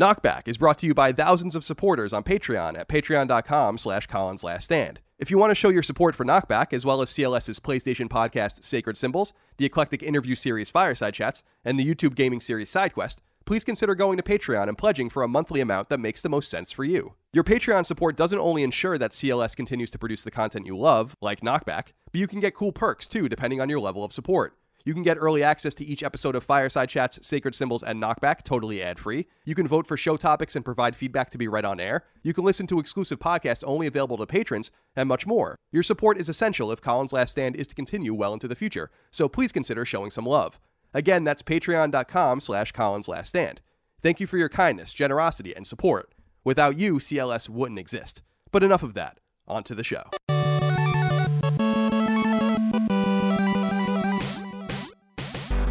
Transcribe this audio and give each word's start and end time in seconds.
Knockback 0.00 0.48
is 0.48 0.56
brought 0.56 0.78
to 0.78 0.86
you 0.86 0.94
by 0.94 1.12
thousands 1.12 1.54
of 1.54 1.62
supporters 1.62 2.14
on 2.14 2.24
Patreon 2.24 2.78
at 2.78 2.88
patreon.com 2.88 3.76
slash 3.76 4.06
Colin's 4.06 4.42
Last 4.42 4.64
Stand. 4.64 4.98
If 5.18 5.30
you 5.30 5.36
want 5.36 5.50
to 5.50 5.54
show 5.54 5.68
your 5.68 5.82
support 5.82 6.14
for 6.14 6.24
Knockback, 6.24 6.72
as 6.72 6.86
well 6.86 7.02
as 7.02 7.10
CLS's 7.10 7.60
PlayStation 7.60 8.08
podcast 8.08 8.64
Sacred 8.64 8.96
Symbols, 8.96 9.34
the 9.58 9.66
eclectic 9.66 10.02
interview 10.02 10.36
series 10.36 10.70
Fireside 10.70 11.12
Chats, 11.12 11.42
and 11.66 11.78
the 11.78 11.84
YouTube 11.84 12.14
gaming 12.14 12.40
series 12.40 12.70
SideQuest, 12.70 13.18
please 13.44 13.62
consider 13.62 13.94
going 13.94 14.16
to 14.16 14.22
Patreon 14.22 14.68
and 14.68 14.78
pledging 14.78 15.10
for 15.10 15.22
a 15.22 15.28
monthly 15.28 15.60
amount 15.60 15.90
that 15.90 16.00
makes 16.00 16.22
the 16.22 16.30
most 16.30 16.50
sense 16.50 16.72
for 16.72 16.84
you. 16.84 17.14
Your 17.34 17.44
Patreon 17.44 17.84
support 17.84 18.16
doesn't 18.16 18.38
only 18.38 18.62
ensure 18.62 18.96
that 18.96 19.10
CLS 19.10 19.54
continues 19.54 19.90
to 19.90 19.98
produce 19.98 20.22
the 20.22 20.30
content 20.30 20.64
you 20.64 20.78
love, 20.78 21.14
like 21.20 21.42
Knockback, 21.42 21.88
but 22.10 22.20
you 22.20 22.26
can 22.26 22.40
get 22.40 22.54
cool 22.54 22.72
perks 22.72 23.06
too, 23.06 23.28
depending 23.28 23.60
on 23.60 23.68
your 23.68 23.80
level 23.80 24.02
of 24.02 24.14
support. 24.14 24.56
You 24.84 24.94
can 24.94 25.02
get 25.02 25.18
early 25.20 25.42
access 25.42 25.74
to 25.76 25.84
each 25.84 26.02
episode 26.02 26.34
of 26.34 26.44
Fireside 26.44 26.88
Chats, 26.88 27.18
Sacred 27.26 27.54
Symbols, 27.54 27.82
and 27.82 28.02
Knockback 28.02 28.42
totally 28.42 28.82
ad 28.82 28.98
free. 28.98 29.26
You 29.44 29.54
can 29.54 29.68
vote 29.68 29.86
for 29.86 29.96
show 29.96 30.16
topics 30.16 30.56
and 30.56 30.64
provide 30.64 30.96
feedback 30.96 31.30
to 31.30 31.38
be 31.38 31.48
read 31.48 31.64
on 31.64 31.80
air. 31.80 32.04
You 32.22 32.32
can 32.32 32.44
listen 32.44 32.66
to 32.68 32.78
exclusive 32.78 33.18
podcasts 33.18 33.62
only 33.66 33.86
available 33.86 34.16
to 34.16 34.26
patrons, 34.26 34.70
and 34.96 35.08
much 35.08 35.26
more. 35.26 35.56
Your 35.70 35.82
support 35.82 36.18
is 36.18 36.28
essential 36.28 36.72
if 36.72 36.80
Colin's 36.80 37.12
Last 37.12 37.32
Stand 37.32 37.56
is 37.56 37.66
to 37.66 37.74
continue 37.74 38.14
well 38.14 38.32
into 38.32 38.48
the 38.48 38.56
future, 38.56 38.90
so 39.10 39.28
please 39.28 39.52
consider 39.52 39.84
showing 39.84 40.10
some 40.10 40.26
love. 40.26 40.58
Again, 40.94 41.24
that's 41.24 41.42
patreon.com 41.42 42.40
slash 42.40 42.72
Colin's 42.72 43.08
Last 43.08 43.28
Stand. 43.28 43.60
Thank 44.00 44.18
you 44.18 44.26
for 44.26 44.38
your 44.38 44.48
kindness, 44.48 44.92
generosity, 44.92 45.54
and 45.54 45.66
support. 45.66 46.14
Without 46.42 46.78
you, 46.78 46.94
CLS 46.94 47.48
wouldn't 47.48 47.78
exist. 47.78 48.22
But 48.50 48.64
enough 48.64 48.82
of 48.82 48.94
that. 48.94 49.18
On 49.46 49.62
to 49.64 49.74
the 49.74 49.84
show. 49.84 50.04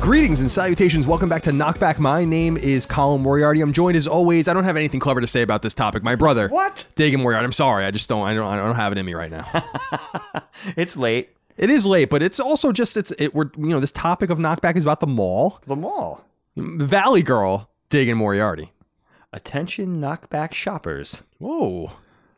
Greetings 0.10 0.40
and 0.40 0.50
salutations. 0.50 1.06
Welcome 1.06 1.30
back 1.30 1.44
to 1.44 1.52
Knockback. 1.52 2.00
My 2.00 2.26
name 2.26 2.58
is 2.58 2.88
Colin 2.88 3.22
Moriarty. 3.22 3.62
I'm 3.62 3.72
joined 3.72 3.96
as 3.96 4.08
always. 4.08 4.48
I 4.48 4.56
don't 4.56 4.64
have 4.64 4.76
anything 4.76 5.00
clever 5.00 5.22
to 5.22 5.28
say 5.28 5.44
about 5.44 5.62
this 5.62 5.76
topic. 5.76 6.02
My 6.02 6.16
brother, 6.16 6.48
What? 6.48 6.88
Dagan 6.96 7.20
Moriarty. 7.20 7.46
I'm 7.46 7.52
sorry. 7.52 7.86
I 7.86 7.92
just 7.92 8.10
don't. 8.10 8.26
I 8.26 8.34
don't. 8.34 8.48
I 8.52 8.56
don't 8.56 8.74
have 8.76 8.92
it 8.92 8.98
in 8.98 9.06
me 9.06 9.14
right 9.14 9.30
now. 9.30 9.46
It's 10.76 10.98
late. 10.98 11.30
it 11.58 11.70
is 11.70 11.86
late, 11.86 12.10
but 12.10 12.24
it's 12.24 12.40
also 12.40 12.72
just 12.72 12.98
it's 12.98 13.12
it. 13.20 13.36
We're 13.36 13.52
you 13.56 13.70
know 13.70 13.80
this 13.80 13.92
topic 13.92 14.32
of 14.32 14.40
Knockback 14.40 14.78
is 14.78 14.84
about 14.84 15.00
the 15.00 15.06
mall. 15.06 15.60
The 15.68 15.76
mall. 15.76 16.26
Valley 16.58 17.22
Girl, 17.22 17.70
Dagan 17.92 18.16
Moriarty. 18.16 18.72
Attention 19.32 20.02
knockback 20.02 20.54
shoppers. 20.54 21.22
Whoa. 21.38 21.92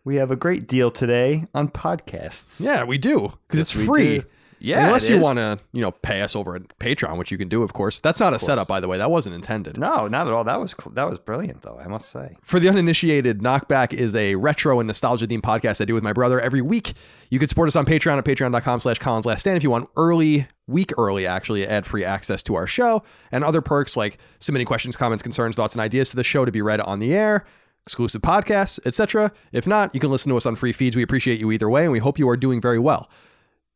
We 0.03 0.17
have 0.17 0.29
a 0.29 0.35
great 0.35 0.67
deal 0.67 0.91
today 0.91 1.45
on 1.53 1.69
podcasts. 1.69 2.59
Yeah, 2.59 2.83
we 2.83 2.97
do 2.97 3.31
because 3.47 3.61
it's 3.61 3.71
free. 3.71 4.19
do. 4.19 4.25
Yeah, 4.63 4.85
unless 4.85 5.09
you 5.09 5.19
want 5.19 5.39
to, 5.39 5.59
you 5.73 5.81
know, 5.81 5.91
pay 5.91 6.21
us 6.21 6.35
over 6.35 6.55
at 6.55 6.77
Patreon, 6.77 7.17
which 7.17 7.31
you 7.31 7.37
can 7.37 7.47
do, 7.47 7.63
of 7.63 7.73
course. 7.73 7.99
That's 7.99 8.19
not 8.19 8.33
a 8.33 8.39
setup, 8.39 8.67
by 8.67 8.79
the 8.79 8.87
way. 8.87 8.99
That 8.99 9.09
wasn't 9.09 9.33
intended. 9.33 9.77
No, 9.77 10.07
not 10.07 10.27
at 10.27 10.33
all. 10.33 10.43
That 10.43 10.59
was 10.59 10.75
that 10.91 11.09
was 11.09 11.17
brilliant, 11.17 11.63
though. 11.63 11.79
I 11.83 11.87
must 11.87 12.09
say. 12.09 12.37
For 12.43 12.59
the 12.59 12.69
uninitiated, 12.69 13.39
Knockback 13.39 13.91
is 13.91 14.13
a 14.15 14.35
retro 14.35 14.79
and 14.79 14.85
nostalgia 14.85 15.25
themed 15.25 15.41
podcast 15.41 15.81
I 15.81 15.85
do 15.85 15.95
with 15.95 16.03
my 16.03 16.13
brother 16.13 16.39
every 16.39 16.61
week. 16.61 16.93
You 17.31 17.39
can 17.39 17.47
support 17.47 17.67
us 17.69 17.75
on 17.75 17.85
Patreon 17.85 18.19
at 18.19 18.25
patreon.com 18.25 18.81
slash 18.81 18.99
Colin's 18.99 19.25
Last 19.25 19.41
Stand 19.41 19.57
if 19.57 19.63
you 19.63 19.71
want 19.71 19.89
early, 19.95 20.47
week 20.67 20.91
early, 20.95 21.25
actually, 21.25 21.65
ad 21.65 21.87
free 21.87 22.05
access 22.05 22.43
to 22.43 22.53
our 22.53 22.67
show 22.67 23.01
and 23.31 23.43
other 23.43 23.61
perks 23.61 23.97
like 23.97 24.19
submitting 24.39 24.67
questions, 24.67 24.95
comments, 24.95 25.23
concerns, 25.23 25.55
thoughts, 25.55 25.73
and 25.73 25.81
ideas 25.81 26.11
to 26.11 26.15
the 26.15 26.23
show 26.23 26.45
to 26.45 26.51
be 26.51 26.61
read 26.61 26.81
on 26.81 26.99
the 26.99 27.15
air, 27.15 27.45
exclusive 27.87 28.21
podcasts, 28.21 28.79
etc. 28.85 29.31
If 29.51 29.65
not, 29.65 29.95
you 29.95 29.99
can 29.99 30.11
listen 30.11 30.29
to 30.29 30.37
us 30.37 30.45
on 30.45 30.55
free 30.55 30.71
feeds. 30.71 30.95
We 30.95 31.01
appreciate 31.01 31.39
you 31.39 31.51
either 31.51 31.69
way, 31.69 31.83
and 31.83 31.91
we 31.91 31.99
hope 31.99 32.19
you 32.19 32.29
are 32.29 32.37
doing 32.37 32.61
very 32.61 32.77
well. 32.79 33.09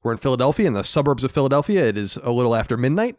We're 0.06 0.12
in 0.12 0.20
Philadelphia, 0.20 0.68
in 0.68 0.74
the 0.74 0.84
suburbs 0.84 1.24
of 1.24 1.32
Philadelphia. 1.32 1.84
It 1.88 1.98
is 1.98 2.16
a 2.18 2.30
little 2.30 2.54
after 2.54 2.78
midnight. 2.78 3.18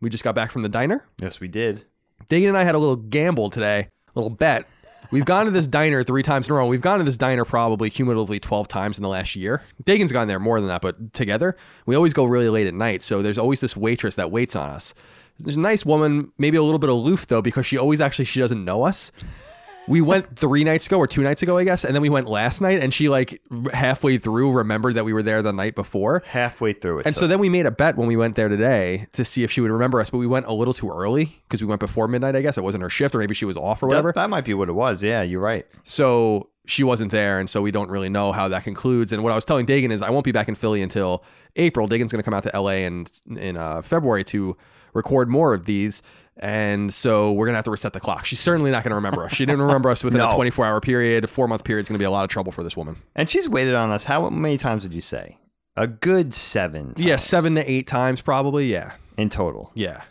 We 0.00 0.08
just 0.08 0.22
got 0.22 0.36
back 0.36 0.52
from 0.52 0.62
the 0.62 0.68
diner. 0.68 1.04
Yes, 1.20 1.40
we 1.40 1.48
did. 1.48 1.84
Dagan 2.30 2.50
and 2.50 2.56
I 2.56 2.62
had 2.62 2.76
a 2.76 2.78
little 2.78 2.94
gamble 2.94 3.50
today, 3.50 3.88
a 4.14 4.20
little 4.20 4.30
bet. 4.30 4.68
We've 5.10 5.24
gone 5.24 5.46
to 5.46 5.50
this 5.50 5.66
diner 5.78 6.04
three 6.04 6.22
times 6.22 6.46
in 6.46 6.52
a 6.52 6.56
row. 6.56 6.68
We've 6.68 6.80
gone 6.80 6.98
to 6.98 7.04
this 7.04 7.18
diner 7.18 7.44
probably 7.44 7.90
cumulatively 7.90 8.38
12 8.38 8.68
times 8.68 8.98
in 8.98 9.02
the 9.02 9.08
last 9.08 9.34
year. 9.34 9.64
Dagan's 9.82 10.12
gone 10.12 10.28
there 10.28 10.38
more 10.38 10.60
than 10.60 10.68
that, 10.68 10.80
but 10.80 11.12
together, 11.12 11.56
we 11.86 11.96
always 11.96 12.14
go 12.14 12.24
really 12.24 12.48
late 12.48 12.68
at 12.68 12.74
night. 12.74 13.02
So 13.02 13.20
there's 13.20 13.36
always 13.36 13.60
this 13.60 13.76
waitress 13.76 14.14
that 14.14 14.30
waits 14.30 14.54
on 14.54 14.70
us. 14.70 14.94
There's 15.40 15.56
a 15.56 15.60
nice 15.60 15.84
woman, 15.84 16.30
maybe 16.38 16.56
a 16.56 16.62
little 16.62 16.78
bit 16.78 16.90
aloof 16.90 17.26
though, 17.26 17.42
because 17.42 17.66
she 17.66 17.76
always 17.76 18.00
actually 18.00 18.26
she 18.26 18.38
doesn't 18.38 18.64
know 18.64 18.84
us. 18.84 19.10
We 19.88 20.00
went 20.00 20.38
three 20.38 20.64
nights 20.64 20.86
ago 20.86 20.98
or 20.98 21.06
two 21.06 21.22
nights 21.22 21.42
ago, 21.42 21.56
I 21.56 21.64
guess, 21.64 21.84
and 21.84 21.94
then 21.94 22.02
we 22.02 22.08
went 22.08 22.28
last 22.28 22.60
night, 22.60 22.80
and 22.80 22.92
she 22.92 23.08
like 23.08 23.40
halfway 23.72 24.18
through 24.18 24.52
remembered 24.52 24.94
that 24.94 25.04
we 25.04 25.12
were 25.12 25.22
there 25.22 25.42
the 25.42 25.52
night 25.52 25.74
before. 25.74 26.22
Halfway 26.26 26.72
through 26.72 27.00
it. 27.00 27.06
And 27.06 27.14
so 27.14 27.26
then 27.26 27.38
we 27.38 27.48
made 27.48 27.66
a 27.66 27.70
bet 27.70 27.96
when 27.96 28.06
we 28.06 28.16
went 28.16 28.36
there 28.36 28.48
today 28.48 29.06
to 29.12 29.24
see 29.24 29.42
if 29.44 29.50
she 29.50 29.60
would 29.60 29.70
remember 29.70 30.00
us, 30.00 30.10
but 30.10 30.18
we 30.18 30.26
went 30.26 30.46
a 30.46 30.52
little 30.52 30.74
too 30.74 30.90
early 30.90 31.40
because 31.48 31.62
we 31.62 31.66
went 31.66 31.80
before 31.80 32.06
midnight, 32.08 32.36
I 32.36 32.42
guess. 32.42 32.58
It 32.58 32.62
wasn't 32.62 32.82
her 32.82 32.90
shift, 32.90 33.14
or 33.14 33.18
maybe 33.18 33.34
she 33.34 33.44
was 33.44 33.56
off 33.56 33.82
or 33.82 33.88
whatever. 33.88 34.08
that, 34.10 34.20
that 34.22 34.30
might 34.30 34.44
be 34.44 34.54
what 34.54 34.68
it 34.68 34.74
was. 34.74 35.02
Yeah, 35.02 35.22
you're 35.22 35.40
right. 35.40 35.66
So 35.84 36.50
she 36.66 36.84
wasn't 36.84 37.10
there, 37.10 37.40
and 37.40 37.48
so 37.48 37.62
we 37.62 37.70
don't 37.70 37.90
really 37.90 38.10
know 38.10 38.32
how 38.32 38.48
that 38.48 38.64
concludes. 38.64 39.12
And 39.12 39.22
what 39.22 39.32
I 39.32 39.34
was 39.34 39.46
telling 39.46 39.64
Dagan 39.64 39.90
is 39.90 40.02
I 40.02 40.10
won't 40.10 40.24
be 40.24 40.32
back 40.32 40.48
in 40.48 40.54
Philly 40.54 40.82
until 40.82 41.24
April. 41.56 41.88
Dagan's 41.88 42.12
going 42.12 42.20
to 42.20 42.22
come 42.22 42.34
out 42.34 42.42
to 42.42 42.60
LA 42.60 42.72
in 42.72 43.06
in 43.36 43.56
uh, 43.56 43.80
February 43.82 44.22
to 44.24 44.56
record 44.92 45.28
more 45.28 45.54
of 45.54 45.64
these. 45.64 46.02
And 46.40 46.92
so 46.94 47.32
we're 47.32 47.46
gonna 47.46 47.58
have 47.58 47.64
to 47.64 47.70
reset 47.70 47.92
the 47.92 48.00
clock. 48.00 48.24
She's 48.24 48.40
certainly 48.40 48.70
not 48.70 48.84
gonna 48.84 48.94
remember 48.94 49.24
us. 49.24 49.32
She 49.32 49.44
didn't 49.46 49.62
remember 49.62 49.90
us 49.90 50.04
within 50.04 50.20
a 50.20 50.28
24 50.30 50.64
hour 50.64 50.80
period. 50.80 51.24
A 51.24 51.26
four 51.26 51.48
month 51.48 51.64
period 51.64 51.82
is 51.82 51.88
gonna 51.88 51.98
be 51.98 52.04
a 52.04 52.10
lot 52.10 52.24
of 52.24 52.30
trouble 52.30 52.52
for 52.52 52.62
this 52.62 52.76
woman. 52.76 52.96
And 53.16 53.28
she's 53.28 53.48
waited 53.48 53.74
on 53.74 53.90
us. 53.90 54.04
How 54.04 54.28
many 54.30 54.56
times 54.58 54.82
would 54.84 54.94
you 54.94 55.00
say? 55.00 55.38
A 55.76 55.86
good 55.86 56.34
seven. 56.34 56.94
Yeah, 56.96 57.16
seven 57.16 57.54
to 57.56 57.70
eight 57.70 57.86
times 57.86 58.20
probably. 58.20 58.66
Yeah, 58.66 58.92
in 59.16 59.28
total. 59.30 59.70
yeah. 59.74 60.02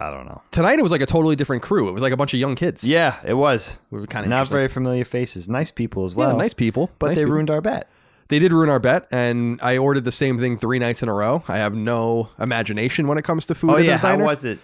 I 0.00 0.10
don't 0.10 0.26
know. 0.26 0.42
Tonight 0.50 0.80
it 0.80 0.82
was 0.82 0.90
like 0.90 1.02
a 1.02 1.06
totally 1.06 1.36
different 1.36 1.62
crew. 1.62 1.88
It 1.88 1.92
was 1.92 2.02
like 2.02 2.12
a 2.12 2.16
bunch 2.16 2.34
of 2.34 2.40
young 2.40 2.56
kids. 2.56 2.82
Yeah, 2.82 3.14
it 3.24 3.34
was. 3.34 3.78
We 3.92 4.00
were 4.00 4.08
kind 4.08 4.24
of 4.26 4.30
Not 4.30 4.48
very 4.48 4.66
familiar 4.66 5.04
faces. 5.04 5.48
Nice 5.48 5.70
people 5.70 6.04
as 6.04 6.16
well. 6.16 6.32
yeah, 6.32 6.36
nice 6.36 6.52
people. 6.52 6.90
But 6.98 7.06
Nice 7.08 7.18
they 7.18 7.22
people. 7.22 7.34
ruined 7.34 7.50
our 7.50 7.60
bet. 7.60 7.88
They 8.26 8.40
did 8.40 8.52
ruin 8.52 8.68
our 8.70 8.80
bet, 8.80 9.06
and 9.12 9.60
I 9.62 9.76
ordered 9.78 10.04
the 10.04 10.10
same 10.10 10.36
thing 10.36 10.56
three 10.58 10.80
nights 10.80 11.04
in 11.04 11.08
a 11.08 11.14
row. 11.14 11.44
I 11.46 11.58
have 11.58 11.74
no 11.76 12.28
imagination 12.40 13.06
when 13.06 13.18
it 13.18 13.22
comes 13.24 13.46
to 13.46 13.54
food. 13.54 13.70
Oh 13.70 13.76
yeah, 13.76 13.98
how 13.98 14.16
was 14.18 14.44
it? 14.44 14.58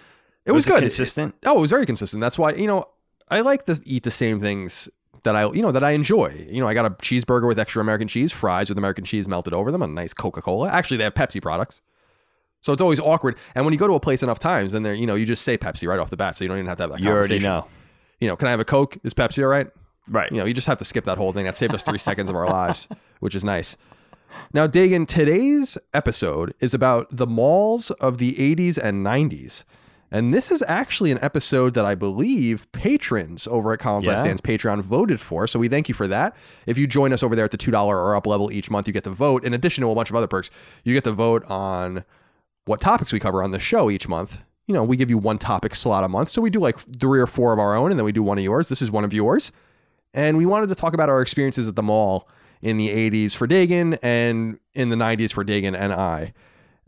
It 0.50 0.54
was, 0.54 0.66
good. 0.66 0.80
consistent. 0.80 1.34
oh, 1.46 1.58
it 1.58 1.60
was 1.60 1.70
very 1.70 1.86
consistent. 1.86 2.20
That's 2.20 2.38
why 2.38 2.52
you 2.52 2.66
know 2.66 2.84
I 3.30 3.40
like 3.40 3.64
to 3.64 3.80
eat 3.84 4.02
the 4.02 4.10
same 4.10 4.40
things 4.40 4.88
that 5.22 5.36
I 5.36 5.50
you 5.52 5.62
know 5.62 5.72
that 5.72 5.84
I 5.84 5.92
enjoy. 5.92 6.46
You 6.50 6.60
know, 6.60 6.68
I 6.68 6.74
got 6.74 6.86
a 6.86 6.90
cheeseburger 6.90 7.46
with 7.46 7.58
extra 7.58 7.80
American 7.80 8.08
cheese, 8.08 8.32
fries 8.32 8.68
with 8.68 8.78
American 8.78 9.04
cheese 9.04 9.28
melted 9.28 9.54
over 9.54 9.70
them, 9.70 9.82
a 9.82 9.86
nice 9.86 10.12
Coca 10.14 10.42
Cola. 10.42 10.68
Actually, 10.70 10.96
they 10.98 11.04
have 11.04 11.14
Pepsi 11.14 11.40
products. 11.40 11.80
So 12.62 12.74
it's 12.74 12.82
always 12.82 13.00
awkward. 13.00 13.38
And 13.54 13.64
when 13.64 13.72
you 13.72 13.78
go 13.80 13.86
to 13.86 13.94
a 13.94 14.00
place 14.00 14.22
enough 14.22 14.38
times, 14.38 14.72
then 14.72 14.82
they're, 14.82 14.92
you 14.92 15.06
know, 15.06 15.14
you 15.14 15.24
just 15.24 15.42
say 15.42 15.56
Pepsi 15.56 15.88
right 15.88 15.98
off 15.98 16.10
the 16.10 16.16
bat. 16.18 16.36
So 16.36 16.44
you 16.44 16.48
don't 16.48 16.58
even 16.58 16.66
have 16.66 16.76
to 16.76 16.82
have 16.82 16.90
that 16.90 17.00
You 17.00 17.08
already 17.08 17.40
conversation. 17.40 17.44
know. 17.44 17.66
You 18.18 18.28
know, 18.28 18.36
can 18.36 18.48
I 18.48 18.50
have 18.50 18.60
a 18.60 18.66
Coke? 18.66 18.98
Is 19.02 19.14
Pepsi 19.14 19.42
all 19.42 19.48
right? 19.48 19.66
Right. 20.08 20.30
You 20.30 20.38
know, 20.38 20.44
you 20.44 20.52
just 20.52 20.66
have 20.66 20.76
to 20.78 20.84
skip 20.84 21.04
that 21.04 21.16
whole 21.16 21.32
thing. 21.32 21.44
That 21.46 21.56
saved 21.56 21.74
us 21.74 21.82
three 21.82 21.96
seconds 21.96 22.28
of 22.28 22.36
our 22.36 22.46
lives, 22.46 22.86
which 23.20 23.34
is 23.34 23.44
nice. 23.46 23.78
Now, 24.52 24.66
Dagan, 24.66 25.06
today's 25.06 25.78
episode 25.94 26.52
is 26.60 26.74
about 26.74 27.06
the 27.10 27.26
malls 27.26 27.90
of 27.92 28.18
the 28.18 28.32
80s 28.32 28.76
and 28.76 29.06
90s. 29.06 29.64
And 30.12 30.34
this 30.34 30.50
is 30.50 30.62
actually 30.66 31.12
an 31.12 31.18
episode 31.22 31.74
that 31.74 31.84
I 31.84 31.94
believe 31.94 32.70
patrons 32.72 33.46
over 33.46 33.72
at 33.72 33.78
Colin's 33.78 34.06
Last 34.06 34.18
Yeah. 34.18 34.34
Stand's 34.34 34.40
Patreon 34.40 34.82
voted 34.82 35.20
for. 35.20 35.46
So 35.46 35.58
we 35.58 35.68
thank 35.68 35.88
you 35.88 35.94
for 35.94 36.08
that. 36.08 36.34
If 36.66 36.76
you 36.78 36.86
join 36.86 37.12
us 37.12 37.22
over 37.22 37.36
there 37.36 37.44
at 37.44 37.52
the 37.52 37.58
$2 37.58 37.72
or 37.86 38.16
up 38.16 38.26
level 38.26 38.50
each 38.50 38.70
month, 38.70 38.86
you 38.88 38.92
get 38.92 39.04
to 39.04 39.10
vote. 39.10 39.44
In 39.44 39.54
addition 39.54 39.82
to 39.82 39.90
a 39.90 39.94
bunch 39.94 40.10
of 40.10 40.16
other 40.16 40.26
perks, 40.26 40.50
you 40.82 40.94
get 40.94 41.04
to 41.04 41.12
vote 41.12 41.44
on 41.48 42.04
what 42.64 42.80
topics 42.80 43.12
we 43.12 43.20
cover 43.20 43.42
on 43.42 43.52
the 43.52 43.60
show 43.60 43.88
each 43.90 44.08
month. 44.08 44.42
You 44.66 44.74
know, 44.74 44.84
we 44.84 44.96
give 44.96 45.10
you 45.10 45.18
one 45.18 45.38
topic 45.38 45.74
slot 45.74 46.04
a 46.04 46.08
month. 46.08 46.28
So 46.28 46.42
we 46.42 46.50
do 46.50 46.58
like 46.60 46.78
three 46.98 47.20
or 47.20 47.26
four 47.26 47.52
of 47.52 47.58
our 47.58 47.76
own, 47.76 47.90
and 47.90 47.98
then 47.98 48.04
we 48.04 48.12
do 48.12 48.22
one 48.22 48.38
of 48.38 48.44
yours. 48.44 48.68
This 48.68 48.82
is 48.82 48.90
one 48.90 49.04
of 49.04 49.12
yours. 49.12 49.52
And 50.12 50.36
we 50.36 50.46
wanted 50.46 50.68
to 50.68 50.74
talk 50.74 50.92
about 50.92 51.08
our 51.08 51.20
experiences 51.22 51.68
at 51.68 51.76
the 51.76 51.82
mall 51.82 52.28
in 52.62 52.76
the 52.78 52.88
80s 52.88 53.34
for 53.34 53.46
Dagan 53.46 53.96
and 54.02 54.58
in 54.74 54.88
the 54.90 54.96
90s 54.96 55.32
for 55.32 55.44
Dagan 55.44 55.76
and 55.76 55.92
I. 55.92 56.32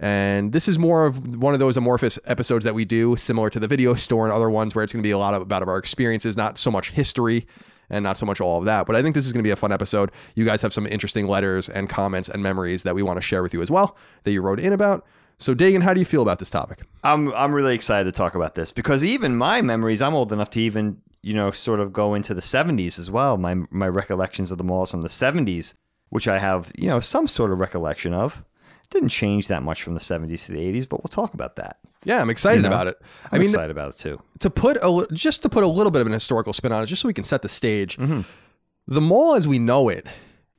And 0.02 0.52
this 0.52 0.66
is 0.66 0.80
more 0.80 1.06
of 1.06 1.36
one 1.36 1.54
of 1.54 1.60
those 1.60 1.76
amorphous 1.76 2.18
episodes 2.24 2.64
that 2.64 2.74
we 2.74 2.84
do, 2.84 3.14
similar 3.14 3.48
to 3.50 3.60
the 3.60 3.68
video 3.68 3.94
store 3.94 4.24
and 4.24 4.34
other 4.34 4.50
ones 4.50 4.74
where 4.74 4.82
it's 4.82 4.92
going 4.92 5.02
to 5.02 5.06
be 5.06 5.12
a 5.12 5.18
lot 5.18 5.32
of, 5.32 5.42
about 5.42 5.62
of 5.62 5.68
our 5.68 5.78
experiences, 5.78 6.36
not 6.36 6.58
so 6.58 6.72
much 6.72 6.90
history 6.90 7.46
and 7.88 8.02
not 8.02 8.18
so 8.18 8.26
much 8.26 8.40
all 8.40 8.58
of 8.58 8.64
that. 8.64 8.84
But 8.86 8.96
I 8.96 9.02
think 9.02 9.14
this 9.14 9.26
is 9.26 9.32
going 9.32 9.44
to 9.44 9.46
be 9.46 9.52
a 9.52 9.56
fun 9.56 9.70
episode. 9.70 10.10
You 10.34 10.44
guys 10.44 10.60
have 10.62 10.72
some 10.72 10.88
interesting 10.88 11.28
letters 11.28 11.68
and 11.68 11.88
comments 11.88 12.28
and 12.28 12.42
memories 12.42 12.82
that 12.82 12.96
we 12.96 13.02
want 13.02 13.18
to 13.18 13.22
share 13.22 13.44
with 13.44 13.54
you 13.54 13.62
as 13.62 13.70
well 13.70 13.96
that 14.24 14.32
you 14.32 14.42
wrote 14.42 14.58
in 14.58 14.72
about. 14.72 15.06
So, 15.38 15.54
Dagan, 15.54 15.82
how 15.82 15.94
do 15.94 16.00
you 16.00 16.04
feel 16.04 16.22
about 16.22 16.40
this 16.40 16.50
topic? 16.50 16.82
I'm 17.04 17.32
I'm 17.34 17.52
really 17.52 17.74
excited 17.74 18.04
to 18.04 18.12
talk 18.12 18.34
about 18.34 18.54
this 18.54 18.72
because 18.72 19.04
even 19.04 19.36
my 19.36 19.60
memories, 19.60 20.02
I'm 20.02 20.14
old 20.14 20.32
enough 20.32 20.50
to 20.50 20.60
even 20.60 21.00
you 21.22 21.34
know 21.34 21.50
sort 21.52 21.80
of 21.80 21.92
go 21.92 22.14
into 22.14 22.34
the 22.34 22.40
70s 22.40 22.98
as 22.98 23.10
well. 23.10 23.36
My 23.36 23.56
my 23.70 23.88
recollections 23.88 24.50
of 24.50 24.58
the 24.58 24.64
malls 24.64 24.90
from 24.90 25.02
the 25.02 25.08
70s, 25.08 25.74
which 26.10 26.28
I 26.28 26.38
have 26.38 26.72
you 26.76 26.88
know 26.88 27.00
some 27.00 27.26
sort 27.26 27.50
of 27.50 27.60
recollection 27.60 28.14
of, 28.14 28.44
didn't 28.92 29.08
change 29.08 29.48
that 29.48 29.62
much 29.62 29.82
from 29.82 29.94
the 29.94 30.00
70s 30.00 30.46
to 30.46 30.52
the 30.52 30.58
80s. 30.58 30.88
But 30.88 31.02
we'll 31.02 31.08
talk 31.08 31.34
about 31.34 31.56
that. 31.56 31.78
Yeah, 32.04 32.20
I'm 32.20 32.30
excited 32.30 32.58
You 32.58 32.62
know? 32.62 32.68
about 32.68 32.86
it. 32.88 32.96
I'm 33.00 33.28
I 33.32 33.38
mean, 33.38 33.44
excited 33.44 33.70
about 33.70 33.90
it 33.94 33.96
too. 33.98 34.20
to 34.40 34.50
put 34.50 34.76
a 34.82 35.06
just 35.12 35.42
to 35.42 35.48
put 35.48 35.64
a 35.64 35.68
little 35.68 35.90
bit 35.90 36.00
of 36.00 36.06
an 36.06 36.12
historical 36.12 36.52
spin 36.52 36.72
on 36.72 36.82
it, 36.82 36.86
just 36.86 37.02
so 37.02 37.08
we 37.08 37.14
can 37.14 37.24
set 37.24 37.42
the 37.42 37.48
stage. 37.48 37.96
Mm-hmm. 37.96 38.20
The 38.88 39.00
mall 39.00 39.34
as 39.34 39.46
we 39.46 39.58
know 39.58 39.88
it, 39.88 40.08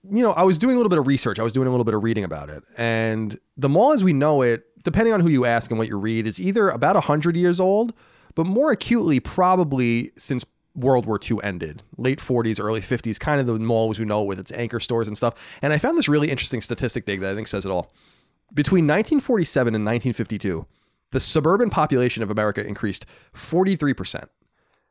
you 0.09 0.21
know, 0.23 0.31
I 0.31 0.43
was 0.43 0.57
doing 0.57 0.75
a 0.75 0.77
little 0.77 0.89
bit 0.89 0.99
of 0.99 1.07
research. 1.07 1.39
I 1.39 1.43
was 1.43 1.53
doing 1.53 1.67
a 1.67 1.71
little 1.71 1.83
bit 1.85 1.93
of 1.93 2.03
reading 2.03 2.23
about 2.23 2.49
it, 2.49 2.63
and 2.77 3.37
the 3.57 3.69
mall 3.69 3.91
as 3.91 4.03
we 4.03 4.13
know 4.13 4.41
it, 4.41 4.65
depending 4.83 5.13
on 5.13 5.19
who 5.19 5.27
you 5.29 5.45
ask 5.45 5.69
and 5.71 5.77
what 5.77 5.87
you 5.89 5.97
read, 5.97 6.25
is 6.27 6.39
either 6.41 6.69
about 6.69 6.95
hundred 7.03 7.35
years 7.35 7.59
old, 7.59 7.93
but 8.35 8.45
more 8.45 8.71
acutely, 8.71 9.19
probably 9.19 10.11
since 10.17 10.45
World 10.75 11.05
War 11.05 11.19
II 11.29 11.37
ended, 11.43 11.83
late 11.97 12.19
40s, 12.19 12.59
early 12.63 12.81
50s, 12.81 13.19
kind 13.19 13.39
of 13.39 13.45
the 13.45 13.59
mall 13.59 13.91
as 13.91 13.99
we 13.99 14.05
know 14.05 14.23
it 14.23 14.27
with 14.27 14.39
its 14.39 14.51
anchor 14.53 14.79
stores 14.79 15.07
and 15.07 15.15
stuff. 15.15 15.59
And 15.61 15.71
I 15.71 15.77
found 15.77 15.97
this 15.97 16.09
really 16.09 16.31
interesting 16.31 16.61
statistic, 16.61 17.05
Dig, 17.05 17.21
that 17.21 17.31
I 17.31 17.35
think 17.35 17.47
says 17.47 17.65
it 17.65 17.69
all. 17.71 17.91
Between 18.53 18.85
1947 18.85 19.73
and 19.73 19.83
1952, 19.83 20.65
the 21.11 21.19
suburban 21.19 21.69
population 21.69 22.23
of 22.23 22.29
America 22.29 22.65
increased 22.65 23.05
43%. 23.33 24.25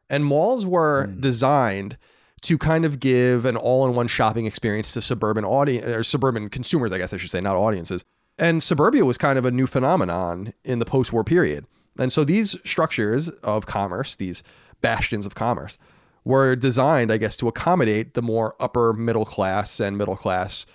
And 0.08 0.24
malls 0.24 0.66
were 0.66 1.06
hmm. 1.06 1.20
designed 1.20 1.96
to 2.42 2.58
kind 2.58 2.84
of 2.84 2.98
give 2.98 3.44
an 3.44 3.56
all-in-one 3.56 4.08
shopping 4.08 4.46
experience 4.46 4.92
to 4.94 5.00
suburban 5.00 5.44
audience 5.44 5.86
or 5.86 6.02
suburban 6.02 6.48
consumers, 6.48 6.92
I 6.92 6.98
guess 6.98 7.14
I 7.14 7.16
should 7.16 7.30
say, 7.30 7.40
not 7.40 7.56
audiences. 7.56 8.04
And 8.36 8.62
suburbia 8.62 9.04
was 9.04 9.16
kind 9.16 9.38
of 9.38 9.44
a 9.44 9.50
new 9.52 9.68
phenomenon 9.68 10.52
in 10.64 10.80
the 10.80 10.84
post-war 10.84 11.22
period. 11.22 11.66
And 11.98 12.12
so 12.12 12.24
these 12.24 12.56
structures 12.68 13.28
of 13.28 13.66
commerce, 13.66 14.16
these 14.16 14.42
bastions 14.80 15.24
of 15.24 15.36
commerce, 15.36 15.78
were 16.24 16.56
designed, 16.56 17.12
I 17.12 17.18
guess, 17.18 17.36
to 17.38 17.48
accommodate 17.48 18.14
the 18.14 18.22
more 18.22 18.56
upper 18.58 18.92
middle 18.92 19.24
class 19.24 19.78
and 19.78 19.96
middle 19.96 20.16
class 20.16 20.66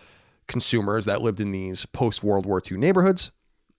consumers 0.48 1.06
that 1.06 1.22
lived 1.22 1.40
in 1.40 1.52
these 1.52 1.86
post 1.86 2.24
World 2.24 2.46
War 2.46 2.62
II 2.70 2.78
neighborhoods 2.78 3.32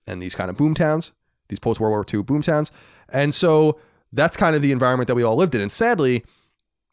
and 0.06 0.23
these 0.23 0.35
kind 0.35 0.50
of 0.50 0.56
boom 0.56 0.75
towns, 0.75 1.12
these 1.49 1.59
post 1.59 1.81
World 1.81 1.93
War 1.93 2.05
II 2.12 2.23
boom 2.23 2.43
towns. 2.43 2.70
And 3.11 3.35
so 3.35 3.79
that's 4.12 4.37
kind 4.37 4.55
of 4.55 4.62
the 4.62 4.73
environment 4.73 5.09
that 5.09 5.15
we 5.15 5.23
all 5.23 5.37
lived 5.37 5.55
in. 5.55 5.61
And 5.61 5.73
sadly, 5.73 6.25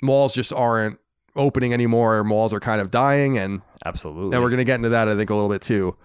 malls 0.01 0.33
just 0.33 0.53
aren't 0.53 0.99
opening 1.35 1.73
anymore. 1.73 2.23
Malls 2.23 2.53
are 2.53 2.59
kind 2.59 2.81
of 2.81 2.91
dying. 2.91 3.37
And, 3.37 3.61
Absolutely. 3.85 4.35
and 4.35 4.43
we're 4.43 4.49
going 4.49 4.59
to 4.59 4.65
get 4.65 4.75
into 4.75 4.89
that, 4.89 5.07
I 5.07 5.15
think, 5.15 5.29
a 5.29 5.35
little 5.35 5.49
bit 5.49 5.61
too. 5.61 5.95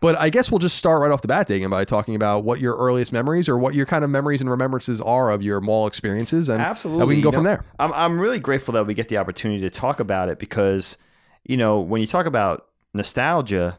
But 0.00 0.18
I 0.18 0.28
guess 0.28 0.50
we'll 0.50 0.58
just 0.58 0.76
start 0.76 1.00
right 1.00 1.10
off 1.10 1.22
the 1.22 1.28
bat, 1.28 1.48
Dagan, 1.48 1.70
by 1.70 1.84
talking 1.84 2.14
about 2.14 2.44
what 2.44 2.60
your 2.60 2.76
earliest 2.76 3.10
memories 3.10 3.48
or 3.48 3.56
what 3.56 3.74
your 3.74 3.86
kind 3.86 4.04
of 4.04 4.10
memories 4.10 4.42
and 4.42 4.50
remembrances 4.50 5.00
are 5.00 5.30
of 5.30 5.42
your 5.42 5.62
mall 5.62 5.86
experiences. 5.86 6.50
And, 6.50 6.60
Absolutely. 6.60 7.06
we 7.06 7.14
can 7.14 7.22
go 7.22 7.30
You 7.30 7.36
from 7.36 7.44
there. 7.44 7.64
I'm, 7.78 7.90
I'm 7.94 8.20
really 8.20 8.38
grateful 8.38 8.74
that 8.74 8.86
we 8.86 8.92
get 8.92 9.08
the 9.08 9.16
opportunity 9.16 9.62
to 9.62 9.70
talk 9.70 10.00
about 10.00 10.28
it 10.28 10.38
because, 10.38 10.98
you 11.44 11.56
know, 11.56 11.80
when 11.80 12.02
you 12.02 12.06
talk 12.06 12.26
about 12.26 12.66
nostalgia, 12.94 13.78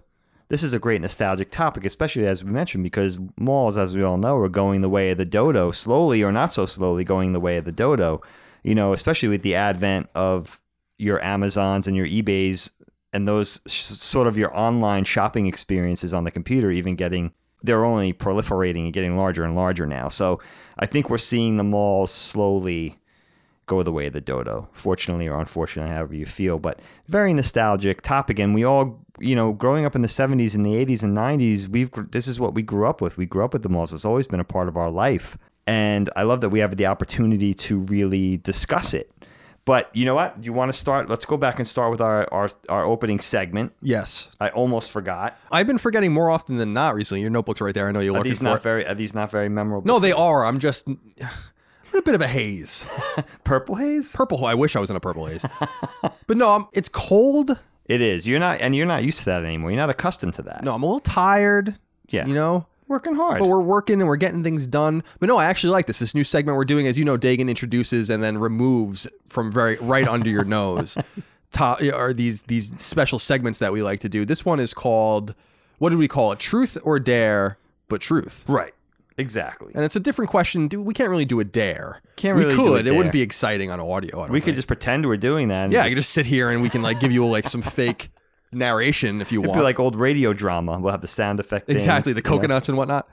this 0.49 0.61
is 0.61 0.73
a 0.73 0.79
great 0.79 1.01
nostalgic 1.01 1.49
topic, 1.49 1.85
especially 1.85 2.27
as 2.27 2.43
we 2.43 2.51
mentioned, 2.51 2.83
because 2.83 3.19
malls, 3.37 3.77
as 3.77 3.95
we 3.95 4.03
all 4.03 4.17
know, 4.17 4.37
are 4.37 4.49
going 4.49 4.81
the 4.81 4.89
way 4.89 5.09
of 5.09 5.17
the 5.17 5.25
dodo, 5.25 5.71
slowly 5.71 6.21
or 6.21 6.31
not 6.31 6.53
so 6.53 6.65
slowly 6.65 7.03
going 7.03 7.33
the 7.33 7.39
way 7.39 7.57
of 7.57 7.65
the 7.65 7.71
dodo. 7.71 8.21
You 8.63 8.75
know, 8.75 8.93
especially 8.93 9.29
with 9.29 9.41
the 9.41 9.55
advent 9.55 10.09
of 10.15 10.59
your 10.97 11.21
Amazons 11.23 11.87
and 11.87 11.95
your 11.95 12.07
eBays 12.07 12.71
and 13.13 13.27
those 13.27 13.61
sh- 13.67 13.83
sort 13.83 14.27
of 14.27 14.37
your 14.37 14.55
online 14.57 15.03
shopping 15.03 15.47
experiences 15.47 16.13
on 16.13 16.23
the 16.23 16.31
computer, 16.31 16.71
even 16.71 16.95
getting 16.95 17.31
they're 17.63 17.85
only 17.85 18.13
proliferating 18.13 18.85
and 18.85 18.93
getting 18.93 19.17
larger 19.17 19.43
and 19.43 19.55
larger 19.55 19.85
now. 19.85 20.07
So 20.07 20.39
I 20.77 20.85
think 20.85 21.09
we're 21.09 21.17
seeing 21.17 21.57
the 21.57 21.63
malls 21.63 22.11
slowly 22.11 22.99
go 23.65 23.81
the 23.81 23.91
way 23.91 24.07
of 24.07 24.13
the 24.13 24.21
dodo, 24.21 24.69
fortunately 24.71 25.27
or 25.27 25.39
unfortunately, 25.39 25.91
however 25.91 26.13
you 26.15 26.25
feel. 26.25 26.59
But 26.59 26.79
very 27.07 27.33
nostalgic 27.33 28.01
topic, 28.01 28.37
and 28.39 28.53
we 28.53 28.63
all, 28.63 29.04
you 29.19 29.35
know, 29.35 29.53
growing 29.53 29.85
up 29.85 29.95
in 29.95 30.01
the 30.01 30.07
'70s 30.07 30.55
and 30.55 30.65
the 30.65 30.71
'80s 30.85 31.03
and 31.03 31.15
'90s, 31.15 31.67
we've 31.67 31.89
this 32.11 32.27
is 32.27 32.39
what 32.39 32.53
we 32.53 32.61
grew 32.61 32.87
up 32.87 33.01
with. 33.01 33.17
We 33.17 33.25
grew 33.25 33.43
up 33.43 33.53
with 33.53 33.63
the 33.63 33.69
malls; 33.69 33.93
it's 33.93 34.05
always 34.05 34.27
been 34.27 34.39
a 34.39 34.45
part 34.45 34.67
of 34.67 34.77
our 34.77 34.89
life, 34.91 35.37
and 35.67 36.09
I 36.15 36.23
love 36.23 36.41
that 36.41 36.49
we 36.49 36.59
have 36.59 36.77
the 36.77 36.85
opportunity 36.87 37.53
to 37.53 37.77
really 37.77 38.37
discuss 38.37 38.93
it. 38.93 39.11
But 39.65 39.89
you 39.95 40.05
know 40.05 40.13
what? 40.13 40.43
You 40.43 40.53
want 40.53 40.71
to 40.71 40.77
start? 40.77 41.09
Let's 41.09 41.25
go 41.25 41.37
back 41.37 41.57
and 41.57 41.67
start 41.67 41.89
with 41.89 41.99
our 42.01 42.31
our, 42.31 42.49
our 42.69 42.85
opening 42.85 43.19
segment. 43.19 43.73
Yes. 43.81 44.29
I 44.39 44.49
almost 44.49 44.91
forgot. 44.91 45.39
I've 45.51 45.65
been 45.65 45.79
forgetting 45.79 46.13
more 46.13 46.29
often 46.29 46.57
than 46.57 46.71
not 46.73 46.93
recently. 46.93 47.21
Your 47.21 47.31
notebook's 47.31 47.61
right 47.61 47.73
there. 47.73 47.87
I 47.87 47.91
know 47.91 47.99
you're 47.99 48.13
Are 48.13 48.19
looking 48.19 48.31
these 48.33 48.37
for 48.37 48.43
not 48.43 48.57
it. 48.57 48.61
very? 48.61 48.85
Are 48.85 48.93
these 48.93 49.15
not 49.15 49.31
very 49.31 49.49
memorable? 49.49 49.87
No, 49.87 49.97
they 49.97 50.11
are. 50.11 50.45
I'm 50.45 50.59
just 50.59 50.87
a 51.97 52.01
bit 52.03 52.13
of 52.13 52.21
a 52.21 52.27
haze. 52.27 52.85
Purple 53.43 53.73
haze. 53.75 54.15
Purple. 54.15 54.45
I 54.45 54.53
wish 54.53 54.75
I 54.75 54.79
was 54.79 54.91
in 54.91 54.97
a 54.97 54.99
purple 54.99 55.25
haze. 55.25 55.43
but 56.27 56.37
no, 56.37 56.51
I'm, 56.51 56.67
it's 56.73 56.89
cold. 56.89 57.57
It 57.85 58.01
is. 58.01 58.27
You're 58.27 58.39
not, 58.39 58.59
and 58.61 58.75
you're 58.75 58.85
not 58.85 59.03
used 59.03 59.19
to 59.19 59.25
that 59.25 59.43
anymore. 59.43 59.71
You're 59.71 59.79
not 59.79 59.89
accustomed 59.89 60.33
to 60.35 60.41
that. 60.43 60.63
No, 60.63 60.73
I'm 60.73 60.83
a 60.83 60.85
little 60.85 60.99
tired. 60.99 61.75
Yeah. 62.09 62.25
You 62.25 62.33
know, 62.33 62.67
working 62.87 63.15
hard. 63.15 63.39
but 63.39 63.47
we're 63.47 63.59
working 63.61 63.99
and 63.99 64.07
we're 64.07 64.15
getting 64.15 64.43
things 64.43 64.67
done. 64.67 65.03
But 65.19 65.27
no, 65.27 65.37
I 65.37 65.45
actually 65.45 65.71
like 65.71 65.85
this. 65.85 65.99
This 65.99 66.15
new 66.15 66.23
segment 66.23 66.57
we're 66.57 66.65
doing, 66.65 66.87
as 66.87 66.97
you 66.97 67.05
know, 67.05 67.17
Dagan 67.17 67.49
introduces 67.49 68.09
and 68.09 68.21
then 68.23 68.37
removes 68.37 69.07
from 69.27 69.51
very 69.51 69.77
right 69.77 70.07
under 70.07 70.29
your 70.29 70.45
nose. 70.45 70.97
Top, 71.51 71.81
are 71.81 72.13
these 72.13 72.43
these 72.43 72.79
special 72.81 73.17
segments 73.17 73.59
that 73.59 73.71
we 73.71 73.81
like 73.81 73.99
to 74.01 74.09
do? 74.09 74.25
This 74.25 74.43
one 74.43 74.59
is 74.59 74.73
called 74.73 75.35
what 75.77 75.89
did 75.89 75.99
we 75.99 76.07
call 76.07 76.31
it? 76.31 76.39
Truth 76.39 76.77
or 76.83 76.99
dare, 76.99 77.57
but 77.87 78.01
truth. 78.01 78.45
right. 78.47 78.73
Exactly. 79.17 79.71
And 79.73 79.85
it's 79.85 79.95
a 79.95 79.99
different 79.99 80.29
question. 80.29 80.67
Do 80.67 80.81
we 80.81 80.93
can't 80.93 81.09
really 81.09 81.25
do 81.25 81.39
a 81.39 81.45
dare? 81.45 82.01
Can't 82.17 82.37
we 82.37 82.43
could. 82.53 82.81
It 82.81 82.83
dare. 82.83 82.93
wouldn't 82.93 83.13
be 83.13 83.21
exciting 83.21 83.71
on 83.71 83.79
audio. 83.79 84.23
We 84.23 84.27
think. 84.27 84.45
could 84.45 84.55
just 84.55 84.67
pretend 84.67 85.05
we're 85.05 85.17
doing 85.17 85.47
that. 85.49 85.71
Yeah, 85.71 85.79
I 85.79 85.83
just, 85.83 85.89
can 85.89 85.95
just 85.97 86.09
sit 86.11 86.25
here 86.25 86.49
and 86.49 86.61
we 86.61 86.69
can 86.69 86.81
like 86.81 86.99
give 86.99 87.11
you 87.11 87.25
like 87.25 87.47
some 87.47 87.61
fake 87.61 88.09
narration 88.51 89.21
if 89.21 89.31
you 89.31 89.39
it'd 89.39 89.49
want. 89.49 89.59
be 89.59 89.63
like 89.63 89.79
old 89.79 89.95
radio 89.95 90.33
drama. 90.33 90.79
We'll 90.79 90.91
have 90.91 91.01
the 91.01 91.07
sound 91.07 91.39
effect. 91.39 91.69
exactly 91.69 92.11
things, 92.11 92.23
the 92.23 92.29
coconuts 92.29 92.67
and 92.67 92.77
whatnot. 92.77 93.07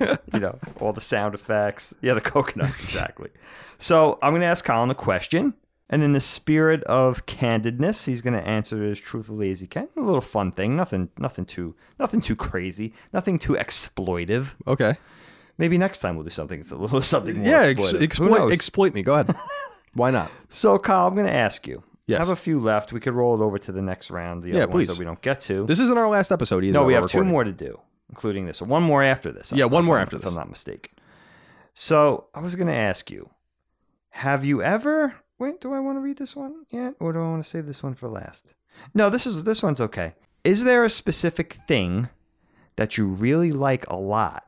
You 0.00 0.06
know, 0.06 0.16
you 0.34 0.40
know, 0.40 0.58
all 0.80 0.92
the 0.92 1.00
sound 1.00 1.34
effects. 1.34 1.94
Yeah, 2.00 2.14
the 2.14 2.20
coconuts. 2.20 2.82
Exactly. 2.92 3.30
so 3.78 4.18
I'm 4.22 4.32
going 4.32 4.40
to 4.42 4.46
ask 4.46 4.64
Colin 4.64 4.90
a 4.90 4.94
question. 4.94 5.54
And 5.92 6.02
in 6.02 6.14
the 6.14 6.20
spirit 6.20 6.82
of 6.84 7.26
candidness, 7.26 8.06
he's 8.06 8.22
going 8.22 8.32
to 8.32 8.40
answer 8.48 8.82
it 8.82 8.90
as 8.92 8.98
truthfully 8.98 9.50
as 9.50 9.60
he 9.60 9.66
can. 9.66 9.88
A 9.94 10.00
little 10.00 10.22
fun 10.22 10.50
thing, 10.50 10.74
nothing, 10.74 11.10
nothing 11.18 11.44
too, 11.44 11.74
nothing 11.98 12.22
too 12.22 12.34
crazy, 12.34 12.94
nothing 13.12 13.38
too 13.38 13.52
exploitive. 13.52 14.54
Okay. 14.66 14.96
Maybe 15.58 15.76
next 15.76 15.98
time 15.98 16.14
we'll 16.16 16.24
do 16.24 16.30
something. 16.30 16.60
It's 16.60 16.70
a 16.70 16.76
little 16.76 17.02
something 17.02 17.36
more 17.36 17.46
yeah, 17.46 17.66
exploitive. 17.66 17.98
Who 17.98 18.04
exploit 18.04 18.52
exploit 18.52 18.94
me. 18.94 19.02
Go 19.02 19.14
ahead. 19.16 19.36
Why 19.92 20.10
not? 20.10 20.30
So, 20.48 20.78
Kyle, 20.78 21.06
I'm 21.06 21.14
going 21.14 21.26
to 21.26 21.32
ask 21.32 21.66
you. 21.66 21.82
Yes. 22.06 22.18
Have 22.20 22.30
a 22.30 22.36
few 22.36 22.58
left. 22.58 22.94
We 22.94 22.98
could 22.98 23.12
roll 23.12 23.34
it 23.40 23.44
over 23.44 23.58
to 23.58 23.70
the 23.70 23.82
next 23.82 24.10
round. 24.10 24.42
The 24.42 24.48
Yeah, 24.48 24.54
other 24.62 24.68
ones 24.68 24.72
please. 24.72 24.88
that 24.88 24.98
we 24.98 25.04
don't 25.04 25.20
get 25.20 25.40
to. 25.42 25.66
This 25.66 25.78
isn't 25.78 25.98
our 25.98 26.08
last 26.08 26.32
episode 26.32 26.64
either. 26.64 26.72
no, 26.72 26.86
we 26.86 26.94
have 26.94 27.06
two 27.06 27.22
more 27.22 27.44
to 27.44 27.52
do, 27.52 27.78
including 28.08 28.46
this. 28.46 28.62
One 28.62 28.82
more 28.82 29.02
after 29.02 29.30
this. 29.30 29.52
Yeah, 29.54 29.66
one 29.66 29.84
more 29.84 29.98
after 29.98 30.16
if 30.16 30.22
this. 30.22 30.30
I'm 30.30 30.36
not 30.36 30.48
mistaken. 30.48 30.90
So, 31.74 32.28
I 32.34 32.40
was 32.40 32.56
going 32.56 32.68
to 32.68 32.74
ask 32.74 33.10
you 33.10 33.28
Have 34.08 34.44
you 34.46 34.62
ever. 34.62 35.16
Wait, 35.42 35.60
do 35.60 35.72
I 35.72 35.80
want 35.80 35.96
to 35.96 36.00
read 36.00 36.18
this 36.18 36.36
one 36.36 36.66
yet? 36.70 36.94
Or 37.00 37.12
do 37.12 37.18
I 37.18 37.24
want 37.24 37.42
to 37.42 37.50
save 37.50 37.66
this 37.66 37.82
one 37.82 37.94
for 37.94 38.08
last? 38.08 38.54
No, 38.94 39.10
this 39.10 39.26
is 39.26 39.42
this 39.42 39.60
one's 39.60 39.80
okay. 39.80 40.14
Is 40.44 40.62
there 40.62 40.84
a 40.84 40.88
specific 40.88 41.54
thing 41.66 42.08
that 42.76 42.96
you 42.96 43.06
really 43.06 43.50
like 43.50 43.84
a 43.88 43.96
lot 43.96 44.44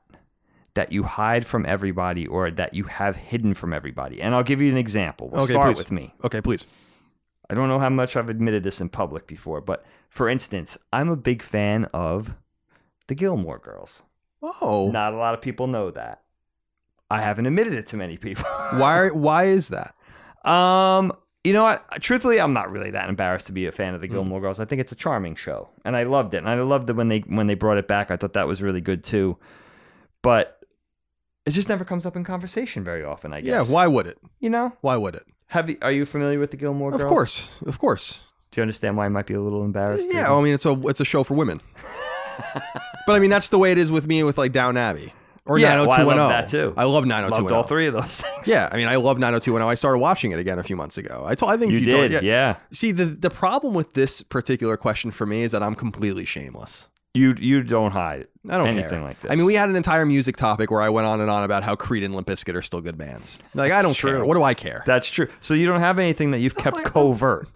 that 0.75 0.93
you 0.93 1.03
hide 1.03 1.45
from 1.45 1.67
everybody 1.67 2.29
or 2.29 2.49
that 2.53 2.75
you 2.75 2.85
have 2.85 3.17
hidden 3.17 3.55
from 3.55 3.73
everybody? 3.73 4.23
And 4.23 4.37
I'll 4.37 4.45
give 4.45 4.61
you 4.61 4.71
an 4.71 4.77
example. 4.77 5.31
We'll 5.31 5.43
Okay, 5.43 5.55
start 5.55 5.67
please. 5.67 5.79
with 5.79 5.91
me. 5.91 6.15
Okay, 6.23 6.41
please. 6.41 6.65
I 7.51 7.55
don't 7.55 7.69
know 7.69 7.81
how 7.81 7.91
much 7.91 8.15
I've 8.15 8.29
admitted 8.29 8.63
this 8.63 8.81
in 8.81 8.89
public 8.89 9.27
before, 9.27 9.61
but 9.61 9.85
for 10.09 10.29
instance, 10.29 10.79
I'm 10.93 11.09
a 11.09 11.17
big 11.17 11.43
fan 11.43 11.87
of 11.93 12.37
the 13.09 13.17
Gilmore 13.17 13.59
Girls. 13.59 14.05
Oh, 14.41 14.91
Not 14.93 15.13
a 15.13 15.17
lot 15.17 15.35
of 15.35 15.43
people 15.43 15.67
know 15.67 15.91
that. 15.91 16.23
I 17.11 17.21
haven't 17.21 17.47
admitted 17.47 17.73
it 17.73 17.89
to 17.89 17.97
many 17.97 18.17
people. 18.17 18.45
why? 18.75 19.09
Why 19.09 19.47
is 19.47 19.71
that? 19.71 19.97
Um, 20.45 21.13
you 21.43 21.53
know 21.53 21.65
what? 21.65 21.85
Truthfully, 22.01 22.41
I'm 22.41 22.53
not 22.53 22.71
really 22.71 22.91
that 22.93 23.09
embarrassed 23.09 23.47
to 23.49 23.53
be 23.53 23.67
a 23.67 23.73
fan 23.73 23.91
Hmm. 23.91 23.95
of 23.97 24.01
the 24.01 24.09
Gilmore 24.09 24.41
Girls. 24.41 24.61
I 24.61 24.65
think 24.65 24.81
it's 24.81 24.93
a 24.93 24.97
charming 24.97 25.35
show, 25.37 25.69
and 25.85 25.97
I 25.97 26.05
loved 26.05 26.35
it. 26.35 26.39
And 26.39 26.49
I 26.49 26.55
loved 26.63 26.89
it 26.91 26.95
when 26.97 27.09
they 27.09 27.21
when 27.21 27.47
they 27.47 27.55
brought 27.55 27.77
it 27.79 27.87
back. 27.89 28.11
I 28.11 28.17
thought 28.17 28.33
that 28.35 28.47
was 28.47 28.63
really 28.63 28.81
good 28.81 29.05
too. 29.05 29.37
But 30.23 30.59
it 31.45 31.51
just 31.51 31.69
never 31.69 31.85
comes 31.85 32.07
up 32.07 32.17
in 32.17 32.25
conversation 32.25 32.83
very 32.85 33.05
often. 33.05 33.33
I 33.35 33.41
guess. 33.43 33.69
Yeah, 33.69 33.75
why 33.75 33.87
would 33.87 34.07
it? 34.07 34.19
You 34.41 34.49
know? 34.51 34.73
Why 34.81 34.97
would 34.97 35.15
it? 35.15 35.25
Have 35.49 35.69
you, 35.69 35.77
are 35.83 35.93
you 35.93 36.07
familiar 36.07 36.39
with 36.41 36.51
the 36.51 36.57
Gilmore 36.57 36.91
Girls? 36.91 37.03
Of 37.03 37.09
course, 37.09 37.51
of 37.67 37.79
course. 37.79 38.21
Do 38.51 38.61
you 38.61 38.63
understand 38.63 38.97
why 38.97 39.05
I 39.05 39.09
might 39.11 39.27
be 39.27 39.35
a 39.35 39.41
little 39.41 39.65
embarrassed? 39.65 40.09
Yeah, 40.13 40.33
I 40.35 40.41
mean 40.41 40.55
it's 40.55 40.65
a 40.65 40.73
it's 40.89 41.01
a 41.01 41.05
show 41.05 41.25
for 41.25 41.35
women. 41.35 41.61
but 43.07 43.13
I 43.17 43.19
mean 43.19 43.31
that's 43.31 43.51
the 43.51 43.59
way 43.59 43.71
it 43.73 43.79
is 43.79 43.93
with 43.93 44.07
me 44.07 44.23
with 44.23 44.39
like 44.39 44.53
Downton 44.53 44.79
Abbey 44.79 45.13
or 45.47 45.59
Yeah, 45.59 45.81
oh 45.81 45.85
oh. 45.85 45.87
well, 45.89 45.93
I 46.11 46.15
90210. 46.15 46.17
love 46.17 46.29
that 46.31 46.49
too. 46.49 46.75
I 46.77 46.85
love 46.85 47.05
90210. 47.07 47.43
Loved 47.45 47.53
all 47.55 47.63
three 47.69 47.87
of 47.87 47.95
those 47.95 48.05
things. 48.07 48.49
Yeah, 48.49 48.69
I 48.73 48.77
mean 48.77 48.89
I 48.89 48.97
love 48.97 49.19
90210. 49.19 49.69
I 49.71 49.75
started 49.75 49.99
watching 49.99 50.33
it 50.33 50.39
again 50.39 50.59
a 50.59 50.63
few 50.63 50.77
months 50.77 50.99
ago. 50.99 51.23
I 51.27 51.35
told 51.35 51.53
I 51.53 51.57
think 51.57 51.73
You 51.73 51.79
you, 51.79 51.91
told- 51.93 52.11
did, 52.11 52.23
yeah. 52.23 52.57
See 52.73 52.93
the 52.93 53.05
the 53.07 53.31
problem 53.31 53.75
with 53.75 53.95
this 53.95 54.23
particular 54.23 54.77
question 54.77 55.11
for 55.11 55.27
me 55.27 55.43
is 55.43 55.53
that 55.53 55.63
I'm 55.63 55.75
completely 55.75 56.25
shameless. 56.25 56.89
You 57.17 57.35
you 57.39 57.63
don't 57.63 57.93
hide 57.93 58.27
I 58.49 58.57
don't 58.59 58.67
anything 58.69 58.91
care. 58.91 59.01
like 59.03 59.21
this. 59.21 59.31
I 59.31 59.37
mean, 59.37 59.47
we 59.47 59.55
had 59.55 59.69
an 59.69 59.77
entire 59.77 60.05
music 60.05 60.37
topic 60.37 60.71
where 60.73 60.81
I 60.83 60.89
went 60.89 61.07
on 61.07 61.21
and 61.21 61.31
on 61.31 61.45
about 61.45 61.63
how 61.63 61.77
Creed 61.77 62.03
and 62.03 62.13
Limp 62.15 62.27
Bizkit 62.27 62.55
are 62.57 62.63
still 62.63 62.81
good 62.81 62.99
bands. 62.99 63.39
Like, 63.55 63.71
I 63.71 63.83
don't 63.83 63.95
true. 63.95 64.11
care. 64.11 64.25
What 64.27 64.35
do 64.35 64.43
I 64.43 64.53
care? 64.53 64.83
that's 64.85 65.09
true. 65.09 65.29
So 65.41 65.55
you 65.55 65.67
don't 65.67 65.79
have 65.81 65.99
anything 66.01 66.33
that 66.33 66.41
you've 66.41 66.57
kept 66.57 66.77
I- 66.77 66.83
covert. 66.85 67.49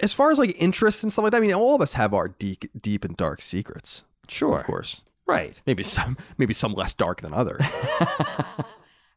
as 0.00 0.14
far 0.14 0.30
as 0.30 0.38
like 0.38 0.56
interests 0.60 1.02
and 1.02 1.12
stuff 1.12 1.24
like 1.24 1.32
that, 1.32 1.38
I 1.38 1.40
mean, 1.40 1.52
all 1.52 1.74
of 1.74 1.82
us 1.82 1.92
have 1.92 2.14
our 2.14 2.28
deep, 2.28 2.64
deep 2.80 3.04
and 3.04 3.14
dark 3.16 3.42
secrets, 3.42 4.02
Sure. 4.28 4.58
of 4.58 4.64
course. 4.64 5.02
Right. 5.32 5.60
Maybe 5.66 5.82
some, 5.82 6.16
maybe 6.38 6.52
some 6.54 6.74
less 6.74 6.94
dark 6.94 7.20
than 7.22 7.32
others. 7.34 7.60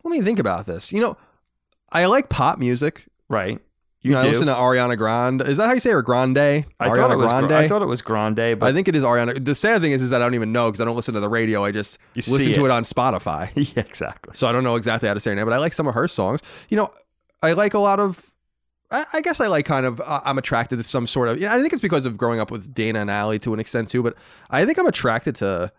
Let 0.03 0.12
me 0.12 0.22
think 0.22 0.39
about 0.39 0.65
this. 0.65 0.91
You 0.91 1.01
know, 1.01 1.17
I 1.91 2.05
like 2.05 2.29
pop 2.29 2.60
music. 2.60 3.07
Right. 3.29 3.60
You, 4.01 4.12
You 4.12 4.12
know, 4.12 4.19
I 4.19 4.24
do. 4.24 4.27
listen 4.29 4.48
to 4.48 4.53
Ariana 4.53 4.98
Grande. 4.98 5.41
Is 5.41 5.57
that 5.57 5.65
how 5.65 5.74
you 5.74 5.79
say 5.79 5.89
her? 5.89 6.03
Grande? 6.03 6.38
I 6.38 6.63
Ariana 6.79 6.95
thought 6.95 7.12
it 7.12 7.17
was 7.17 7.29
Grande. 7.31 7.48
Gra- 7.48 7.57
I 7.57 7.67
thought 7.67 7.81
it 7.81 7.88
was 7.88 8.01
Grande, 8.03 8.60
but 8.60 8.63
I 8.63 8.72
think 8.74 8.88
it 8.88 8.95
is 8.95 9.03
Ariana. 9.03 9.43
The 9.43 9.55
sad 9.55 9.81
thing 9.81 9.93
is, 9.93 10.01
is 10.03 10.12
that 10.12 10.22
I 10.22 10.25
don't 10.25 10.36
even 10.36 10.51
know 10.51 10.67
because 10.69 10.79
I 10.81 10.86
don't 10.86 10.95
listen 10.95 11.15
to 11.15 11.19
the 11.19 11.29
radio. 11.29 11.63
I 11.63 11.72
just 11.72 11.98
You 12.13 12.19
listen 12.19 12.38
see 12.38 12.53
to 12.53 12.62
it. 12.62 12.65
it 12.65 12.72
on 12.72 12.84
Spotify. 12.84 13.50
yeah, 13.75 13.81
exactly. 13.84 14.34
So 14.36 14.45
I 14.48 14.51
don't 14.51 14.63
know 14.63 14.75
exactly 14.75 15.07
how 15.07 15.15
to 15.15 15.19
say 15.19 15.31
her 15.31 15.36
name, 15.36 15.45
but 15.45 15.53
I 15.53 15.57
like 15.57 15.74
some 15.74 15.88
of 15.88 15.95
her 15.95 16.07
songs. 16.07 16.41
You 16.69 16.77
know, 16.77 16.89
I 17.41 17.53
like 17.53 17.74
a 17.74 17.79
lot 17.79 18.00
of. 18.00 18.31
I, 18.91 19.03
I 19.13 19.22
guess 19.22 19.41
I 19.41 19.48
like 19.48 19.65
kind 19.65 19.88
of. 19.88 20.00
Uh, 20.00 20.22
I'm 20.24 20.38
attracted 20.38 20.77
to 20.77 20.84
some 20.84 21.07
sort 21.07 21.27
of. 21.29 21.39
Yeah, 21.41 21.55
I 21.55 21.60
think 21.60 21.74
it's 21.74 21.81
because 21.81 22.05
of 22.05 22.15
growing 22.15 22.39
up 22.39 22.51
with 22.51 22.72
Dana 22.75 23.00
and 23.00 23.10
Allie 23.10 23.39
to 23.39 23.55
an 23.55 23.60
extent 23.60 23.88
too. 23.88 24.03
But 24.03 24.15
I 24.51 24.65
think 24.65 24.77
I'm 24.77 24.86
attracted 24.86 25.34
to 25.38 25.72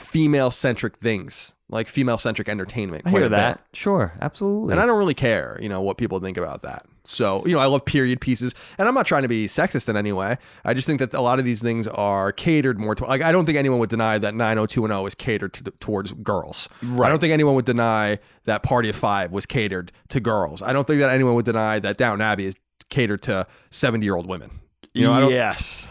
female 0.00 0.50
centric 0.50 0.96
things, 0.96 1.52
like 1.68 1.86
female 1.86 2.18
centric 2.18 2.48
entertainment. 2.48 3.06
I 3.06 3.10
hear 3.10 3.20
a 3.20 3.22
bit. 3.24 3.30
that. 3.30 3.64
Sure, 3.72 4.12
absolutely. 4.20 4.72
And 4.72 4.80
I 4.80 4.86
don't 4.86 4.98
really 4.98 5.14
care, 5.14 5.58
you 5.60 5.68
know, 5.68 5.80
what 5.82 5.98
people 5.98 6.18
think 6.20 6.36
about 6.36 6.62
that. 6.62 6.84
So, 7.04 7.44
you 7.46 7.52
know, 7.52 7.58
I 7.60 7.66
love 7.66 7.84
period 7.84 8.20
pieces, 8.20 8.54
and 8.78 8.86
I'm 8.86 8.94
not 8.94 9.06
trying 9.06 9.22
to 9.22 9.28
be 9.28 9.46
sexist 9.46 9.88
in 9.88 9.96
any 9.96 10.12
way. 10.12 10.36
I 10.64 10.74
just 10.74 10.86
think 10.86 11.00
that 11.00 11.14
a 11.14 11.20
lot 11.20 11.38
of 11.38 11.44
these 11.44 11.62
things 11.62 11.88
are 11.88 12.30
catered 12.30 12.78
more 12.78 12.94
to, 12.94 13.04
like, 13.04 13.22
I 13.22 13.32
don't 13.32 13.46
think 13.46 13.56
anyone 13.56 13.78
would 13.78 13.90
deny 13.90 14.18
that 14.18 14.34
90210 14.34 15.06
is 15.06 15.14
catered 15.14 15.52
to, 15.54 15.70
towards 15.80 16.12
girls. 16.12 16.68
Right. 16.82 17.06
I 17.06 17.08
don't 17.10 17.18
think 17.18 17.32
anyone 17.32 17.54
would 17.54 17.64
deny 17.64 18.18
that 18.44 18.62
Party 18.62 18.90
of 18.90 18.96
Five 18.96 19.32
was 19.32 19.46
catered 19.46 19.92
to 20.08 20.20
girls. 20.20 20.62
I 20.62 20.72
don't 20.72 20.86
think 20.86 21.00
that 21.00 21.10
anyone 21.10 21.34
would 21.34 21.46
deny 21.46 21.78
that 21.78 21.96
Downton 21.96 22.20
Abbey 22.20 22.46
is 22.46 22.54
catered 22.90 23.22
to 23.22 23.46
70 23.70 24.04
year 24.04 24.14
old 24.14 24.26
women. 24.26 24.50
You 24.92 25.04
know, 25.04 25.12
I 25.12 25.20
don't, 25.20 25.30
yes, 25.30 25.90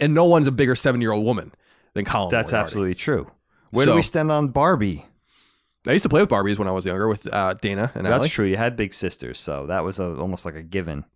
and 0.00 0.14
no 0.14 0.24
one's 0.24 0.46
a 0.46 0.52
bigger 0.52 0.74
70 0.74 1.02
year 1.02 1.12
old 1.12 1.24
woman 1.24 1.52
than 1.94 2.04
Colin. 2.04 2.30
that's 2.30 2.52
Moriarty. 2.52 2.66
absolutely 2.66 2.94
true. 2.94 3.30
Where 3.70 3.84
So- 3.84 3.92
do 3.92 3.96
we 3.96 4.02
stand 4.02 4.30
on 4.32 4.48
Barbie? 4.48 5.06
I 5.86 5.92
used 5.92 6.02
to 6.02 6.08
play 6.10 6.20
with 6.20 6.28
Barbies 6.28 6.58
when 6.58 6.68
I 6.68 6.72
was 6.72 6.84
younger 6.84 7.08
with 7.08 7.26
uh, 7.32 7.54
Dana 7.54 7.90
and 7.94 8.04
That's 8.04 8.14
Allie. 8.20 8.28
true. 8.28 8.44
You 8.44 8.56
had 8.58 8.76
big 8.76 8.92
sisters, 8.92 9.38
so 9.40 9.64
that 9.66 9.82
was 9.82 9.98
a, 9.98 10.14
almost 10.16 10.44
like 10.44 10.54
a 10.54 10.62
given. 10.62 11.06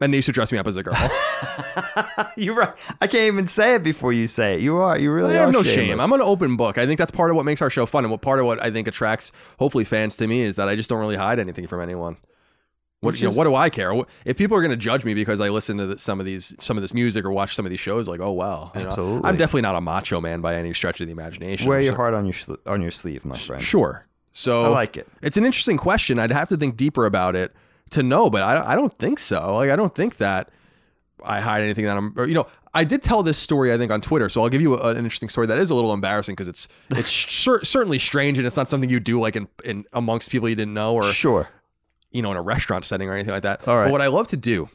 And 0.00 0.12
they 0.12 0.16
used 0.18 0.26
to 0.26 0.32
dress 0.32 0.52
me 0.52 0.58
up 0.58 0.66
as 0.66 0.76
a 0.76 0.82
girl. 0.82 0.94
You're 2.36 2.54
right. 2.54 2.72
I 3.00 3.06
can't 3.06 3.24
even 3.32 3.46
say 3.46 3.74
it 3.74 3.82
before 3.82 4.12
you 4.12 4.26
say 4.26 4.54
it. 4.54 4.60
You 4.60 4.76
are. 4.78 4.98
You 4.98 5.10
really 5.12 5.36
I 5.36 5.40
have 5.40 5.52
no 5.52 5.62
shameless. 5.62 5.88
shame. 5.88 6.00
I'm 6.00 6.12
an 6.12 6.20
open 6.22 6.56
book. 6.56 6.78
I 6.78 6.86
think 6.86 6.98
that's 6.98 7.10
part 7.10 7.30
of 7.30 7.36
what 7.36 7.44
makes 7.44 7.60
our 7.62 7.70
show 7.70 7.86
fun, 7.86 8.04
and 8.04 8.10
what 8.10 8.20
part 8.22 8.38
of 8.40 8.46
what 8.46 8.60
I 8.62 8.70
think 8.70 8.88
attracts 8.88 9.32
hopefully 9.58 9.84
fans 9.84 10.16
to 10.18 10.26
me 10.26 10.40
is 10.40 10.56
that 10.56 10.68
I 10.68 10.76
just 10.76 10.88
don't 10.90 11.00
really 11.00 11.16
hide 11.16 11.38
anything 11.38 11.66
from 11.66 11.80
anyone. 11.80 12.16
What 13.00 13.12
Which 13.12 13.20
you 13.20 13.26
know, 13.26 13.30
is- 13.32 13.36
what 13.36 13.44
do 13.44 13.54
I 13.54 13.68
care? 13.68 13.92
If 14.24 14.38
people 14.38 14.56
are 14.56 14.60
going 14.60 14.70
to 14.70 14.76
judge 14.76 15.04
me 15.04 15.12
because 15.14 15.40
I 15.40 15.50
listen 15.50 15.76
to 15.78 15.86
the, 15.86 15.98
some 15.98 16.18
of 16.18 16.24
these 16.26 16.54
some 16.58 16.78
of 16.78 16.82
this 16.82 16.94
music 16.94 17.24
or 17.24 17.30
watch 17.30 17.54
some 17.54 17.66
of 17.66 17.70
these 17.70 17.78
shows, 17.80 18.08
like 18.08 18.20
oh 18.20 18.32
well, 18.32 18.72
you 18.74 18.82
know, 18.82 18.88
Absolutely. 18.88 19.28
I'm 19.28 19.36
definitely 19.36 19.62
not 19.62 19.76
a 19.76 19.80
macho 19.82 20.20
man 20.20 20.40
by 20.40 20.54
any 20.54 20.72
stretch 20.72 21.00
of 21.00 21.06
the 21.06 21.12
imagination. 21.12 21.68
Wear 21.68 21.80
your 21.80 21.92
So- 21.92 21.96
heart 21.96 22.14
on 22.14 22.24
your 22.26 22.34
on 22.66 22.80
your 22.82 22.90
sleeve, 22.90 23.24
my 23.24 23.36
friend. 23.36 23.62
Sure. 23.62 24.06
So 24.32 24.64
I 24.64 24.68
like 24.68 24.96
it. 24.96 25.06
It's 25.22 25.36
an 25.36 25.44
interesting 25.44 25.76
question. 25.76 26.18
I'd 26.18 26.30
have 26.32 26.48
to 26.50 26.56
think 26.56 26.76
deeper 26.76 27.06
about 27.06 27.36
it 27.36 27.52
to 27.90 28.02
know, 28.02 28.28
but 28.30 28.42
I, 28.42 28.72
I 28.72 28.76
don't 28.76 28.92
think 28.92 29.18
so. 29.18 29.54
Like 29.56 29.70
I 29.70 29.76
don't 29.76 29.94
think 29.94 30.16
that 30.16 30.50
I 31.24 31.40
hide 31.40 31.62
anything 31.62 31.84
that 31.84 31.96
I'm. 31.96 32.12
Or, 32.16 32.26
you 32.26 32.34
know, 32.34 32.46
I 32.74 32.84
did 32.84 33.02
tell 33.02 33.22
this 33.22 33.38
story 33.38 33.72
I 33.72 33.78
think 33.78 33.90
on 33.92 34.00
Twitter, 34.00 34.28
so 34.28 34.42
I'll 34.42 34.48
give 34.50 34.60
you 34.60 34.74
a- 34.76 34.88
an 34.90 34.96
interesting 34.98 35.28
story 35.28 35.46
that 35.48 35.58
is 35.58 35.70
a 35.70 35.74
little 35.74 35.92
embarrassing 35.94 36.34
because 36.34 36.48
it's 36.48 36.68
it's 36.90 37.08
cer- 37.44 37.62
certainly 37.64 37.98
strange 37.98 38.38
and 38.38 38.46
it's 38.46 38.56
not 38.56 38.68
something 38.68 38.88
you 38.90 39.00
do 39.00 39.20
like 39.20 39.36
in, 39.36 39.48
in 39.64 39.84
amongst 39.92 40.30
people 40.30 40.48
you 40.48 40.54
didn't 40.56 40.74
know 40.74 40.94
or 40.94 41.02
Sure. 41.04 41.48
You 42.10 42.22
know 42.22 42.30
in 42.30 42.36
a 42.36 42.42
restaurant 42.42 42.84
setting 42.84 43.08
or 43.08 43.14
anything 43.14 43.32
like 43.32 43.42
that. 43.42 43.66
All 43.68 43.76
right. 43.76 43.84
But 43.84 43.92
what 43.92 44.00
I 44.00 44.06
love 44.08 44.28
to 44.28 44.36
do, 44.36 44.68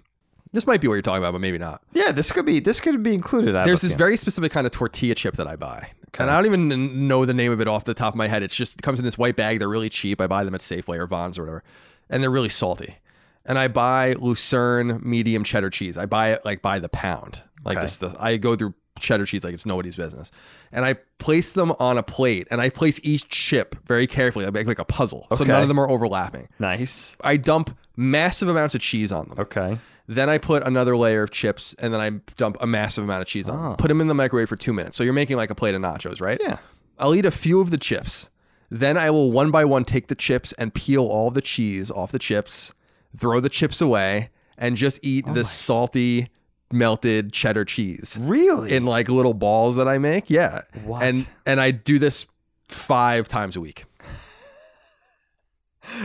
this 0.53 0.67
might 0.67 0.81
be 0.81 0.87
what 0.87 0.95
you're 0.95 1.01
talking 1.01 1.19
about, 1.23 1.31
but 1.33 1.41
maybe 1.41 1.57
not. 1.57 1.81
Yeah, 1.93 2.11
this 2.11 2.31
could 2.31 2.45
be 2.45 2.59
this 2.59 2.79
could 2.79 3.01
be 3.03 3.13
included. 3.13 3.55
I 3.55 3.63
There's 3.63 3.81
this 3.81 3.93
very 3.93 4.17
specific 4.17 4.51
kind 4.51 4.65
of 4.67 4.71
tortilla 4.71 5.15
chip 5.15 5.35
that 5.35 5.47
I 5.47 5.55
buy. 5.55 5.91
And 6.19 6.29
I 6.29 6.35
don't 6.35 6.45
even 6.45 7.07
know 7.07 7.25
the 7.25 7.33
name 7.33 7.53
of 7.53 7.61
it 7.61 7.69
off 7.69 7.85
the 7.85 7.93
top 7.93 8.13
of 8.13 8.17
my 8.17 8.27
head. 8.27 8.43
It's 8.43 8.53
just 8.55 8.79
it 8.79 8.81
comes 8.81 8.99
in 8.99 9.05
this 9.05 9.17
white 9.17 9.37
bag. 9.37 9.59
They're 9.59 9.69
really 9.69 9.87
cheap. 9.89 10.19
I 10.19 10.27
buy 10.27 10.43
them 10.43 10.53
at 10.53 10.59
Safeway 10.61 10.97
or 10.97 11.07
Vons 11.07 11.37
or 11.39 11.43
whatever. 11.43 11.63
And 12.09 12.21
they're 12.21 12.29
really 12.29 12.49
salty. 12.49 12.97
And 13.45 13.57
I 13.57 13.69
buy 13.69 14.13
Lucerne 14.19 14.99
medium 15.01 15.43
cheddar 15.45 15.69
cheese. 15.69 15.97
I 15.97 16.05
buy 16.05 16.33
it 16.33 16.43
like 16.45 16.61
by 16.61 16.79
the 16.79 16.89
pound. 16.89 17.41
Like 17.63 17.77
Okay. 17.77 17.85
this 17.85 17.93
stuff. 17.93 18.15
I 18.19 18.35
go 18.37 18.55
through 18.57 18.73
cheddar 19.01 19.25
cheese 19.25 19.43
like 19.43 19.53
it's 19.53 19.65
nobody's 19.65 19.95
business. 19.95 20.31
And 20.71 20.85
I 20.85 20.95
place 21.17 21.51
them 21.51 21.71
on 21.79 21.97
a 21.97 22.03
plate 22.03 22.47
and 22.51 22.61
I 22.61 22.69
place 22.69 22.99
each 23.03 23.27
chip 23.29 23.75
very 23.87 24.07
carefully. 24.07 24.45
I 24.45 24.49
make 24.51 24.67
like 24.67 24.79
a 24.79 24.85
puzzle. 24.85 25.27
So 25.33 25.43
Okay. 25.43 25.51
none 25.51 25.61
of 25.61 25.67
them 25.67 25.79
are 25.79 25.89
overlapping. 25.89 26.47
nice. 26.59 27.15
I 27.23 27.37
dump 27.37 27.75
massive 27.97 28.47
amounts 28.49 28.75
of 28.75 28.81
cheese 28.81 29.11
on 29.11 29.27
them. 29.29 29.39
Okay. 29.39 29.77
Then 30.07 30.29
I 30.29 30.37
put 30.39 30.63
another 30.63 30.97
layer 30.97 31.23
of 31.23 31.31
chips, 31.31 31.73
and 31.79 31.93
then 31.93 32.01
I 32.01 32.09
dump 32.35 32.57
a 32.59 32.67
massive 32.67 33.03
amount 33.05 33.21
of 33.21 33.27
cheese 33.27 33.47
on. 33.47 33.55
them. 33.55 33.65
Ah. 33.65 33.75
Put 33.75 33.87
them 33.87 34.01
in 34.01 34.07
the 34.07 34.13
microwave 34.15 34.49
for 34.49 34.57
two 34.57 34.73
minutes. 34.73 34.97
So 34.97 35.03
you're 35.03 35.13
making 35.13 35.37
like 35.37 35.49
a 35.51 35.55
plate 35.55 35.73
of 35.75 35.81
nachos, 35.81 36.19
right? 36.19 36.37
Yeah. 36.41 36.57
I'll 36.99 37.15
eat 37.15 37.25
a 37.25 37.31
few 37.31 37.61
of 37.61 37.69
the 37.69 37.77
chips. 37.77 38.29
Then 38.69 38.97
I 38.97 39.09
will 39.09 39.31
one 39.31 39.51
by 39.51 39.63
one 39.63 39.85
take 39.85 40.07
the 40.07 40.15
chips 40.15 40.53
and 40.53 40.73
peel 40.73 41.05
all 41.05 41.31
the 41.31 41.41
cheese 41.41 41.89
off 41.91 42.11
the 42.11 42.19
chips, 42.19 42.73
throw 43.15 43.39
the 43.39 43.47
chips 43.49 43.79
away, 43.79 44.29
and 44.57 44.75
just 44.75 44.99
eat 45.03 45.25
Oh 45.27 45.33
the 45.33 45.43
salty 45.43 46.27
melted 46.73 47.33
cheddar 47.33 47.65
cheese 47.65 48.17
Really? 48.21 48.71
in 48.73 48.85
like 48.85 49.09
little 49.09 49.33
balls 49.33 49.75
that 49.75 49.87
I 49.87 49.97
make. 49.97 50.29
Yeah. 50.29 50.61
What? 50.83 51.03
And 51.03 51.29
and 51.45 51.59
I 51.59 51.71
do 51.71 51.99
this 51.99 52.25
five 52.67 53.27
times 53.27 53.55
a 53.55 53.61
week. 53.61 53.85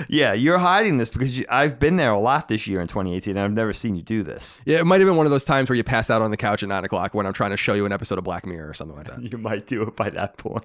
yeah, 0.09 0.33
you're 0.33 0.59
hiding 0.59 0.97
this 0.99 1.11
because 1.11 1.39
you, 1.39 1.45
I've 1.51 1.79
been 1.79 1.97
there 1.97 2.11
a 2.11 2.19
lot 2.19 2.49
this 2.49 2.67
year 2.67 2.81
in 2.81 2.87
2018, 2.89 3.37
and 3.37 3.45
I've 3.45 3.53
never 3.53 3.73
seen 3.73 3.95
you 3.95 4.03
do 4.03 4.23
this. 4.23 4.61
Yeah, 4.65 4.79
it 4.79 4.85
might 4.87 5.01
have 5.01 5.07
been 5.09 5.17
one 5.17 5.27
of 5.27 5.31
those 5.33 5.45
times 5.45 5.69
where 5.69 5.77
you 5.77 5.85
pass 5.85 6.11
out 6.11 6.23
on 6.23 6.31
the 6.31 6.37
couch 6.37 6.63
at 6.63 6.69
nine 6.69 6.85
o'clock 6.85 7.15
when 7.15 7.27
I'm 7.27 7.33
trying 7.35 7.51
to 7.51 7.57
show 7.57 7.75
you 7.75 7.85
an 7.87 7.93
episode 7.93 8.19
of 8.19 8.25
Black 8.25 8.47
Mirror 8.47 8.71
or 8.71 8.75
something 8.75 8.97
like 8.97 9.07
that. 9.09 9.21
You 9.31 9.39
might 9.39 9.67
do 9.67 9.83
it 9.83 9.95
by 9.95 10.09
that 10.11 10.39
point. 10.39 10.65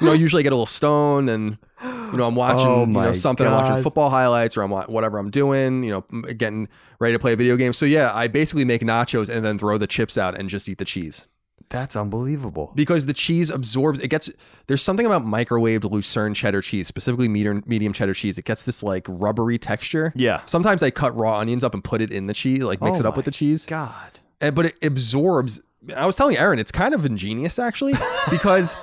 you 0.00 0.06
know, 0.06 0.12
usually 0.12 0.40
I 0.40 0.44
get 0.44 0.52
a 0.52 0.56
little 0.56 0.66
stoned 0.66 1.28
and, 1.28 1.58
you 2.12 2.18
know, 2.18 2.26
I'm 2.26 2.34
watching 2.34 2.66
Oh 2.66 2.80
you 2.84 2.92
know, 2.92 3.12
something. 3.12 3.46
I'm 3.46 3.52
watching 3.52 3.82
football 3.82 4.10
highlights 4.10 4.56
or 4.56 4.62
I'm 4.62 4.70
whatever 4.70 5.18
I'm 5.18 5.30
doing, 5.30 5.82
you 5.84 5.90
know, 5.90 6.22
getting 6.34 6.68
ready 6.98 7.14
to 7.14 7.18
play 7.18 7.32
a 7.32 7.36
video 7.36 7.56
game. 7.56 7.72
So 7.72 7.86
yeah, 7.86 8.12
I 8.14 8.28
basically 8.28 8.64
make 8.64 8.82
nachos 8.82 9.28
and 9.28 9.44
then 9.44 9.58
throw 9.58 9.78
the 9.78 9.86
chips 9.86 10.16
out 10.18 10.38
and 10.38 10.48
just 10.48 10.68
eat 10.68 10.78
the 10.78 10.84
cheese 10.84 11.26
That's 11.68 11.96
unbelievable. 11.96 12.72
because 12.74 13.06
the 13.06 13.12
cheese 13.12 13.50
absorbs. 13.50 14.00
It 14.00 14.08
gets 14.08 14.30
there's 14.66 14.82
something 14.82 15.04
about 15.06 15.22
microwaved 15.22 15.90
Lucerne 15.90 16.34
cheddar 16.34 16.62
cheese, 16.62 16.86
specifically 16.88 17.28
medium 17.28 17.62
medium 17.66 17.92
cheddar 17.92 18.14
cheese. 18.14 18.38
It 18.38 18.44
gets 18.44 18.62
this 18.62 18.82
like 18.82 19.04
rubbery 19.08 19.58
texture. 19.58 20.12
Yeah. 20.16 20.40
Sometimes 20.46 20.82
I 20.82 20.90
cut 20.90 21.16
raw 21.16 21.38
onions 21.38 21.64
up 21.64 21.74
and 21.74 21.82
put 21.82 22.00
it 22.00 22.10
in 22.12 22.26
the 22.26 22.34
cheese, 22.34 22.62
like 22.62 22.80
mix 22.80 22.98
Oh 22.98 23.00
it 23.00 23.06
up 23.06 23.16
with 23.16 23.24
the 23.24 23.30
cheese. 23.32 23.66
God. 23.66 24.20
And- 24.40 24.54
but 24.54 24.66
it 24.66 24.74
absorbs. 24.84 25.60
I 25.96 26.04
was 26.04 26.16
telling 26.16 26.36
Aaron, 26.36 26.58
it's 26.58 26.72
kind 26.72 26.94
of 26.94 27.04
ingenious 27.04 27.58
actually, 27.60 27.92
because 28.30 28.74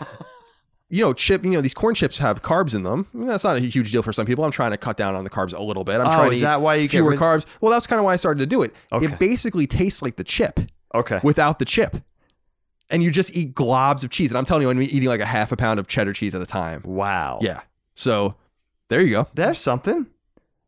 you 0.94 1.02
know, 1.04 1.12
chip, 1.12 1.44
you 1.44 1.50
know, 1.52 1.62
these 1.62 1.74
corn 1.74 1.96
chips 1.96 2.20
have 2.20 2.44
carbs 2.44 2.76
in 2.76 2.84
them. 2.84 3.08
I 3.14 3.18
mean, 3.18 3.28
that's 3.28 3.44
not 3.44 3.58
a 3.58 3.60
huge 3.60 3.92
deal 3.92 4.04
for 4.04 4.14
some 4.14 4.28
people. 4.28 4.44
I'm 4.44 4.52
trying 4.52 4.72
to 4.72 4.78
cut 4.78 4.96
down 4.96 5.16
on 5.16 5.24
the 5.24 5.30
carbs 5.30 5.52
a 5.58 5.62
little 5.62 5.84
bit. 5.84 5.96
I'm 6.00 6.06
Oh, 6.08 6.12
trying 6.12 6.30
to 6.30 6.36
is 6.36 6.42
that 6.42 6.62
why 6.62 6.76
you 6.76 6.84
get 6.84 6.92
fewer 6.92 7.10
rid- 7.12 7.20
carbs. 7.20 7.46
Well, 7.62 7.72
that's 7.72 7.88
kind 7.88 7.98
of 8.00 8.06
why 8.06 8.14
I 8.14 8.16
started 8.18 8.40
to 8.42 8.46
do 8.46 8.62
it. 8.62 8.76
Okay. 8.92 9.08
It 9.08 9.18
basically 9.18 9.66
tastes 9.66 10.02
like 10.04 10.18
the 10.18 10.24
chip 10.24 10.60
Okay. 10.94 11.20
without 11.24 11.58
the 11.58 11.66
chip. 11.66 11.98
And 12.92 13.02
you 13.02 13.10
just 13.10 13.36
eat 13.36 13.56
globs 13.56 14.04
of 14.04 14.12
cheese. 14.12 14.30
And 14.30 14.38
I'm 14.38 14.46
telling 14.46 14.62
you, 14.64 14.70
I'm 14.70 14.80
eating 14.82 15.10
like 15.10 15.20
a 15.20 15.26
half 15.26 15.52
a 15.52 15.58
pound 15.58 15.80
of 15.80 15.88
cheddar 15.88 16.14
cheese 16.14 16.36
at 16.36 16.42
a 16.44 16.46
time. 16.46 16.82
wow. 16.86 17.40
Yeah. 17.42 17.62
So 17.96 18.36
there 18.90 19.02
you 19.02 19.10
go. 19.10 19.28
There's 19.34 19.58
something 19.60 20.06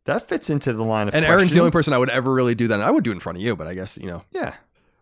that 0.06 0.28
fits 0.28 0.50
into 0.50 0.74
the 0.74 0.84
line 0.84 1.08
of. 1.08 1.14
And 1.14 1.24
Aaron's 1.24 1.54
the 1.54 1.60
only 1.60 1.72
person 1.72 1.94
I 1.94 2.00
would 2.00 2.10
ever 2.10 2.34
really 2.34 2.56
do 2.56 2.68
that. 2.70 2.74
And 2.76 2.84
I 2.84 2.90
would 2.90 3.04
do 3.04 3.12
it 3.12 3.14
in 3.14 3.20
front 3.20 3.38
of 3.38 3.44
you, 3.44 3.56
but 3.56 3.68
I 3.68 3.76
guess, 3.76 3.98
you 4.00 4.08
know, 4.08 4.24
Yeah. 4.32 4.56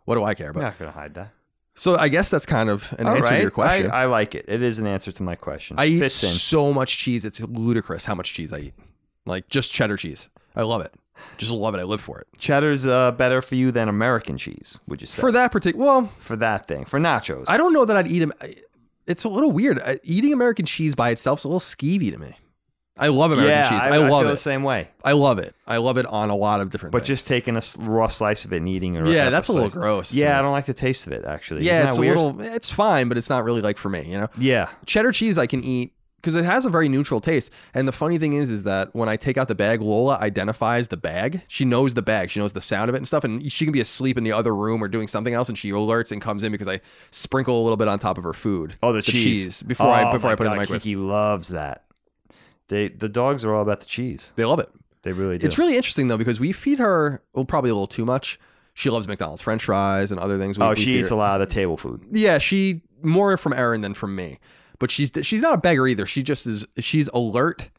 what 0.04 0.16
do 0.16 0.24
I 0.26 0.34
care? 0.34 0.48
I'm 0.50 0.54
But 0.54 0.62
not 0.64 0.80
gonna 0.80 0.92
hide 0.92 1.14
that. 1.16 1.30
So 1.76 1.96
I 1.98 2.10
guess 2.10 2.30
that's 2.30 2.46
kind 2.46 2.70
of 2.70 2.94
an 3.00 3.08
All 3.08 3.16
answer 3.16 3.36
to 3.36 3.42
your 3.42 3.52
question. 3.52 3.92
I, 3.92 4.04
I 4.04 4.06
like 4.06 4.36
it. 4.36 4.46
It 4.48 4.62
is 4.62 4.80
an 4.80 4.86
answer 4.88 5.12
to 5.12 5.24
my 5.24 5.36
question. 5.36 5.78
I 5.80 5.86
eat 5.86 6.02
in. 6.02 6.10
so 6.10 6.74
much 6.74 6.98
cheese. 6.98 7.26
It's 7.26 7.42
ludicrous 7.42 8.06
how 8.06 8.16
much 8.16 8.34
cheese 8.34 8.54
I 8.54 8.60
eat. 8.60 8.74
Like 9.26 9.48
just 9.50 9.72
cheddar 9.72 9.98
cheese. 9.98 10.30
I 10.56 10.64
love 10.64 10.82
it. 10.82 10.94
Just 11.38 11.52
love 11.52 11.74
it. 11.76 11.80
I 11.80 11.84
live 11.84 12.02
for 12.02 12.20
it. 12.20 12.28
Cheddar's 12.38 12.86
uh, 12.86 13.12
better 13.12 13.42
for 13.42 13.56
you 13.56 13.72
than 13.72 13.88
American 13.88 14.38
cheese. 14.38 14.80
Would 14.88 15.02
you 15.02 15.08
say 15.08 15.22
For 15.22 15.32
that 15.32 15.52
particular, 15.52 15.86
well, 15.86 16.12
for 16.20 16.36
that 16.36 16.68
thing 16.68 16.86
for 16.86 17.00
nachos? 17.00 17.46
I 17.48 17.58
don't 17.58 17.74
know 17.74 17.86
that 17.86 17.96
I'd 17.96 18.08
eat 18.08 18.20
them. 18.20 18.34
It's 19.06 19.24
a 19.24 19.30
little 19.30 19.52
weird. 19.52 19.80
Eating 20.04 20.34
American 20.34 20.66
cheese 20.66 20.96
by 20.96 21.10
itself 21.10 21.40
is 21.40 21.46
a 21.46 21.48
little 21.48 21.60
skeevy 21.60 22.12
to 22.12 22.18
me. 22.18 22.36
I 22.96 23.08
love 23.08 23.32
American 23.32 23.50
yeah, 23.58 23.70
cheese. 23.70 23.82
I, 23.92 23.96
I, 23.96 23.98
love 24.08 24.22
feel 24.22 24.30
it. 24.30 24.32
the 24.34 24.38
same 24.38 24.62
way. 24.62 24.88
I 25.04 25.14
love 25.14 25.40
it. 25.40 25.54
I 25.66 25.78
love 25.78 25.98
it 25.98 26.06
on 26.06 26.30
a 26.30 26.36
lot 26.36 26.62
of 26.62 26.70
different 26.70 26.92
But 26.92 27.00
things. 27.00 27.08
just 27.08 27.28
taking 27.28 27.58
a 27.58 27.62
raw 27.80 28.06
slice 28.08 28.46
of 28.46 28.54
it 28.54 28.58
and 28.58 28.68
eating 28.68 28.94
it. 28.96 29.08
Yeah, 29.08 29.32
that's 29.32 29.48
a 29.48 29.54
little 29.54 29.70
gross. 29.70 30.14
Yeah, 30.14 30.38
I 30.38 30.44
don't 30.44 30.52
like 30.52 30.66
the 30.66 30.76
taste 30.76 31.08
of 31.08 31.14
it. 31.14 31.26
Actually. 31.26 31.64
yeah, 31.64 31.80
Isn't 31.80 31.88
it's 31.88 31.98
a 31.98 32.02
weird? 32.02 32.18
little. 32.18 32.42
It's 32.42 32.70
fine, 32.70 33.08
but 33.10 33.18
it's 33.18 33.30
not 33.32 33.44
really 33.44 33.62
like 33.62 33.78
for 33.78 33.90
me. 33.90 34.04
You 34.12 34.20
know, 34.20 34.28
Yeah. 34.38 34.70
cheddar 34.86 35.12
cheese 35.12 35.40
I 35.40 35.48
can 35.48 35.64
eat 35.64 35.94
because 36.22 36.36
it 36.36 36.46
has 36.46 36.66
a 36.66 36.70
very 36.70 36.88
neutral 36.88 37.20
taste. 37.20 37.52
And 37.74 37.88
the 37.88 37.92
funny 37.92 38.20
thing 38.20 38.34
is, 38.34 38.52
is 38.52 38.64
that 38.64 38.94
when 38.94 39.10
I 39.10 39.16
take 39.18 39.40
out 39.40 39.48
the 39.48 39.56
bag, 39.56 39.82
Lola 39.82 40.18
identifies 40.20 40.90
the 40.90 40.96
bag. 40.96 41.42
She 41.48 41.66
knows 41.66 41.96
the 41.96 42.02
bag. 42.04 42.30
She 42.30 42.40
knows 42.40 42.54
the 42.54 42.62
sound 42.62 42.90
of 42.90 42.96
it 42.96 43.00
and 43.00 43.08
stuff. 43.08 43.24
And 43.24 43.52
she 43.52 43.66
can 43.66 43.72
be 43.72 43.82
asleep 43.82 44.20
in 44.20 44.24
the 44.24 44.32
other 44.32 44.56
room 44.56 44.84
or 44.84 44.88
doing 44.88 45.08
something 45.08 45.34
else, 45.34 45.50
and 45.50 45.58
she 45.58 45.72
alerts 45.72 46.12
and 46.12 46.22
comes 46.22 46.44
in 46.44 46.52
because 46.52 46.68
I 46.68 46.80
sprinkle 47.12 47.60
a 47.60 47.64
little 47.64 47.76
bit 47.76 47.88
on 47.88 47.98
top 47.98 48.20
of 48.20 48.24
her 48.24 48.34
food. 48.34 48.76
Oh, 48.84 48.94
the, 48.94 49.02
cheese. 49.02 49.64
before 49.64 49.88
I 49.88 50.10
Oh 50.10 50.14
before 50.14 50.30
I 50.30 50.36
put 50.36 50.44
it 50.46 50.52
in 50.52 50.52
the 50.52 50.58
microwave. 50.58 50.84
Kiki 50.84 50.96
loves 50.96 51.50
that. 51.50 51.84
They 52.70 52.88
the 52.90 53.10
dogs 53.10 53.44
are 53.46 53.54
all 53.54 53.62
about 53.62 53.80
the 53.80 53.86
cheese. 53.86 54.32
They 54.36 54.46
love 54.46 54.60
it. 54.60 54.70
They 55.04 55.12
really 55.12 55.38
do. 55.38 55.46
It's 55.46 55.58
really 55.58 55.76
interesting 55.76 56.08
though 56.08 56.18
because 56.18 56.40
we 56.40 56.52
feed 56.52 56.80
her 56.80 57.22
well 57.34 57.46
probably 57.46 57.70
a 57.70 57.74
little 57.74 57.88
too 57.88 58.06
much. 58.06 58.40
She 58.74 58.90
loves 58.90 59.08
McDonald's 59.08 59.42
French 59.42 59.66
fries 59.66 60.12
and 60.12 60.20
other 60.20 60.38
things. 60.40 60.58
We, 60.58 60.66
oh, 60.66 60.70
we 60.72 60.76
she 60.78 60.98
eats 61.00 61.10
her. 61.10 61.16
a 61.16 61.18
lot 61.18 61.40
of 61.42 61.48
the 61.48 61.54
table 61.54 61.78
food. 61.78 62.02
Yeah, 62.10 62.38
she 62.40 62.82
more 63.02 63.38
from 63.38 63.54
Erin 63.54 63.82
than 63.82 63.94
from 63.94 64.16
me. 64.16 64.40
But 64.80 64.92
she's 64.92 65.12
she's 65.22 65.42
not 65.42 65.54
a 65.54 65.58
beggar 65.58 65.88
either. 65.88 66.06
She 66.06 66.24
just 66.24 66.48
is 66.48 66.66
she's 66.80 67.08
alert 67.10 67.70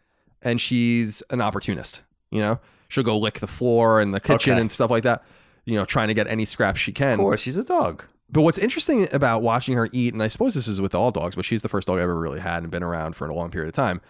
and 0.43 0.61
she's 0.61 1.23
an 1.31 1.41
opportunist. 1.41 2.03
You 2.31 2.41
know, 2.41 2.61
she'll 2.89 3.05
go 3.05 3.19
lick 3.19 3.41
the 3.41 3.47
floor 3.47 4.01
and 4.01 4.13
the 4.15 4.21
kitchen 4.21 4.53
Okay. 4.53 4.61
and 4.61 4.71
stuff 4.71 4.91
like 4.91 5.03
that. 5.03 5.23
You 5.65 5.75
know, 5.77 5.85
trying 5.85 6.09
to 6.09 6.15
get 6.15 6.27
any 6.29 6.45
scraps 6.45 6.79
she 6.79 6.93
can. 6.93 7.15
Of 7.15 7.21
course, 7.21 7.41
she's 7.41 7.57
a 7.57 7.65
dog. 7.65 8.05
But 8.31 8.43
what's 8.43 8.59
interesting 8.59 9.07
about 9.13 9.43
watching 9.43 9.77
her 9.77 9.89
eat, 9.93 10.13
and 10.13 10.23
I 10.23 10.29
suppose 10.29 10.55
this 10.55 10.67
is 10.69 10.81
with 10.81 10.95
all 10.95 11.11
dogs, 11.11 11.37
but 11.37 11.45
she's 11.45 11.63
the 11.63 11.69
first 11.69 11.89
dog 11.89 11.99
I 11.99 12.03
ever 12.03 12.15
really 12.19 12.41
had 12.41 12.63
and 12.63 12.71
been 12.73 12.83
around 12.83 13.17
for 13.17 13.27
a 13.29 13.35
long 13.35 13.51
period 13.51 13.69
of 13.69 13.75
time, 13.75 14.01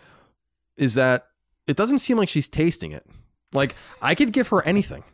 is 0.76 0.94
that 0.94 1.26
it 1.66 1.76
doesn't 1.76 1.98
seem 1.98 2.16
like 2.16 2.28
she's 2.28 2.48
tasting 2.48 2.92
it. 2.92 3.06
Like 3.52 3.74
I 4.02 4.14
could 4.14 4.32
give 4.32 4.48
her 4.48 4.62
anything. 4.64 5.04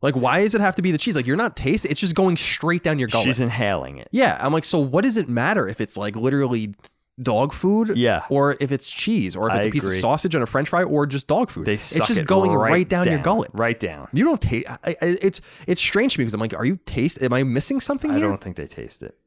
Like 0.00 0.14
why 0.14 0.42
does 0.42 0.54
it 0.54 0.60
have 0.60 0.76
to 0.76 0.82
be 0.82 0.92
the 0.92 0.98
cheese? 0.98 1.16
Like 1.16 1.26
you're 1.26 1.36
not 1.36 1.56
tasting. 1.56 1.90
It's 1.90 2.00
just 2.00 2.14
going 2.14 2.36
straight 2.36 2.82
down 2.82 2.98
your 2.98 3.08
gullet. 3.08 3.26
She's 3.26 3.40
inhaling 3.40 3.98
it. 3.98 4.08
yeah, 4.12 4.38
I'm 4.40 4.52
like, 4.52 4.64
so 4.64 4.78
what 4.78 5.02
does 5.02 5.16
it 5.16 5.28
matter 5.28 5.66
if 5.66 5.80
it's 5.80 5.96
like 5.96 6.14
literally 6.14 6.74
dog 7.20 7.52
food? 7.52 7.96
Yeah. 7.96 8.22
Or 8.30 8.56
if 8.60 8.70
it's 8.70 8.88
cheese, 8.88 9.34
or 9.34 9.48
if 9.48 9.56
it's 9.56 9.66
I 9.66 9.68
a 9.68 9.72
piece 9.72 9.82
agree. 9.84 9.96
of 9.96 10.00
sausage 10.00 10.34
and 10.36 10.44
a 10.44 10.46
French 10.46 10.68
fry, 10.68 10.84
or 10.84 11.04
just 11.06 11.26
dog 11.26 11.50
food. 11.50 11.66
They 11.66 11.74
it's 11.74 11.96
just 12.06 12.20
it 12.20 12.26
going 12.26 12.52
right, 12.52 12.88
down, 12.88 13.08
your 13.08 13.18
gullet. 13.18 13.50
Right 13.52 13.78
down. 13.78 14.08
You 14.12 14.24
don't 14.24 14.40
taste. 14.40 14.66
It's 14.84 15.40
it's 15.66 15.80
strange 15.80 16.14
to 16.14 16.20
me 16.20 16.24
because 16.24 16.34
I'm 16.34 16.40
like, 16.40 16.54
are 16.54 16.64
you 16.64 16.78
taste? 16.86 17.20
Am 17.20 17.32
I 17.32 17.42
missing 17.42 17.80
something 17.80 18.10
here? 18.10 18.18
I 18.18 18.20
here? 18.20 18.28
don't 18.28 18.40
think 18.40 18.56
they 18.56 18.66
taste 18.66 19.02
it. 19.02 19.18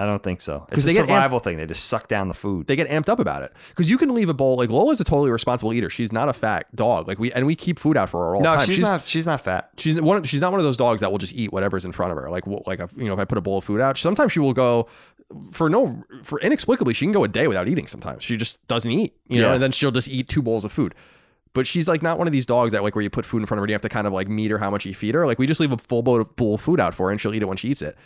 I 0.00 0.06
don't 0.06 0.22
think 0.22 0.40
so. 0.40 0.64
It's 0.70 0.84
a 0.84 0.86
they 0.86 0.92
get 0.92 1.00
amp- 1.00 1.08
survival 1.08 1.40
thing. 1.40 1.56
They 1.56 1.66
just 1.66 1.86
suck 1.86 2.06
down 2.06 2.28
the 2.28 2.34
food. 2.34 2.68
they 2.68 2.76
get 2.76 2.88
amped 2.88 3.08
up 3.08 3.18
about 3.18 3.42
it 3.42 3.50
because 3.70 3.90
you 3.90 3.98
can 3.98 4.14
leave 4.14 4.28
a 4.28 4.34
bowl. 4.34 4.56
Like 4.56 4.70
Lola's 4.70 5.00
a 5.00 5.04
totally 5.04 5.30
responsible 5.30 5.72
eater. 5.72 5.90
She's 5.90 6.12
not 6.12 6.28
a 6.28 6.32
fat 6.32 6.74
dog. 6.76 7.08
Like 7.08 7.18
we 7.18 7.32
and 7.32 7.46
we 7.46 7.56
keep 7.56 7.80
food 7.80 7.96
out 7.96 8.08
for 8.08 8.20
her 8.26 8.36
all 8.36 8.40
no, 8.40 8.52
the 8.52 8.56
time. 8.58 8.66
she's, 8.66 8.80
not. 8.80 9.04
She's 9.04 9.26
not 9.26 9.40
fat. 9.40 9.70
She's 9.76 10.00
one. 10.00 10.22
She's 10.22 10.40
not 10.40 10.52
one 10.52 10.60
of 10.60 10.64
those 10.64 10.76
dogs 10.76 11.00
that 11.00 11.10
will 11.10 11.18
just 11.18 11.34
eat 11.34 11.52
whatever's 11.52 11.84
in 11.84 11.90
front 11.90 12.12
of 12.12 12.18
her. 12.18 12.30
Like 12.30 12.46
like 12.46 12.78
a, 12.78 12.88
you 12.96 13.06
know, 13.06 13.14
if 13.14 13.18
I 13.18 13.24
put 13.24 13.38
a 13.38 13.40
bowl 13.40 13.58
of 13.58 13.64
food 13.64 13.80
out, 13.80 13.98
sometimes 13.98 14.30
she 14.30 14.38
will 14.38 14.52
go 14.52 14.88
for 15.52 15.68
no 15.68 16.04
for 16.22 16.40
inexplicably 16.40 16.94
she 16.94 17.04
can 17.04 17.12
go 17.12 17.24
a 17.24 17.28
day 17.28 17.48
without 17.48 17.66
eating. 17.66 17.88
Sometimes 17.88 18.22
she 18.22 18.36
just 18.36 18.64
doesn't 18.68 18.92
eat. 18.92 19.14
You 19.26 19.40
know, 19.40 19.54
and 19.54 19.62
then 19.62 19.72
she'll 19.72 19.90
just 19.90 20.08
eat 20.08 20.28
two 20.28 20.42
bowls 20.42 20.64
of 20.64 20.70
food. 20.70 20.94
But 21.54 21.66
she's 21.66 21.88
like 21.88 22.04
not 22.04 22.18
one 22.18 22.28
of 22.28 22.32
these 22.32 22.46
dogs 22.46 22.72
that 22.72 22.84
like 22.84 22.94
where 22.94 23.02
you 23.02 23.10
put 23.10 23.24
food 23.24 23.40
in 23.40 23.46
front 23.46 23.58
of 23.58 23.62
her 23.62 23.64
and 23.64 23.70
you 23.70 23.74
have 23.74 23.82
to 23.82 23.88
kind 23.88 24.06
of 24.06 24.12
like 24.12 24.28
meet 24.28 24.52
her 24.52 24.58
how 24.58 24.70
much 24.70 24.86
you 24.86 24.94
feed 24.94 25.16
her. 25.16 25.26
Like 25.26 25.40
we 25.40 25.46
just 25.48 25.60
leave 25.60 25.72
a 25.72 25.76
full 25.76 26.02
bowl 26.02 26.20
of, 26.20 26.36
bowl 26.36 26.54
of 26.54 26.60
food 26.60 26.78
out 26.78 26.94
for 26.94 27.06
her 27.06 27.10
and 27.10 27.20
she'll 27.20 27.34
eat 27.34 27.42
it 27.42 27.48
when 27.48 27.56
she 27.56 27.68
eats 27.68 27.82
it. 27.82 27.96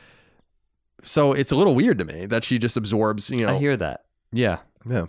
So 1.03 1.33
it's 1.33 1.51
a 1.53 1.57
little 1.57 1.75
weird 1.75 1.99
to 1.99 2.05
me 2.05 2.27
that 2.27 2.45
she 2.45 2.59
just 2.59 2.77
absorbs. 2.77 3.31
You 3.31 3.47
know, 3.47 3.55
I 3.55 3.59
hear 3.59 3.77
that. 3.77 4.05
Yeah, 4.33 4.59
yeah. 4.89 5.07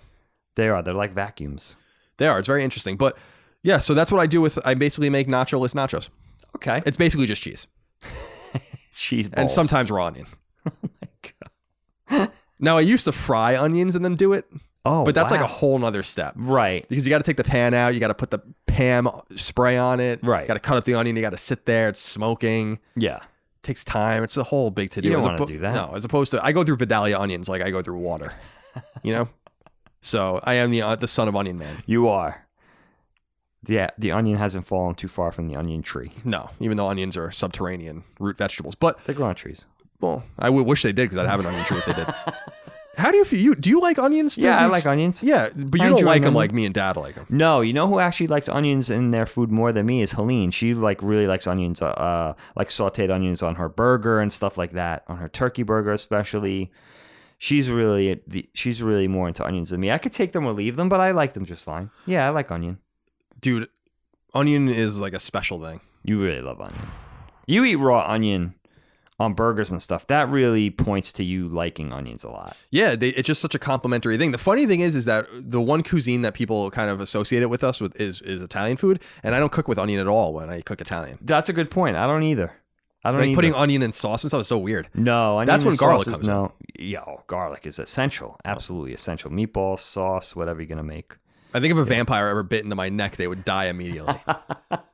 they 0.56 0.70
are. 0.70 0.82
They're 0.82 0.94
like 0.94 1.14
vacuums. 1.14 1.78
They 2.18 2.28
are. 2.28 2.40
It's 2.40 2.48
very 2.48 2.64
interesting. 2.64 2.98
But 2.98 3.18
yeah, 3.64 3.78
so 3.80 3.94
that's 3.94 4.12
what 4.12 4.20
I 4.20 4.28
do 4.28 4.42
with 4.42 4.60
I 4.66 4.74
basically 4.74 5.10
make 5.10 5.28
nacho-less 5.28 5.74
nachos. 5.74 6.10
Okay. 6.56 6.82
It's 6.86 6.98
basically 6.98 7.26
just 7.26 7.42
cheese. 7.42 7.68
Cheese 8.96 9.28
balls. 9.30 9.40
And 9.40 9.50
sometimes 9.50 9.90
raw 9.92 10.08
onion. 10.08 10.26
Oh 10.66 10.72
my 11.02 12.18
god. 12.20 12.32
now 12.60 12.78
I 12.78 12.82
used 12.82 13.06
to 13.06 13.12
fry 13.12 13.58
onions 13.58 13.96
and 13.96 14.06
then 14.06 14.16
do 14.16 14.32
it, 14.34 14.46
Oh, 14.86 15.04
but 15.04 15.14
that's 15.16 15.32
like 15.32 15.42
a 15.42 15.48
whole 15.48 15.78
nother 15.80 16.04
step. 16.04 16.34
right. 16.38 16.88
Because 16.88 17.06
you 17.06 17.10
got 17.10 17.18
to 17.18 17.24
take 17.24 17.36
the 17.38 17.44
pan 17.44 17.74
out, 17.74 17.94
you 17.94 18.00
got 18.00 18.10
to 18.10 18.14
put 18.14 18.32
the 18.32 18.40
Pam 18.68 19.10
spray 19.36 19.78
on 19.78 20.00
it, 20.00 20.20
Right. 20.24 20.48
Got 20.48 20.54
to 20.54 20.60
cut 20.62 20.78
up 20.78 20.84
the 20.86 20.94
onion, 20.96 21.16
you 21.18 21.22
got 21.22 21.32
to 21.32 21.38
sit 21.38 21.66
there, 21.66 21.90
it's 21.90 22.00
smoking, 22.00 22.80
Yeah. 22.96 23.20
Takes 23.64 23.84
time. 23.84 24.24
It's 24.24 24.38
a 24.38 24.44
whole 24.44 24.70
big 24.70 24.90
to 24.92 25.02
do. 25.02 25.08
You 25.10 25.14
don't 25.14 25.20
As 25.20 25.26
wanna 25.26 25.46
do 25.46 25.58
that. 25.60 25.74
No, 25.74 25.96
as 25.96 26.06
opposed 26.06 26.32
to 26.32 26.44
I 26.44 26.52
go 26.52 26.64
through 26.64 26.78
Vidalia 26.78 27.18
onions 27.18 27.50
like 27.50 27.62
I 27.62 27.72
go 27.72 27.82
through 27.82 27.98
water, 27.98 28.34
you 29.02 29.12
know. 29.14 29.30
so 30.02 30.40
I 30.44 30.56
am 30.56 30.70
the 30.72 30.82
uh, 30.82 30.96
the 30.96 31.08
son 31.08 31.28
of 31.28 31.36
onion 31.36 31.58
man. 31.58 31.82
You 31.86 32.08
are. 32.10 32.46
Yeah, 33.66 33.88
the 33.98 34.12
onion 34.12 34.38
hasn't 34.38 34.66
fallen 34.68 34.94
too 34.96 35.08
far 35.08 35.32
from 35.32 35.48
the 35.48 35.56
onion 35.56 35.82
tree. 35.82 36.12
No, 36.26 36.50
even 36.60 36.76
though 36.76 36.88
onions 36.88 37.16
are 37.16 37.32
subterranean 37.32 38.04
root 38.20 38.38
vegetables, 38.38 38.76
but 38.76 39.02
They 39.06 39.14
grow 39.14 39.28
on 39.28 39.36
trees. 39.36 39.66
well, 40.02 40.24
I 40.38 40.50
would 40.50 40.68
wish 40.68 40.84
they 40.84 40.92
did 40.92 41.10
because 41.10 41.18
I'd 41.18 41.30
have 41.30 41.40
an 41.40 41.46
onion 41.46 41.64
tree 41.64 41.78
if 41.78 41.86
they 41.86 41.94
did. 41.94 42.08
How 42.96 43.10
do 43.12 43.18
you 43.18 43.26
feel? 43.26 43.40
You 43.40 43.56
do 43.56 43.70
you 43.72 43.82
like 43.82 43.98
onions? 43.98 44.38
Yeah, 44.38 44.58
I 44.60 44.66
you- 44.66 44.72
like 44.72 44.86
onions. 44.86 45.24
Yeah, 45.24 45.50
but 45.56 45.82
I 45.82 45.86
you 45.86 45.90
don't 45.90 46.00
enjoy 46.00 46.06
like 46.06 46.22
them 46.22 46.28
them. 46.30 46.36
like 46.36 46.54
me 46.54 46.66
and 46.66 46.74
Dad 46.76 46.96
like 46.96 47.16
them. 47.16 47.26
No, 47.30 47.62
you 47.62 47.74
know 47.74 47.88
who 47.88 48.00
actually 48.00 48.28
likes 48.28 48.48
onions 48.50 48.90
in 48.92 49.12
their 49.12 49.26
food 49.26 49.52
more 49.52 49.72
than 49.72 49.86
me 49.88 50.02
is 50.04 50.12
Helene. 50.12 50.52
She 50.52 50.74
like 50.76 51.02
really 51.02 51.26
likes 51.26 51.48
onions, 51.48 51.82
uh, 51.82 51.88
uh, 51.88 52.34
like 52.56 52.70
sautéed 52.70 53.10
onions 53.10 53.42
on 53.42 53.56
her 53.56 53.68
burger 53.68 54.20
and 54.20 54.32
stuff 54.32 54.58
like 54.58 54.72
that, 54.74 55.04
on 55.08 55.18
her 55.18 55.28
turkey 55.30 55.64
burger 55.64 55.92
especially. 55.92 56.72
She's 57.40 57.70
really 57.70 58.22
the, 58.28 58.46
she's 58.54 58.82
really 58.82 59.08
more 59.08 59.28
into 59.28 59.46
onions 59.46 59.72
than 59.72 59.82
me. 59.82 59.92
I 59.92 59.98
could 59.98 60.14
take 60.14 60.32
them 60.32 60.46
or 60.46 60.54
leave 60.54 60.76
them, 60.78 60.88
but 60.88 61.02
I 61.02 61.12
like 61.12 61.34
them 61.34 61.46
just 61.46 61.66
fine. 61.66 61.90
Yeah, 62.06 62.26
I 62.26 62.30
like 62.30 62.52
onion. 62.52 62.78
Dude, 63.42 63.68
onion 64.34 64.70
is 64.70 65.00
like 65.00 65.14
a 65.14 65.20
special 65.20 65.60
thing. 65.62 65.82
You 66.04 66.20
really 66.22 66.42
love 66.42 66.62
onion. 66.62 66.80
You 67.48 67.66
eat 67.66 67.76
raw 67.76 68.06
onion 68.08 68.54
on 69.24 69.34
burgers 69.34 69.72
and 69.72 69.82
stuff. 69.82 70.06
That 70.08 70.30
really 70.30 70.70
points 70.70 71.12
to 71.14 71.24
you 71.24 71.48
liking 71.48 71.92
onions 71.92 72.24
a 72.24 72.30
lot. 72.30 72.56
Yeah, 72.70 72.96
they, 72.96 73.10
it's 73.10 73.26
just 73.28 73.42
such 73.42 73.56
a 73.56 73.60
complimentary 73.60 74.18
thing. 74.18 74.32
The 74.32 74.38
funny 74.38 74.66
thing 74.68 74.82
is, 74.82 74.96
is 74.96 75.06
that 75.06 75.26
the 75.34 75.60
one 75.62 75.82
cuisine 75.82 76.22
that 76.22 76.34
people 76.36 76.70
kind 76.70 76.90
of 76.90 77.02
associate 77.02 77.42
it 77.42 77.50
with 77.50 77.64
us 77.64 77.82
with 77.82 78.00
is 78.00 78.22
is 78.22 78.42
Italian 78.42 78.78
food, 78.78 79.02
and 79.24 79.34
I 79.34 79.40
don't 79.40 79.52
cook 79.52 79.68
with 79.68 79.80
onion 79.80 80.00
at 80.00 80.08
all 80.08 80.34
when 80.34 80.50
I 80.50 80.62
cook 80.62 80.80
Italian. 80.82 81.18
That's 81.22 81.50
a 81.50 81.54
good 81.54 81.72
point. 81.72 81.96
I 81.98 82.06
don't 82.06 82.24
either. 82.24 82.52
I 83.06 83.12
don't 83.12 83.20
Like 83.20 83.30
either. 83.30 83.36
putting 83.36 83.54
onion 83.56 83.82
in 83.82 83.92
sauce 83.92 84.24
and 84.24 84.30
stuff 84.32 84.42
is 84.42 84.48
so 84.48 84.58
weird. 84.58 84.88
No, 84.96 85.44
That's 85.44 85.66
when 85.66 85.76
garlic 85.76 86.08
is- 86.08 86.14
comes 86.14 86.28
in. 86.28 86.34
No, 86.34 86.54
yeah, 86.80 87.02
oh, 87.06 87.22
garlic 87.28 87.66
is 87.66 87.78
essential. 87.80 88.38
Absolutely 88.46 88.94
essential. 88.94 89.30
Meatballs, 89.30 89.80
sauce, 89.80 90.36
whatever 90.38 90.62
you're 90.62 90.70
gonna 90.70 90.84
make. 90.84 91.16
I 91.54 91.60
think 91.60 91.72
if 91.74 91.78
a 91.78 91.84
vampire 91.86 92.28
ever 92.30 92.44
bit 92.44 92.64
into 92.64 92.76
my 92.76 92.90
neck, 92.90 93.18
they 93.18 93.28
would 93.28 93.44
die 93.46 93.66
immediately. 93.66 94.16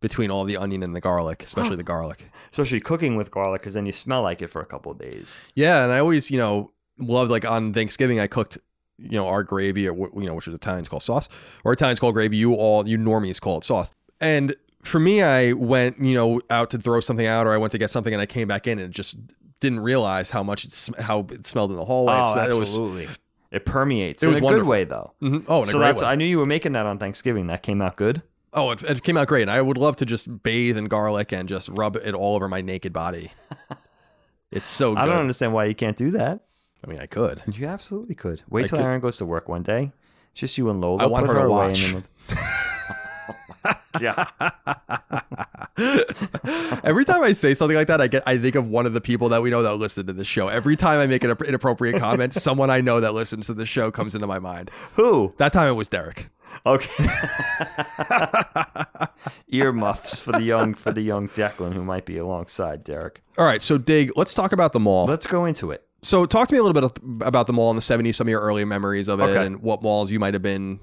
Between 0.00 0.30
all 0.30 0.44
the 0.44 0.56
onion 0.56 0.82
and 0.82 0.96
the 0.96 1.00
garlic, 1.00 1.42
especially 1.42 1.76
the 1.76 1.82
garlic. 1.82 2.24
Especially 2.50 2.80
cooking 2.80 3.16
with 3.16 3.30
garlic, 3.30 3.60
because 3.60 3.74
then 3.74 3.84
you 3.84 3.92
smell 3.92 4.22
like 4.22 4.40
it 4.40 4.46
for 4.48 4.62
a 4.62 4.64
couple 4.66 4.90
of 4.92 4.98
days. 4.98 5.38
Yeah, 5.54 5.82
and 5.84 5.92
I 5.92 5.98
always, 5.98 6.30
you 6.30 6.38
know, 6.38 6.72
loved 6.98 7.30
like 7.30 7.44
on 7.44 7.74
Thanksgiving 7.74 8.18
I 8.18 8.26
cooked, 8.26 8.56
you 8.98 9.18
know, 9.18 9.26
our 9.26 9.42
gravy 9.42 9.86
or 9.88 9.94
you 10.18 10.26
know, 10.26 10.34
which 10.34 10.48
is 10.48 10.54
Italians 10.54 10.88
call 10.88 11.00
sauce, 11.00 11.28
or 11.64 11.72
Italians 11.74 12.00
call 12.00 12.12
gravy. 12.12 12.38
You 12.38 12.54
all, 12.54 12.88
you 12.88 12.96
normies 12.96 13.38
call 13.40 13.58
it 13.58 13.64
sauce. 13.64 13.92
And 14.22 14.54
for 14.82 14.98
me, 14.98 15.20
I 15.22 15.52
went, 15.52 15.98
you 15.98 16.14
know, 16.14 16.40
out 16.48 16.70
to 16.70 16.78
throw 16.78 17.00
something 17.00 17.26
out, 17.26 17.46
or 17.46 17.52
I 17.52 17.58
went 17.58 17.72
to 17.72 17.78
get 17.78 17.90
something, 17.90 18.14
and 18.14 18.22
I 18.22 18.26
came 18.26 18.48
back 18.48 18.66
in 18.66 18.78
and 18.78 18.94
just 18.94 19.18
didn't 19.60 19.80
realize 19.80 20.30
how 20.30 20.42
much 20.42 20.64
it 20.64 20.72
sm- 20.72 20.94
how 20.98 21.26
it 21.30 21.46
smelled 21.46 21.72
in 21.72 21.76
the 21.76 21.84
hallway. 21.84 22.14
It 22.14 22.20
Oh, 22.24 22.32
smelled- 22.32 22.50
it 22.50 22.58
was- 22.58 22.68
absolutely. 22.70 23.08
It 23.50 23.66
permeates 23.66 24.22
It 24.22 24.26
in 24.26 24.32
was 24.32 24.40
a 24.40 24.44
wonderful. 24.44 24.64
good 24.64 24.70
way, 24.70 24.84
though. 24.84 25.12
Mhm. 25.20 25.44
Oh, 25.48 25.58
in 25.58 25.62
a 25.64 25.66
so 25.66 25.78
great 25.78 25.88
that's 25.88 26.02
way. 26.02 26.08
I 26.08 26.14
knew 26.14 26.24
you 26.24 26.38
were 26.38 26.46
making 26.46 26.72
that 26.72 26.86
on 26.86 26.98
Thanksgiving. 26.98 27.48
That 27.48 27.62
came 27.62 27.82
out 27.82 27.96
good. 27.96 28.22
Oh, 28.52 28.72
it, 28.72 28.82
it 28.82 29.02
came 29.02 29.16
out 29.16 29.28
great. 29.28 29.42
And 29.42 29.50
I 29.50 29.62
would 29.62 29.76
love 29.76 29.96
to 29.96 30.06
just 30.06 30.42
bathe 30.42 30.76
in 30.76 30.86
garlic 30.86 31.32
and 31.32 31.48
just 31.48 31.68
rub 31.68 31.96
it 31.96 32.14
all 32.14 32.34
over 32.34 32.48
my 32.48 32.60
naked 32.60 32.92
body. 32.92 33.32
It's 34.52 34.66
so 34.66 34.96
good. 34.96 35.02
I 35.02 35.06
don't 35.06 35.20
understand 35.20 35.52
why 35.52 35.66
you 35.66 35.76
can't 35.76 35.96
do 35.96 36.10
that. 36.10 36.40
I 36.84 36.90
mean, 36.90 36.98
I 36.98 37.06
could. 37.06 37.40
You 37.52 37.68
absolutely 37.68 38.16
could. 38.16 38.42
Wait 38.48 38.64
I 38.64 38.66
till 38.66 38.78
could- 38.78 38.84
Aaron 38.84 39.00
goes 39.00 39.18
to 39.18 39.24
work 39.24 39.48
one 39.48 39.62
day. 39.62 39.92
It's 40.32 40.40
just 40.40 40.58
you 40.58 40.68
and 40.70 40.80
Lola. 40.80 41.04
I 41.04 41.06
want 41.06 41.24
Put 41.26 41.36
her 41.36 41.42
to 41.44 41.48
watch. 41.48 41.92
the- 41.92 42.02
yeah. 44.00 44.24
Every 46.84 47.04
time 47.04 47.22
I 47.22 47.32
say 47.32 47.54
something 47.54 47.76
like 47.76 47.86
that, 47.86 48.00
I 48.00 48.08
get 48.08 48.22
I 48.26 48.38
think 48.38 48.54
of 48.54 48.68
one 48.68 48.86
of 48.86 48.92
the 48.92 49.00
people 49.00 49.28
that 49.30 49.42
we 49.42 49.50
know 49.50 49.62
that 49.62 49.76
listen 49.76 50.06
to 50.06 50.12
this 50.12 50.26
show. 50.26 50.48
Every 50.48 50.76
time 50.76 50.98
I 50.98 51.06
make 51.06 51.24
an 51.24 51.34
inappropriate 51.46 51.98
comment, 52.00 52.34
someone 52.34 52.70
I 52.70 52.80
know 52.80 53.00
that 53.00 53.14
listens 53.14 53.46
to 53.46 53.54
the 53.54 53.66
show 53.66 53.90
comes 53.90 54.14
into 54.14 54.26
my 54.26 54.38
mind. 54.38 54.70
Who? 54.94 55.34
That 55.36 55.52
time 55.52 55.68
it 55.68 55.76
was 55.76 55.88
Derek. 55.88 56.28
Okay. 56.66 57.06
Earmuffs 59.52 60.22
for 60.22 60.32
the 60.32 60.42
young 60.42 60.74
for 60.74 60.92
the 60.92 61.00
young 61.02 61.28
Declan 61.28 61.72
who 61.72 61.82
might 61.84 62.04
be 62.04 62.16
alongside 62.18 62.84
Derek. 62.84 63.22
All 63.38 63.44
right, 63.44 63.62
so 63.62 63.78
Dig, 63.78 64.12
let's 64.16 64.34
talk 64.34 64.52
about 64.52 64.72
the 64.72 64.80
mall. 64.80 65.06
Let's 65.06 65.26
go 65.26 65.44
into 65.44 65.70
it. 65.70 65.86
so 66.02 66.26
talk 66.26 66.48
to 66.48 66.54
me 66.54 66.58
a 66.58 66.62
little 66.62 66.80
bit 66.88 66.98
about 67.26 67.46
the 67.46 67.52
mall 67.52 67.70
in 67.70 67.76
the 67.76 67.82
70s, 67.82 68.14
some 68.14 68.26
of 68.26 68.30
your 68.30 68.40
early 68.40 68.64
memories 68.64 69.08
of 69.08 69.20
it 69.20 69.24
Okay. 69.24 69.46
and 69.46 69.62
what 69.62 69.82
malls 69.82 70.10
you 70.10 70.18
might 70.18 70.34
have 70.34 70.42
been, 70.42 70.80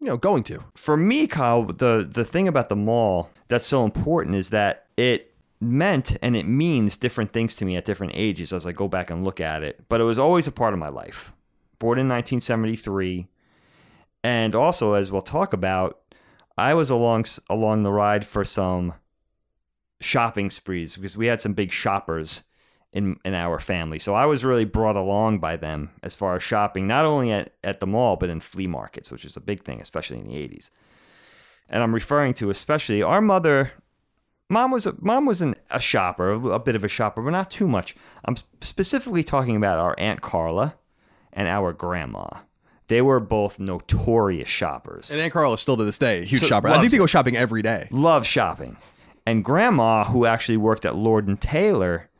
you 0.00 0.06
know, 0.08 0.16
going 0.16 0.42
to. 0.44 0.64
For 0.74 0.96
me, 0.96 1.26
Kyle, 1.26 1.64
the 1.64 2.08
the 2.10 2.24
thing 2.24 2.48
about 2.48 2.68
the 2.68 2.76
mall 2.76 3.30
that's 3.48 3.66
so 3.66 3.84
important 3.84 4.34
is 4.36 4.50
that 4.50 4.86
it 4.96 5.34
meant 5.60 6.16
and 6.22 6.34
it 6.36 6.44
means 6.46 6.96
different 6.96 7.32
things 7.32 7.54
to 7.56 7.64
me 7.64 7.76
at 7.76 7.84
different 7.84 8.12
ages 8.16 8.52
as 8.52 8.66
I 8.66 8.72
go 8.72 8.88
back 8.88 9.10
and 9.10 9.24
look 9.24 9.40
at 9.40 9.62
it. 9.62 9.84
But 9.88 10.00
it 10.00 10.04
was 10.04 10.18
always 10.18 10.46
a 10.48 10.52
part 10.52 10.72
of 10.72 10.78
my 10.80 10.88
life. 10.88 11.32
Born 11.78 11.98
in 11.98 12.08
1973, 12.08 13.28
and 14.22 14.54
also 14.54 14.94
as 14.94 15.10
we'll 15.10 15.22
talk 15.22 15.52
about, 15.52 16.00
I 16.56 16.74
was 16.74 16.90
along 16.90 17.24
along 17.48 17.82
the 17.82 17.92
ride 17.92 18.26
for 18.26 18.44
some 18.44 18.94
shopping 20.00 20.50
sprees 20.50 20.96
because 20.96 21.16
we 21.16 21.26
had 21.26 21.40
some 21.40 21.54
big 21.54 21.72
shoppers 21.72 22.44
in 22.92 23.18
in 23.24 23.34
our 23.34 23.58
family. 23.58 23.98
So 23.98 24.14
I 24.14 24.26
was 24.26 24.44
really 24.44 24.64
brought 24.64 24.96
along 24.96 25.38
by 25.38 25.56
them 25.56 25.90
as 26.02 26.14
far 26.14 26.36
as 26.36 26.42
shopping, 26.42 26.86
not 26.86 27.06
only 27.06 27.32
at, 27.32 27.54
at 27.64 27.80
the 27.80 27.86
mall, 27.86 28.16
but 28.16 28.30
in 28.30 28.40
flea 28.40 28.66
markets, 28.66 29.10
which 29.10 29.24
is 29.24 29.36
a 29.36 29.40
big 29.40 29.64
thing, 29.64 29.80
especially 29.80 30.18
in 30.18 30.28
the 30.28 30.36
80s. 30.36 30.70
And 31.68 31.82
I'm 31.82 31.94
referring 31.94 32.34
to 32.34 32.50
especially 32.50 33.02
our 33.02 33.20
mother. 33.20 33.72
Mom 34.50 34.70
was 34.70 34.86
a, 34.86 34.94
mom 35.00 35.24
was 35.24 35.40
an, 35.40 35.54
a 35.70 35.80
shopper, 35.80 36.32
a, 36.32 36.38
a 36.48 36.60
bit 36.60 36.76
of 36.76 36.84
a 36.84 36.88
shopper, 36.88 37.22
but 37.22 37.30
not 37.30 37.50
too 37.50 37.66
much. 37.66 37.96
I'm 38.26 38.36
specifically 38.60 39.24
talking 39.24 39.56
about 39.56 39.78
our 39.78 39.94
aunt 39.96 40.20
Carla 40.20 40.74
and 41.32 41.48
our 41.48 41.72
grandma. 41.72 42.26
They 42.92 43.00
were 43.00 43.20
both 43.20 43.58
notorious 43.58 44.50
shoppers. 44.50 45.10
And 45.10 45.18
Aunt 45.18 45.32
Carla 45.32 45.54
is 45.54 45.60
still 45.62 45.78
to 45.78 45.84
this 45.84 45.98
day, 45.98 46.18
a 46.20 46.24
huge 46.24 46.42
So- 46.42 46.46
shopper. 46.46 46.68
I 46.68 46.72
loves 46.72 46.82
think 46.82 46.92
they 46.92 46.98
go 46.98 47.06
shopping 47.06 47.38
every 47.38 47.62
day. 47.62 47.88
love 47.90 48.26
shopping. 48.26 48.76
And 49.24 49.42
grandma, 49.42 50.04
who 50.04 50.26
actually 50.26 50.58
worked 50.58 50.84
at 50.84 50.94
Lord 50.94 51.26
and 51.26 51.40
Taylor 51.40 52.10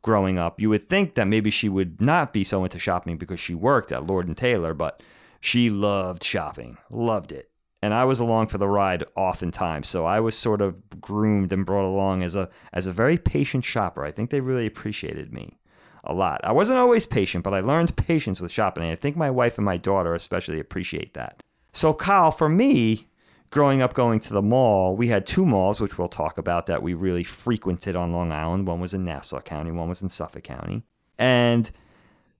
growing 0.00 0.38
up, 0.38 0.58
you 0.58 0.70
would 0.70 0.82
think 0.88 1.16
that 1.16 1.28
maybe 1.28 1.50
she 1.50 1.68
would 1.68 2.00
not 2.00 2.32
be 2.32 2.44
so 2.44 2.64
into 2.64 2.78
shopping 2.78 3.18
because 3.18 3.40
she 3.40 3.54
worked 3.54 3.92
at 3.92 4.06
Lord 4.06 4.26
and 4.26 4.34
Taylor, 4.34 4.72
but 4.72 5.02
she 5.38 5.68
loved 5.68 6.24
shopping, 6.24 6.78
loved 6.88 7.30
it. 7.30 7.50
And 7.82 7.92
I 7.92 8.04
was 8.04 8.18
along 8.18 8.46
for 8.46 8.56
the 8.56 8.68
ride 8.68 9.04
oftentimes, 9.16 9.86
so 9.88 10.06
I 10.06 10.18
was 10.20 10.34
sort 10.38 10.62
of 10.62 10.76
groomed 11.00 11.52
and 11.52 11.66
brought 11.66 11.84
along 11.86 12.22
as 12.22 12.34
a 12.34 12.48
as 12.72 12.86
a 12.86 12.92
very 12.92 13.18
patient 13.18 13.64
shopper. 13.66 14.02
I 14.02 14.12
think 14.12 14.30
they 14.30 14.40
really 14.40 14.64
appreciated 14.66 15.30
me 15.32 15.58
a 16.04 16.12
lot. 16.12 16.40
I 16.44 16.52
wasn't 16.52 16.78
always 16.78 17.06
patient, 17.06 17.44
but 17.44 17.54
I 17.54 17.60
learned 17.60 17.96
patience 17.96 18.40
with 18.40 18.50
shopping. 18.50 18.84
And 18.84 18.92
I 18.92 18.96
think 18.96 19.16
my 19.16 19.30
wife 19.30 19.58
and 19.58 19.64
my 19.64 19.76
daughter 19.76 20.14
especially 20.14 20.60
appreciate 20.60 21.14
that. 21.14 21.42
So, 21.72 21.94
Kyle, 21.94 22.30
for 22.30 22.48
me, 22.48 23.08
growing 23.50 23.82
up 23.82 23.94
going 23.94 24.20
to 24.20 24.32
the 24.32 24.42
mall, 24.42 24.96
we 24.96 25.08
had 25.08 25.26
two 25.26 25.46
malls, 25.46 25.80
which 25.80 25.98
we'll 25.98 26.08
talk 26.08 26.38
about, 26.38 26.66
that 26.66 26.82
we 26.82 26.94
really 26.94 27.24
frequented 27.24 27.96
on 27.96 28.12
Long 28.12 28.32
Island. 28.32 28.66
One 28.66 28.80
was 28.80 28.94
in 28.94 29.04
Nassau 29.04 29.40
County, 29.40 29.70
one 29.70 29.88
was 29.88 30.02
in 30.02 30.08
Suffolk 30.08 30.42
County. 30.42 30.82
And 31.18 31.70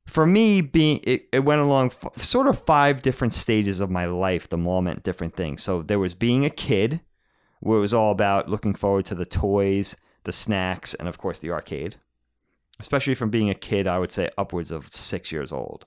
for 0.07 0.27
me, 0.27 0.61
being 0.61 1.01
it, 1.05 1.29
it 1.33 1.45
went 1.45 1.61
along 1.61 1.93
f- 2.03 2.19
sort 2.19 2.49
of 2.49 2.63
five 2.63 3.03
different 3.03 3.33
stages 3.33 3.79
of 3.81 3.91
my 3.91 4.07
life. 4.07 4.49
The 4.49 4.59
mall 4.59 4.83
meant 4.83 5.05
different 5.05 5.37
things. 5.37 5.63
So 5.63 5.83
there 5.83 5.99
was 5.99 6.15
being 6.15 6.45
a 6.45 6.51
kid, 6.51 7.01
where 7.61 7.79
it 7.79 7.83
was 7.83 7.95
all 7.95 8.11
about 8.11 8.49
looking 8.49 8.75
forward 8.75 9.05
to 9.07 9.15
the 9.15 9.25
toys, 9.25 9.97
the 10.25 10.33
snacks, 10.33 10.95
and 10.95 11.09
of 11.09 11.17
course 11.17 11.39
the 11.39 11.51
arcade. 11.51 11.97
Especially 12.81 13.15
from 13.15 13.31
being 13.31 13.51
a 13.51 13.55
kid, 13.55 13.87
I 13.87 13.99
would 13.99 14.11
say 14.11 14.31
upwards 14.37 14.71
of 14.71 14.87
six 14.95 15.31
years 15.31 15.53
old. 15.53 15.87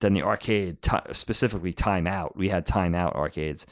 Then 0.00 0.14
the 0.14 0.22
arcade, 0.22 0.82
t- 0.82 0.96
specifically 1.12 1.72
Time 1.72 2.06
Out. 2.06 2.36
We 2.36 2.48
had 2.50 2.66
Time 2.66 2.94
Out 2.94 3.14
arcades. 3.14 3.66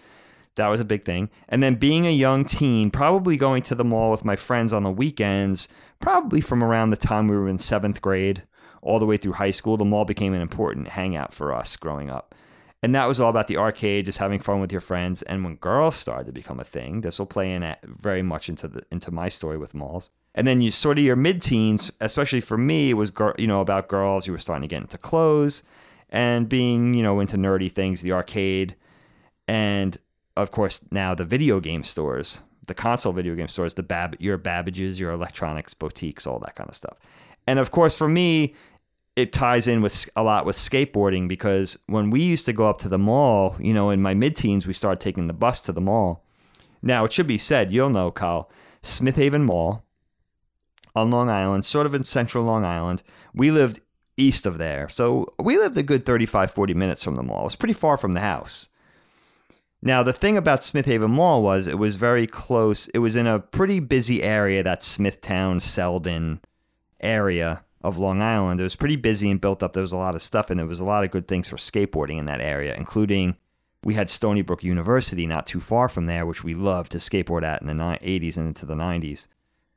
That 0.57 0.69
was 0.69 0.81
a 0.81 0.85
big 0.85 1.05
thing. 1.05 1.31
And 1.49 1.63
then 1.63 1.75
being 1.75 2.07
a 2.07 2.11
young 2.11 2.45
teen, 2.45 2.91
probably 2.91 3.37
going 3.37 3.63
to 3.65 3.75
the 3.75 3.85
mall 3.85 4.11
with 4.11 4.25
my 4.25 4.37
friends 4.37 4.73
on 4.73 4.83
the 4.83 4.91
weekends, 4.91 5.69
probably 6.01 6.41
from 6.41 6.65
around 6.65 6.91
the 6.91 6.97
time 6.97 7.29
we 7.29 7.37
were 7.37 7.49
in 7.49 7.59
seventh 7.59 8.01
grade 8.01 8.43
all 8.87 8.99
the 8.99 9.07
way 9.07 9.17
through 9.17 9.33
high 9.33 9.51
school, 9.51 9.77
the 9.77 9.85
mall 9.85 10.05
became 10.05 10.33
an 10.33 10.41
important 10.41 10.89
hangout 10.89 11.35
for 11.35 11.53
us 11.53 11.77
growing 11.77 12.09
up. 12.09 12.35
And 12.83 12.95
that 12.95 13.07
was 13.07 13.21
all 13.21 13.31
about 13.31 13.49
the 13.49 13.57
arcade, 13.57 14.05
just 14.05 14.19
having 14.19 14.39
fun 14.39 14.61
with 14.61 14.71
your 14.71 14.81
friends. 14.81 15.23
And 15.23 15.43
when 15.43 15.57
girls 15.57 15.97
started 15.97 16.27
to 16.27 16.33
become 16.33 16.61
a 16.61 16.65
thing, 16.65 17.01
this 17.01 17.19
will 17.19 17.27
play 17.27 17.53
in 17.53 17.63
at 17.63 17.85
very 17.85 18.23
much 18.23 18.49
into 18.49 18.69
the 18.69 18.83
into 18.93 19.11
my 19.11 19.29
story 19.29 19.59
with 19.59 19.75
malls. 19.75 20.11
And 20.37 20.47
then 20.47 20.61
you 20.61 20.71
sort 20.71 20.99
of 20.99 21.05
your 21.05 21.17
mid 21.17 21.41
teens, 21.41 21.91
especially 22.01 22.41
for 22.41 22.59
me, 22.59 22.91
it 22.91 22.95
was 22.95 23.11
you 23.39 23.47
know 23.47 23.63
about 23.63 23.89
girls. 23.89 24.27
You 24.27 24.33
were 24.33 24.39
starting 24.39 24.69
to 24.69 24.69
get 24.69 24.83
into 24.83 24.99
clothes 24.99 25.63
and 26.11 26.49
being 26.49 26.95
you 26.95 27.03
know 27.03 27.19
into 27.21 27.37
nerdy 27.37 27.73
things, 27.73 28.03
the 28.03 28.13
arcade, 28.13 28.77
and 29.49 29.97
of 30.37 30.51
course 30.51 30.85
now 30.93 31.15
the 31.15 31.25
video 31.25 31.59
game 31.59 31.83
stores, 31.83 32.43
the 32.67 32.75
console 32.75 33.15
video 33.15 33.35
game 33.35 33.49
stores, 33.49 33.75
the 33.75 33.83
Bab- 33.83 34.21
your 34.21 34.37
Babbages, 34.37 35.01
your 35.01 35.11
electronics 35.11 35.73
boutiques, 35.73 36.27
all 36.27 36.39
that 36.41 36.55
kind 36.55 36.69
of 36.69 36.77
stuff. 36.77 36.99
And 37.47 37.59
of 37.59 37.71
course 37.71 37.97
for 37.97 38.09
me, 38.09 38.55
it 39.17 39.33
ties 39.33 39.67
in 39.67 39.81
with 39.81 40.11
a 40.15 40.23
lot 40.23 40.45
with 40.45 40.57
skateboarding 40.57 41.27
because 41.27 41.79
when 41.87 42.11
we 42.11 42.21
used 42.21 42.45
to 42.45 42.53
go 42.53 42.69
up 42.69 42.77
to 42.79 42.89
the 42.91 42.99
mall, 42.99 43.57
you 43.59 43.73
know, 43.73 43.89
in 43.89 44.03
my 44.03 44.13
mid-teens, 44.13 44.67
we 44.67 44.75
started 44.75 45.01
taking 45.01 45.27
the 45.27 45.33
bus 45.33 45.63
to 45.63 45.73
the 45.73 45.81
mall. 45.81 46.23
Now 46.83 47.07
it 47.07 47.15
should 47.15 47.27
be 47.27 47.39
said, 47.39 47.73
you'll 47.73 47.89
know, 47.89 48.11
Kyle, 48.11 48.51
Smith 48.83 49.17
Haven 49.17 49.43
Mall 49.43 49.86
on 50.97 51.11
Long 51.11 51.29
Island, 51.29 51.65
sort 51.65 51.87
of 51.87 51.95
in 51.95 52.03
central 52.03 52.43
Long 52.43 52.65
Island. 52.65 53.03
We 53.35 53.51
lived 53.51 53.81
east 54.17 54.47
of 54.47 54.59
there. 54.59 54.89
So 54.89 55.33
we 55.39 55.59
lived 55.59 55.77
a 55.77 55.83
good 55.83 56.07
35, 56.07 56.51
40 56.51 56.75
minutes 56.75 57.05
from 57.05 57.17
the 57.17 57.23
mall. 57.23 57.43
It 57.43 57.45
was 57.45 57.57
pretty 57.57 57.75
far 57.75 57.97
from 57.99 58.15
the 58.15 58.21
house. 58.21 58.71
Now, 59.83 60.03
the 60.03 60.15
thing 60.15 60.39
about 60.39 60.65
Smith 60.65 60.87
Haven 60.87 61.11
Mall 61.11 61.43
was 61.43 61.67
it 61.67 61.79
was 61.79 61.97
very 61.97 62.27
close. 62.27 62.89
It 62.89 62.99
was 62.99 63.15
in 63.15 63.27
a 63.27 63.39
pretty 63.39 63.79
busy 63.79 64.23
area, 64.23 64.63
that 64.63 64.83
Smithtown, 64.83 65.61
Selden 65.61 66.41
area 67.01 67.63
of 67.83 67.99
Long 67.99 68.23
Island. 68.23 68.59
It 68.59 68.65
was 68.65 68.75
pretty 68.75 68.97
busy 68.97 69.31
and 69.31 69.41
built 69.41 69.63
up. 69.63 69.75
There 69.75 69.83
was 69.83 69.93
a 69.93 69.99
lot 69.99 70.15
of 70.15 70.23
stuff, 70.23 70.51
and 70.51 70.59
there 70.59 70.67
was 70.67 70.81
a 70.81 70.85
lot 70.85 71.05
of 71.05 71.11
good 71.11 71.29
things 71.29 71.49
for 71.49 71.57
skateboarding 71.57 72.19
in 72.19 72.25
that 72.25 72.41
area, 72.41 72.75
including 72.75 73.37
we 73.85 73.95
had 73.95 74.09
Stony 74.09 74.41
Brook 74.43 74.65
University 74.65 75.27
not 75.27 75.47
too 75.47 75.61
far 75.61 75.89
from 75.89 76.07
there, 76.07 76.25
which 76.25 76.43
we 76.43 76.55
loved 76.55 76.93
to 76.93 76.99
skateboard 76.99 77.45
at 77.45 77.61
in 77.61 77.69
the 77.69 77.75
80s 77.75 78.39
and 78.39 78.49
into 78.49 78.65
the 78.65 78.75
90s. 78.75 79.29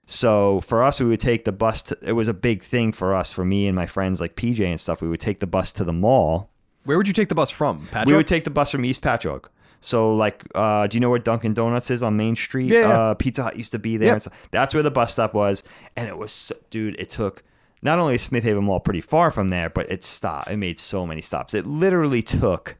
So 0.10 0.62
for 0.62 0.82
us, 0.82 1.00
we 1.00 1.06
would 1.06 1.20
take 1.20 1.46
the 1.46 1.52
bus. 1.52 1.84
To, 1.84 1.98
it 2.02 2.14
was 2.14 2.28
a 2.28 2.34
big 2.34 2.64
thing 2.64 2.92
for 2.92 3.14
us, 3.14 3.32
for 3.32 3.46
me 3.46 3.68
and 3.68 3.76
my 3.76 3.86
friends 3.86 4.20
like 4.20 4.36
PJ 4.36 4.60
and 4.66 4.80
stuff. 4.80 5.04
We 5.04 5.08
would 5.08 5.20
take 5.20 5.40
the 5.40 5.48
bus 5.48 5.72
to 5.74 5.84
the 5.84 5.94
mall. 5.94 6.50
Where 6.84 6.98
would 6.98 7.08
you 7.08 7.14
take 7.14 7.30
the 7.30 7.36
bus 7.36 7.52
from? 7.52 7.86
Patchogue? 7.92 8.08
We 8.08 8.16
would 8.16 8.26
take 8.26 8.44
the 8.44 8.50
bus 8.50 8.72
from 8.72 8.84
East 8.86 9.04
Patchogue. 9.04 9.46
So 9.82 10.16
like, 10.16 10.46
uh, 10.56 10.88
do 10.88 10.98
you 10.98 11.00
know 11.00 11.12
where 11.12 11.20
Dunkin' 11.20 11.54
Donuts 11.54 11.92
is 11.92 12.02
on 12.02 12.18
Main 12.18 12.36
Street? 12.36 12.72
Yeah, 12.72 12.80
yeah. 12.80 13.00
Uh, 13.00 13.14
Pizza 13.14 13.44
Hut 13.44 13.56
used 13.56 13.72
to 13.74 13.80
be 13.80 13.98
there. 13.98 14.08
Yep. 14.08 14.14
And 14.14 14.22
so 14.24 14.32
that's 14.50 14.74
where 14.74 14.82
the 14.82 14.90
bus 14.90 15.12
stop 15.12 15.36
was, 15.36 15.64
and 15.96 16.08
it 16.08 16.18
was, 16.18 16.32
so, 16.32 16.56
dude. 16.72 17.00
It 17.00 17.12
took 17.12 17.44
not 17.84 18.00
only 18.00 18.18
Smith 18.18 18.44
Haven 18.44 18.64
Mall 18.64 18.80
pretty 18.80 19.02
far 19.02 19.30
from 19.30 19.50
there, 19.50 19.70
but 19.70 19.92
it 19.92 20.04
stopped. 20.04 20.50
It 20.50 20.58
made 20.58 20.80
so 20.80 21.06
many 21.06 21.22
stops. 21.22 21.54
It 21.54 21.68
literally 21.68 22.24
took, 22.24 22.78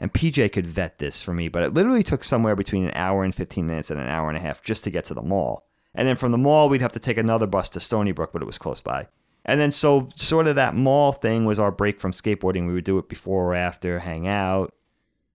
and 0.00 0.14
PJ 0.14 0.50
could 0.52 0.66
vet 0.66 0.98
this 0.98 1.20
for 1.20 1.34
me, 1.34 1.48
but 1.48 1.62
it 1.62 1.74
literally 1.74 2.02
took 2.02 2.24
somewhere 2.24 2.56
between 2.56 2.86
an 2.86 2.92
hour 2.94 3.22
and 3.22 3.34
fifteen 3.34 3.66
minutes 3.66 3.90
and 3.90 4.00
an 4.00 4.08
hour 4.08 4.28
and 4.28 4.38
a 4.38 4.40
half 4.40 4.62
just 4.62 4.82
to 4.84 4.90
get 4.90 5.04
to 5.04 5.14
the 5.14 5.22
mall. 5.22 5.66
And 5.94 6.06
then 6.06 6.16
from 6.16 6.32
the 6.32 6.38
mall, 6.38 6.68
we'd 6.68 6.80
have 6.80 6.92
to 6.92 7.00
take 7.00 7.18
another 7.18 7.46
bus 7.46 7.68
to 7.70 7.80
Stony 7.80 8.12
Brook, 8.12 8.32
but 8.32 8.42
it 8.42 8.46
was 8.46 8.58
close 8.58 8.80
by. 8.80 9.08
And 9.44 9.58
then 9.58 9.70
so 9.70 10.08
sort 10.14 10.46
of 10.46 10.56
that 10.56 10.74
mall 10.74 11.12
thing 11.12 11.44
was 11.44 11.58
our 11.58 11.72
break 11.72 11.98
from 11.98 12.12
skateboarding. 12.12 12.66
We 12.66 12.74
would 12.74 12.84
do 12.84 12.98
it 12.98 13.08
before 13.08 13.52
or 13.52 13.54
after, 13.54 13.98
hang 13.98 14.28
out, 14.28 14.74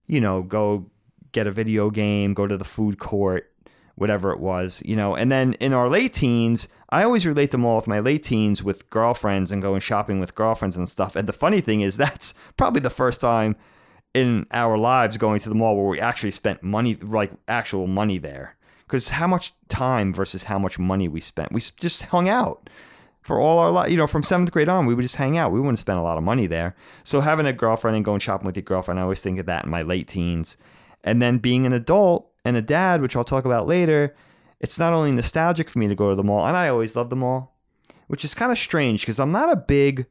you 0.08 0.22
know, 0.22 0.44
go 0.44 0.90
get 1.32 1.48
a 1.48 1.52
video 1.52 1.90
game, 1.90 2.34
go 2.34 2.48
to 2.48 2.56
the 2.56 2.64
food 2.64 3.00
court, 3.00 3.52
whatever 3.96 4.32
it 4.32 4.40
was, 4.40 4.82
you 4.86 4.96
know. 4.96 5.16
And 5.16 5.32
then 5.32 5.54
in 5.54 5.74
our 5.74 5.90
late 5.90 6.14
teens, 6.14 6.68
I 6.90 7.04
always 7.04 7.26
relate 7.26 7.52
the 7.52 7.58
mall 7.58 7.78
with 7.78 7.88
my 7.88 8.00
late 8.00 8.24
teens 8.24 8.64
with 8.64 8.90
girlfriends 8.90 9.52
and 9.52 9.62
going 9.62 9.82
shopping 9.82 10.20
with 10.20 10.36
girlfriends 10.36 10.78
and 10.78 10.88
stuff. 10.88 11.16
And 11.16 11.28
the 11.28 11.34
funny 11.34 11.60
thing 11.60 11.82
is, 11.82 11.98
that's 11.98 12.34
probably 12.58 12.82
the 12.82 12.90
first 12.90 13.20
time 13.22 13.56
in 14.14 14.46
our 14.52 14.78
lives 14.78 15.18
going 15.18 15.40
to 15.42 15.50
the 15.50 15.56
mall 15.56 15.76
where 15.76 15.88
we 15.88 16.00
actually 16.00 16.32
spent 16.32 16.64
money, 16.64 16.96
like 16.96 17.32
actual 17.48 17.88
money 17.88 18.18
there. 18.18 18.56
Because 18.88 19.10
how 19.10 19.28
much 19.28 19.54
time 19.68 20.14
versus 20.14 20.44
how 20.44 20.60
much 20.60 20.78
money 20.78 21.08
we 21.08 21.20
spent? 21.20 21.52
We 21.52 21.60
just 21.60 22.04
hung 22.04 22.30
out 22.30 22.70
for 23.22 23.40
all 23.40 23.58
our 23.58 23.72
life. 23.72 23.90
You 23.90 23.98
know, 23.98 24.06
from 24.06 24.22
seventh 24.22 24.52
grade 24.52 24.70
on, 24.70 24.86
we 24.86 24.94
would 24.94 25.02
just 25.02 25.16
hang 25.16 25.38
out. 25.38 25.52
We 25.52 25.60
wouldn't 25.60 25.80
spend 25.80 25.98
a 25.98 26.04
lot 26.04 26.18
of 26.18 26.24
money 26.24 26.46
there. 26.46 26.76
So 27.04 27.22
having 27.22 27.48
a 27.48 27.54
girlfriend 27.54 27.96
and 27.96 28.06
going 28.06 28.20
shopping 28.20 28.46
with 28.46 28.56
your 28.56 28.64
girlfriend, 28.64 29.00
I 29.00 29.04
always 29.04 29.22
think 29.22 29.40
of 29.40 29.48
that 29.48 29.66
in 29.66 29.72
my 29.72 29.82
late 29.82 30.08
teens. 30.08 30.58
And 31.04 31.22
then 31.22 31.40
being 31.40 31.66
an 31.66 31.74
adult 31.74 32.30
and 32.44 32.56
a 32.56 32.62
dad, 32.62 33.02
which 33.02 33.16
I'll 33.16 33.24
talk 33.24 33.46
about 33.46 33.68
later, 33.68 34.16
it's 34.60 34.78
not 34.78 34.94
only 34.94 35.12
nostalgic 35.12 35.70
for 35.70 35.80
me 35.80 35.88
to 35.88 35.96
go 35.96 36.10
to 36.10 36.16
the 36.16 36.24
mall, 36.24 36.46
and 36.46 36.56
I 36.56 36.68
always 36.68 36.96
love 36.96 37.10
the 37.10 37.16
mall, 37.16 37.56
which 38.08 38.24
is 38.24 38.36
kind 38.36 38.52
of 38.52 38.58
strange 38.58 39.02
because 39.02 39.20
I'm 39.20 39.32
not 39.32 39.52
a 39.52 39.56
big 39.56 40.06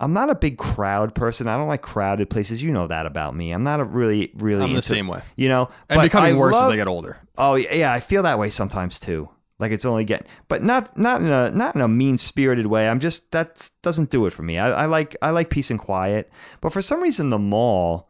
I'm 0.00 0.12
not 0.12 0.30
a 0.30 0.34
big 0.34 0.58
crowd 0.58 1.14
person. 1.14 1.48
I 1.48 1.56
don't 1.56 1.68
like 1.68 1.82
crowded 1.82 2.30
places. 2.30 2.62
You 2.62 2.70
know 2.70 2.86
that 2.86 3.06
about 3.06 3.34
me. 3.34 3.50
I'm 3.50 3.64
not 3.64 3.80
a 3.80 3.84
really, 3.84 4.30
really. 4.34 4.64
I'm 4.64 4.74
the 4.74 4.82
same 4.82 5.08
way. 5.08 5.22
You 5.36 5.48
know, 5.48 5.70
and 5.88 6.00
becoming 6.00 6.36
I 6.36 6.38
worse 6.38 6.56
as 6.56 6.68
I 6.68 6.76
get 6.76 6.86
older. 6.86 7.18
Oh 7.36 7.56
yeah, 7.56 7.92
I 7.92 8.00
feel 8.00 8.22
that 8.22 8.38
way 8.38 8.50
sometimes 8.50 9.00
too. 9.00 9.28
Like 9.58 9.72
it's 9.72 9.84
only 9.84 10.04
getting, 10.04 10.26
but 10.46 10.62
not 10.62 10.96
not 10.96 11.20
in 11.20 11.26
a 11.26 11.50
not 11.50 11.74
in 11.74 11.80
a 11.80 11.88
mean 11.88 12.16
spirited 12.16 12.66
way. 12.66 12.88
I'm 12.88 13.00
just 13.00 13.32
that 13.32 13.68
doesn't 13.82 14.10
do 14.10 14.26
it 14.26 14.32
for 14.32 14.42
me. 14.42 14.56
I, 14.56 14.70
I 14.70 14.86
like 14.86 15.16
I 15.20 15.30
like 15.30 15.50
peace 15.50 15.70
and 15.70 15.80
quiet, 15.80 16.30
but 16.60 16.72
for 16.72 16.80
some 16.80 17.02
reason 17.02 17.30
the 17.30 17.38
mall, 17.38 18.08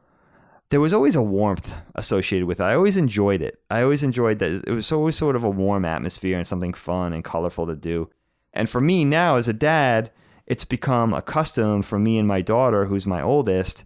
there 0.69 0.81
was 0.81 0.93
always 0.93 1.17
a 1.17 1.23
warmth 1.23 1.79
associated 1.95 2.47
with 2.47 2.61
it. 2.61 2.65
I 2.65 2.75
always 2.75 2.99
enjoyed 2.99 3.41
it. 3.41 3.61
I 3.71 3.83
always 3.83 4.03
enjoyed 4.03 4.41
that 4.41 4.65
it 4.67 4.73
was 4.73 4.93
always 4.93 5.17
sort 5.17 5.37
of 5.37 5.45
a 5.45 5.49
warm 5.49 5.87
atmosphere 5.87 6.37
and 6.37 6.47
something 6.47 6.75
fun 6.75 7.15
and 7.15 7.25
colorful 7.25 7.67
to 7.67 7.75
do. 7.75 8.11
And 8.53 8.69
for 8.69 8.83
me 8.83 9.07
now 9.07 9.37
as 9.37 9.49
a 9.49 9.55
dad, 9.55 10.11
it's 10.49 10.65
become 10.65 11.13
a 11.13 11.21
custom 11.21 11.83
for 11.83 11.99
me 11.99 12.19
and 12.19 12.27
my 12.27 12.41
daughter, 12.41 12.87
who's 12.87 13.07
my 13.07 13.23
oldest, 13.23 13.85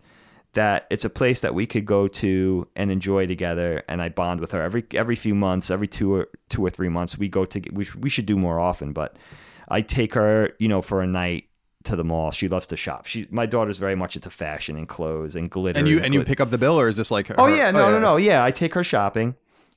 that 0.52 0.86
it's 0.90 1.04
a 1.04 1.10
place 1.10 1.40
that 1.40 1.54
we 1.54 1.66
could 1.66 1.84
go 1.84 2.06
to 2.06 2.68
and 2.76 2.90
enjoy 2.90 3.26
together 3.26 3.82
and 3.88 4.00
I 4.00 4.08
bond 4.08 4.40
with 4.40 4.52
her 4.52 4.62
every 4.62 4.84
every 4.94 5.16
few 5.16 5.34
months 5.34 5.70
every 5.70 5.88
two 5.88 6.14
or 6.14 6.28
two 6.50 6.64
or 6.64 6.70
three 6.70 6.90
months 6.90 7.16
we 7.16 7.28
go 7.28 7.44
to 7.46 7.62
we, 7.72 7.86
we 7.98 8.10
should 8.10 8.26
do 8.26 8.36
more 8.36 8.60
often 8.60 8.92
but 8.92 9.16
I 9.68 9.80
take 9.80 10.12
her 10.12 10.50
you 10.58 10.68
know 10.68 10.82
for 10.82 11.00
a 11.00 11.06
night 11.06 11.48
to 11.84 11.96
the 11.96 12.04
mall 12.04 12.32
she 12.32 12.48
loves 12.48 12.66
to 12.66 12.76
shop 12.76 13.06
she 13.06 13.26
my 13.30 13.46
daughter's 13.46 13.78
very 13.78 13.94
much 13.94 14.14
into 14.14 14.28
fashion 14.28 14.76
and 14.76 14.86
clothes 14.86 15.34
and 15.34 15.50
glitter 15.50 15.78
And 15.78 15.88
you 15.88 16.00
and 16.00 16.12
you 16.12 16.22
pick 16.22 16.38
up 16.38 16.50
the 16.50 16.58
bill, 16.58 16.78
or 16.78 16.86
is 16.86 16.98
this 16.98 17.10
like? 17.10 17.30
Oh, 17.30 17.34
her, 17.34 17.40
Oh 17.40 17.46
yeah, 17.46 17.70
no, 17.70 17.90
no, 17.90 17.98
no. 17.98 18.16
Yeah, 18.18 18.44
I 18.44 18.50
take 18.50 18.74
her 18.74 18.84
shopping, 18.84 19.34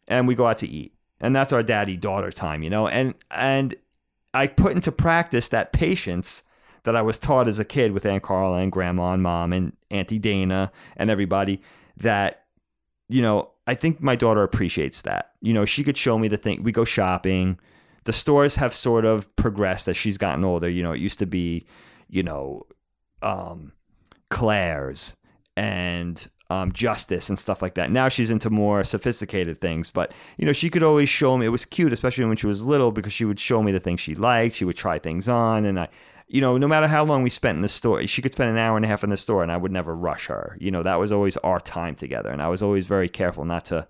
and 0.07 0.27
we 0.27 0.35
go 0.35 0.45
out 0.45 0.57
to 0.59 0.67
eat, 0.67 0.93
and 1.19 1.35
that's 1.35 1.51
our 1.53 1.63
daddy 1.63 1.97
daughter 1.97 2.31
time, 2.31 2.61
you 2.63 2.69
know. 2.69 2.87
And 2.87 3.15
and 3.31 3.73
I 4.33 4.47
put 4.47 4.73
into 4.73 4.91
practice 4.91 5.49
that 5.49 5.71
patience 5.71 6.43
that 6.85 6.95
I 6.95 7.01
was 7.01 7.19
taught 7.19 7.47
as 7.47 7.59
a 7.59 7.65
kid 7.65 7.91
with 7.91 8.05
Aunt 8.05 8.23
Carla 8.23 8.59
and 8.59 8.71
Grandma 8.71 9.13
and 9.13 9.21
Mom 9.21 9.53
and 9.53 9.73
Auntie 9.91 10.19
Dana 10.19 10.71
and 10.95 11.09
everybody. 11.09 11.61
That 11.97 12.45
you 13.07 13.21
know, 13.21 13.51
I 13.67 13.75
think 13.75 14.01
my 14.01 14.15
daughter 14.15 14.43
appreciates 14.43 15.01
that. 15.03 15.31
You 15.41 15.53
know, 15.53 15.65
she 15.65 15.83
could 15.83 15.97
show 15.97 16.17
me 16.17 16.27
the 16.27 16.37
thing. 16.37 16.63
We 16.63 16.71
go 16.71 16.85
shopping. 16.85 17.59
The 18.05 18.13
stores 18.13 18.55
have 18.55 18.73
sort 18.73 19.05
of 19.05 19.35
progressed 19.35 19.87
as 19.87 19.97
she's 19.97 20.17
gotten 20.17 20.43
older. 20.43 20.69
You 20.69 20.83
know, 20.83 20.93
it 20.93 20.99
used 20.99 21.19
to 21.19 21.25
be, 21.25 21.65
you 22.07 22.23
know, 22.23 22.63
um, 23.21 23.73
Claire's 24.29 25.15
and 25.57 26.27
um, 26.49 26.71
Justice 26.71 27.29
and 27.29 27.39
stuff 27.39 27.61
like 27.61 27.73
that. 27.75 27.91
Now 27.91 28.07
she's 28.07 28.29
into 28.29 28.49
more 28.49 28.83
sophisticated 28.83 29.59
things, 29.59 29.91
but 29.91 30.11
you 30.37 30.45
know 30.45 30.53
she 30.53 30.69
could 30.69 30.83
always 30.83 31.09
show 31.09 31.37
me. 31.37 31.45
It 31.45 31.49
was 31.49 31.65
cute, 31.65 31.93
especially 31.93 32.25
when 32.25 32.37
she 32.37 32.47
was 32.47 32.65
little, 32.65 32.91
because 32.91 33.13
she 33.13 33.25
would 33.25 33.39
show 33.39 33.63
me 33.63 33.71
the 33.71 33.79
things 33.79 33.99
she 33.99 34.15
liked. 34.15 34.55
She 34.55 34.65
would 34.65 34.77
try 34.77 34.99
things 34.99 35.27
on, 35.27 35.65
and 35.65 35.79
I, 35.79 35.87
you 36.27 36.41
know, 36.41 36.57
no 36.57 36.67
matter 36.67 36.87
how 36.87 37.03
long 37.03 37.23
we 37.23 37.29
spent 37.29 37.55
in 37.55 37.61
the 37.61 37.67
store, 37.67 38.05
she 38.07 38.21
could 38.21 38.33
spend 38.33 38.51
an 38.51 38.57
hour 38.57 38.75
and 38.75 38.85
a 38.85 38.87
half 38.87 39.03
in 39.03 39.09
the 39.09 39.17
store, 39.17 39.43
and 39.43 39.51
I 39.51 39.57
would 39.57 39.71
never 39.71 39.95
rush 39.95 40.27
her. 40.27 40.57
You 40.59 40.71
know, 40.71 40.83
that 40.83 40.99
was 40.99 41.11
always 41.11 41.37
our 41.37 41.59
time 41.59 41.95
together, 41.95 42.29
and 42.29 42.41
I 42.41 42.47
was 42.47 42.61
always 42.61 42.87
very 42.87 43.09
careful 43.09 43.45
not 43.45 43.65
to 43.65 43.87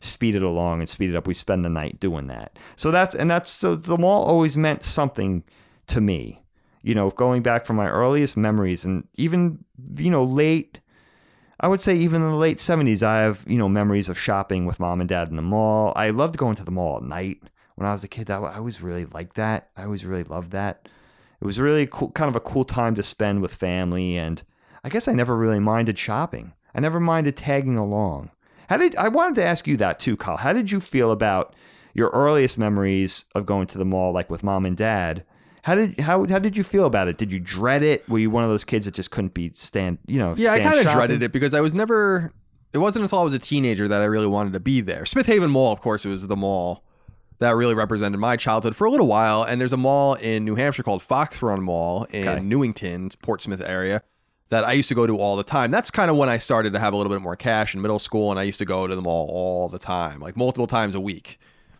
speed 0.00 0.34
it 0.34 0.42
along 0.42 0.80
and 0.80 0.88
speed 0.88 1.10
it 1.10 1.16
up. 1.16 1.26
We 1.26 1.34
spend 1.34 1.64
the 1.64 1.70
night 1.70 2.00
doing 2.00 2.28
that. 2.28 2.58
So 2.76 2.90
that's 2.90 3.14
and 3.14 3.30
that's 3.30 3.50
so 3.50 3.74
the 3.74 3.98
mall 3.98 4.24
always 4.24 4.56
meant 4.56 4.82
something 4.82 5.44
to 5.88 6.00
me. 6.00 6.42
You 6.82 6.94
know, 6.94 7.10
going 7.10 7.42
back 7.42 7.66
from 7.66 7.76
my 7.76 7.88
earliest 7.88 8.36
memories 8.36 8.84
and 8.84 9.06
even 9.16 9.64
you 9.96 10.10
know 10.10 10.24
late 10.24 10.80
I 11.60 11.68
would 11.68 11.80
say 11.80 11.96
even 11.96 12.22
in 12.22 12.30
the 12.30 12.36
late 12.36 12.58
70s, 12.58 13.02
I 13.02 13.22
have, 13.22 13.44
you 13.48 13.58
know, 13.58 13.68
memories 13.68 14.08
of 14.08 14.18
shopping 14.18 14.64
with 14.64 14.78
mom 14.78 15.00
and 15.00 15.08
dad 15.08 15.28
in 15.28 15.36
the 15.36 15.42
mall. 15.42 15.92
I 15.96 16.10
loved 16.10 16.36
going 16.36 16.54
to 16.56 16.64
the 16.64 16.70
mall 16.70 16.98
at 16.98 17.02
night 17.02 17.42
when 17.74 17.88
I 17.88 17.92
was 17.92 18.04
a 18.04 18.08
kid. 18.08 18.26
That 18.26 18.42
I 18.42 18.58
always 18.58 18.80
really 18.80 19.06
liked 19.06 19.34
that. 19.36 19.70
I 19.76 19.84
always 19.84 20.04
really 20.06 20.22
loved 20.22 20.52
that. 20.52 20.88
It 21.40 21.44
was 21.44 21.60
really 21.60 21.86
cool, 21.86 22.10
kind 22.12 22.28
of 22.28 22.36
a 22.36 22.40
cool 22.40 22.64
time 22.64 22.94
to 22.94 23.02
spend 23.02 23.42
with 23.42 23.54
family. 23.54 24.16
And 24.16 24.42
I 24.84 24.88
guess 24.88 25.08
I 25.08 25.14
never 25.14 25.36
really 25.36 25.58
minded 25.58 25.98
shopping. 25.98 26.52
I 26.74 26.80
never 26.80 27.00
minded 27.00 27.36
tagging 27.36 27.76
along. 27.76 28.30
How 28.68 28.76
did 28.76 28.94
I 28.96 29.08
wanted 29.08 29.34
to 29.36 29.44
ask 29.44 29.66
you 29.66 29.76
that 29.78 29.98
too, 29.98 30.16
Kyle? 30.16 30.36
How 30.36 30.52
did 30.52 30.70
you 30.70 30.78
feel 30.78 31.10
about 31.10 31.54
your 31.92 32.10
earliest 32.10 32.58
memories 32.58 33.24
of 33.34 33.46
going 33.46 33.66
to 33.68 33.78
the 33.78 33.84
mall, 33.84 34.12
like 34.12 34.30
with 34.30 34.44
mom 34.44 34.64
and 34.64 34.76
dad? 34.76 35.24
How 35.62 35.74
did 35.74 36.00
how 36.00 36.26
how 36.26 36.38
did 36.38 36.56
you 36.56 36.62
feel 36.64 36.86
about 36.86 37.08
it? 37.08 37.16
Did 37.18 37.32
you 37.32 37.40
dread 37.40 37.82
it? 37.82 38.08
Were 38.08 38.18
you 38.18 38.30
one 38.30 38.44
of 38.44 38.50
those 38.50 38.64
kids 38.64 38.86
that 38.86 38.94
just 38.94 39.10
couldn't 39.10 39.34
be 39.34 39.50
stand? 39.50 39.98
You 40.06 40.18
know, 40.18 40.34
Yeah, 40.36 40.52
I 40.52 40.60
kind 40.60 40.78
of 40.86 40.92
dreaded 40.92 41.22
it 41.22 41.32
because 41.32 41.54
I 41.54 41.60
was 41.60 41.74
never. 41.74 42.32
It 42.72 42.78
wasn't 42.78 43.02
until 43.04 43.18
I 43.20 43.22
was 43.22 43.32
a 43.32 43.38
teenager 43.38 43.88
that 43.88 44.02
I 44.02 44.04
really 44.04 44.26
wanted 44.26 44.52
to 44.52 44.60
be 44.60 44.80
there. 44.82 45.06
Smith 45.06 45.26
Haven 45.26 45.50
Mall, 45.50 45.72
of 45.72 45.80
course, 45.80 46.04
it 46.04 46.10
was 46.10 46.26
the 46.26 46.36
mall 46.36 46.84
that 47.38 47.52
really 47.54 47.74
represented 47.74 48.20
my 48.20 48.36
childhood 48.36 48.76
for 48.76 48.84
a 48.86 48.90
little 48.90 49.06
while. 49.06 49.42
And 49.42 49.60
there's 49.60 49.72
a 49.72 49.76
mall 49.78 50.14
in 50.14 50.44
New 50.44 50.54
Hampshire 50.54 50.82
called 50.82 51.02
Fox 51.02 51.40
Run 51.40 51.62
Mall 51.62 52.04
in 52.10 52.28
Okay. 52.28 52.42
Newington, 52.42 53.08
Portsmouth 53.22 53.62
area, 53.64 54.02
that 54.50 54.64
I 54.64 54.72
used 54.72 54.88
to 54.90 54.94
go 54.94 55.06
to 55.06 55.16
all 55.16 55.36
the 55.36 55.44
time. 55.44 55.70
That's 55.70 55.90
kind 55.90 56.10
of 56.10 56.16
when 56.18 56.28
I 56.28 56.36
started 56.38 56.72
to 56.74 56.78
have 56.78 56.92
a 56.92 56.96
little 56.96 57.12
bit 57.12 57.22
more 57.22 57.36
cash 57.36 57.74
in 57.74 57.80
middle 57.80 57.98
school, 57.98 58.30
and 58.30 58.38
I 58.38 58.42
used 58.42 58.58
to 58.58 58.64
go 58.66 58.86
to 58.86 58.94
the 58.94 59.00
mall 59.02 59.28
all 59.30 59.68
the 59.68 59.78
time, 59.78 60.20
like 60.20 60.36
multiple 60.36 60.66
times 60.66 60.94
a 60.94 61.00
week. 61.00 61.38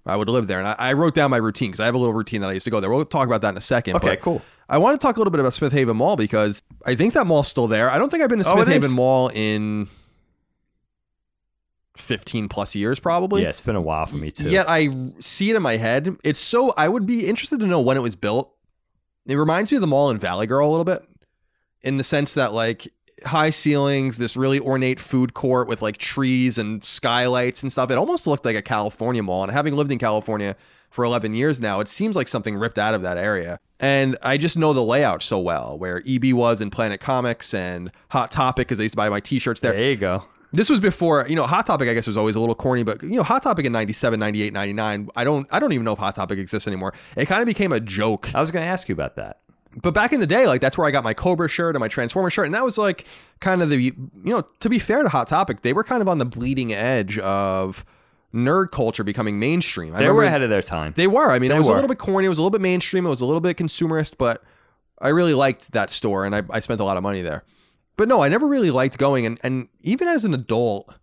I 0.08 0.16
would 0.16 0.28
live 0.28 0.46
there, 0.46 0.58
and 0.58 0.66
I, 0.68 0.74
I 0.78 0.92
wrote 0.94 1.14
down 1.14 1.30
my 1.30 1.36
routine 1.36 1.70
because 1.70 1.80
I 1.80 1.86
have 1.86 1.94
a 1.94 1.98
little 1.98 2.14
routine 2.14 2.40
that 2.40 2.50
I 2.50 2.52
used 2.54 2.64
to 2.64 2.70
go 2.70 2.80
there. 2.80 2.90
We'll 2.90 3.04
talk 3.04 3.26
about 3.26 3.42
that 3.42 3.50
in 3.50 3.56
a 3.56 3.60
second. 3.60 3.96
Okay, 3.96 4.08
but 4.10 4.20
cool. 4.20 4.42
I 4.68 4.78
want 4.78 4.98
to 5.00 5.06
talk 5.06 5.16
a 5.16 5.20
little 5.20 5.30
bit 5.30 5.40
about 5.40 5.54
Smith 5.54 5.72
Haven 5.72 5.96
Mall 5.96 6.16
because 6.16 6.62
I 6.86 6.94
think 6.94 7.14
that 7.14 7.26
mall's 7.26 7.48
still 7.48 7.66
there. 7.68 7.90
I 7.90 7.98
don't 7.98 8.10
think 8.10 8.22
I've 8.22 8.28
been 8.28 8.38
to 8.40 8.48
Oh, 8.48 8.54
Smith 8.54 8.68
it 8.68 8.72
Haven 8.72 8.90
is? 8.90 8.94
Mall 8.94 9.28
in 9.34 9.88
15 11.96 12.48
plus 12.48 12.74
years, 12.74 13.00
probably. 13.00 13.42
Yeah, 13.42 13.48
it's 13.48 13.60
been 13.60 13.76
a 13.76 13.80
while 13.80 14.06
for 14.06 14.16
me 14.16 14.30
too. 14.30 14.48
Yet 14.48 14.68
I 14.68 14.88
see 15.18 15.50
it 15.50 15.56
in 15.56 15.62
my 15.62 15.76
head. 15.76 16.16
It's 16.24 16.38
so, 16.38 16.72
I 16.76 16.88
would 16.88 17.06
be 17.06 17.26
interested 17.26 17.60
to 17.60 17.66
know 17.66 17.80
when 17.80 17.96
it 17.96 18.02
was 18.02 18.14
built. 18.16 18.54
It 19.26 19.34
reminds 19.36 19.70
me 19.70 19.76
of 19.76 19.80
the 19.82 19.86
mall 19.88 20.10
in 20.10 20.18
Valley 20.18 20.46
Girl 20.46 20.68
a 20.68 20.70
little 20.70 20.84
bit 20.84 21.02
in 21.82 21.96
the 21.96 22.04
sense 22.04 22.34
that, 22.34 22.52
like, 22.52 22.88
high 23.26 23.50
ceilings, 23.50 24.18
this 24.18 24.36
really 24.36 24.60
ornate 24.60 25.00
food 25.00 25.34
court 25.34 25.68
with 25.68 25.82
like 25.82 25.98
trees 25.98 26.58
and 26.58 26.82
skylights 26.82 27.62
and 27.62 27.70
stuff. 27.72 27.90
It 27.90 27.98
almost 27.98 28.26
looked 28.26 28.44
like 28.44 28.56
a 28.56 28.62
California 28.62 29.22
mall. 29.22 29.42
And 29.42 29.52
having 29.52 29.74
lived 29.74 29.90
in 29.90 29.98
California 29.98 30.56
for 30.90 31.04
11 31.04 31.34
years 31.34 31.60
now, 31.60 31.80
it 31.80 31.88
seems 31.88 32.16
like 32.16 32.28
something 32.28 32.56
ripped 32.56 32.78
out 32.78 32.94
of 32.94 33.02
that 33.02 33.18
area. 33.18 33.58
And 33.80 34.16
I 34.22 34.36
just 34.36 34.58
know 34.58 34.72
the 34.72 34.82
layout 34.82 35.22
so 35.22 35.38
well, 35.38 35.78
where 35.78 36.02
EB 36.06 36.32
was 36.32 36.60
in 36.60 36.70
Planet 36.70 37.00
Comics 37.00 37.54
and 37.54 37.90
Hot 38.10 38.30
Topic, 38.30 38.66
because 38.66 38.80
I 38.80 38.84
used 38.84 38.94
to 38.94 38.96
buy 38.96 39.08
my 39.08 39.20
t 39.20 39.38
shirts 39.38 39.60
there. 39.60 39.72
There 39.72 39.90
you 39.90 39.96
go. 39.96 40.24
This 40.52 40.70
was 40.70 40.80
before, 40.80 41.26
you 41.28 41.36
know, 41.36 41.46
Hot 41.46 41.66
Topic 41.66 41.88
I 41.88 41.94
guess 41.94 42.06
was 42.06 42.16
always 42.16 42.34
a 42.34 42.40
little 42.40 42.54
corny, 42.54 42.82
but 42.82 43.02
you 43.02 43.16
know, 43.16 43.22
Hot 43.22 43.42
Topic 43.42 43.66
in 43.66 43.72
97, 43.72 44.18
98, 44.18 44.52
99, 44.52 45.08
I 45.14 45.24
don't 45.24 45.46
I 45.52 45.58
don't 45.58 45.72
even 45.72 45.84
know 45.84 45.92
if 45.92 45.98
Hot 45.98 46.14
Topic 46.14 46.38
exists 46.38 46.66
anymore. 46.66 46.94
It 47.16 47.26
kind 47.26 47.42
of 47.42 47.46
became 47.46 47.70
a 47.70 47.80
joke. 47.80 48.34
I 48.34 48.40
was 48.40 48.50
going 48.50 48.64
to 48.64 48.68
ask 48.68 48.88
you 48.88 48.94
about 48.94 49.16
that. 49.16 49.40
But 49.82 49.92
back 49.94 50.12
in 50.12 50.20
the 50.20 50.26
day, 50.26 50.46
like 50.46 50.60
that's 50.60 50.76
where 50.78 50.86
I 50.86 50.90
got 50.90 51.04
my 51.04 51.14
Cobra 51.14 51.48
shirt 51.48 51.76
and 51.76 51.80
my 51.80 51.88
Transformer 51.88 52.30
shirt, 52.30 52.46
and 52.46 52.54
that 52.54 52.64
was 52.64 52.78
like 52.78 53.06
kind 53.40 53.62
of 53.62 53.68
the 53.70 53.76
you 53.76 53.92
know, 54.24 54.42
to 54.60 54.68
be 54.68 54.78
fair 54.78 55.02
to 55.02 55.08
Hot 55.08 55.28
Topic, 55.28 55.60
they 55.62 55.72
were 55.72 55.84
kind 55.84 56.00
of 56.02 56.08
on 56.08 56.18
the 56.18 56.24
bleeding 56.24 56.72
edge 56.72 57.18
of 57.18 57.84
nerd 58.34 58.70
culture 58.70 59.04
becoming 59.04 59.38
mainstream. 59.38 59.94
I 59.94 59.98
They 59.98 60.10
were 60.10 60.24
ahead 60.24 60.42
of 60.42 60.50
their 60.50 60.62
time. 60.62 60.92
they 60.96 61.06
were. 61.06 61.30
I 61.30 61.38
mean, 61.38 61.50
They 61.50 61.54
it 61.56 61.58
was 61.58 61.68
were. 61.68 61.74
a 61.74 61.76
little 61.76 61.88
bit 61.88 61.98
corny. 61.98 62.26
It 62.26 62.28
was 62.28 62.38
a 62.38 62.42
little 62.42 62.50
bit 62.50 62.60
mainstream. 62.60 63.06
It 63.06 63.10
was 63.10 63.20
a 63.20 63.26
little 63.26 63.40
bit 63.40 63.56
consumerist, 63.56 64.16
but 64.18 64.42
I 65.00 65.08
really 65.08 65.34
liked 65.34 65.72
that 65.72 65.90
store 65.90 66.24
and 66.26 66.34
I, 66.34 66.42
I 66.50 66.60
spent 66.60 66.80
a 66.80 66.84
lot 66.84 66.96
of 66.96 67.02
money 67.02 67.22
there. 67.22 67.44
But 67.96 68.08
no, 68.08 68.22
I 68.22 68.28
never 68.28 68.46
really 68.46 68.70
liked 68.70 68.98
going. 68.98 69.24
And, 69.26 69.38
and 69.42 69.68
even 69.80 70.08
as 70.08 70.24
an 70.24 70.34
adult, 70.34 70.94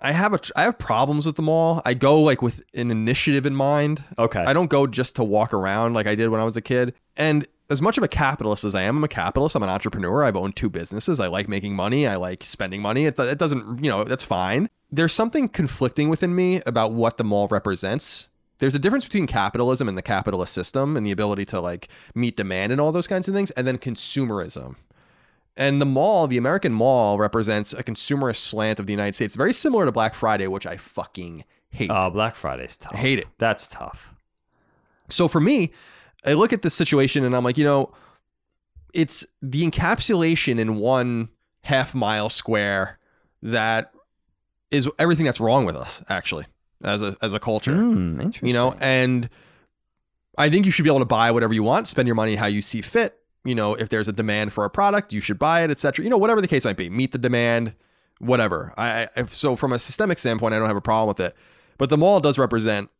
I 0.00 0.12
have 0.12 0.34
a 0.34 0.40
I 0.56 0.64
have 0.64 0.78
problems 0.78 1.26
with 1.26 1.36
the 1.36 1.42
mall. 1.42 1.80
I 1.84 1.94
go 1.94 2.20
like 2.20 2.42
with 2.42 2.60
an 2.74 2.90
initiative 2.90 3.46
in 3.46 3.54
mind. 3.54 4.04
Okay. 4.18 4.40
I 4.40 4.52
don't 4.52 4.68
go 4.68 4.86
just 4.86 5.16
to 5.16 5.24
walk 5.24 5.54
around 5.54 5.94
like 5.94 6.06
I 6.06 6.14
did 6.14 6.28
when 6.28 6.40
I 6.40 6.44
was 6.44 6.56
a 6.56 6.60
kid. 6.60 6.94
And 7.16 7.46
as 7.68 7.82
much 7.82 7.98
of 7.98 8.04
a 8.04 8.08
capitalist 8.08 8.64
as 8.64 8.74
I 8.74 8.82
am, 8.82 8.98
I'm 8.98 9.04
a 9.04 9.08
capitalist. 9.08 9.56
I'm 9.56 9.62
an 9.62 9.68
entrepreneur. 9.68 10.24
I've 10.24 10.36
owned 10.36 10.56
two 10.56 10.70
businesses. 10.70 11.18
I 11.20 11.26
like 11.26 11.48
making 11.48 11.74
money. 11.74 12.06
I 12.06 12.16
like 12.16 12.44
spending 12.44 12.80
money. 12.80 13.06
It, 13.06 13.18
it 13.18 13.38
doesn't, 13.38 13.82
you 13.82 13.90
know, 13.90 14.04
that's 14.04 14.24
fine. 14.24 14.68
There's 14.90 15.12
something 15.12 15.48
conflicting 15.48 16.08
within 16.08 16.34
me 16.34 16.62
about 16.64 16.92
what 16.92 17.16
the 17.16 17.24
mall 17.24 17.48
represents. 17.48 18.28
There's 18.58 18.74
a 18.74 18.78
difference 18.78 19.04
between 19.04 19.26
capitalism 19.26 19.88
and 19.88 19.98
the 19.98 20.02
capitalist 20.02 20.52
system 20.52 20.96
and 20.96 21.06
the 21.06 21.10
ability 21.10 21.44
to 21.46 21.60
like 21.60 21.88
meet 22.14 22.36
demand 22.36 22.72
and 22.72 22.80
all 22.80 22.92
those 22.92 23.06
kinds 23.06 23.28
of 23.28 23.34
things, 23.34 23.50
and 23.52 23.66
then 23.66 23.78
consumerism. 23.78 24.76
And 25.56 25.80
the 25.80 25.86
mall, 25.86 26.26
the 26.26 26.36
American 26.36 26.72
mall, 26.72 27.18
represents 27.18 27.72
a 27.72 27.82
consumerist 27.82 28.36
slant 28.36 28.78
of 28.78 28.86
the 28.86 28.92
United 28.92 29.14
States, 29.14 29.34
very 29.34 29.52
similar 29.52 29.86
to 29.86 29.92
Black 29.92 30.14
Friday, 30.14 30.46
which 30.46 30.66
I 30.66 30.76
fucking 30.76 31.44
hate. 31.70 31.90
Oh, 31.90 32.10
Black 32.10 32.36
Friday's 32.36 32.76
tough. 32.76 32.94
I 32.94 32.98
Hate 32.98 33.18
it. 33.18 33.26
That's 33.38 33.66
tough. 33.66 34.14
So 35.10 35.28
for 35.28 35.40
me, 35.40 35.72
I 36.24 36.32
look 36.32 36.52
at 36.52 36.62
this 36.62 36.74
situation 36.74 37.24
and 37.24 37.34
I'm 37.36 37.44
like, 37.44 37.58
you 37.58 37.64
know, 37.64 37.92
it's 38.94 39.26
the 39.42 39.68
encapsulation 39.68 40.58
in 40.58 40.76
one 40.76 41.28
half 41.62 41.94
mile 41.94 42.28
square 42.28 42.98
that 43.42 43.92
is 44.70 44.88
everything 44.98 45.26
that's 45.26 45.40
wrong 45.40 45.64
with 45.64 45.76
us, 45.76 46.02
actually, 46.08 46.46
as 46.82 47.02
a 47.02 47.16
as 47.22 47.32
a 47.32 47.38
culture. 47.38 47.74
Hmm, 47.74 48.20
interesting. 48.20 48.48
You 48.48 48.54
know, 48.54 48.74
and 48.80 49.28
I 50.38 50.50
think 50.50 50.66
you 50.66 50.72
should 50.72 50.84
be 50.84 50.90
able 50.90 51.00
to 51.00 51.04
buy 51.04 51.30
whatever 51.30 51.54
you 51.54 51.62
want, 51.62 51.88
spend 51.88 52.08
your 52.08 52.14
money 52.14 52.36
how 52.36 52.46
you 52.46 52.62
see 52.62 52.80
fit. 52.80 53.18
You 53.44 53.54
know, 53.54 53.74
if 53.74 53.88
there's 53.88 54.08
a 54.08 54.12
demand 54.12 54.52
for 54.52 54.64
a 54.64 54.70
product, 54.70 55.12
you 55.12 55.20
should 55.20 55.38
buy 55.38 55.62
it, 55.62 55.70
etc. 55.70 56.02
You 56.02 56.10
know, 56.10 56.18
whatever 56.18 56.40
the 56.40 56.48
case 56.48 56.64
might 56.64 56.76
be, 56.76 56.90
meet 56.90 57.12
the 57.12 57.18
demand, 57.18 57.74
whatever. 58.18 58.74
I, 58.76 59.08
I 59.16 59.24
so 59.26 59.54
from 59.54 59.72
a 59.72 59.78
systemic 59.78 60.18
standpoint, 60.18 60.54
I 60.54 60.58
don't 60.58 60.68
have 60.68 60.76
a 60.76 60.80
problem 60.80 61.08
with 61.08 61.20
it. 61.20 61.36
But 61.78 61.90
the 61.90 61.98
mall 61.98 62.20
does 62.20 62.38
represent 62.38 62.90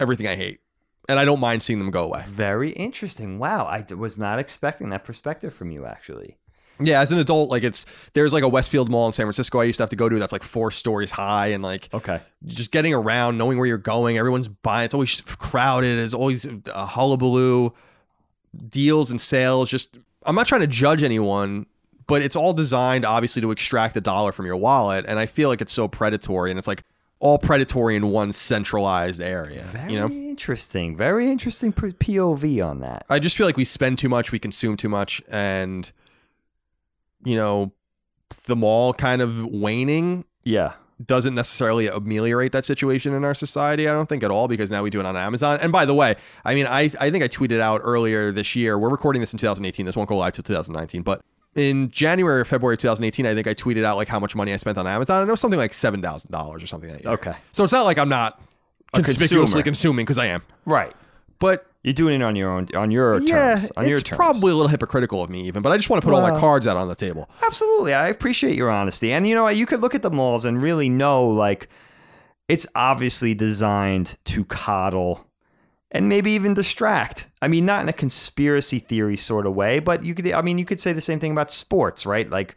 everything 0.00 0.26
I 0.26 0.36
hate, 0.36 0.60
and 1.08 1.18
I 1.18 1.24
don't 1.24 1.40
mind 1.40 1.62
seeing 1.62 1.78
them 1.78 1.90
go 1.90 2.04
away. 2.04 2.22
Very 2.26 2.70
interesting. 2.70 3.38
Wow, 3.38 3.66
I 3.66 3.84
was 3.94 4.18
not 4.18 4.38
expecting 4.38 4.90
that 4.90 5.04
perspective 5.04 5.52
from 5.52 5.70
you. 5.70 5.84
Actually, 5.84 6.36
Yeah, 6.80 7.00
as 7.00 7.12
an 7.12 7.18
adult, 7.18 7.50
like 7.50 7.64
it's 7.64 7.86
there's 8.14 8.32
like 8.32 8.42
a 8.42 8.48
Westfield 8.48 8.90
Mall 8.90 9.06
in 9.06 9.12
San 9.12 9.24
Francisco 9.24 9.60
I 9.60 9.64
used 9.64 9.78
to 9.78 9.82
have 9.82 9.90
to 9.90 9.96
go 9.96 10.08
to 10.08 10.18
that's 10.18 10.32
like 10.32 10.42
four 10.42 10.70
stories 10.70 11.10
high 11.10 11.48
and 11.48 11.62
like 11.62 11.92
okay. 11.92 12.20
just 12.46 12.72
getting 12.72 12.94
around, 12.94 13.38
knowing 13.38 13.58
where 13.58 13.66
you're 13.66 13.78
going. 13.78 14.16
Everyone's 14.16 14.48
buying. 14.48 14.84
It's 14.84 14.94
always 14.94 15.20
crowded. 15.20 15.98
It's 15.98 16.14
always 16.14 16.46
a 16.66 16.86
hullabaloo, 16.86 17.72
deals 18.68 19.10
and 19.10 19.20
sales. 19.20 19.70
Just 19.70 19.98
I'm 20.24 20.34
not 20.34 20.46
trying 20.46 20.62
to 20.62 20.66
judge 20.66 21.02
anyone, 21.02 21.66
but 22.06 22.22
it's 22.22 22.36
all 22.36 22.52
designed 22.52 23.04
obviously 23.04 23.42
to 23.42 23.50
extract 23.50 23.96
a 23.96 24.00
dollar 24.00 24.32
from 24.32 24.46
your 24.46 24.56
wallet, 24.56 25.04
and 25.06 25.18
I 25.18 25.26
feel 25.26 25.48
like 25.48 25.60
it's 25.60 25.72
so 25.72 25.88
predatory, 25.88 26.50
and 26.50 26.58
it's 26.58 26.68
like 26.68 26.84
all 27.22 27.38
predatory 27.38 27.94
in 27.94 28.08
one 28.08 28.32
centralized 28.32 29.20
area. 29.22 29.62
Very 29.62 29.92
you 29.92 29.98
know, 29.98 30.08
interesting. 30.10 30.96
Very 30.96 31.30
interesting 31.30 31.72
POV 31.72 32.64
on 32.66 32.80
that. 32.80 33.04
I 33.08 33.20
just 33.20 33.36
feel 33.36 33.46
like 33.46 33.56
we 33.56 33.64
spend 33.64 33.98
too 33.98 34.08
much, 34.08 34.32
we 34.32 34.40
consume 34.40 34.76
too 34.76 34.88
much, 34.88 35.22
and 35.30 35.90
you 37.24 37.36
know, 37.36 37.72
the 38.46 38.56
mall 38.56 38.92
kind 38.92 39.22
of 39.22 39.46
waning 39.46 40.24
Yeah. 40.42 40.72
doesn't 41.04 41.36
necessarily 41.36 41.86
ameliorate 41.86 42.50
that 42.52 42.64
situation 42.64 43.14
in 43.14 43.24
our 43.24 43.34
society. 43.34 43.88
I 43.88 43.92
don't 43.92 44.08
think 44.08 44.24
at 44.24 44.30
all 44.32 44.48
because 44.48 44.70
now 44.72 44.82
we 44.82 44.90
do 44.90 44.98
it 44.98 45.06
on 45.06 45.16
Amazon. 45.16 45.58
And 45.62 45.70
by 45.70 45.84
the 45.84 45.94
way, 45.94 46.16
I 46.44 46.54
mean, 46.54 46.66
I, 46.66 46.90
I 46.98 47.10
think 47.10 47.22
I 47.22 47.28
tweeted 47.28 47.60
out 47.60 47.80
earlier 47.84 48.32
this 48.32 48.56
year. 48.56 48.76
We're 48.78 48.88
recording 48.90 49.20
this 49.20 49.32
in 49.32 49.38
2018. 49.38 49.86
This 49.86 49.94
won't 49.96 50.08
go 50.08 50.16
live 50.16 50.32
till 50.32 50.42
2019, 50.42 51.02
but 51.02 51.20
in 51.54 51.90
January 51.90 52.40
or 52.40 52.44
February 52.44 52.74
of 52.74 52.80
2018, 52.80 53.26
I 53.26 53.34
think 53.34 53.46
I 53.46 53.54
tweeted 53.54 53.84
out 53.84 53.96
like 53.96 54.08
how 54.08 54.18
much 54.18 54.34
money 54.34 54.52
I 54.52 54.56
spent 54.56 54.78
on 54.78 54.86
Amazon. 54.86 55.20
And 55.20 55.28
it 55.28 55.32
was 55.32 55.40
something 55.40 55.58
like 55.60 55.74
seven 55.74 56.00
thousand 56.02 56.30
dollars 56.30 56.62
or 56.62 56.66
something. 56.66 56.90
Like 56.90 57.02
that 57.02 57.04
year. 57.04 57.14
Okay. 57.14 57.34
So 57.52 57.64
it's 57.64 57.72
not 57.72 57.84
like 57.84 57.98
I'm 57.98 58.08
not 58.08 58.40
conspicuously 58.94 59.62
consumer. 59.62 59.62
consuming 59.62 60.04
because 60.04 60.18
I 60.18 60.26
am, 60.26 60.42
Right. 60.64 60.92
but. 61.38 61.66
You're 61.84 61.92
doing 61.94 62.20
it 62.20 62.22
on 62.22 62.36
your 62.36 62.48
own, 62.48 62.68
on 62.76 62.92
your 62.92 63.18
Yeah, 63.22 63.56
terms. 63.56 63.72
On 63.76 63.82
it's 63.82 63.88
your 63.90 64.00
terms. 64.02 64.16
probably 64.16 64.52
a 64.52 64.54
little 64.54 64.68
hypocritical 64.68 65.20
of 65.24 65.28
me, 65.30 65.48
even. 65.48 65.62
But 65.62 65.72
I 65.72 65.76
just 65.78 65.90
want 65.90 66.00
to 66.00 66.06
put 66.08 66.14
all 66.14 66.20
my 66.22 66.30
cards 66.38 66.64
out 66.68 66.76
on 66.76 66.86
the 66.86 66.94
table. 66.94 67.28
Absolutely. 67.44 67.92
I 67.92 68.06
appreciate 68.06 68.54
your 68.54 68.70
honesty. 68.70 69.12
And 69.12 69.26
you 69.26 69.34
know? 69.34 69.48
You 69.48 69.66
could 69.66 69.80
look 69.80 69.92
at 69.96 70.02
the 70.02 70.10
malls 70.10 70.44
and 70.44 70.62
really 70.62 70.88
know 70.88 71.28
like 71.28 71.68
it's 72.46 72.68
obviously 72.76 73.34
designed 73.34 74.16
to 74.26 74.44
coddle 74.44 75.26
and 75.92 76.08
maybe 76.08 76.32
even 76.32 76.54
distract. 76.54 77.28
I 77.40 77.46
mean, 77.46 77.64
not 77.64 77.82
in 77.82 77.88
a 77.88 77.92
conspiracy 77.92 78.80
theory 78.80 79.16
sort 79.16 79.46
of 79.46 79.54
way, 79.54 79.78
but 79.78 80.02
you 80.02 80.14
could 80.14 80.30
I 80.32 80.42
mean, 80.42 80.58
you 80.58 80.64
could 80.64 80.80
say 80.80 80.92
the 80.92 81.00
same 81.00 81.20
thing 81.20 81.32
about 81.32 81.52
sports, 81.52 82.04
right? 82.04 82.28
Like 82.28 82.56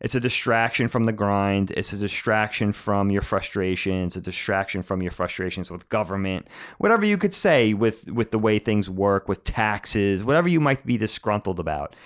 it's 0.00 0.14
a 0.14 0.20
distraction 0.20 0.86
from 0.86 1.04
the 1.04 1.12
grind. 1.12 1.72
It's 1.72 1.92
a 1.92 1.98
distraction 1.98 2.72
from 2.72 3.10
your 3.10 3.22
frustrations. 3.22 4.14
A 4.14 4.20
distraction 4.20 4.82
from 4.82 5.02
your 5.02 5.10
frustrations 5.10 5.70
with 5.70 5.88
government. 5.88 6.46
Whatever 6.78 7.04
you 7.04 7.18
could 7.18 7.34
say 7.34 7.74
with 7.74 8.08
with 8.12 8.30
the 8.30 8.38
way 8.38 8.60
things 8.60 8.88
work, 8.88 9.28
with 9.28 9.42
taxes, 9.42 10.22
whatever 10.22 10.48
you 10.48 10.60
might 10.60 10.86
be 10.86 10.96
disgruntled 10.96 11.58
about 11.58 11.96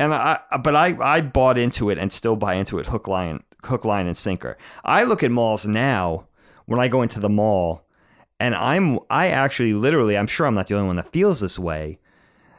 and 0.00 0.14
I, 0.14 0.40
but 0.62 0.74
I, 0.74 0.96
I 0.98 1.20
bought 1.20 1.58
into 1.58 1.90
it 1.90 1.98
and 1.98 2.10
still 2.10 2.34
buy 2.34 2.54
into 2.54 2.78
it 2.78 2.86
hook 2.86 3.06
line 3.06 3.44
hook 3.64 3.84
line 3.84 4.06
and 4.06 4.16
sinker. 4.16 4.56
I 4.82 5.04
look 5.04 5.22
at 5.22 5.30
malls 5.30 5.66
now 5.66 6.26
when 6.64 6.80
I 6.80 6.88
go 6.88 7.02
into 7.02 7.20
the 7.20 7.28
mall, 7.28 7.84
and 8.40 8.54
I'm 8.54 8.98
I 9.08 9.28
actually 9.28 9.74
literally 9.74 10.16
I'm 10.16 10.26
sure 10.26 10.46
I'm 10.46 10.54
not 10.54 10.66
the 10.66 10.74
only 10.74 10.88
one 10.88 10.96
that 10.96 11.12
feels 11.12 11.40
this 11.40 11.58
way, 11.58 12.00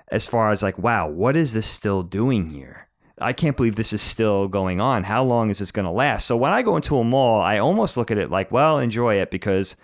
as 0.09 0.27
far 0.27 0.51
as 0.51 0.63
like 0.63 0.77
wow 0.77 1.09
what 1.09 1.35
is 1.35 1.53
this 1.53 1.65
still 1.65 2.03
doing 2.03 2.51
here? 2.51 2.87
I 3.17 3.33
can't 3.33 3.57
believe 3.57 3.75
this 3.75 3.93
is 3.93 4.01
still 4.01 4.47
going 4.47 4.81
on. 4.81 5.03
How 5.03 5.23
long 5.23 5.49
is 5.49 5.59
this 5.59 5.71
going 5.71 5.85
to 5.85 5.91
last? 5.91 6.25
So 6.25 6.35
when 6.35 6.53
I 6.53 6.63
go 6.63 6.75
into 6.75 6.97
a 6.97 7.03
mall, 7.03 7.39
I 7.41 7.59
almost 7.59 7.95
look 7.95 8.09
at 8.09 8.17
it 8.17 8.31
like, 8.31 8.51
well, 8.51 8.79
enjoy 8.79 9.15
it 9.15 9.29
because 9.29 9.75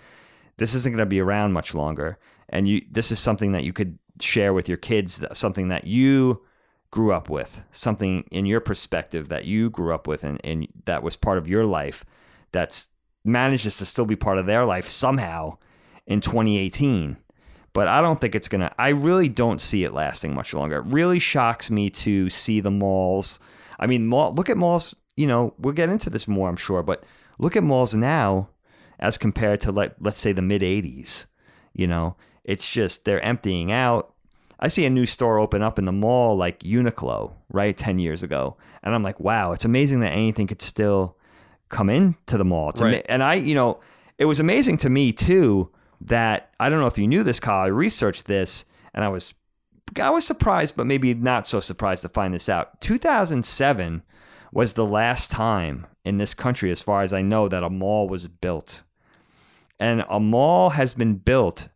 this 0.56 0.74
isn't 0.74 0.90
going 0.90 0.98
to 0.98 1.06
be 1.06 1.20
around 1.20 1.52
much 1.52 1.74
longer, 1.74 2.18
and 2.48 2.68
you 2.68 2.82
this 2.90 3.12
is 3.12 3.18
something 3.18 3.52
that 3.52 3.64
you 3.64 3.72
could 3.72 3.98
share 4.20 4.52
with 4.52 4.68
your 4.68 4.78
kids, 4.78 5.24
something 5.32 5.68
that 5.68 5.86
you 5.86 6.42
grew 6.90 7.12
up 7.12 7.28
with, 7.28 7.62
something 7.70 8.24
in 8.30 8.46
your 8.46 8.60
perspective 8.60 9.28
that 9.28 9.44
you 9.44 9.68
grew 9.68 9.94
up 9.94 10.06
with, 10.06 10.24
and, 10.24 10.40
and 10.42 10.66
that 10.86 11.02
was 11.02 11.16
part 11.16 11.38
of 11.38 11.48
your 11.48 11.64
life. 11.64 12.04
That's 12.50 12.88
manages 13.24 13.76
to 13.76 13.84
still 13.84 14.06
be 14.06 14.16
part 14.16 14.38
of 14.38 14.46
their 14.46 14.64
life 14.64 14.88
somehow 14.88 15.58
in 16.08 16.20
2018 16.20 17.18
but 17.78 17.86
I 17.86 18.00
don't 18.00 18.20
think 18.20 18.34
it's 18.34 18.48
gonna. 18.48 18.74
I 18.76 18.88
really 18.88 19.28
don't 19.28 19.60
see 19.60 19.84
it 19.84 19.92
lasting 19.92 20.34
much 20.34 20.52
longer. 20.52 20.78
It 20.78 20.86
really 20.86 21.20
shocks 21.20 21.70
me 21.70 21.90
to 21.90 22.28
see 22.28 22.58
the 22.58 22.72
malls. 22.72 23.38
I 23.78 23.86
mean, 23.86 24.08
mall, 24.08 24.34
look 24.34 24.50
at 24.50 24.56
malls. 24.56 24.96
You 25.16 25.28
know, 25.28 25.54
we'll 25.58 25.74
get 25.74 25.88
into 25.88 26.10
this 26.10 26.26
more, 26.26 26.48
I'm 26.48 26.56
sure, 26.56 26.82
but 26.82 27.04
look 27.38 27.54
at 27.54 27.62
malls 27.62 27.94
now 27.94 28.48
as 28.98 29.16
compared 29.16 29.60
to 29.60 29.70
like 29.70 29.94
let's 30.00 30.18
say 30.18 30.32
the 30.32 30.42
mid 30.42 30.62
80s. 30.62 31.26
You 31.72 31.86
know, 31.86 32.16
it's 32.42 32.68
just 32.68 33.04
they're 33.04 33.20
emptying 33.20 33.70
out. 33.70 34.12
I 34.58 34.66
see 34.66 34.84
a 34.84 34.90
new 34.90 35.06
store 35.06 35.38
open 35.38 35.62
up 35.62 35.78
in 35.78 35.84
the 35.84 35.92
mall 35.92 36.36
like 36.36 36.58
Uniqlo, 36.60 37.32
right, 37.52 37.76
10 37.76 38.00
years 38.00 38.24
ago. 38.24 38.56
And 38.82 38.92
I'm 38.92 39.04
like, 39.04 39.20
wow, 39.20 39.52
it's 39.52 39.64
amazing 39.64 40.00
that 40.00 40.10
anything 40.10 40.48
could 40.48 40.62
still 40.62 41.16
come 41.68 41.88
into 41.88 42.36
the 42.36 42.44
mall. 42.44 42.72
Right. 42.80 42.94
ama- 42.94 43.02
and 43.08 43.22
I, 43.22 43.34
you 43.34 43.54
know, 43.54 43.78
it 44.18 44.24
was 44.24 44.40
amazing 44.40 44.78
to 44.78 44.90
me 44.90 45.12
too 45.12 45.70
that 46.00 46.50
I 46.60 46.68
don't 46.68 46.80
know 46.80 46.86
if 46.86 46.98
you 46.98 47.08
knew 47.08 47.22
this, 47.22 47.40
Kyle. 47.40 47.64
I 47.64 47.66
researched 47.66 48.26
this 48.26 48.64
and 48.94 49.04
I 49.04 49.08
was 49.08 49.34
I 50.00 50.10
was 50.10 50.26
surprised, 50.26 50.76
but 50.76 50.86
maybe 50.86 51.14
not 51.14 51.46
so 51.46 51.60
surprised 51.60 52.02
to 52.02 52.08
find 52.08 52.34
this 52.34 52.48
out. 52.48 52.80
2007 52.80 54.02
was 54.52 54.74
the 54.74 54.84
last 54.84 55.30
time 55.30 55.86
in 56.04 56.18
this 56.18 56.34
country, 56.34 56.70
as 56.70 56.82
far 56.82 57.02
as 57.02 57.12
I 57.12 57.22
know, 57.22 57.48
that 57.48 57.64
a 57.64 57.70
mall 57.70 58.08
was 58.08 58.28
built. 58.28 58.82
And 59.80 60.04
a 60.08 60.20
mall 60.20 60.70
has 60.70 60.94
been 60.94 61.16
built 61.16 61.68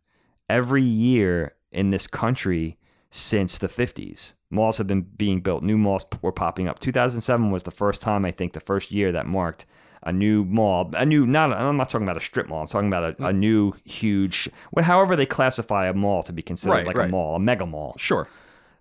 every 0.49 0.83
year 0.83 1.55
in 1.71 1.89
this 1.89 2.07
country 2.07 2.77
since 3.09 3.57
the 3.57 3.67
50s. 3.67 4.33
Malls 4.49 4.77
have 4.77 4.87
been 4.87 5.01
being 5.01 5.41
built. 5.41 5.63
New 5.63 5.77
malls 5.77 6.05
were 6.21 6.31
popping 6.31 6.67
up. 6.67 6.79
2007 6.79 7.51
was 7.51 7.63
the 7.63 7.71
first 7.71 8.01
time, 8.01 8.25
I 8.25 8.31
think, 8.31 8.53
the 8.53 8.59
first 8.59 8.91
year 8.91 9.11
that 9.11 9.25
marked 9.25 9.65
a 10.05 10.11
new 10.11 10.43
mall. 10.45 10.89
A 10.93 11.05
new, 11.05 11.25
not, 11.25 11.51
I'm 11.53 11.77
not 11.77 11.89
talking 11.89 12.05
about 12.05 12.17
a 12.17 12.21
strip 12.21 12.47
mall. 12.47 12.61
I'm 12.61 12.67
talking 12.67 12.87
about 12.87 13.03
a, 13.03 13.27
a 13.27 13.31
mm. 13.31 13.37
new, 13.37 13.73
huge, 13.85 14.49
well, 14.71 14.85
however 14.85 15.15
they 15.15 15.25
classify 15.25 15.87
a 15.87 15.93
mall 15.93 16.23
to 16.23 16.33
be 16.33 16.41
considered 16.41 16.73
Right, 16.73 16.87
like 16.87 16.95
right. 16.95 17.09
a 17.09 17.11
mall, 17.11 17.35
a 17.35 17.39
mega 17.39 17.65
mall. 17.65 17.95
Sure. 17.97 18.27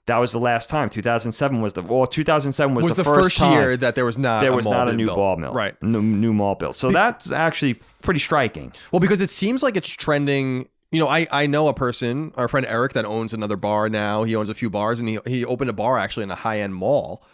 That 0.07 0.19
was 0.19 0.33
the 0.33 0.41
last 0.41 0.69
time. 0.69 0.91
2007 0.91 1.61
was 1.61 1.75
the, 1.75 1.83
well, 1.83 2.07
2007 2.07 2.75
was, 2.75 2.85
Was 2.85 2.95
the, 2.97 3.05
first, 3.05 3.29
first, 3.29 3.39
time 3.39 3.53
year 3.53 3.77
that 3.77 3.95
there 3.95 4.05
was 4.05 4.19
not 4.19 4.41
there 4.41 4.53
a 4.53 4.57
was 4.57 4.65
mall 4.65 4.75
not 4.75 4.89
a 4.89 4.93
new 4.95 5.07
built. 5.07 5.17
ball 5.17 5.37
mill. 5.37 5.53
Right. 5.53 5.81
New, 5.81 6.03
new 6.03 6.33
mall 6.33 6.57
built. 6.57 6.75
So 6.75 6.91
that's 6.91 7.31
actually 7.31 7.75
pretty 8.03 8.19
striking. 8.19 8.73
Well, 8.91 9.01
because 9.01 9.23
it 9.23 9.31
seems 9.31 9.63
like 9.63 9.77
it's 9.77 9.89
trending. 9.89 10.69
You 10.91 10.99
know, 10.99 11.09
I, 11.09 11.27
I 11.31 11.47
know 11.47 11.69
a 11.69 11.75
person, 11.75 12.33
our 12.37 12.49
friend 12.49 12.67
Eric, 12.67 12.93
that 12.93 13.07
owns 13.07 13.33
another 13.33 13.57
bar 13.57 13.89
now. 13.89 14.25
He 14.25 14.37
owns 14.37 14.51
a 14.51 14.55
few 14.55 14.69
bars, 14.69 15.01
and 15.01 15.09
he 15.09 15.19
he 15.25 15.45
opened 15.45 15.71
a 15.71 15.73
bar 15.73 15.97
actually 15.97 16.25
in 16.25 16.31
a 16.31 16.35
high 16.35 16.59
end 16.59 16.75
mall. 16.75 17.25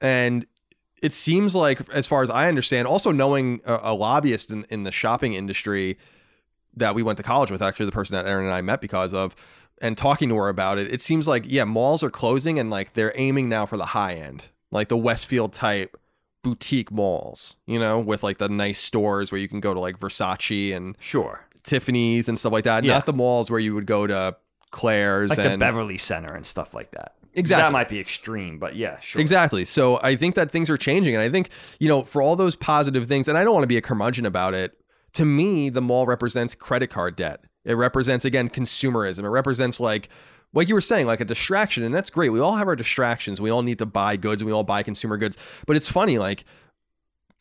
And 0.00 0.46
it 1.02 1.12
seems 1.12 1.54
like, 1.54 1.80
as 1.92 2.06
far 2.06 2.22
as 2.22 2.30
I 2.30 2.48
understand, 2.48 2.86
also 2.86 3.12
knowing 3.12 3.60
a, 3.66 3.80
a 3.82 3.94
lobbyist 3.94 4.50
in, 4.50 4.64
in 4.70 4.84
the 4.84 4.92
shopping 4.92 5.34
industry 5.34 5.98
that 6.74 6.94
we 6.94 7.02
went 7.02 7.18
to 7.18 7.22
college 7.22 7.50
with, 7.50 7.60
actually 7.60 7.86
the 7.86 7.92
person 7.92 8.14
that 8.14 8.26
Erin 8.26 8.46
and 8.46 8.54
I 8.54 8.62
met 8.62 8.80
because 8.80 9.12
of, 9.12 9.34
and 9.82 9.98
talking 9.98 10.28
to 10.28 10.36
her 10.36 10.48
about 10.48 10.78
it, 10.78 10.92
it 10.92 11.00
seems 11.00 11.26
like 11.26 11.44
yeah, 11.46 11.64
malls 11.64 12.02
are 12.02 12.10
closing 12.10 12.58
and 12.58 12.70
like 12.70 12.94
they're 12.94 13.12
aiming 13.16 13.48
now 13.48 13.66
for 13.66 13.76
the 13.76 13.86
high 13.86 14.14
end, 14.14 14.48
like 14.70 14.88
the 14.88 14.96
Westfield 14.96 15.52
type 15.52 15.98
boutique 16.42 16.90
malls, 16.90 17.56
you 17.66 17.78
know, 17.78 17.98
with 17.98 18.22
like 18.22 18.38
the 18.38 18.48
nice 18.48 18.78
stores 18.78 19.32
where 19.32 19.40
you 19.40 19.48
can 19.48 19.60
go 19.60 19.74
to 19.74 19.80
like 19.80 19.98
Versace 19.98 20.74
and 20.74 20.96
Sure. 21.00 21.44
Tiffany's 21.64 22.28
and 22.28 22.38
stuff 22.38 22.52
like 22.52 22.64
that. 22.64 22.84
Yeah. 22.84 22.94
Not 22.94 23.06
the 23.06 23.12
malls 23.12 23.50
where 23.50 23.60
you 23.60 23.74
would 23.74 23.86
go 23.86 24.06
to 24.06 24.36
Claire's 24.70 25.30
Like 25.30 25.38
the 25.38 25.50
and 25.50 25.60
Beverly 25.60 25.98
Center 25.98 26.34
and 26.34 26.46
stuff 26.46 26.74
like 26.74 26.92
that. 26.92 27.14
Exactly. 27.34 27.62
That 27.62 27.72
might 27.72 27.88
be 27.88 27.98
extreme, 27.98 28.58
but 28.58 28.76
yeah, 28.76 29.00
sure. 29.00 29.20
Exactly. 29.20 29.64
So 29.64 29.98
I 30.02 30.16
think 30.16 30.34
that 30.34 30.50
things 30.50 30.68
are 30.68 30.76
changing. 30.76 31.14
And 31.14 31.22
I 31.22 31.30
think, 31.30 31.48
you 31.80 31.88
know, 31.88 32.02
for 32.02 32.20
all 32.20 32.36
those 32.36 32.56
positive 32.56 33.06
things, 33.06 33.26
and 33.26 33.38
I 33.38 33.44
don't 33.44 33.54
want 33.54 33.64
to 33.64 33.68
be 33.68 33.78
a 33.78 33.80
curmudgeon 33.80 34.26
about 34.26 34.54
it, 34.54 34.78
to 35.14 35.24
me, 35.24 35.70
the 35.70 35.80
mall 35.80 36.06
represents 36.06 36.54
credit 36.54 36.88
card 36.88 37.16
debt. 37.16 37.40
It 37.64 37.74
represents, 37.74 38.24
again, 38.24 38.48
consumerism. 38.48 39.24
It 39.24 39.30
represents 39.30 39.80
like, 39.80 40.08
like 40.52 40.68
you 40.68 40.74
were 40.74 40.82
saying, 40.82 41.06
like 41.06 41.20
a 41.20 41.24
distraction. 41.24 41.84
And 41.84 41.94
that's 41.94 42.10
great. 42.10 42.30
We 42.30 42.40
all 42.40 42.56
have 42.56 42.68
our 42.68 42.76
distractions. 42.76 43.40
We 43.40 43.50
all 43.50 43.62
need 43.62 43.78
to 43.78 43.86
buy 43.86 44.16
goods 44.16 44.42
and 44.42 44.46
we 44.46 44.52
all 44.52 44.64
buy 44.64 44.82
consumer 44.82 45.16
goods. 45.16 45.36
But 45.66 45.76
it's 45.76 45.88
funny, 45.88 46.18
like, 46.18 46.44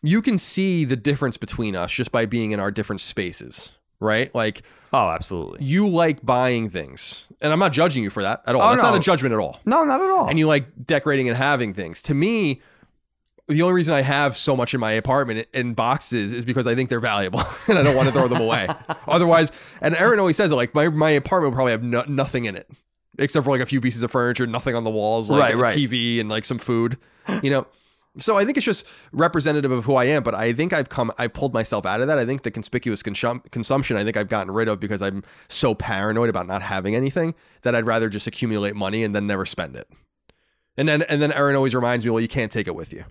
you 0.03 0.21
can 0.21 0.37
see 0.37 0.85
the 0.85 0.95
difference 0.95 1.37
between 1.37 1.75
us 1.75 1.91
just 1.91 2.11
by 2.11 2.25
being 2.25 2.51
in 2.51 2.59
our 2.59 2.71
different 2.71 3.01
spaces, 3.01 3.77
right? 4.01 4.33
Like, 4.35 4.63
Oh, 4.93 5.07
absolutely. 5.09 5.63
you 5.63 5.87
like 5.87 6.25
buying 6.25 6.69
things. 6.69 7.29
And 7.39 7.53
I'm 7.53 7.59
not 7.59 7.71
judging 7.71 8.03
you 8.03 8.09
for 8.09 8.21
that 8.23 8.41
at 8.45 8.55
all. 8.55 8.61
Oh, 8.61 8.69
That's 8.71 8.83
not 8.83 8.93
a 8.95 8.99
judgment 8.99 9.31
at 9.33 9.39
all 9.39 9.61
No, 9.65 9.85
not 9.85 10.01
at 10.01 10.09
all. 10.09 10.27
and 10.27 10.37
you 10.37 10.47
like 10.47 10.65
decorating 10.85 11.29
and 11.29 11.37
having 11.37 11.73
things. 11.73 12.01
To 12.03 12.13
me, 12.13 12.59
the 13.47 13.61
only 13.61 13.73
reason 13.73 13.93
I 13.93 14.01
have 14.01 14.35
so 14.37 14.55
much 14.55 14.73
in 14.73 14.79
my 14.79 14.91
apartment 14.91 15.47
in 15.53 15.73
boxes 15.73 16.33
is 16.33 16.43
because 16.45 16.67
I 16.67 16.75
think 16.75 16.89
they're 16.89 16.99
valuable 16.99 17.41
and 17.69 17.77
I 17.77 17.83
don't 17.83 17.95
want 17.95 18.07
to 18.09 18.13
throw 18.13 18.27
them 18.27 18.41
away. 18.41 18.67
Otherwise, 19.07 19.51
and 19.81 19.95
Erin 19.95 20.19
always 20.19 20.35
says 20.35 20.51
it 20.51 20.55
like 20.55 20.75
my, 20.75 20.89
my 20.89 21.11
apartment 21.11 21.51
will 21.51 21.55
probably 21.57 21.71
have 21.71 21.83
no, 21.83 22.03
nothing 22.07 22.45
in 22.45 22.55
it 22.55 22.69
except 23.19 23.43
for 23.45 23.51
like 23.51 23.61
a 23.61 23.65
few 23.65 23.81
pieces 23.81 24.03
of 24.03 24.11
furniture, 24.11 24.47
nothing 24.47 24.73
on 24.75 24.83
the 24.83 24.89
walls, 24.89 25.29
like 25.29 25.41
Right, 25.41 25.53
a 25.53 25.57
right. 25.57 25.77
TV 25.77 26.19
and 26.19 26.27
like 26.29 26.43
some 26.45 26.57
food, 26.57 26.97
you 27.43 27.49
know. 27.49 27.67
So 28.17 28.37
I 28.37 28.43
think 28.43 28.57
it's 28.57 28.65
just 28.65 28.85
representative 29.13 29.71
of 29.71 29.85
who 29.85 29.95
I 29.95 30.05
am, 30.05 30.21
but 30.21 30.35
I 30.35 30.51
think 30.51 30.73
I've 30.73 30.89
come, 30.89 31.13
I 31.17 31.27
pulled 31.27 31.53
myself 31.53 31.85
out 31.85 32.01
of 32.01 32.07
that. 32.07 32.17
I 32.17 32.25
think 32.25 32.41
the 32.41 32.51
conspicuous 32.51 33.01
consum- 33.01 33.49
consumption, 33.51 33.95
I 33.95 34.03
think 34.03 34.17
I've 34.17 34.27
gotten 34.27 34.51
rid 34.53 34.67
of 34.67 34.81
because 34.81 35.01
I'm 35.01 35.23
so 35.47 35.73
paranoid 35.73 36.29
about 36.29 36.45
not 36.45 36.61
having 36.61 36.93
anything 36.93 37.35
that 37.61 37.73
I'd 37.73 37.85
rather 37.85 38.09
just 38.09 38.27
accumulate 38.27 38.75
money 38.75 39.05
and 39.05 39.15
then 39.15 39.27
never 39.27 39.45
spend 39.45 39.77
it. 39.77 39.87
And 40.75 40.89
then, 40.89 41.03
and 41.03 41.21
then 41.21 41.31
Erin 41.31 41.55
always 41.55 41.73
reminds 41.73 42.03
me, 42.03 42.11
well, 42.11 42.19
you 42.19 42.27
can't 42.27 42.51
take 42.51 42.67
it 42.67 42.75
with 42.75 42.91
you. 42.91 43.05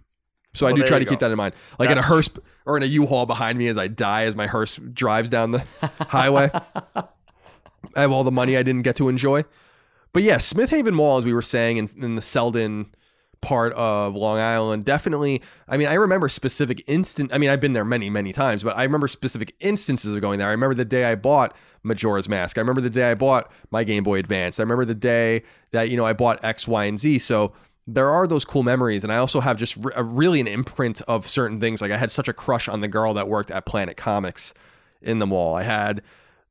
So 0.53 0.67
I 0.67 0.73
do 0.73 0.83
try 0.83 0.99
to 0.99 1.05
keep 1.05 1.21
that 1.21 1.31
in 1.31 1.37
mind. 1.37 1.55
Like 1.79 1.91
in 1.91 1.99
a 1.99 2.03
hearse 2.03 2.29
or 2.67 2.77
in 2.77 2.83
a 2.83 2.87
U-Haul 2.87 3.25
behind 3.25 3.57
me 3.57 3.69
as 3.69 3.79
I 3.79 3.87
die, 3.87 4.25
as 4.25 4.35
my 4.35 4.49
hearse 4.49 4.77
drives 4.77 5.31
down 5.31 5.53
the 5.53 5.65
highway. 6.01 6.51
I 6.95 8.01
have 8.01 8.11
all 8.13 8.25
the 8.25 8.33
money 8.33 8.57
I 8.57 8.63
didn't 8.63 8.83
get 8.83 8.97
to 8.97 9.09
enjoy. 9.09 9.45
But 10.13 10.25
yeah, 10.25 10.39
Smith 10.39 10.71
Haven 10.71 10.95
Mall, 10.95 11.19
as 11.19 11.25
we 11.25 11.33
were 11.33 11.43
saying, 11.43 11.77
in, 11.77 11.89
in 11.97 12.17
the 12.17 12.23
Selden 12.23 12.93
part 13.41 13.73
of 13.73 14.15
Long 14.15 14.39
Island, 14.39 14.85
definitely. 14.85 15.43
I 15.69 15.77
mean, 15.77 15.89
I 15.89 15.95
remember 15.95 16.29
specific 16.29 16.83
instant. 16.87 17.33
I 17.33 17.39
mean, 17.39 17.49
I've 17.51 17.61
been 17.61 17.73
there 17.73 17.85
many, 17.85 18.11
many 18.11 18.33
times, 18.33 18.63
but 18.63 18.77
I 18.77 18.85
remember 18.85 19.09
specific 19.09 19.55
instances 19.61 20.13
of 20.13 20.21
going 20.21 20.39
there. 20.39 20.49
I 20.49 20.53
remember 20.53 20.75
the 20.75 20.85
day 20.85 21.05
I 21.05 21.15
bought 21.15 21.57
Majora's 21.83 22.29
Mask. 22.29 22.59
I 22.59 22.61
remember 22.61 22.81
the 22.81 22.91
day 22.91 23.11
I 23.11 23.15
bought 23.15 23.51
my 23.71 23.85
Game 23.85 24.05
Boy 24.05 24.19
Advance. 24.19 24.61
I 24.61 24.63
remember 24.63 24.85
the 24.85 24.95
day 24.95 25.43
that 25.71 25.91
you 25.91 25.97
know 25.97 26.05
I 26.05 26.13
bought 26.13 26.45
X, 26.45 26.69
Y, 26.69 26.85
and 26.85 26.99
Z. 26.99 27.21
So 27.21 27.53
there 27.87 28.11
are 28.11 28.27
those 28.27 28.45
cool 28.45 28.63
memories, 28.63 29.05
and 29.05 29.13
I 29.13 29.17
also 29.17 29.41
have 29.41 29.57
just 29.57 29.77
re- 29.77 29.93
really 29.97 30.41
an 30.41 30.49
imprint 30.49 31.01
of 31.03 31.27
certain 31.27 31.61
things. 31.61 31.81
Like 31.81 31.93
I 31.93 31.97
had 31.97 32.11
such 32.11 32.29
a 32.29 32.33
crush 32.33 32.69
on 32.69 32.81
the 32.81 32.89
girl 32.89 33.15
that 33.15 33.29
worked 33.29 33.51
at 33.51 33.65
Planet 33.67 33.97
Comics 33.97 34.53
in 35.01 35.19
the 35.19 35.27
mall. 35.27 35.55
I 35.55 35.63
had. 35.63 36.03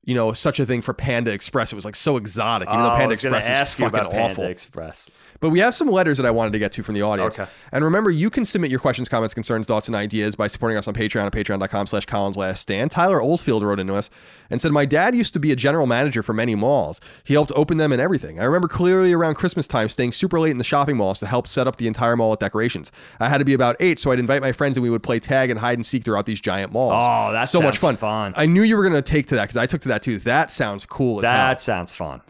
You 0.06 0.16
know, 0.16 0.32
such 0.34 0.60
a 0.60 0.66
thing 0.66 0.82
for 0.82 0.94
Panda 0.94 1.32
Express. 1.32 1.72
It 1.72 1.76
was 1.76 1.86
like 1.86 1.96
so 1.96 2.16
exotic, 2.18 2.70
even 2.70 2.80
Oh, 2.80 2.84
though 2.86 2.96
Panda 2.96 3.14
was 3.14 3.22
gonna 3.24 3.38
Express 3.38 3.70
is 3.70 3.76
fucking 3.76 4.00
Panda 4.00 4.20
awful. 4.20 4.46
Express. 4.46 5.10
But 5.42 5.50
we 5.52 5.60
have 5.60 5.76
some 5.76 5.88
letters 5.90 6.18
that 6.18 6.26
I 6.26 6.32
wanted 6.32 6.52
to 6.54 6.60
get 6.60 6.72
to 6.74 6.84
from 6.84 6.96
the 6.96 7.02
audience. 7.02 7.38
Okay. 7.38 7.50
And 7.72 7.84
remember, 7.84 8.10
you 8.10 8.30
can 8.30 8.44
submit 8.44 8.72
your 8.72 8.80
questions, 8.80 9.08
comments, 9.08 9.34
concerns, 9.34 9.68
thoughts, 9.68 9.88
and 9.88 9.96
ideas 9.96 10.36
by 10.36 10.48
supporting 10.48 10.78
us 10.78 10.88
on 10.88 10.94
Patreon 10.94 11.26
at 11.26 11.32
patreon.com 11.34 11.88
slash 11.88 12.06
Colin's 12.06 12.38
Last 12.38 12.62
Stand. 12.62 12.92
Tyler 12.92 13.22
Oldfield 13.22 13.62
wrote 13.62 13.80
into 13.80 13.94
us 13.94 14.10
and 14.50 14.60
said, 14.60 14.72
My 14.72 14.86
dad 14.86 15.16
used 15.16 15.34
to 15.34 15.40
be 15.40 15.52
a 15.52 15.56
general 15.56 15.86
manager 15.86 16.24
for 16.24 16.34
many 16.34 16.56
malls. 16.56 17.00
He 17.24 17.34
helped 17.34 17.52
open 17.56 17.78
them 17.78 17.92
and 17.92 18.02
everything. 18.02 18.40
I 18.40 18.46
remember 18.46 18.68
clearly 18.68 19.14
around 19.14 19.36
Christmas 19.36 19.68
time 19.68 19.90
staying 19.90 20.14
super 20.14 20.40
late 20.40 20.52
in 20.52 20.58
the 20.58 20.64
shopping 20.64 20.98
malls 20.98 21.20
to 21.20 21.28
help 21.28 21.46
set 21.48 21.68
up 21.68 21.76
the 21.76 21.88
entire 21.88 22.16
mall 22.16 22.32
with 22.32 22.40
decorations. 22.40 22.92
I 23.20 23.30
had 23.30 23.38
to 23.40 23.46
be 23.46 23.54
about 23.54 23.76
eight, 23.80 24.00
so 24.00 24.12
I'd 24.12 24.20
invite 24.20 24.42
my 24.42 24.54
friends 24.54 24.76
and 24.78 24.84
we 24.84 24.90
would 24.90 25.04
play 25.04 25.20
tag 25.20 25.52
and 25.52 25.60
hide 25.60 25.78
and 25.78 25.86
seek 25.86 26.04
throughout 26.04 26.26
these 26.26 26.41
giant 26.41 26.72
malls. 26.74 27.04
Oh, 27.06 27.32
that's 27.32 27.52
so 27.52 27.62
much 27.62 27.78
fun. 27.78 27.95
fun. 27.97 28.34
I 28.38 28.45
knew 28.45 28.64
you 28.64 28.76
were 28.78 28.84
going 28.84 28.95
to 28.95 29.02
take 29.02 29.28
to 29.28 29.36
that 29.36 29.43
because 29.43 29.58
I 29.58 29.66
took 29.66 29.82
to 29.82 29.89
that 29.90 30.02
too. 30.02 30.18
That 30.20 30.50
sounds 30.50 30.86
cool 30.86 31.20
as 31.20 31.30
hell. 31.30 31.38
That 31.38 31.62
sounds 31.62 31.94
fun. 31.94 32.22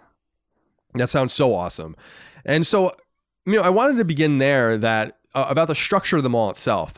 That 0.95 1.09
sounds 1.09 1.33
so 1.33 1.53
awesome. 1.53 1.95
And 2.45 2.65
so, 2.65 2.91
you 3.45 3.53
know, 3.53 3.61
I 3.61 3.69
wanted 3.69 3.97
to 3.97 4.05
begin 4.05 4.39
there 4.39 4.77
that 4.77 5.19
uh, 5.35 5.45
about 5.49 5.67
the 5.67 5.75
structure 5.75 6.17
of 6.17 6.23
the 6.23 6.29
mall 6.29 6.49
itself. 6.49 6.95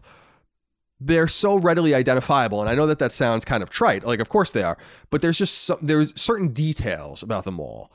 They're 1.04 1.28
so 1.28 1.58
readily 1.58 1.96
identifiable, 1.96 2.62
and 2.62 2.70
I 2.70 2.76
know 2.76 2.86
that 2.86 3.00
that 3.00 3.12
sounds 3.12 3.44
kind 3.44 3.64
of 3.64 3.72
trite. 3.72 4.06
Like, 4.06 4.20
of 4.20 4.30
course 4.30 4.52
they 4.52 4.62
are, 4.62 4.78
but 5.10 5.24
there's 5.24 5.40
just 5.40 5.64
some, 5.64 5.80
there's 5.82 6.20
certain 6.20 6.50
details 6.50 7.24
about 7.24 7.44
the 7.44 7.52
mall. 7.52 7.92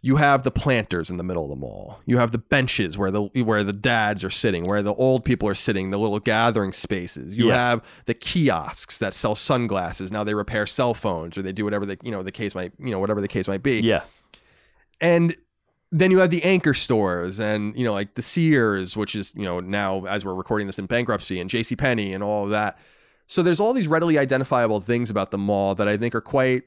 You 0.00 0.16
have 0.16 0.44
the 0.44 0.50
planters 0.52 1.10
in 1.10 1.16
the 1.16 1.24
middle 1.24 1.42
of 1.44 1.50
the 1.50 1.56
mall. 1.56 2.00
You 2.06 2.18
have 2.18 2.30
the 2.30 2.38
benches 2.38 2.96
where 2.96 3.10
the 3.10 3.22
where 3.42 3.64
the 3.64 3.72
dads 3.72 4.22
are 4.24 4.30
sitting, 4.30 4.66
where 4.66 4.82
the 4.82 4.94
old 4.94 5.24
people 5.24 5.48
are 5.48 5.54
sitting, 5.54 5.90
the 5.90 5.98
little 5.98 6.20
gathering 6.20 6.72
spaces. 6.72 7.36
You 7.36 7.48
Yeah. 7.48 7.54
have 7.56 7.84
the 8.06 8.14
kiosks 8.14 8.98
that 8.98 9.12
sell 9.12 9.34
sunglasses. 9.34 10.12
Now 10.12 10.22
they 10.24 10.34
repair 10.34 10.66
cell 10.66 10.94
phones, 10.94 11.36
or 11.36 11.42
they 11.42 11.52
do 11.52 11.64
whatever 11.64 11.84
the 11.84 11.98
you 12.04 12.10
know 12.12 12.22
the 12.22 12.30
case 12.32 12.54
might 12.54 12.72
you 12.78 12.90
know 12.90 13.00
whatever 13.00 13.20
the 13.20 13.28
case 13.28 13.48
might 13.48 13.62
be 13.62 13.80
Yeah. 13.80 14.02
and 15.00 15.34
then 15.90 16.10
you 16.10 16.18
have 16.18 16.28
the 16.30 16.42
anchor 16.44 16.74
stores 16.74 17.40
and 17.40 17.74
you 17.76 17.84
know 17.84 17.92
like 17.92 18.14
the 18.14 18.22
Sears, 18.22 18.96
which 18.96 19.14
is 19.16 19.32
you 19.34 19.44
know 19.44 19.58
now 19.60 20.04
as 20.04 20.24
we're 20.24 20.34
recording 20.34 20.66
this 20.66 20.78
in 20.78 20.86
bankruptcy, 20.86 21.40
and 21.40 21.48
J.C. 21.48 21.76
Penney 21.76 22.12
and 22.12 22.22
all 22.22 22.44
of 22.44 22.50
that. 22.50 22.78
So 23.26 23.42
there's 23.42 23.58
all 23.60 23.72
these 23.72 23.88
readily 23.88 24.16
identifiable 24.18 24.80
things 24.80 25.10
about 25.10 25.30
the 25.30 25.38
mall 25.38 25.74
that 25.74 25.86
I 25.88 25.96
think 25.98 26.14
are 26.14 26.20
quite, 26.22 26.62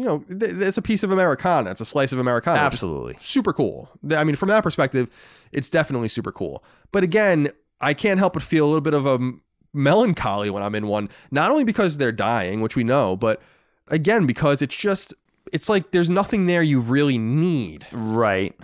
you 0.00 0.06
know, 0.06 0.18
th- 0.20 0.52
it's 0.54 0.78
a 0.78 0.82
piece 0.82 1.02
of 1.02 1.10
Americana. 1.12 1.70
It's 1.70 1.82
a 1.82 1.84
slice 1.84 2.12
of 2.12 2.18
Americana. 2.18 2.58
Absolutely. 2.58 3.16
super 3.20 3.52
cool. 3.52 3.90
I 4.12 4.24
mean, 4.24 4.34
from 4.34 4.48
that 4.48 4.62
perspective, 4.62 5.08
it's 5.52 5.68
definitely 5.68 6.08
super 6.08 6.32
cool. 6.32 6.64
But 6.90 7.04
again, 7.04 7.48
I 7.82 7.92
can't 7.92 8.18
help 8.18 8.32
but 8.32 8.42
feel 8.42 8.64
a 8.64 8.68
little 8.68 8.80
bit 8.80 8.94
of 8.94 9.04
a 9.06 9.32
melancholy 9.74 10.48
when 10.48 10.62
I'm 10.62 10.74
in 10.74 10.86
one. 10.86 11.10
Not 11.30 11.50
only 11.50 11.64
because 11.64 11.98
they're 11.98 12.12
dying, 12.12 12.62
which 12.62 12.76
we 12.76 12.82
know, 12.84 13.14
but 13.14 13.42
again 13.88 14.26
because 14.26 14.62
it's 14.62 14.74
just 14.76 15.12
it's 15.52 15.68
like 15.68 15.90
there's 15.90 16.08
nothing 16.08 16.46
there 16.46 16.62
you 16.62 16.80
really 16.80 17.18
need. 17.18 17.86
Right. 17.92 18.58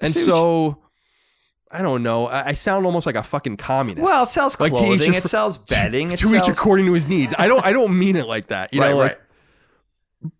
And 0.00 0.12
so 0.12 0.78
I 1.72 1.82
don't 1.82 2.02
know. 2.02 2.26
I, 2.26 2.54
sound 2.54 2.86
almost 2.86 3.06
like 3.06 3.14
a 3.16 3.22
fucking 3.22 3.56
communist. 3.56 4.04
Well, 4.04 4.24
it 4.24 4.28
sells 4.28 4.58
Like 4.60 4.72
to 4.72 4.78
each 4.78 4.98
clothing. 5.02 5.14
it 5.14 5.22
sells 5.24 5.58
bedding. 5.58 6.10
It 6.12 6.18
to 6.18 6.34
each 6.34 6.48
according 6.48 6.86
to 6.86 6.94
his 6.94 7.06
needs. 7.08 7.34
I 7.38 7.46
don't. 7.46 7.64
I 7.64 7.72
don't 7.72 7.96
mean 7.98 8.16
it 8.16 8.26
like 8.26 8.48
that. 8.48 8.72
You 8.72 8.80
right, 8.82 8.90
know, 8.90 8.96
like, 8.96 9.12
right. 9.12 9.20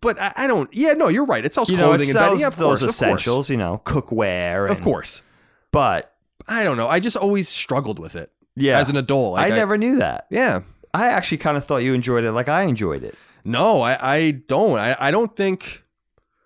But 0.01 0.19
I, 0.19 0.33
I 0.37 0.47
don't. 0.47 0.69
Yeah, 0.73 0.93
no, 0.93 1.07
you're 1.07 1.25
right. 1.25 1.43
It 1.43 1.53
sells 1.53 1.69
You 1.69 1.77
know, 1.77 1.83
clothing 1.89 2.07
it 2.07 2.11
and 2.11 2.13
bedding. 2.15 2.37
sells 2.37 2.41
Yeah, 2.41 2.47
of 2.47 2.55
those 2.57 2.79
course, 2.79 2.81
of 2.83 2.89
essentials. 2.89 3.35
course. 3.35 3.49
You 3.49 3.57
know, 3.57 3.81
cookware. 3.85 4.69
Of 4.69 4.81
course. 4.81 5.23
But 5.71 6.13
I 6.47 6.63
don't 6.63 6.77
know. 6.77 6.87
I 6.87 6.99
just 6.99 7.17
always 7.17 7.47
struggled 7.49 7.97
with 7.99 8.15
it 8.15 8.31
yeah, 8.55 8.79
as 8.79 8.89
an 8.89 8.97
adult. 8.97 9.33
Like, 9.33 9.51
I 9.51 9.55
never 9.55 9.77
knew 9.77 9.97
that. 9.97 10.27
Yeah. 10.29 10.61
I 10.93 11.07
actually 11.07 11.37
kind 11.37 11.55
of 11.57 11.65
thought 11.65 11.77
you 11.77 11.93
enjoyed 11.93 12.23
it 12.25 12.31
like 12.33 12.49
I 12.49 12.63
enjoyed 12.63 13.03
it. 13.03 13.15
No, 13.45 13.81
I, 13.81 14.15
I 14.17 14.31
don't. 14.31 14.77
I, 14.77 14.95
I 14.99 15.11
don't 15.11 15.35
think. 15.35 15.83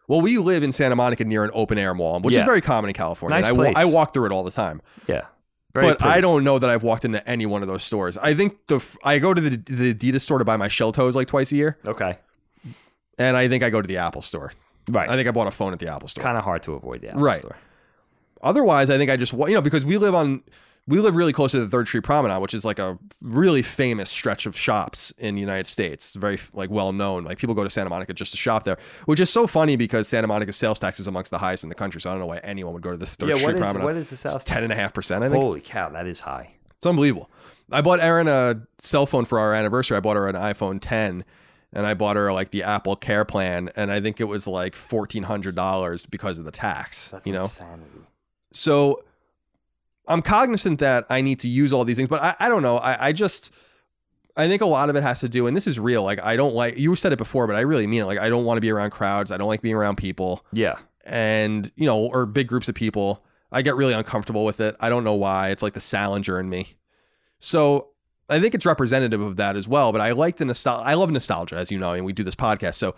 Well, 0.07 0.21
we 0.21 0.37
live 0.37 0.61
in 0.61 0.71
Santa 0.71 0.95
Monica 0.95 1.25
near 1.25 1.43
an 1.43 1.49
open 1.53 1.79
air 1.79 1.95
mall, 1.95 2.19
which 2.19 2.35
is 2.35 2.43
very 2.43 2.61
common 2.61 2.89
in 2.89 2.93
California. 2.93 3.35
Nice 3.37 3.49
and 3.49 3.59
I, 3.59 3.63
place. 3.63 3.75
I 3.75 3.85
walk 3.85 4.13
through 4.13 4.27
it 4.27 4.31
all 4.31 4.43
the 4.43 4.51
time. 4.51 4.81
Yeah. 5.07 5.21
Very 5.73 5.87
but 5.87 5.99
pretty. 5.99 6.13
I 6.13 6.21
don't 6.21 6.43
know 6.43 6.57
that 6.59 6.69
I've 6.69 6.83
walked 6.83 7.03
into 7.05 7.27
any 7.27 7.45
one 7.47 7.63
of 7.63 7.67
those 7.67 7.83
stores. 7.83 8.15
I 8.17 8.33
think 8.35 8.67
the 8.67 8.81
I 9.03 9.17
go 9.19 9.33
to 9.33 9.41
the 9.41 9.57
the 9.57 9.93
Adidas 9.95 10.21
store 10.21 10.37
to 10.37 10.45
buy 10.45 10.55
my 10.57 10.67
shell 10.67 10.91
toes 10.91 11.15
like 11.15 11.27
twice 11.27 11.51
a 11.51 11.55
year, 11.55 11.77
Okay. 11.85 12.17
And 13.17 13.35
I 13.37 13.47
think 13.47 13.63
I 13.63 13.69
go 13.69 13.81
to 13.81 13.87
the 13.87 13.97
Apple 13.97 14.21
store. 14.21 14.51
Right. 14.89 15.09
I 15.09 15.15
think 15.15 15.27
I 15.27 15.31
bought 15.31 15.47
a 15.47 15.51
phone 15.51 15.73
at 15.73 15.79
the 15.79 15.87
Apple 15.91 16.07
store. 16.07 16.23
kind 16.23 16.37
of 16.37 16.43
hard 16.43 16.61
to 16.63 16.73
avoid 16.73 17.01
the 17.01 17.09
Apple 17.09 17.21
Right. 17.21 17.39
store. 17.39 17.57
Otherwise, 18.41 18.89
I 18.89 18.97
think 18.97 19.09
I 19.09 19.17
just 19.17 19.33
you 19.33 19.53
know 19.53 19.61
because 19.61 19.85
we 19.85 19.97
live 19.97 20.13
on 20.13 20.43
we 20.87 20.99
live 20.99 21.15
really 21.15 21.33
close 21.33 21.49
to 21.53 21.59
the 21.59 21.67
Third 21.67 21.87
Street 21.87 22.03
Promenade, 22.03 22.39
which 22.39 22.53
is 22.53 22.63
like 22.63 22.77
a 22.77 22.99
really 23.19 23.63
famous 23.63 24.07
stretch 24.11 24.45
of 24.45 24.55
shops 24.55 25.11
in 25.17 25.33
the 25.33 25.41
United 25.41 25.65
States. 25.65 26.09
It's 26.09 26.15
very 26.15 26.37
like 26.53 26.69
well 26.69 26.93
known. 26.93 27.23
Like 27.23 27.39
people 27.39 27.55
go 27.55 27.63
to 27.63 27.69
Santa 27.71 27.89
Monica 27.89 28.13
just 28.13 28.31
to 28.31 28.37
shop 28.37 28.65
there, 28.65 28.77
which 29.05 29.19
is 29.19 29.31
so 29.31 29.47
funny 29.47 29.75
because 29.77 30.07
Santa 30.07 30.27
Monica's 30.27 30.57
sales 30.57 30.77
tax 30.77 30.99
is 30.99 31.07
amongst 31.07 31.31
the 31.31 31.39
highest 31.39 31.63
in 31.63 31.69
the 31.69 31.75
country. 31.75 31.99
So 32.01 32.11
I 32.11 32.13
don't 32.13 32.19
know 32.19 32.27
why 32.27 32.37
anyone 32.43 32.73
would 32.73 32.83
go 32.83 32.91
to 32.91 32.97
this 32.97 33.15
Third 33.15 33.29
Yeah, 33.29 33.35
Street 33.35 33.45
what 33.47 33.55
is- 33.55 33.61
Promenade. 33.61 33.83
what 33.85 33.95
is 33.95 34.09
the 34.11 34.17
sales 34.17 34.43
ten 34.43 34.63
and 34.63 34.71
a 34.71 34.75
half 34.75 34.93
percent. 34.93 35.23
I 35.23 35.29
think 35.29 35.41
Holy 35.41 35.61
cow, 35.61 35.89
that 35.89 36.05
is 36.05 36.19
high. 36.19 36.51
it's 36.77 36.85
unbelievable. 36.85 37.31
I 37.71 37.81
bought 37.81 37.99
Erin 37.99 38.27
a 38.27 38.61
cell 38.77 39.07
phone 39.07 39.25
for 39.25 39.39
our 39.39 39.55
anniversary. 39.55 39.97
I 39.97 40.01
bought 40.01 40.17
her 40.17 40.27
an 40.27 40.35
iPhone 40.35 40.77
10 40.79 41.25
and 41.75 41.85
I 41.85 41.93
bought 41.93 42.15
her 42.15 42.31
like 42.33 42.49
the 42.51 42.63
Apple 42.63 42.95
Care 42.95 43.25
plan 43.25 43.69
and 43.75 43.91
I 43.91 44.01
think 44.01 44.19
it 44.21 44.23
was 44.25 44.47
like 44.47 44.73
$1400 44.75 46.09
because 46.09 46.39
of 46.39 46.45
the 46.45 46.51
tax, 46.51 47.13
you 47.25 47.33
know. 47.33 47.43
insanity. 47.43 47.99
So 48.53 49.03
I'm 50.07 50.21
cognizant 50.21 50.79
that 50.79 51.05
I 51.09 51.21
need 51.21 51.39
to 51.39 51.49
use 51.49 51.73
all 51.73 51.83
these 51.83 51.97
things, 51.97 52.09
but 52.09 52.21
I, 52.21 52.35
I 52.39 52.49
don't 52.49 52.61
know. 52.61 52.77
I, 52.77 53.07
I 53.07 53.11
just 53.11 53.51
I 54.37 54.47
think 54.47 54.61
a 54.61 54.65
lot 54.65 54.89
of 54.89 54.95
it 54.97 55.03
has 55.03 55.21
to 55.21 55.29
do, 55.29 55.47
and 55.47 55.55
this 55.55 55.65
is 55.67 55.79
real. 55.79 56.03
Like 56.03 56.21
I 56.23 56.35
don't 56.35 56.53
like 56.53 56.77
you 56.77 56.95
said 56.95 57.11
it 57.13 57.17
before, 57.17 57.47
but 57.47 57.55
I 57.55 57.61
really 57.61 57.87
mean 57.87 58.01
it. 58.01 58.05
Like 58.05 58.19
I 58.19 58.29
don't 58.29 58.45
want 58.45 58.57
to 58.57 58.61
be 58.61 58.69
around 58.71 58.91
crowds. 58.91 59.31
I 59.31 59.37
don't 59.37 59.47
like 59.47 59.61
being 59.61 59.75
around 59.75 59.95
people 59.97 60.45
Yeah. 60.51 60.75
and 61.05 61.71
you 61.75 61.85
know, 61.85 62.05
or 62.05 62.25
big 62.25 62.47
groups 62.47 62.69
of 62.69 62.75
people. 62.75 63.23
I 63.51 63.61
get 63.61 63.75
really 63.75 63.93
uncomfortable 63.93 64.43
with 64.43 64.59
it. 64.59 64.75
I 64.79 64.89
don't 64.89 65.03
know 65.05 65.13
why. 65.13 65.49
It's 65.49 65.63
like 65.63 65.73
the 65.73 65.79
Salinger 65.81 66.39
in 66.39 66.49
me. 66.49 66.75
So 67.39 67.89
I 68.29 68.39
think 68.39 68.53
it's 68.55 68.65
representative 68.65 69.21
of 69.21 69.35
that 69.37 69.55
as 69.55 69.67
well. 69.67 69.91
But 69.91 70.01
I 70.01 70.11
like 70.11 70.37
the 70.37 70.45
nostalgia. 70.45 70.83
I 70.87 70.93
love 70.95 71.11
nostalgia, 71.11 71.55
as 71.55 71.71
you 71.71 71.77
know, 71.79 71.93
and 71.93 72.05
we 72.05 72.13
do 72.13 72.23
this 72.23 72.35
podcast. 72.35 72.75
So 72.75 72.95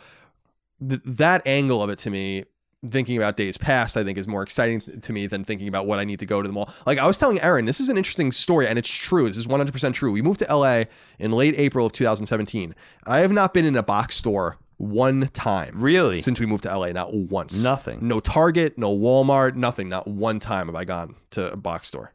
th- 0.87 1.01
that 1.05 1.41
angle 1.45 1.81
of 1.83 1.89
it 1.89 1.97
to 1.99 2.09
me, 2.09 2.45
thinking 2.89 3.17
about 3.17 3.35
days 3.35 3.57
past, 3.57 3.97
I 3.97 4.03
think 4.03 4.17
is 4.17 4.27
more 4.27 4.43
exciting 4.43 4.79
th- 4.81 5.01
to 5.03 5.11
me 5.13 5.27
than 5.27 5.43
thinking 5.43 5.67
about 5.67 5.85
what 5.87 5.99
I 5.99 6.03
need 6.05 6.19
to 6.19 6.25
go 6.25 6.41
to 6.41 6.47
the 6.47 6.53
mall. 6.53 6.69
Like 6.85 6.97
I 6.99 7.07
was 7.07 7.17
telling 7.17 7.41
Erin, 7.41 7.65
this 7.65 7.79
is 7.79 7.89
an 7.89 7.97
interesting 7.97 8.31
story, 8.31 8.67
and 8.67 8.77
it's 8.79 8.87
true. 8.89 9.27
This 9.27 9.37
is 9.37 9.47
100% 9.47 9.93
true. 9.93 10.11
We 10.11 10.21
moved 10.21 10.39
to 10.39 10.55
LA 10.55 10.83
in 11.19 11.31
late 11.31 11.55
April 11.57 11.85
of 11.85 11.91
2017. 11.91 12.73
I 13.05 13.19
have 13.19 13.31
not 13.31 13.53
been 13.53 13.65
in 13.65 13.75
a 13.75 13.83
box 13.83 14.15
store 14.15 14.57
one 14.77 15.27
time 15.33 15.73
Really? 15.81 16.19
since 16.19 16.39
we 16.39 16.45
moved 16.45 16.63
to 16.63 16.77
LA. 16.77 16.91
Not 16.91 17.11
once. 17.13 17.61
Nothing. 17.63 18.07
No 18.07 18.19
Target, 18.19 18.77
no 18.77 18.95
Walmart, 18.95 19.55
nothing. 19.55 19.89
Not 19.89 20.07
one 20.07 20.37
time 20.39 20.67
have 20.67 20.75
I 20.75 20.85
gone 20.85 21.15
to 21.31 21.51
a 21.51 21.57
box 21.57 21.87
store. 21.87 22.13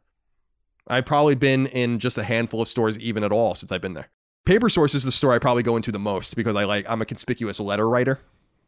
I've 0.87 1.05
probably 1.05 1.35
been 1.35 1.67
in 1.67 1.99
just 1.99 2.17
a 2.17 2.23
handful 2.23 2.61
of 2.61 2.67
stores, 2.67 2.99
even 2.99 3.23
at 3.23 3.31
all, 3.31 3.55
since 3.55 3.71
I've 3.71 3.81
been 3.81 3.93
there. 3.93 4.09
Paper 4.45 4.67
Source 4.69 4.93
is 4.93 5.03
the 5.03 5.11
store 5.11 5.33
I 5.33 5.39
probably 5.39 5.63
go 5.63 5.77
into 5.77 5.91
the 5.91 5.99
most 5.99 6.35
because 6.35 6.55
I 6.55 6.65
like 6.65 6.85
I'm 6.89 7.01
a 7.01 7.05
conspicuous 7.05 7.59
letter 7.59 7.87
writer. 7.87 8.19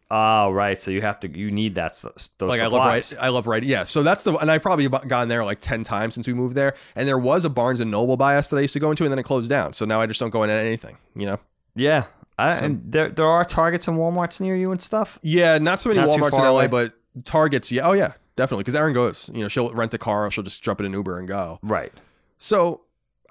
Oh, 0.10 0.52
right. 0.52 0.80
So 0.80 0.92
you 0.92 1.02
have 1.02 1.20
to, 1.22 1.38
you 1.38 1.50
need 1.50 1.76
that, 1.76 1.94
those 2.02 2.30
Like 2.40 2.62
I 2.62 2.68
love 2.68 2.74
supplies. 2.84 3.14
write, 3.14 3.24
I 3.26 3.30
love 3.30 3.48
writing. 3.48 3.68
Yeah, 3.68 3.86
so 3.86 4.04
that's 4.04 4.24
the 4.24 4.36
and 4.38 4.52
I've 4.52 4.62
probably 4.62 4.88
gone 4.88 5.28
there 5.30 5.44
like 5.44 5.60
ten 5.60 5.84
times 5.84 6.14
since 6.14 6.28
we 6.28 6.34
moved 6.34 6.56
there. 6.56 6.76
And 6.96 7.08
there 7.08 7.18
was 7.18 7.44
a 7.44 7.50
Barnes 7.50 7.82
and 7.82 7.92
Noble 7.92 8.16
by 8.16 8.38
us 8.38 8.50
that 8.50 8.58
I 8.58 8.62
used 8.62 8.74
to 8.74 8.80
go 8.80 8.92
into, 8.92 9.04
and 9.04 9.12
then 9.12 9.20
it 9.20 9.24
closed 9.24 9.50
down. 9.50 9.74
So 9.74 9.84
now 9.86 10.00
I 10.00 10.06
just 10.06 10.20
don't 10.20 10.30
go 10.30 10.44
in 10.44 10.50
at 10.50 10.64
anything. 10.64 10.98
You 11.16 11.26
know. 11.26 11.40
Yeah. 11.76 12.06
I, 12.38 12.52
and 12.56 12.92
there, 12.92 13.10
there 13.10 13.26
are 13.26 13.44
Targets 13.46 13.88
and 13.88 13.98
Walmarts 13.98 14.40
near 14.42 14.56
you 14.56 14.72
and 14.72 14.82
stuff. 14.82 15.18
Yeah, 15.24 15.58
not 15.58 15.80
so 15.80 15.90
many 15.90 16.02
Not 16.02 16.10
WalMarts 16.10 16.34
in 16.38 16.44
LA, 16.44 16.50
away? 16.50 16.68
but 16.68 16.94
Targets. 17.24 17.72
Yeah, 17.72 17.88
oh 17.88 17.94
yeah, 17.94 18.12
definitely. 18.36 18.64
Because 18.64 18.76
Erin 18.76 18.94
goes. 18.94 19.30
You 19.34 19.42
know, 19.42 19.48
she'll 19.48 19.72
rent 19.74 19.94
a 19.94 19.98
car, 19.98 20.26
or 20.26 20.32
she'll 20.32 20.44
just 20.44 20.62
jump 20.62 20.80
in 20.82 20.86
an 20.86 20.94
Uber 20.94 21.18
and 21.18 21.28
go. 21.28 21.60
Right. 21.64 21.92
So 22.38 22.82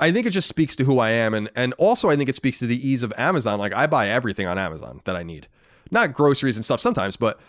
I 0.00 0.10
think 0.10 0.26
it 0.26 0.30
just 0.30 0.48
speaks 0.48 0.74
to 0.76 0.84
who 0.84 0.98
I 0.98 1.10
am, 1.10 1.34
and 1.34 1.50
and 1.54 1.72
also 1.74 2.10
I 2.10 2.16
think 2.16 2.28
it 2.28 2.36
speaks 2.36 2.58
to 2.60 2.66
the 2.66 2.76
ease 2.76 3.02
of 3.02 3.12
Amazon. 3.16 3.58
Like 3.58 3.74
I 3.74 3.86
buy 3.86 4.08
everything 4.08 4.46
on 4.46 4.58
Amazon 4.58 5.00
that 5.04 5.16
I 5.16 5.22
need, 5.22 5.48
not 5.90 6.12
groceries 6.12 6.56
and 6.56 6.64
stuff 6.64 6.80
sometimes, 6.80 7.16
but 7.16 7.40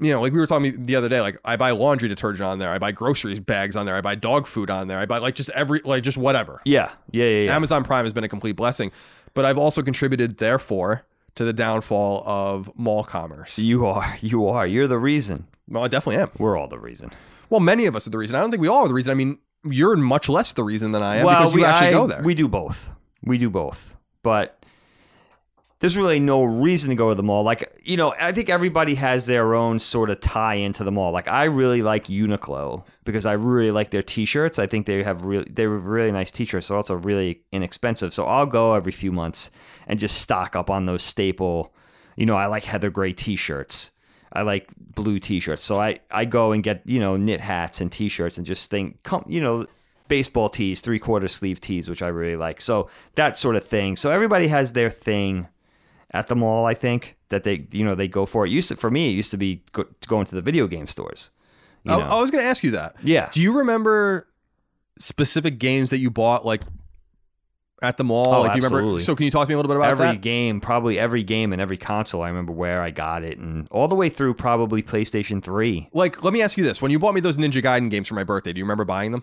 you 0.00 0.12
know, 0.12 0.20
like 0.20 0.32
we 0.32 0.40
were 0.40 0.46
talking 0.46 0.86
the 0.86 0.96
other 0.96 1.08
day, 1.08 1.20
like 1.20 1.38
I 1.44 1.56
buy 1.56 1.70
laundry 1.70 2.08
detergent 2.08 2.46
on 2.46 2.58
there, 2.58 2.70
I 2.70 2.78
buy 2.78 2.92
groceries 2.92 3.40
bags 3.40 3.76
on 3.76 3.86
there, 3.86 3.94
I 3.94 4.00
buy 4.00 4.14
dog 4.14 4.46
food 4.46 4.70
on 4.70 4.88
there, 4.88 4.98
I 4.98 5.06
buy 5.06 5.18
like 5.18 5.34
just 5.34 5.50
every 5.50 5.80
like 5.84 6.02
just 6.02 6.18
whatever. 6.18 6.60
Yeah. 6.64 6.90
Yeah. 7.10 7.24
Yeah. 7.26 7.44
yeah. 7.46 7.56
Amazon 7.56 7.84
Prime 7.84 8.04
has 8.04 8.12
been 8.12 8.24
a 8.24 8.28
complete 8.28 8.56
blessing, 8.56 8.90
but 9.34 9.44
I've 9.44 9.58
also 9.58 9.82
contributed, 9.82 10.38
therefore, 10.38 11.06
to 11.36 11.44
the 11.44 11.52
downfall 11.52 12.22
of 12.26 12.70
mall 12.78 13.04
commerce. 13.04 13.58
You 13.58 13.86
are. 13.86 14.16
You 14.20 14.46
are. 14.48 14.66
You're 14.66 14.88
the 14.88 14.98
reason. 14.98 15.46
Well, 15.68 15.84
I 15.84 15.88
definitely 15.88 16.22
am. 16.22 16.30
We're 16.38 16.56
all 16.56 16.68
the 16.68 16.78
reason. 16.78 17.10
Well, 17.50 17.60
many 17.60 17.86
of 17.86 17.94
us 17.96 18.06
are 18.06 18.10
the 18.10 18.18
reason. 18.18 18.36
I 18.36 18.40
don't 18.40 18.50
think 18.50 18.60
we 18.60 18.68
all 18.68 18.84
are 18.84 18.88
the 18.88 18.94
reason. 18.94 19.10
I 19.10 19.14
mean, 19.14 19.38
you're 19.64 19.96
much 19.96 20.28
less 20.28 20.52
the 20.52 20.62
reason 20.64 20.92
than 20.92 21.02
I 21.02 21.16
am 21.16 21.26
because 21.26 21.54
you 21.54 21.64
actually 21.64 21.88
I- 21.88 21.92
go 21.92 22.06
there. 22.06 22.22
We 22.22 22.34
do 22.34 22.48
both. 22.48 22.90
We 23.22 23.38
do 23.38 23.50
both. 23.50 23.96
But 24.22 24.64
there's 25.80 25.98
really 25.98 26.20
no 26.20 26.44
reason 26.44 26.88
to 26.90 26.96
go 26.96 27.10
to 27.10 27.14
the 27.14 27.22
mall. 27.22 27.42
Like, 27.42 27.70
you 27.84 27.98
know, 27.98 28.14
I 28.18 28.32
think 28.32 28.48
everybody 28.48 28.94
has 28.94 29.26
their 29.26 29.54
own 29.54 29.78
sort 29.78 30.08
of 30.08 30.20
tie 30.20 30.54
into 30.54 30.82
the 30.82 30.90
mall. 30.90 31.12
Like, 31.12 31.28
I 31.28 31.44
really 31.44 31.82
like 31.82 32.06
Uniqlo 32.06 32.84
because 33.04 33.26
I 33.26 33.32
really 33.32 33.70
like 33.70 33.90
their 33.90 34.02
t-shirts. 34.02 34.58
I 34.58 34.66
think 34.66 34.86
they 34.86 35.02
have 35.02 35.24
really 35.24 35.46
they 35.50 35.66
were 35.66 35.78
really 35.78 36.12
nice 36.12 36.30
t-shirts. 36.30 36.68
They're 36.68 36.76
also 36.76 36.94
really 36.94 37.42
inexpensive. 37.52 38.14
So 38.14 38.24
I'll 38.24 38.46
go 38.46 38.74
every 38.74 38.92
few 38.92 39.12
months 39.12 39.50
and 39.86 39.98
just 40.00 40.18
stock 40.22 40.56
up 40.56 40.70
on 40.70 40.86
those 40.86 41.02
staple. 41.02 41.74
You 42.16 42.24
know, 42.26 42.36
I 42.36 42.46
like 42.46 42.64
Heather 42.64 42.90
Gray 42.90 43.12
t-shirts. 43.12 43.90
I 44.34 44.42
like 44.42 44.68
blue 44.76 45.18
t-shirts. 45.18 45.62
So 45.62 45.80
I, 45.80 46.00
I 46.10 46.24
go 46.24 46.52
and 46.52 46.62
get, 46.62 46.82
you 46.84 46.98
know, 46.98 47.16
knit 47.16 47.40
hats 47.40 47.80
and 47.80 47.90
t-shirts 47.90 48.36
and 48.36 48.46
just 48.46 48.70
think, 48.70 49.02
come, 49.04 49.24
you 49.28 49.40
know, 49.40 49.66
baseball 50.08 50.48
tees, 50.48 50.80
three 50.80 50.98
quarter 50.98 51.28
sleeve 51.28 51.60
tees, 51.60 51.88
which 51.88 52.02
I 52.02 52.08
really 52.08 52.36
like. 52.36 52.60
So 52.60 52.90
that 53.14 53.36
sort 53.36 53.56
of 53.56 53.64
thing. 53.64 53.96
So 53.96 54.10
everybody 54.10 54.48
has 54.48 54.72
their 54.72 54.90
thing 54.90 55.48
at 56.10 56.26
the 56.26 56.36
mall, 56.36 56.66
I 56.66 56.74
think, 56.74 57.16
that 57.28 57.44
they, 57.44 57.66
you 57.70 57.84
know, 57.84 57.94
they 57.94 58.08
go 58.08 58.26
for. 58.26 58.46
It 58.46 58.50
used 58.50 58.68
to, 58.68 58.76
for 58.76 58.90
me, 58.90 59.10
it 59.10 59.12
used 59.12 59.30
to 59.30 59.36
be 59.36 59.62
go, 59.72 59.84
going 60.06 60.26
to 60.26 60.34
the 60.34 60.42
video 60.42 60.66
game 60.66 60.86
stores. 60.86 61.30
I. 61.86 61.98
I 62.16 62.20
was 62.20 62.30
going 62.30 62.42
to 62.42 62.48
ask 62.48 62.64
you 62.64 62.72
that. 62.72 62.96
yeah. 63.02 63.28
Do 63.30 63.42
you 63.42 63.58
remember 63.58 64.28
specific 64.98 65.58
games 65.58 65.90
that 65.90 65.98
you 65.98 66.10
bought 66.10 66.46
like 66.46 66.62
at 67.84 67.96
the 67.96 68.04
mall? 68.04 68.34
Oh, 68.34 68.40
like, 68.40 68.52
do 68.52 68.58
you 68.58 68.64
remember? 68.64 68.98
So, 68.98 69.14
can 69.14 69.24
you 69.24 69.30
talk 69.30 69.46
to 69.46 69.48
me 69.50 69.54
a 69.54 69.58
little 69.58 69.68
bit 69.68 69.76
about 69.76 69.90
every 69.90 70.06
that? 70.06 70.20
game, 70.20 70.60
probably 70.60 70.98
every 70.98 71.22
game 71.22 71.52
and 71.52 71.60
every 71.60 71.76
console, 71.76 72.22
I 72.22 72.28
remember 72.28 72.52
where 72.52 72.80
I 72.80 72.90
got 72.90 73.22
it, 73.22 73.38
and 73.38 73.68
all 73.70 73.88
the 73.88 73.94
way 73.94 74.08
through 74.08 74.34
probably 74.34 74.82
PlayStation 74.82 75.42
Three. 75.42 75.88
Like, 75.92 76.22
let 76.24 76.32
me 76.32 76.42
ask 76.42 76.56
you 76.58 76.64
this: 76.64 76.82
When 76.82 76.90
you 76.90 76.98
bought 76.98 77.14
me 77.14 77.20
those 77.20 77.36
Ninja 77.36 77.62
Gaiden 77.62 77.90
games 77.90 78.08
for 78.08 78.14
my 78.14 78.24
birthday, 78.24 78.52
do 78.52 78.58
you 78.58 78.64
remember 78.64 78.84
buying 78.84 79.12
them? 79.12 79.22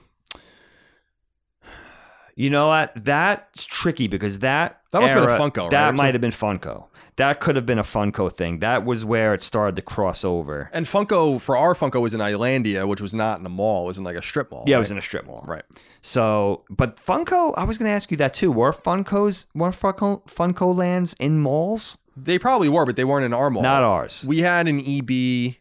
You 2.35 2.49
know 2.49 2.67
what? 2.67 2.93
That's 2.95 3.65
tricky 3.65 4.07
because 4.07 4.39
that 4.39 4.81
That 4.91 5.01
must 5.01 5.13
have 5.13 5.23
been 5.23 5.35
a 5.35 5.37
Funco, 5.39 5.63
right? 5.63 5.71
That 5.71 5.95
might 5.95 6.13
have 6.13 6.21
been 6.21 6.31
Funco. 6.31 6.85
That 7.21 7.39
could 7.39 7.55
have 7.55 7.67
been 7.67 7.77
a 7.77 7.83
Funco 7.83 8.31
thing. 8.31 8.59
That 8.61 8.83
was 8.83 9.05
where 9.05 9.35
it 9.35 9.43
started 9.43 9.75
to 9.75 9.83
cross 9.83 10.25
over. 10.25 10.71
And 10.73 10.87
Funco 10.87 11.39
for 11.39 11.55
our 11.55 11.75
Funco 11.75 12.01
was 12.01 12.15
in 12.15 12.19
Islandia, 12.19 12.87
which 12.87 12.99
was 12.99 13.13
not 13.13 13.39
in 13.39 13.45
a 13.45 13.49
mall; 13.49 13.83
it 13.83 13.87
was 13.89 13.99
in 13.99 14.03
like 14.03 14.15
a 14.15 14.23
strip 14.23 14.49
mall. 14.49 14.63
Yeah, 14.65 14.77
it 14.77 14.79
was 14.79 14.89
in 14.89 14.97
a 14.97 15.03
strip 15.03 15.27
mall. 15.27 15.43
right. 15.47 15.61
So, 16.01 16.63
but 16.67 16.97
Funco, 16.97 17.53
I 17.55 17.63
was 17.63 17.77
going 17.77 17.89
to 17.89 17.93
ask 17.93 18.09
you 18.09 18.17
that 18.17 18.33
too. 18.33 18.51
Were 18.51 18.71
Funcos, 18.71 19.45
were 19.53 19.69
Funco, 19.69 20.25
Funco 20.25 20.75
lands 20.75 21.15
in 21.19 21.39
malls? 21.39 21.99
They 22.17 22.39
probably 22.39 22.69
were, 22.69 22.87
but 22.87 22.95
they 22.95 23.03
weren't 23.03 23.23
in 23.25 23.33
our 23.33 23.51
mall. 23.51 23.61
Not 23.61 23.83
ours. 23.83 24.25
We 24.27 24.39
had 24.39 24.67
an 24.67 24.79
EB 24.79 25.57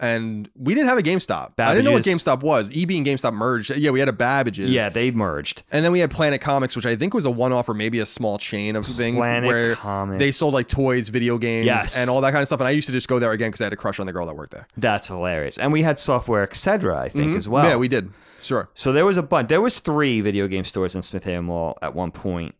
and 0.00 0.50
we 0.56 0.74
didn't 0.74 0.88
have 0.88 0.98
a 0.98 1.02
GameStop. 1.02 1.52
I 1.58 1.74
didn't 1.74 1.84
know 1.84 1.92
what 1.92 2.02
GameStop 2.02 2.42
was. 2.42 2.70
EB 2.70 2.90
and 2.92 3.06
GameStop 3.06 3.34
merged. 3.34 3.70
Yeah, 3.76 3.90
we 3.90 4.00
had 4.00 4.08
a 4.08 4.12
Babbage's. 4.12 4.70
Yeah, 4.70 4.88
they 4.88 5.10
merged. 5.10 5.62
And 5.70 5.84
then 5.84 5.92
we 5.92 6.00
had 6.00 6.10
Planet 6.10 6.40
Comics, 6.40 6.74
which 6.74 6.86
I 6.86 6.96
think 6.96 7.14
was 7.14 7.24
a 7.24 7.30
one-off 7.30 7.68
or 7.68 7.74
maybe 7.74 7.98
a 8.00 8.06
small 8.06 8.38
chain 8.38 8.74
of 8.76 8.86
things 8.86 9.16
Planet 9.16 9.46
where 9.46 9.76
Comics. 9.76 10.18
they 10.18 10.32
sold 10.32 10.54
like 10.54 10.66
toys, 10.68 11.08
video 11.08 11.38
games, 11.38 11.66
Yes. 11.66 11.96
and 11.96 12.10
all 12.10 12.20
that 12.22 12.32
kind 12.32 12.42
of 12.42 12.48
stuff. 12.48 12.60
And 12.60 12.66
I 12.66 12.70
used 12.72 12.86
to 12.88 12.92
just 12.92 13.08
go 13.08 13.18
there 13.18 13.32
again 13.32 13.48
because 13.50 13.60
I 13.60 13.64
had 13.64 13.72
a 13.72 13.76
crush 13.76 14.00
on 14.00 14.06
the 14.06 14.12
girl 14.12 14.26
that 14.26 14.34
worked 14.34 14.52
there. 14.52 14.66
That's 14.76 15.08
hilarious. 15.08 15.58
And 15.58 15.72
we 15.72 15.82
had 15.82 15.98
software, 15.98 16.42
etc. 16.42 16.98
I 16.98 17.08
think 17.08 17.36
as 17.36 17.48
well. 17.48 17.62
Mm-hmm. 17.64 17.70
Yeah, 17.70 17.76
we 17.76 17.88
did. 17.88 18.10
Sure. 18.40 18.68
So 18.74 18.92
there 18.92 19.06
was 19.06 19.18
a 19.18 19.22
bunch. 19.22 19.48
There 19.48 19.60
was 19.60 19.78
three 19.78 20.20
video 20.20 20.48
game 20.48 20.64
stores 20.64 20.96
in 20.96 21.02
Smith 21.02 21.26
Mall 21.26 21.78
at 21.80 21.94
one 21.94 22.10
point. 22.10 22.54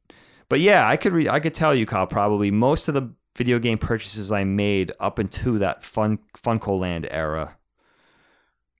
But 0.48 0.60
yeah, 0.60 0.86
I 0.86 0.96
could 0.96 1.12
re- 1.12 1.28
I 1.28 1.40
could 1.40 1.54
tell 1.54 1.74
you, 1.74 1.86
Kyle, 1.86 2.06
probably 2.06 2.50
most 2.50 2.86
of 2.86 2.94
the 2.94 3.10
video 3.36 3.58
game 3.58 3.78
purchases 3.78 4.30
I 4.30 4.44
made 4.44 4.92
up 5.00 5.18
into 5.18 5.58
that 5.58 5.84
Fun 5.84 6.18
Funco 6.36 6.78
Land 6.78 7.06
era 7.10 7.56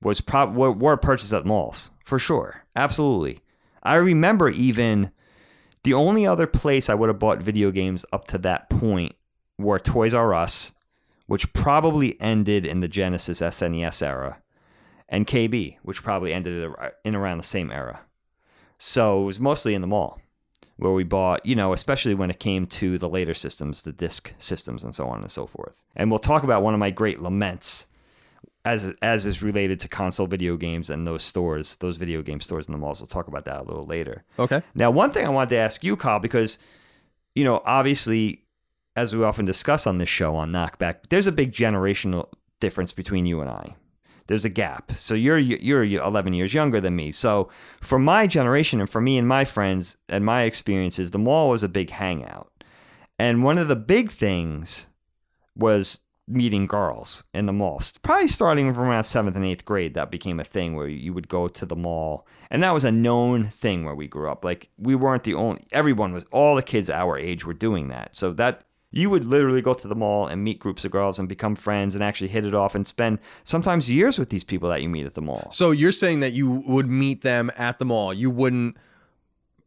was 0.03 0.21
prob 0.21 0.55
were, 0.55 0.73
were 0.73 0.97
purchased 0.97 1.33
at 1.33 1.47
malls 1.47 1.91
for 2.05 2.19
sure, 2.19 2.65
absolutely. 2.75 3.41
I 3.83 3.97
remember 3.97 4.49
even 4.49 5.13
the 5.85 5.95
only 5.95 6.27
other 6.27 6.47
place 6.47 6.89
I 6.89 6.95
would 6.95 7.09
have 7.09 7.19
bought 7.19 7.43
video 7.43 7.71
games 7.71 8.05
up 8.13 8.27
to 8.29 8.39
that 8.39 8.71
point 8.71 9.15
were 9.59 9.79
Toys 9.79 10.15
R 10.15 10.35
Us, 10.35 10.73
which 11.27 11.53
probably 11.53 12.21
ended 12.21 12.67
in 12.67 12.81
the 12.81 12.89
Genesis 12.89 13.41
SNES 13.41 14.07
era, 14.07 14.43
and 15.09 15.27
KB, 15.27 15.77
which 15.83 16.03
probably 16.03 16.33
ended 16.33 16.73
in 17.05 17.15
around 17.15 17.39
the 17.39 17.45
same 17.45 17.71
era. 17.71 18.01
So 18.79 19.23
it 19.23 19.27
was 19.27 19.41
mostly 19.41 19.75
in 19.75 19.81
the 19.81 19.87
mall 19.87 20.21
where 20.77 20.93
we 20.93 21.05
bought, 21.05 21.45
you 21.45 21.55
know, 21.55 21.73
especially 21.73 22.15
when 22.15 22.31
it 22.31 22.41
came 22.41 22.67
to 22.67 22.99
the 22.99 23.09
later 23.09 23.35
systems, 23.35 23.83
the 23.83 23.93
disc 23.93 24.35
systems, 24.39 24.83
and 24.83 24.95
so 24.95 25.09
on 25.09 25.21
and 25.21 25.31
so 25.31 25.47
forth. 25.47 25.83
And 25.95 26.11
we'll 26.11 26.19
talk 26.19 26.43
about 26.43 26.63
one 26.63 26.75
of 26.75 26.81
my 26.81 26.91
great 26.91 27.21
laments 27.21 27.87
as 28.65 28.95
as 29.03 29.27
is 29.27 29.43
related 29.43 29.81
to 29.81 29.89
console 29.89 30.27
video 30.27 30.57
games 30.57 30.89
and 30.89 31.07
those 31.07 31.23
stores, 31.23 31.77
those 31.77 31.97
video 31.97 32.23
game 32.23 32.41
stores 32.41 32.67
in 32.67 32.73
the 32.73 32.79
malls. 32.79 33.01
We'll 33.01 33.09
talk 33.09 33.29
about 33.29 33.45
that 33.47 33.61
a 33.61 33.65
little 33.65 33.85
later. 33.85 34.25
Okay. 34.39 34.63
Now, 34.75 34.91
one 34.91 35.11
thing 35.11 35.27
I 35.27 35.31
wanted 35.31 35.51
to 35.51 35.57
ask 35.57 35.83
you, 35.83 35.97
Kyle, 35.97 36.21
because 36.21 36.59
you 37.35 37.45
know, 37.45 37.63
obviously, 37.65 38.45
as 38.95 39.15
we 39.15 39.25
often 39.25 39.45
discuss 39.45 39.87
on 39.87 39.99
this 39.99 40.09
show 40.09 40.37
on 40.37 40.53
Knockback, 40.53 41.09
there's 41.09 41.27
a 41.27 41.33
big 41.33 41.53
generational 41.53 42.29
difference 42.61 42.93
between 42.93 43.27
you 43.27 43.41
and 43.41 43.51
I. 43.51 43.75
There's 44.27 44.45
a 44.45 44.51
gap. 44.51 44.93
So 44.93 45.15
you're 45.15 45.39
you're 45.39 45.85
11 45.85 46.33
years 46.33 46.55
younger 46.55 46.81
than 46.81 46.97
me. 46.97 47.13
So 47.13 47.49
for 47.81 47.99
my 47.99 48.27
generation 48.27 48.81
and 48.81 48.89
for 48.89 49.01
me 49.01 49.19
and 49.19 49.27
my 49.27 49.45
friends 49.45 49.97
and 50.09 50.25
my 50.25 50.43
experiences, 50.43 51.11
the 51.11 51.19
mall 51.19 51.51
was 51.51 51.63
a 51.63 51.69
big 51.69 51.91
hangout. 51.91 52.51
And 53.19 53.45
one 53.45 53.59
of 53.59 53.69
the 53.69 53.77
big 53.77 54.11
things 54.11 54.87
was 55.57 56.01
meeting 56.29 56.67
girls 56.67 57.25
in 57.35 57.47
the 57.47 57.53
mall. 57.53 57.81
Probably 58.03 58.29
starting 58.29 58.73
from 58.73 58.85
around 58.85 59.05
seventh 59.05 59.37
and 59.37 59.45
eighth 59.45 59.65
grade, 59.65 59.95
that 59.95 60.11
became 60.11 60.41
a 60.41 60.45
thing 60.45 60.75
where 60.75 60.89
you 60.89 61.13
would 61.13 61.29
go 61.29 61.49
to 61.49 61.67
the 61.67 61.77
mall. 61.77 62.27
And 62.51 62.63
that 62.63 62.73
was 62.73 62.85
a 62.85 62.93
known 62.93 63.45
thing 63.45 63.85
where 63.85 63.95
we 63.95 64.07
grew 64.07 64.31
up. 64.31 64.45
Like 64.45 64.71
we 64.79 64.95
weren't 64.95 65.25
the 65.25 65.35
only 65.35 65.63
everyone 65.73 66.13
was 66.13 66.27
all 66.31 66.57
the 66.57 66.63
kids 66.63 66.91
our 66.91 67.19
age 67.19 67.45
were 67.45 67.55
doing 67.55 67.89
that. 67.89 68.17
So 68.17 68.33
that 68.35 68.65
you 68.93 69.11
would 69.11 69.25
literally 69.25 69.63
go 69.63 69.75
to 69.75 69.89
the 69.89 69.95
mall 69.97 70.27
and 70.27 70.45
meet 70.45 70.61
groups 70.61 70.85
of 70.85 70.93
girls 70.93 71.19
and 71.19 71.29
become 71.29 71.57
friends 71.57 71.95
and 71.95 72.05
actually 72.05 72.29
hit 72.29 72.45
it 72.45 72.55
off 72.55 72.75
and 72.75 72.87
spend 72.87 73.19
sometimes 73.43 73.91
years 73.91 74.19
with 74.19 74.31
these 74.31 74.45
people 74.45 74.69
that 74.69 74.83
you 74.83 74.89
meet 74.89 75.07
at 75.07 75.15
the 75.15 75.23
mall. 75.23 75.49
So 75.51 75.71
you're 75.71 75.93
saying 75.93 76.21
that 76.21 76.33
you 76.33 76.63
would 76.67 76.89
meet 76.89 77.23
them 77.23 77.51
at 77.57 77.79
the 77.79 77.85
mall. 77.85 78.13
You 78.13 78.31
wouldn't 78.31 78.77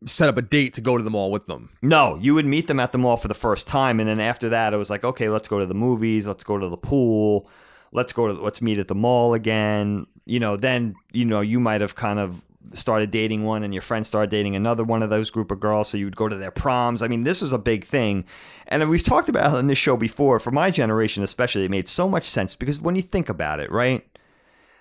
set 0.05 0.29
up 0.29 0.37
a 0.37 0.41
date 0.41 0.73
to 0.75 0.81
go 0.81 0.97
to 0.97 1.03
the 1.03 1.09
mall 1.09 1.31
with 1.31 1.47
them. 1.47 1.69
No, 1.81 2.17
you 2.21 2.35
would 2.35 2.45
meet 2.45 2.67
them 2.67 2.79
at 2.79 2.91
the 2.91 2.97
mall 2.97 3.17
for 3.17 3.27
the 3.27 3.33
first 3.33 3.67
time, 3.67 3.99
and 3.99 4.07
then 4.07 4.19
after 4.19 4.49
that, 4.49 4.73
it 4.73 4.77
was 4.77 4.89
like, 4.89 5.03
okay, 5.03 5.29
let's 5.29 5.47
go 5.47 5.59
to 5.59 5.65
the 5.65 5.73
movies, 5.73 6.27
let's 6.27 6.43
go 6.43 6.59
to 6.59 6.69
the 6.69 6.77
pool, 6.77 7.49
let's 7.95 8.13
go 8.13 8.27
to 8.27 8.33
let's 8.33 8.61
meet 8.61 8.77
at 8.77 8.87
the 8.87 8.95
mall 8.95 9.33
again. 9.33 10.05
You 10.25 10.39
know, 10.39 10.57
then 10.57 10.95
you 11.11 11.25
know 11.25 11.41
you 11.41 11.59
might 11.59 11.81
have 11.81 11.95
kind 11.95 12.19
of 12.19 12.45
started 12.73 13.11
dating 13.11 13.43
one, 13.43 13.63
and 13.63 13.73
your 13.73 13.81
friend 13.81 14.05
started 14.05 14.29
dating 14.29 14.55
another 14.55 14.83
one 14.83 15.01
of 15.01 15.09
those 15.09 15.29
group 15.29 15.51
of 15.51 15.59
girls, 15.59 15.87
so 15.87 15.97
you 15.97 16.05
would 16.05 16.15
go 16.15 16.27
to 16.27 16.35
their 16.35 16.51
proms. 16.51 17.01
I 17.01 17.07
mean, 17.07 17.23
this 17.23 17.41
was 17.41 17.53
a 17.53 17.57
big 17.57 17.83
thing, 17.83 18.25
and 18.67 18.87
we've 18.89 19.03
talked 19.03 19.29
about 19.29 19.55
on 19.55 19.67
this 19.67 19.77
show 19.77 19.97
before. 19.97 20.39
For 20.39 20.51
my 20.51 20.69
generation, 20.69 21.23
especially, 21.23 21.65
it 21.65 21.71
made 21.71 21.87
so 21.87 22.09
much 22.09 22.25
sense 22.25 22.55
because 22.55 22.79
when 22.79 22.95
you 22.95 23.01
think 23.01 23.29
about 23.29 23.59
it, 23.59 23.71
right? 23.71 24.05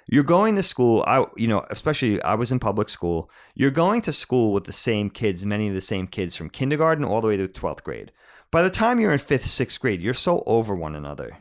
You're 0.06 0.22
going 0.22 0.54
to 0.56 0.62
school, 0.62 1.02
I 1.06 1.24
you 1.34 1.48
know, 1.48 1.64
especially 1.70 2.20
I 2.22 2.34
was 2.34 2.52
in 2.52 2.58
public 2.58 2.90
school. 2.90 3.30
You're 3.54 3.70
going 3.70 4.02
to 4.02 4.12
school 4.12 4.52
with 4.52 4.64
the 4.64 4.72
same 4.72 5.08
kids, 5.08 5.46
many 5.46 5.66
of 5.68 5.74
the 5.74 5.80
same 5.80 6.08
kids 6.08 6.36
from 6.36 6.50
kindergarten 6.50 7.06
all 7.06 7.22
the 7.22 7.28
way 7.28 7.38
to 7.38 7.48
12th 7.48 7.82
grade. 7.84 8.12
By 8.50 8.62
the 8.62 8.68
time 8.68 9.00
you're 9.00 9.12
in 9.12 9.18
5th, 9.18 9.46
6th 9.46 9.80
grade, 9.80 10.02
you're 10.02 10.12
so 10.12 10.42
over 10.46 10.74
one 10.74 10.94
another. 10.94 11.38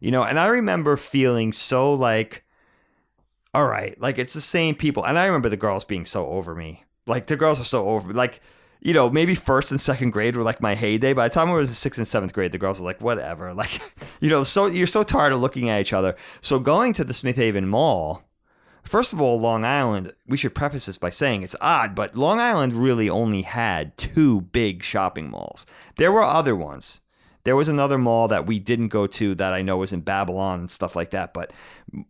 You 0.00 0.10
know, 0.10 0.24
and 0.24 0.40
I 0.40 0.46
remember 0.46 0.96
feeling 0.96 1.52
so 1.52 1.92
like 1.94 2.44
all 3.52 3.66
right, 3.66 4.00
like 4.00 4.18
it's 4.18 4.34
the 4.34 4.40
same 4.40 4.74
people. 4.74 5.04
And 5.04 5.18
I 5.18 5.26
remember 5.26 5.48
the 5.48 5.56
girls 5.56 5.84
being 5.84 6.04
so 6.04 6.26
over 6.28 6.54
me. 6.54 6.84
Like 7.06 7.26
the 7.26 7.36
girls 7.36 7.58
were 7.58 7.64
so 7.64 7.88
over 7.88 8.08
me. 8.08 8.14
Like 8.14 8.40
you 8.80 8.94
know, 8.94 9.10
maybe 9.10 9.34
first 9.34 9.70
and 9.70 9.80
second 9.80 10.10
grade 10.10 10.36
were 10.36 10.42
like 10.42 10.60
my 10.60 10.74
heyday. 10.74 11.12
By 11.12 11.28
the 11.28 11.34
time 11.34 11.50
I 11.50 11.52
was 11.52 11.70
in 11.70 11.74
sixth 11.74 11.98
and 11.98 12.08
seventh 12.08 12.32
grade, 12.32 12.52
the 12.52 12.58
girls 12.58 12.80
were 12.80 12.86
like, 12.86 13.00
whatever. 13.00 13.52
Like, 13.60 13.78
you 14.20 14.30
know, 14.30 14.42
so 14.42 14.66
you're 14.66 14.86
so 14.86 15.02
tired 15.02 15.34
of 15.34 15.40
looking 15.40 15.68
at 15.68 15.82
each 15.82 15.92
other. 15.92 16.16
So 16.40 16.58
going 16.58 16.94
to 16.94 17.04
the 17.04 17.12
Smith 17.12 17.36
Haven 17.36 17.68
Mall, 17.68 18.22
first 18.82 19.12
of 19.12 19.20
all, 19.20 19.38
Long 19.38 19.64
Island, 19.64 20.12
we 20.26 20.38
should 20.38 20.54
preface 20.54 20.86
this 20.86 20.96
by 20.96 21.10
saying 21.10 21.42
it's 21.42 21.56
odd, 21.60 21.94
but 21.94 22.16
Long 22.16 22.38
Island 22.38 22.72
really 22.72 23.10
only 23.10 23.42
had 23.42 23.98
two 23.98 24.40
big 24.40 24.82
shopping 24.82 25.30
malls. 25.30 25.66
There 25.96 26.10
were 26.10 26.22
other 26.22 26.56
ones. 26.56 27.02
There 27.44 27.56
was 27.56 27.68
another 27.68 27.96
mall 27.96 28.28
that 28.28 28.46
we 28.46 28.58
didn't 28.58 28.88
go 28.88 29.06
to 29.06 29.34
that 29.36 29.52
I 29.52 29.62
know 29.62 29.78
was 29.78 29.92
in 29.92 30.00
Babylon 30.00 30.60
and 30.60 30.70
stuff 30.70 30.94
like 30.94 31.10
that. 31.10 31.32
But 31.32 31.52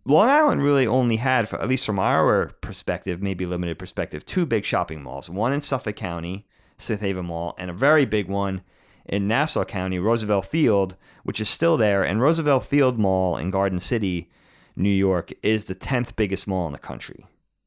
Long 0.04 0.28
Island 0.28 0.62
really 0.62 0.86
only 0.86 1.16
had, 1.16 1.48
for, 1.48 1.60
at 1.60 1.68
least 1.68 1.86
from 1.86 1.98
our 1.98 2.46
perspective, 2.60 3.22
maybe 3.22 3.46
limited 3.46 3.78
perspective, 3.78 4.26
two 4.26 4.44
big 4.44 4.64
shopping 4.64 5.02
malls. 5.02 5.30
One 5.30 5.52
in 5.52 5.62
Suffolk 5.62 5.96
County, 5.96 6.46
Smith 6.78 7.00
Haven 7.00 7.26
Mall, 7.26 7.54
and 7.58 7.70
a 7.70 7.74
very 7.74 8.04
big 8.04 8.28
one 8.28 8.62
in 9.06 9.28
Nassau 9.28 9.64
County, 9.64 9.98
Roosevelt 9.98 10.46
Field, 10.46 10.96
which 11.22 11.40
is 11.40 11.48
still 11.48 11.76
there. 11.76 12.02
And 12.02 12.20
Roosevelt 12.20 12.64
Field 12.64 12.98
Mall 12.98 13.36
in 13.36 13.50
Garden 13.50 13.78
City, 13.78 14.30
New 14.74 14.88
York, 14.88 15.32
is 15.42 15.66
the 15.66 15.74
10th 15.74 16.16
biggest 16.16 16.48
mall 16.48 16.66
in 16.66 16.72
the 16.72 16.78
country. 16.78 17.26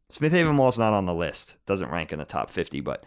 Smith 0.09 0.31
Haven 0.31 0.55
Mall 0.55 0.69
is 0.69 0.77
not 0.79 0.93
on 0.93 1.05
the 1.05 1.13
list, 1.13 1.55
doesn't 1.65 1.89
rank 1.89 2.11
in 2.11 2.19
the 2.19 2.25
top 2.25 2.49
50, 2.49 2.81
but 2.81 3.03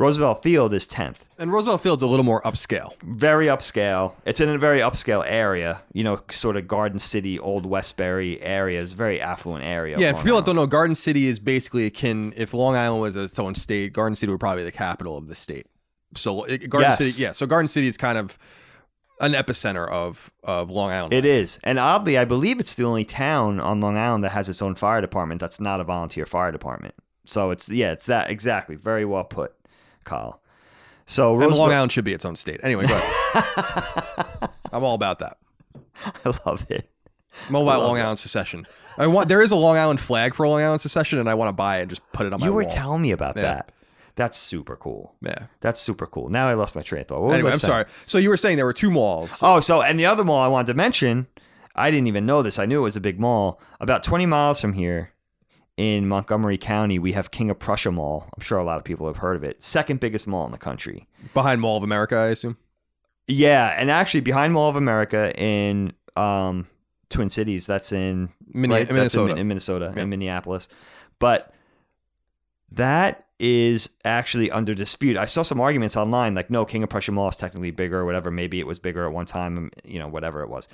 Roosevelt 0.00 0.42
Field 0.42 0.72
is 0.72 0.86
10th. 0.86 1.24
And 1.38 1.52
Roosevelt 1.52 1.80
Field's 1.80 2.02
a 2.02 2.06
little 2.06 2.24
more 2.24 2.40
upscale. 2.42 2.92
Very 3.02 3.46
upscale. 3.46 4.14
It's 4.24 4.40
in 4.40 4.48
a 4.48 4.58
very 4.58 4.80
upscale 4.80 5.24
area, 5.26 5.82
you 5.92 6.04
know, 6.04 6.20
sort 6.30 6.56
of 6.56 6.68
Garden 6.68 6.98
City, 6.98 7.38
Old 7.38 7.66
Westbury 7.66 8.40
area. 8.40 8.80
It's 8.80 8.92
a 8.92 8.96
very 8.96 9.20
affluent 9.20 9.64
area. 9.64 9.98
Yeah, 9.98 10.08
and 10.08 10.16
for 10.18 10.24
people 10.24 10.38
that 10.38 10.46
don't 10.46 10.56
know, 10.56 10.66
Garden 10.66 10.94
City 10.94 11.26
is 11.26 11.38
basically 11.38 11.86
akin. 11.86 12.32
If 12.36 12.54
Long 12.54 12.76
Island 12.76 13.02
was 13.02 13.16
its 13.16 13.38
own 13.38 13.54
state, 13.54 13.92
Garden 13.92 14.14
City 14.14 14.30
would 14.30 14.40
probably 14.40 14.62
be 14.62 14.70
the 14.70 14.76
capital 14.76 15.16
of 15.18 15.28
the 15.28 15.34
state. 15.34 15.66
So 16.14 16.44
it, 16.44 16.68
Garden 16.70 16.90
Yes. 16.90 16.98
City, 16.98 17.22
yeah. 17.22 17.32
So 17.32 17.46
Garden 17.46 17.68
City 17.68 17.86
is 17.86 17.96
kind 17.96 18.18
of 18.18 18.38
an 19.20 19.32
epicenter 19.32 19.88
of 19.88 20.30
of 20.44 20.70
Long 20.70 20.90
Island. 20.90 21.12
It 21.12 21.24
is. 21.24 21.58
And 21.64 21.78
oddly, 21.78 22.16
I 22.16 22.24
believe 22.24 22.60
it's 22.60 22.74
the 22.74 22.84
only 22.84 23.04
town 23.04 23.60
on 23.60 23.80
Long 23.80 23.96
Island 23.96 24.24
that 24.24 24.30
has 24.30 24.48
its 24.48 24.62
own 24.62 24.74
fire 24.74 25.00
department 25.00 25.40
that's 25.40 25.60
not 25.60 25.80
a 25.80 25.84
volunteer 25.84 26.24
fire 26.24 26.52
department. 26.52 26.94
So 27.24 27.50
it's, 27.50 27.68
yeah, 27.68 27.92
it's 27.92 28.06
that 28.06 28.30
exactly. 28.30 28.74
Very 28.74 29.04
well 29.04 29.24
put, 29.24 29.52
Kyle. 30.08 30.40
So 31.06 31.40
and 31.40 31.54
Long 31.54 31.70
Island 31.72 31.92
should 31.92 32.04
be 32.04 32.12
its 32.12 32.24
own 32.24 32.36
state. 32.36 32.60
Anyway. 32.62 32.84
I'm 34.72 34.84
all 34.84 34.94
about 34.94 35.20
that. 35.20 35.38
I 36.24 36.32
love 36.46 36.66
it. 36.70 36.88
I'm 37.48 37.54
all 37.56 37.62
about 37.62 37.82
Long 37.82 37.98
Island 37.98 38.18
secession. 38.18 38.66
I 38.96 39.06
want 39.06 39.28
there 39.28 39.40
is 39.40 39.50
a 39.52 39.56
Long 39.56 39.76
Island 39.76 40.00
flag 40.00 40.34
for 40.34 40.46
Long 40.48 40.60
Island 40.60 40.80
secession, 40.80 41.18
and 41.18 41.28
I 41.28 41.34
want 41.34 41.48
to 41.48 41.52
buy 41.52 41.78
it 41.78 41.82
and 41.82 41.90
just 41.90 42.02
put 42.12 42.26
it 42.26 42.32
on 42.32 42.40
my 42.40 42.46
You 42.46 42.52
were 42.52 42.62
wall. 42.62 42.70
telling 42.70 43.02
me 43.02 43.12
about 43.12 43.36
Yeah. 43.36 43.42
that. 43.42 43.72
That's 44.16 44.36
super 44.36 44.74
cool. 44.74 45.14
yeah. 45.22 45.46
That's 45.60 45.80
super 45.80 46.06
cool. 46.06 46.28
Now 46.28 46.48
I 46.48 46.54
lost 46.54 46.74
my 46.74 46.82
train 46.82 47.02
of 47.02 47.06
thought. 47.06 47.30
Anyway, 47.30 47.52
I'm 47.52 47.58
saying? 47.58 47.70
sorry. 47.70 47.84
So 48.06 48.18
you 48.18 48.28
were 48.30 48.36
saying 48.36 48.56
there 48.56 48.66
were 48.66 48.72
two 48.72 48.90
malls. 48.90 49.38
Oh, 49.42 49.60
so 49.60 49.80
and 49.80 49.98
the 49.98 50.06
other 50.06 50.24
mall 50.24 50.42
I 50.42 50.48
wanted 50.48 50.66
to 50.68 50.74
mention, 50.74 51.28
I 51.76 51.92
didn't 51.92 52.08
even 52.08 52.26
know 52.26 52.42
this. 52.42 52.58
I 52.58 52.66
knew 52.66 52.80
it 52.80 52.82
was 52.84 52.96
a 52.96 53.00
big 53.00 53.20
mall. 53.20 53.60
About 53.80 54.02
20 54.02 54.26
miles 54.26 54.60
from 54.60 54.72
here 54.72 55.12
in 55.78 56.08
Montgomery 56.08 56.58
County, 56.58 56.98
we 56.98 57.12
have 57.12 57.30
King 57.30 57.50
of 57.50 57.58
Prussia 57.60 57.92
Mall. 57.92 58.28
I'm 58.36 58.42
sure 58.42 58.58
a 58.58 58.64
lot 58.64 58.78
of 58.78 58.84
people 58.84 59.06
have 59.06 59.18
heard 59.18 59.36
of 59.36 59.44
it. 59.44 59.62
Second 59.62 60.00
biggest 60.00 60.26
mall 60.26 60.44
in 60.44 60.50
the 60.50 60.58
country. 60.58 61.06
Behind 61.34 61.60
Mall 61.60 61.76
of 61.76 61.84
America, 61.84 62.16
I 62.16 62.26
assume. 62.26 62.56
Yeah, 63.28 63.68
and 63.78 63.88
actually 63.88 64.22
behind 64.22 64.52
Mall 64.54 64.68
of 64.68 64.74
America 64.74 65.32
in 65.40 65.92
um, 66.16 66.66
Twin 67.10 67.28
Cities, 67.28 67.64
that's 67.66 67.92
in 67.92 68.30
Minne- 68.52 68.70
right? 68.70 68.78
That's 68.80 68.90
in 68.90 68.96
Minnesota. 68.96 69.36
in, 69.36 69.46
Minnesota, 69.48 69.92
Yeah. 69.94 70.02
in 70.02 70.08
Minneapolis. 70.08 70.68
But 71.20 71.54
that 72.72 73.26
is 73.38 73.90
actually 74.04 74.50
under 74.50 74.74
dispute. 74.74 75.16
I 75.16 75.26
saw 75.26 75.42
some 75.42 75.60
arguments 75.60 75.96
online, 75.96 76.34
like 76.34 76.50
no, 76.50 76.64
King 76.64 76.82
of 76.82 76.88
Prussia 76.88 77.12
Mall 77.12 77.28
is 77.28 77.36
technically 77.36 77.70
bigger, 77.70 78.00
or 78.00 78.04
whatever. 78.04 78.32
Maybe 78.32 78.58
it 78.58 78.66
was 78.66 78.80
bigger 78.80 79.06
at 79.06 79.12
one 79.12 79.26
time, 79.26 79.70
you 79.84 80.00
know, 80.00 80.08
whatever 80.08 80.42
it 80.42 80.48
was. 80.50 80.68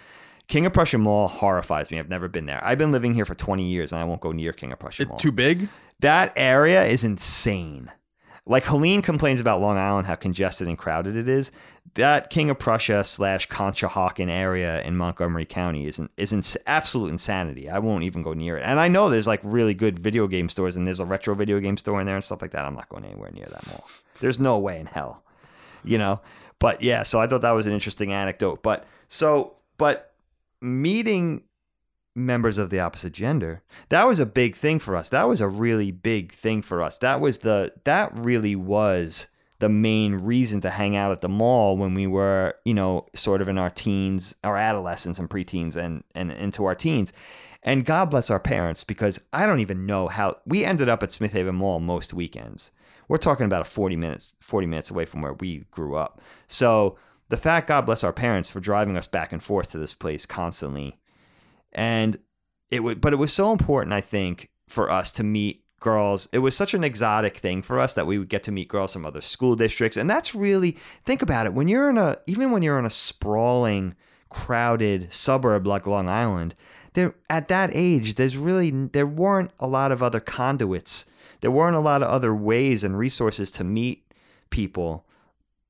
King 0.46 0.66
of 0.66 0.72
Prussia 0.72 0.98
Mall 0.98 1.28
horrifies 1.28 1.90
me. 1.90 1.98
I've 1.98 2.08
never 2.08 2.28
been 2.28 2.46
there. 2.46 2.62
I've 2.64 2.78
been 2.78 2.92
living 2.92 3.14
here 3.14 3.24
for 3.24 3.34
20 3.34 3.62
years, 3.64 3.92
and 3.92 4.00
I 4.00 4.04
won't 4.04 4.20
go 4.20 4.32
near 4.32 4.52
King 4.52 4.72
of 4.72 4.78
Prussia 4.78 5.06
Mall. 5.06 5.16
Too 5.16 5.32
big. 5.32 5.68
That 6.00 6.32
area 6.36 6.84
is 6.84 7.02
insane. 7.04 7.90
Like 8.46 8.64
Helene 8.64 9.00
complains 9.00 9.40
about 9.40 9.62
Long 9.62 9.78
Island, 9.78 10.06
how 10.06 10.16
congested 10.16 10.68
and 10.68 10.76
crowded 10.76 11.16
it 11.16 11.28
is. 11.28 11.50
that 11.94 12.28
King 12.28 12.50
of 12.50 12.58
Prussia 12.58 13.02
slash 13.04 13.48
Conshohocken 13.48 14.28
area 14.28 14.82
in 14.82 14.96
Montgomery 14.96 15.46
County 15.46 15.86
is 15.86 15.98
is 16.18 16.30
ins- 16.32 16.56
absolute 16.66 17.08
insanity. 17.08 17.70
I 17.70 17.78
won't 17.78 18.04
even 18.04 18.22
go 18.22 18.34
near 18.34 18.58
it. 18.58 18.62
And 18.64 18.78
I 18.78 18.88
know 18.88 19.08
there's 19.08 19.26
like 19.26 19.40
really 19.44 19.72
good 19.72 19.98
video 19.98 20.26
game 20.26 20.50
stores, 20.50 20.76
and 20.76 20.86
there's 20.86 21.00
a 21.00 21.06
retro 21.06 21.34
video 21.34 21.58
game 21.58 21.78
store 21.78 22.00
in 22.00 22.06
there 22.06 22.16
and 22.16 22.24
stuff 22.24 22.42
like 22.42 22.50
that. 22.50 22.66
I'm 22.66 22.74
not 22.74 22.90
going 22.90 23.06
anywhere 23.06 23.30
near 23.30 23.46
that 23.46 23.66
mall. 23.66 23.88
There's 24.20 24.38
no 24.38 24.58
way 24.58 24.78
in 24.78 24.86
hell, 24.86 25.22
you 25.82 25.96
know. 25.96 26.20
But 26.58 26.82
yeah, 26.82 27.02
so 27.02 27.20
I 27.20 27.26
thought 27.26 27.40
that 27.42 27.52
was 27.52 27.66
an 27.66 27.72
interesting 27.72 28.12
anecdote. 28.12 28.62
But 28.62 28.86
so, 29.08 29.54
but 29.78 30.13
meeting 30.64 31.44
members 32.16 32.58
of 32.58 32.70
the 32.70 32.80
opposite 32.80 33.12
gender 33.12 33.62
that 33.88 34.04
was 34.04 34.20
a 34.20 34.26
big 34.26 34.54
thing 34.54 34.78
for 34.78 34.94
us. 34.96 35.08
That 35.08 35.24
was 35.28 35.40
a 35.40 35.48
really 35.48 35.90
big 35.90 36.32
thing 36.32 36.62
for 36.62 36.82
us. 36.82 36.98
That 36.98 37.20
was 37.20 37.38
the 37.38 37.72
that 37.84 38.16
really 38.16 38.54
was 38.56 39.26
the 39.58 39.68
main 39.68 40.16
reason 40.16 40.60
to 40.60 40.70
hang 40.70 40.94
out 40.96 41.12
at 41.12 41.20
the 41.20 41.28
mall 41.28 41.76
when 41.76 41.94
we 41.94 42.06
were 42.06 42.54
you 42.64 42.74
know 42.74 43.06
sort 43.14 43.40
of 43.40 43.48
in 43.48 43.58
our 43.58 43.70
teens 43.70 44.34
our 44.44 44.56
adolescents 44.56 45.18
and 45.18 45.28
preteens 45.28 45.76
and 45.76 46.04
and 46.14 46.32
into 46.32 46.64
our 46.64 46.74
teens. 46.74 47.12
And 47.62 47.84
god 47.84 48.10
bless 48.10 48.30
our 48.30 48.40
parents 48.40 48.84
because 48.84 49.20
i 49.32 49.46
don't 49.46 49.60
even 49.60 49.86
know 49.86 50.08
how 50.08 50.36
we 50.46 50.64
ended 50.64 50.88
up 50.88 51.02
at 51.02 51.12
smith 51.12 51.32
haven 51.32 51.56
mall 51.56 51.80
most 51.80 52.14
weekends. 52.14 52.70
We're 53.08 53.18
talking 53.18 53.46
about 53.46 53.62
a 53.62 53.64
40 53.64 53.96
minutes 53.96 54.34
40 54.40 54.66
minutes 54.66 54.90
away 54.90 55.04
from 55.04 55.20
where 55.20 55.34
we 55.34 55.64
grew 55.70 55.96
up. 55.96 56.20
So 56.46 56.96
the 57.34 57.40
fact 57.40 57.66
god 57.66 57.84
bless 57.84 58.04
our 58.04 58.12
parents 58.12 58.48
for 58.48 58.60
driving 58.60 58.96
us 58.96 59.08
back 59.08 59.32
and 59.32 59.42
forth 59.42 59.72
to 59.72 59.78
this 59.78 59.92
place 59.92 60.24
constantly. 60.24 61.00
And 61.72 62.16
it 62.70 62.84
would 62.84 63.00
but 63.00 63.12
it 63.12 63.16
was 63.16 63.32
so 63.32 63.50
important 63.50 63.92
i 63.92 64.00
think 64.00 64.50
for 64.68 64.88
us 64.88 65.10
to 65.12 65.24
meet 65.24 65.64
girls. 65.80 66.28
It 66.32 66.38
was 66.38 66.56
such 66.56 66.72
an 66.74 66.84
exotic 66.84 67.36
thing 67.36 67.60
for 67.60 67.80
us 67.80 67.92
that 67.94 68.06
we 68.06 68.18
would 68.18 68.28
get 68.28 68.44
to 68.44 68.52
meet 68.52 68.68
girls 68.68 68.92
from 68.92 69.04
other 69.04 69.20
school 69.20 69.56
districts. 69.56 69.98
And 69.98 70.08
that's 70.08 70.34
really 70.34 70.78
think 71.04 71.20
about 71.22 71.44
it 71.44 71.54
when 71.54 71.66
you're 71.66 71.90
in 71.90 71.98
a 71.98 72.18
even 72.26 72.52
when 72.52 72.62
you're 72.62 72.78
in 72.78 72.86
a 72.86 72.90
sprawling 72.90 73.96
crowded 74.30 75.12
suburb 75.12 75.66
like 75.66 75.86
long 75.86 76.08
island 76.08 76.54
there 76.94 77.14
at 77.28 77.48
that 77.48 77.70
age 77.72 78.14
there's 78.14 78.36
really 78.36 78.70
there 78.70 79.06
weren't 79.06 79.50
a 79.58 79.66
lot 79.66 79.90
of 79.90 80.04
other 80.04 80.20
conduits. 80.20 81.04
There 81.40 81.50
weren't 81.50 81.76
a 81.76 81.80
lot 81.80 82.02
of 82.02 82.08
other 82.08 82.32
ways 82.32 82.84
and 82.84 82.96
resources 82.96 83.50
to 83.52 83.64
meet 83.64 84.10
people 84.50 85.04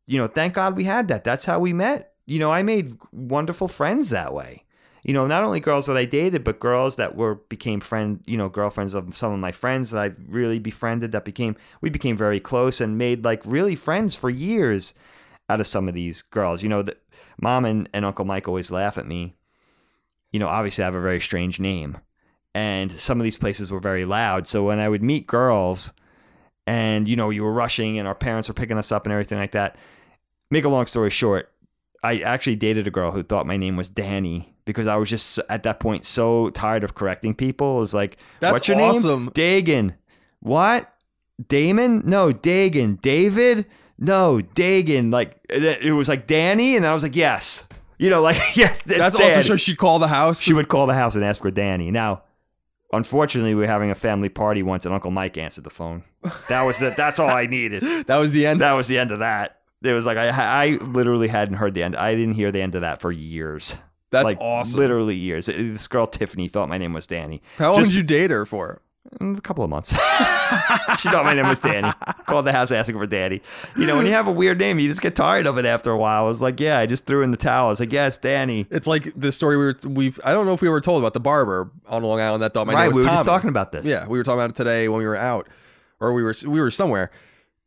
you 0.07 0.19
know 0.19 0.27
thank 0.27 0.55
god 0.55 0.77
we 0.77 0.85
had 0.85 1.09
that 1.09 1.25
that's 1.25 1.45
how 1.45 1.59
we 1.59 1.73
met 1.73 2.15
you 2.27 2.39
know 2.39 2.53
i 2.53 2.63
made 2.63 2.93
wonderful 3.13 3.69
friends 3.69 4.11
that 4.11 4.33
way 4.33 4.65
you 5.05 5.13
know, 5.13 5.27
not 5.27 5.45
only 5.45 5.61
girls 5.61 5.87
that 5.87 5.99
I 5.99 6.07
dated, 6.07 6.45
but 6.45 6.59
girls 6.59 6.97
that 6.97 7.15
were 7.15 7.35
became 7.35 7.81
friend, 7.81 8.21
you 8.27 8.39
know, 8.39 8.49
girlfriends 8.49 8.95
of 8.95 9.15
some 9.15 9.33
of 9.33 9.39
my 9.39 9.53
friends 9.53 9.91
that 9.91 10.03
I 10.03 10.13
really 10.29 10.59
befriended. 10.59 11.13
That 11.13 11.27
became 11.27 11.57
we 11.83 11.91
became 11.91 12.17
very 12.17 12.41
close 12.41 12.81
and 12.81 12.97
made 12.97 13.23
like 13.23 13.43
really 13.45 13.77
friends 13.77 14.15
for 14.15 14.31
years 14.31 14.95
out 15.51 15.61
of 15.61 15.67
some 15.67 15.89
of 15.89 15.95
these 15.95 16.23
girls. 16.23 16.63
You 16.63 16.71
know, 16.71 16.81
the, 16.81 16.97
mom 17.39 17.67
and, 17.67 17.87
and 17.93 18.07
Uncle 18.07 18.25
Mike 18.25 18.49
always 18.49 18.71
laugh 18.71 18.97
at 18.97 19.07
me. 19.07 19.35
You 20.33 20.41
know, 20.41 20.49
obviously 20.49 20.83
I 20.83 20.87
have 20.87 20.97
a 20.97 21.01
very 21.03 21.21
strange 21.21 21.61
name, 21.61 21.99
and 22.55 22.91
some 22.91 23.21
of 23.21 23.25
these 23.25 23.37
places 23.37 23.71
were 23.71 23.81
very 23.81 24.07
loud. 24.07 24.47
So 24.47 24.65
when 24.65 24.81
I 24.81 24.89
would 24.89 25.03
meet 25.03 25.27
girls, 25.27 25.93
and 26.67 27.09
you 27.09 27.17
know, 27.17 27.31
you 27.31 27.43
were 27.43 27.53
rushing, 27.53 27.99
and 27.99 28.09
our 28.09 28.15
parents 28.15 28.49
were 28.49 28.55
picking 28.55 28.79
us 28.79 28.93
up 28.93 29.07
and 29.07 29.13
everything 29.13 29.39
like 29.39 29.53
that. 29.53 29.77
Make 30.51 30.65
a 30.65 30.69
long 30.69 30.87
story 30.87 31.11
short, 31.11 31.51
I 32.03 32.19
actually 32.19 32.57
dated 32.57 32.87
a 32.87 32.91
girl 32.91 33.13
who 33.13 33.23
thought 33.23 33.47
my 33.47 33.57
name 33.57 33.77
was 33.77 33.89
Danny 33.89 34.55
because 34.67 34.87
I 34.87 34.97
was 34.97 35.09
just 35.11 35.39
at 35.49 35.63
that 35.65 35.81
point 35.81 36.05
so 36.05 36.51
tired 36.51 36.85
of 36.85 36.95
correcting 36.95 37.35
people. 37.35 37.79
It 37.79 37.81
was 37.81 37.95
like, 37.95 38.19
That's 38.41 38.53
what's 38.53 38.69
your 38.69 38.81
awesome. 38.81 39.25
name? 39.25 39.31
Dagan. 39.31 39.95
What? 40.41 40.93
Damon? 41.49 42.03
No, 42.05 42.31
Dagan. 42.31 43.01
David? 43.01 43.67
No, 43.99 44.41
Dagan. 44.55 45.13
Like 45.13 45.39
it 45.49 45.95
was 45.95 46.09
like 46.09 46.27
Danny, 46.27 46.77
and 46.77 46.85
then 46.85 46.91
I 46.91 46.95
was 46.95 47.03
like, 47.03 47.17
yes. 47.17 47.65
You 47.99 48.11
know, 48.11 48.23
like 48.23 48.37
yes. 48.57 48.87
it's 48.87 48.99
That's 48.99 49.17
also 49.17 49.41
so 49.41 49.57
she'd 49.57 49.79
call 49.79 49.99
the 49.99 50.09
house. 50.09 50.41
She 50.41 50.53
would 50.53 50.69
call 50.69 50.87
the 50.87 50.95
house 50.95 51.15
and 51.15 51.25
ask 51.25 51.41
for 51.41 51.51
Danny. 51.51 51.91
Now, 51.91 52.23
unfortunately, 52.97 53.55
we 53.55 53.63
were 53.63 53.67
having 53.67 53.91
a 53.91 53.95
family 53.95 54.29
party 54.29 54.63
once, 54.63 54.85
and 54.87 54.95
Uncle 54.95 55.11
Mike 55.11 55.37
answered 55.39 55.65
the 55.65 55.71
phone. 55.71 56.05
That 56.49 56.63
was 56.63 56.79
the, 56.79 56.95
That's 56.97 57.19
all 57.19 57.31
I 57.31 57.47
needed. 57.47 57.83
that 58.07 58.17
was 58.17 58.31
the 58.31 58.47
end. 58.47 58.61
That 58.61 58.73
was 58.73 58.89
the 58.89 58.99
end 58.99 59.11
of 59.11 59.21
that. 59.21 59.61
It 59.83 59.93
was 59.93 60.07
like 60.07 60.17
I, 60.17 60.31
I 60.31 60.69
literally 60.77 61.29
hadn't 61.29 61.57
heard 61.57 61.75
the 61.75 61.83
end. 61.83 61.95
I 61.95 62.15
didn't 62.15 62.35
hear 62.35 62.51
the 62.51 62.63
end 62.63 62.75
of 62.75 62.81
that 62.81 63.01
for 63.01 63.13
years. 63.13 63.77
That's 64.11 64.31
like, 64.33 64.41
awesome. 64.41 64.81
Literally 64.81 65.17
years. 65.17 65.47
This 65.47 65.89
girl 65.89 66.07
Tiffany 66.07 66.49
thought 66.49 66.69
my 66.69 66.79
name 66.79 66.93
was 66.93 67.07
Danny. 67.07 67.43
How 67.59 67.73
long 67.73 67.81
Just- 67.81 67.91
did 67.91 67.97
you 67.97 68.03
date 68.03 68.31
her 68.31 68.47
for? 68.47 68.81
A 69.21 69.41
couple 69.43 69.63
of 69.63 69.71
months. 69.71 69.95
she 70.99 71.09
thought 71.09 71.25
my 71.25 71.35
name 71.35 71.49
was 71.49 71.61
Danny. 71.61 71.91
Called 72.27 72.45
the 72.47 72.53
house 72.53 72.71
asking 72.71 72.99
for 72.99 73.07
Danny. 73.07 73.41
You 73.77 73.87
know, 73.87 73.97
when 73.97 74.07
you 74.07 74.13
have 74.13 74.27
a 74.27 74.33
weird 74.33 74.59
name, 74.59 74.79
you 74.79 74.89
just 74.89 75.01
get 75.01 75.15
tired 75.17 75.47
of 75.47 75.59
it 75.59 75.65
after 75.65 75.91
a 75.91 75.97
while. 75.97 76.25
I 76.25 76.27
was 76.27 76.43
like, 76.43 76.61
yeah, 76.61 76.79
I 76.79 76.87
just 76.87 77.07
threw 77.07 77.23
in 77.23 77.31
the 77.31 77.37
towel. 77.37 77.67
I 77.67 77.71
was 77.71 77.81
like, 77.81 77.93
yeah, 77.93 78.07
it's 78.07 78.19
Danny. 78.19 78.67
It's 78.71 78.87
like 78.87 79.13
the 79.19 79.33
story 79.33 79.57
we 79.57 79.65
were 79.65 79.77
we've 79.87 80.21
I 80.25 80.33
don't 80.33 80.47
know 80.47 80.53
if 80.53 80.63
we 80.63 80.69
were 80.69 80.81
told 80.81 81.03
about 81.03 81.13
the 81.13 81.21
barber 81.21 81.71
on 81.87 82.03
Long 82.03 82.21
Island 82.21 82.43
that 82.43 82.55
thought 82.55 82.67
my 82.67 82.75
right, 82.75 82.83
name 82.83 82.89
was 82.89 82.99
we 82.99 83.05
were 83.05 83.11
just 83.11 83.25
talking 83.25 83.51
about 83.51 83.73
this. 83.73 83.87
Yeah, 83.87 84.07
we 84.07 84.19
were 84.19 84.25
talking 84.25 84.41
about 84.41 84.51
it 84.51 84.57
today 84.57 84.89
when 84.89 84.99
we 84.99 85.07
were 85.07 85.17
out, 85.17 85.49
or 86.01 86.13
we 86.13 86.23
were 86.23 86.35
we 86.47 86.61
were 86.61 86.71
somewhere. 86.71 87.11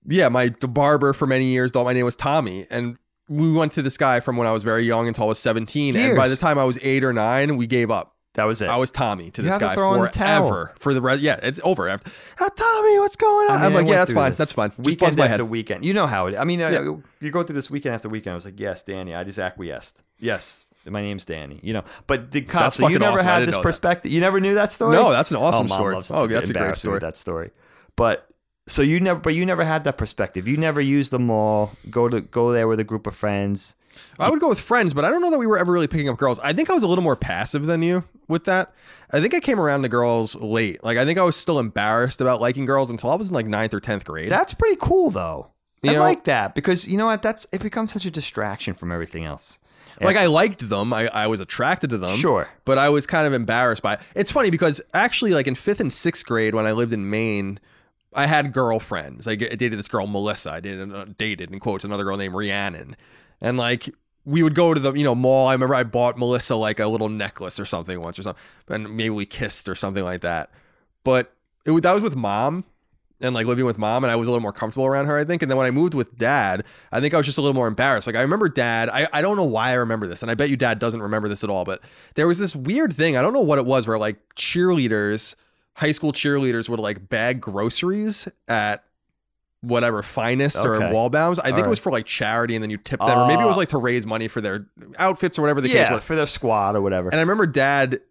Yeah, 0.05 0.29
my 0.29 0.49
the 0.49 0.67
barber 0.67 1.13
for 1.13 1.27
many 1.27 1.45
years 1.45 1.71
thought 1.71 1.85
my 1.85 1.93
name 1.93 2.05
was 2.05 2.15
Tommy, 2.15 2.65
and 2.69 2.97
we 3.29 3.51
went 3.51 3.73
to 3.73 3.81
this 3.81 3.97
guy 3.97 4.19
from 4.19 4.37
when 4.37 4.47
I 4.47 4.51
was 4.51 4.63
very 4.63 4.83
young 4.83 5.07
until 5.07 5.25
I 5.25 5.27
was 5.27 5.39
seventeen. 5.39 5.95
And 5.95 6.15
by 6.15 6.27
the 6.27 6.35
time 6.35 6.57
I 6.57 6.63
was 6.63 6.79
eight 6.81 7.03
or 7.03 7.13
nine, 7.13 7.57
we 7.57 7.67
gave 7.67 7.91
up. 7.91 8.16
That 8.37 8.43
was 8.43 8.61
it. 8.61 8.69
I 8.69 8.77
was 8.77 8.91
Tommy 8.91 9.31
to 9.31 9.41
You 9.41 9.45
this 9.45 9.53
have 9.53 9.59
to 9.61 9.75
guy 9.75 10.03
the 10.05 10.11
forever 10.13 10.71
for 10.77 10.93
the 10.93 11.01
rest. 11.01 11.23
Yeah, 11.23 11.39
it's 11.41 11.59
over. 11.63 11.87
After, 11.89 12.11
ah, 12.39 12.47
Tommy, 12.55 12.99
what's 12.99 13.15
going 13.15 13.49
on? 13.49 13.57
I 13.57 13.61
mean, 13.61 13.65
I'm 13.65 13.71
I 13.71 13.75
like, 13.79 13.87
yeah, 13.87 13.95
that's 13.95 14.13
fine. 14.13 14.29
this 14.29 14.37
That's 14.37 14.53
fine. 14.53 14.69
Just 14.69 14.79
Weekend 14.85 14.99
buzz 14.99 15.17
my 15.17 15.25
after 15.25 15.37
head. 15.37 15.49
weekend. 15.49 15.83
You 15.83 15.95
know 15.95 16.05
how 16.05 16.27
it. 16.27 16.37
I 16.37 16.43
mean, 16.43 16.61
uh, 16.61 16.69
Yeah. 16.69 16.97
you 17.19 17.31
go 17.31 17.41
through 17.41 17.55
this 17.55 17.71
weekend 17.71 17.95
after 17.95 18.09
weekend. 18.09 18.33
I 18.33 18.35
was 18.35 18.45
like, 18.45 18.59
yes, 18.59 18.83
Danny. 18.83 19.15
I 19.15 19.23
just 19.23 19.39
acquiesced. 19.39 20.03
Yes, 20.19 20.65
my 20.85 21.01
name's 21.01 21.25
Danny. 21.25 21.59
You 21.63 21.73
know, 21.73 21.83
but 22.05 22.29
the 22.29 22.43
cops. 22.43 22.75
So 22.75 22.87
you 22.87 22.99
never 22.99 23.15
awesome. 23.15 23.27
Had 23.27 23.39
this 23.39 23.53
know 23.55 23.57
that. 23.57 23.63
perspective. 23.63 24.11
You 24.11 24.21
never 24.21 24.39
knew 24.39 24.53
that 24.53 24.71
story. 24.71 24.95
No, 24.95 25.09
that's 25.09 25.31
an 25.31 25.37
awesome 25.37 25.65
oh, 25.71 25.73
story. 25.73 25.95
Oh, 25.95 26.01
that's 26.01 26.11
a 26.11 26.27
great 26.27 26.47
embarrass 26.47 26.85
me 26.85 26.91
with 26.91 26.99
story. 26.99 26.99
That 26.99 27.17
story, 27.17 27.51
but. 27.95 28.29
So 28.69 28.81
you 28.81 28.99
never, 28.99 29.17
but 29.17 29.33
you 29.33 29.45
never 29.45 29.63
had 29.63 29.85
that 29.85 29.97
perspective. 29.97 30.45
You 30.45 30.57
never 30.57 30.81
used 30.81 31.09
the 31.11 31.19
mall. 31.19 31.71
Go 31.89 32.09
to 32.09 32.19
go 32.19 32.51
there 32.51 32.67
with 32.67 32.81
a 32.81 32.83
group 32.83 33.07
of 33.07 33.15
friends. 33.15 33.76
I 34.19 34.29
would 34.29 34.39
go 34.39 34.49
with 34.49 34.59
friends, 34.59 34.93
but 34.93 35.05
I 35.05 35.09
don't 35.09 35.21
know 35.21 35.31
that 35.31 35.39
we 35.39 35.47
were 35.47 35.57
ever 35.57 35.71
really 35.71 35.87
picking 35.87 36.09
up 36.09 36.17
girls. 36.17 36.39
I 36.39 36.53
think 36.53 36.69
I 36.69 36.73
was 36.73 36.83
a 36.83 36.87
little 36.87 37.03
more 37.03 37.15
passive 37.15 37.65
than 37.65 37.81
you 37.81 38.03
with 38.27 38.45
that. 38.45 38.73
I 39.11 39.19
think 39.21 39.33
I 39.33 39.39
came 39.39 39.59
around 39.59 39.83
to 39.83 39.89
girls 39.89 40.35
late. 40.35 40.83
Like 40.83 40.97
I 40.97 41.05
think 41.05 41.17
I 41.19 41.23
was 41.23 41.35
still 41.35 41.59
embarrassed 41.59 42.21
about 42.21 42.41
liking 42.41 42.65
girls 42.65 42.89
until 42.89 43.09
I 43.11 43.15
was 43.15 43.29
in 43.29 43.35
like 43.35 43.45
ninth 43.47 43.73
or 43.73 43.79
tenth 43.79 44.05
grade. 44.05 44.29
That's 44.29 44.53
pretty 44.53 44.77
cool, 44.79 45.09
though. 45.11 45.51
You 45.83 45.91
I 45.91 45.93
know- 45.93 45.99
like 46.01 46.23
that 46.25 46.55
because 46.55 46.87
you 46.87 46.97
know 46.97 47.05
what? 47.05 47.21
That's 47.21 47.45
it 47.51 47.61
becomes 47.61 47.91
such 47.91 48.05
a 48.05 48.11
distraction 48.11 48.73
from 48.73 48.91
everything 48.91 49.23
else. 49.25 49.59
like 50.01 50.17
I 50.17 50.25
liked 50.25 50.67
them. 50.69 50.91
I, 50.93 51.07
I 51.07 51.27
was 51.27 51.39
attracted 51.39 51.89
to 51.91 51.97
them. 51.97 52.17
Sure. 52.17 52.49
But 52.65 52.77
I 52.77 52.89
was 52.89 53.07
kind 53.07 53.25
of 53.27 53.33
embarrassed 53.33 53.81
by 53.83 53.93
it. 53.93 53.99
It's 54.15 54.31
funny 54.31 54.49
because 54.49 54.81
actually 54.93 55.31
like 55.31 55.47
in 55.47 55.55
fifth 55.55 55.79
and 55.79 55.91
sixth 55.93 56.25
grade 56.25 56.53
when 56.55 56.65
I 56.65 56.71
lived 56.73 56.93
in 56.93 57.09
Maine, 57.09 57.59
I 58.13 58.25
had 58.25 58.53
girlfriends. 58.53 59.27
I 59.27 59.35
dated 59.35 59.73
this 59.73 59.87
girl 59.87 60.07
Melissa. 60.07 60.51
I 60.51 60.59
dated 60.59 60.93
uh, 60.93 61.05
dated 61.17 61.51
in 61.51 61.59
quotes 61.59 61.85
another 61.85 62.03
girl 62.03 62.17
named 62.17 62.33
Rhiannon, 62.33 62.95
and 63.41 63.57
like 63.57 63.89
we 64.25 64.43
would 64.43 64.55
go 64.55 64.73
to 64.73 64.79
the 64.79 64.93
you 64.93 65.03
know 65.03 65.15
mall. 65.15 65.47
I 65.47 65.53
remember 65.53 65.75
I 65.75 65.83
bought 65.83 66.17
Melissa 66.17 66.55
like 66.55 66.79
a 66.79 66.87
little 66.87 67.09
necklace 67.09 67.59
or 67.59 67.65
something 67.65 67.99
once 68.01 68.19
or 68.19 68.23
something, 68.23 68.43
and 68.69 68.95
maybe 68.95 69.09
we 69.09 69.25
kissed 69.25 69.69
or 69.69 69.75
something 69.75 70.03
like 70.03 70.21
that. 70.21 70.51
But 71.03 71.33
it, 71.65 71.71
that 71.83 71.93
was 71.93 72.03
with 72.03 72.15
mom. 72.15 72.65
And 73.19 73.33
like 73.33 73.47
living 73.47 73.65
with 73.65 73.79
mom, 73.79 74.03
and 74.03 74.11
I 74.11 74.15
was 74.15 74.27
a 74.27 74.31
little 74.31 74.43
more 74.43 74.53
comfortable 74.53 74.85
around 74.85 75.07
her, 75.07 75.17
I 75.17 75.23
think. 75.23 75.41
And 75.41 75.49
then 75.49 75.57
when 75.57 75.65
I 75.65 75.71
moved 75.71 75.95
with 75.95 76.19
dad, 76.19 76.63
I 76.91 77.01
think 77.01 77.15
I 77.15 77.17
was 77.17 77.25
just 77.25 77.39
a 77.39 77.41
little 77.41 77.55
more 77.55 77.67
embarrassed. 77.67 78.05
Like 78.05 78.15
I 78.15 78.21
remember 78.21 78.47
dad, 78.47 78.89
I, 78.89 79.07
I 79.11 79.23
don't 79.23 79.35
know 79.37 79.43
why 79.43 79.71
I 79.71 79.73
remember 79.73 80.05
this, 80.05 80.21
and 80.21 80.29
I 80.29 80.35
bet 80.35 80.51
you 80.51 80.55
dad 80.55 80.77
doesn't 80.77 81.01
remember 81.01 81.27
this 81.27 81.43
at 81.43 81.49
all, 81.49 81.65
but 81.65 81.81
there 82.13 82.27
was 82.27 82.37
this 82.37 82.55
weird 82.55 82.93
thing, 82.93 83.17
I 83.17 83.23
don't 83.23 83.33
know 83.33 83.41
what 83.41 83.57
it 83.57 83.65
was, 83.65 83.87
where 83.87 83.97
like 83.97 84.17
cheerleaders, 84.35 85.33
high 85.73 85.93
school 85.93 86.13
cheerleaders 86.13 86.69
would 86.69 86.79
like 86.79 87.09
bag 87.09 87.41
groceries 87.41 88.27
at 88.47 88.83
whatever 89.61 90.03
finest 90.03 90.63
or 90.65 90.75
Okay. 90.75 90.85
Waldbaum's. 90.93 91.39
I 91.39 91.45
think 91.45 91.59
All 91.59 91.65
it 91.65 91.69
was 91.69 91.79
for 91.79 91.91
like 91.91 92.05
charity 92.05 92.55
and 92.55 92.63
then 92.63 92.69
you 92.69 92.77
tip 92.77 92.99
them, 92.99 93.17
or 93.17 93.27
maybe 93.27 93.41
it 93.41 93.45
was 93.47 93.57
like 93.57 93.69
to 93.69 93.77
raise 93.77 94.05
money 94.05 94.27
for 94.27 94.39
their 94.41 94.67
outfits 94.99 95.37
or 95.37 95.41
whatever 95.41 95.61
the 95.61 95.67
case 95.69 95.87
yeah, 95.87 95.93
was. 95.95 96.03
for 96.03 96.15
their 96.15 96.25
squad 96.27 96.75
or 96.75 96.81
whatever. 96.81 97.09
And 97.09 97.17
I 97.17 97.21
remember 97.21 97.47
dad 97.47 98.01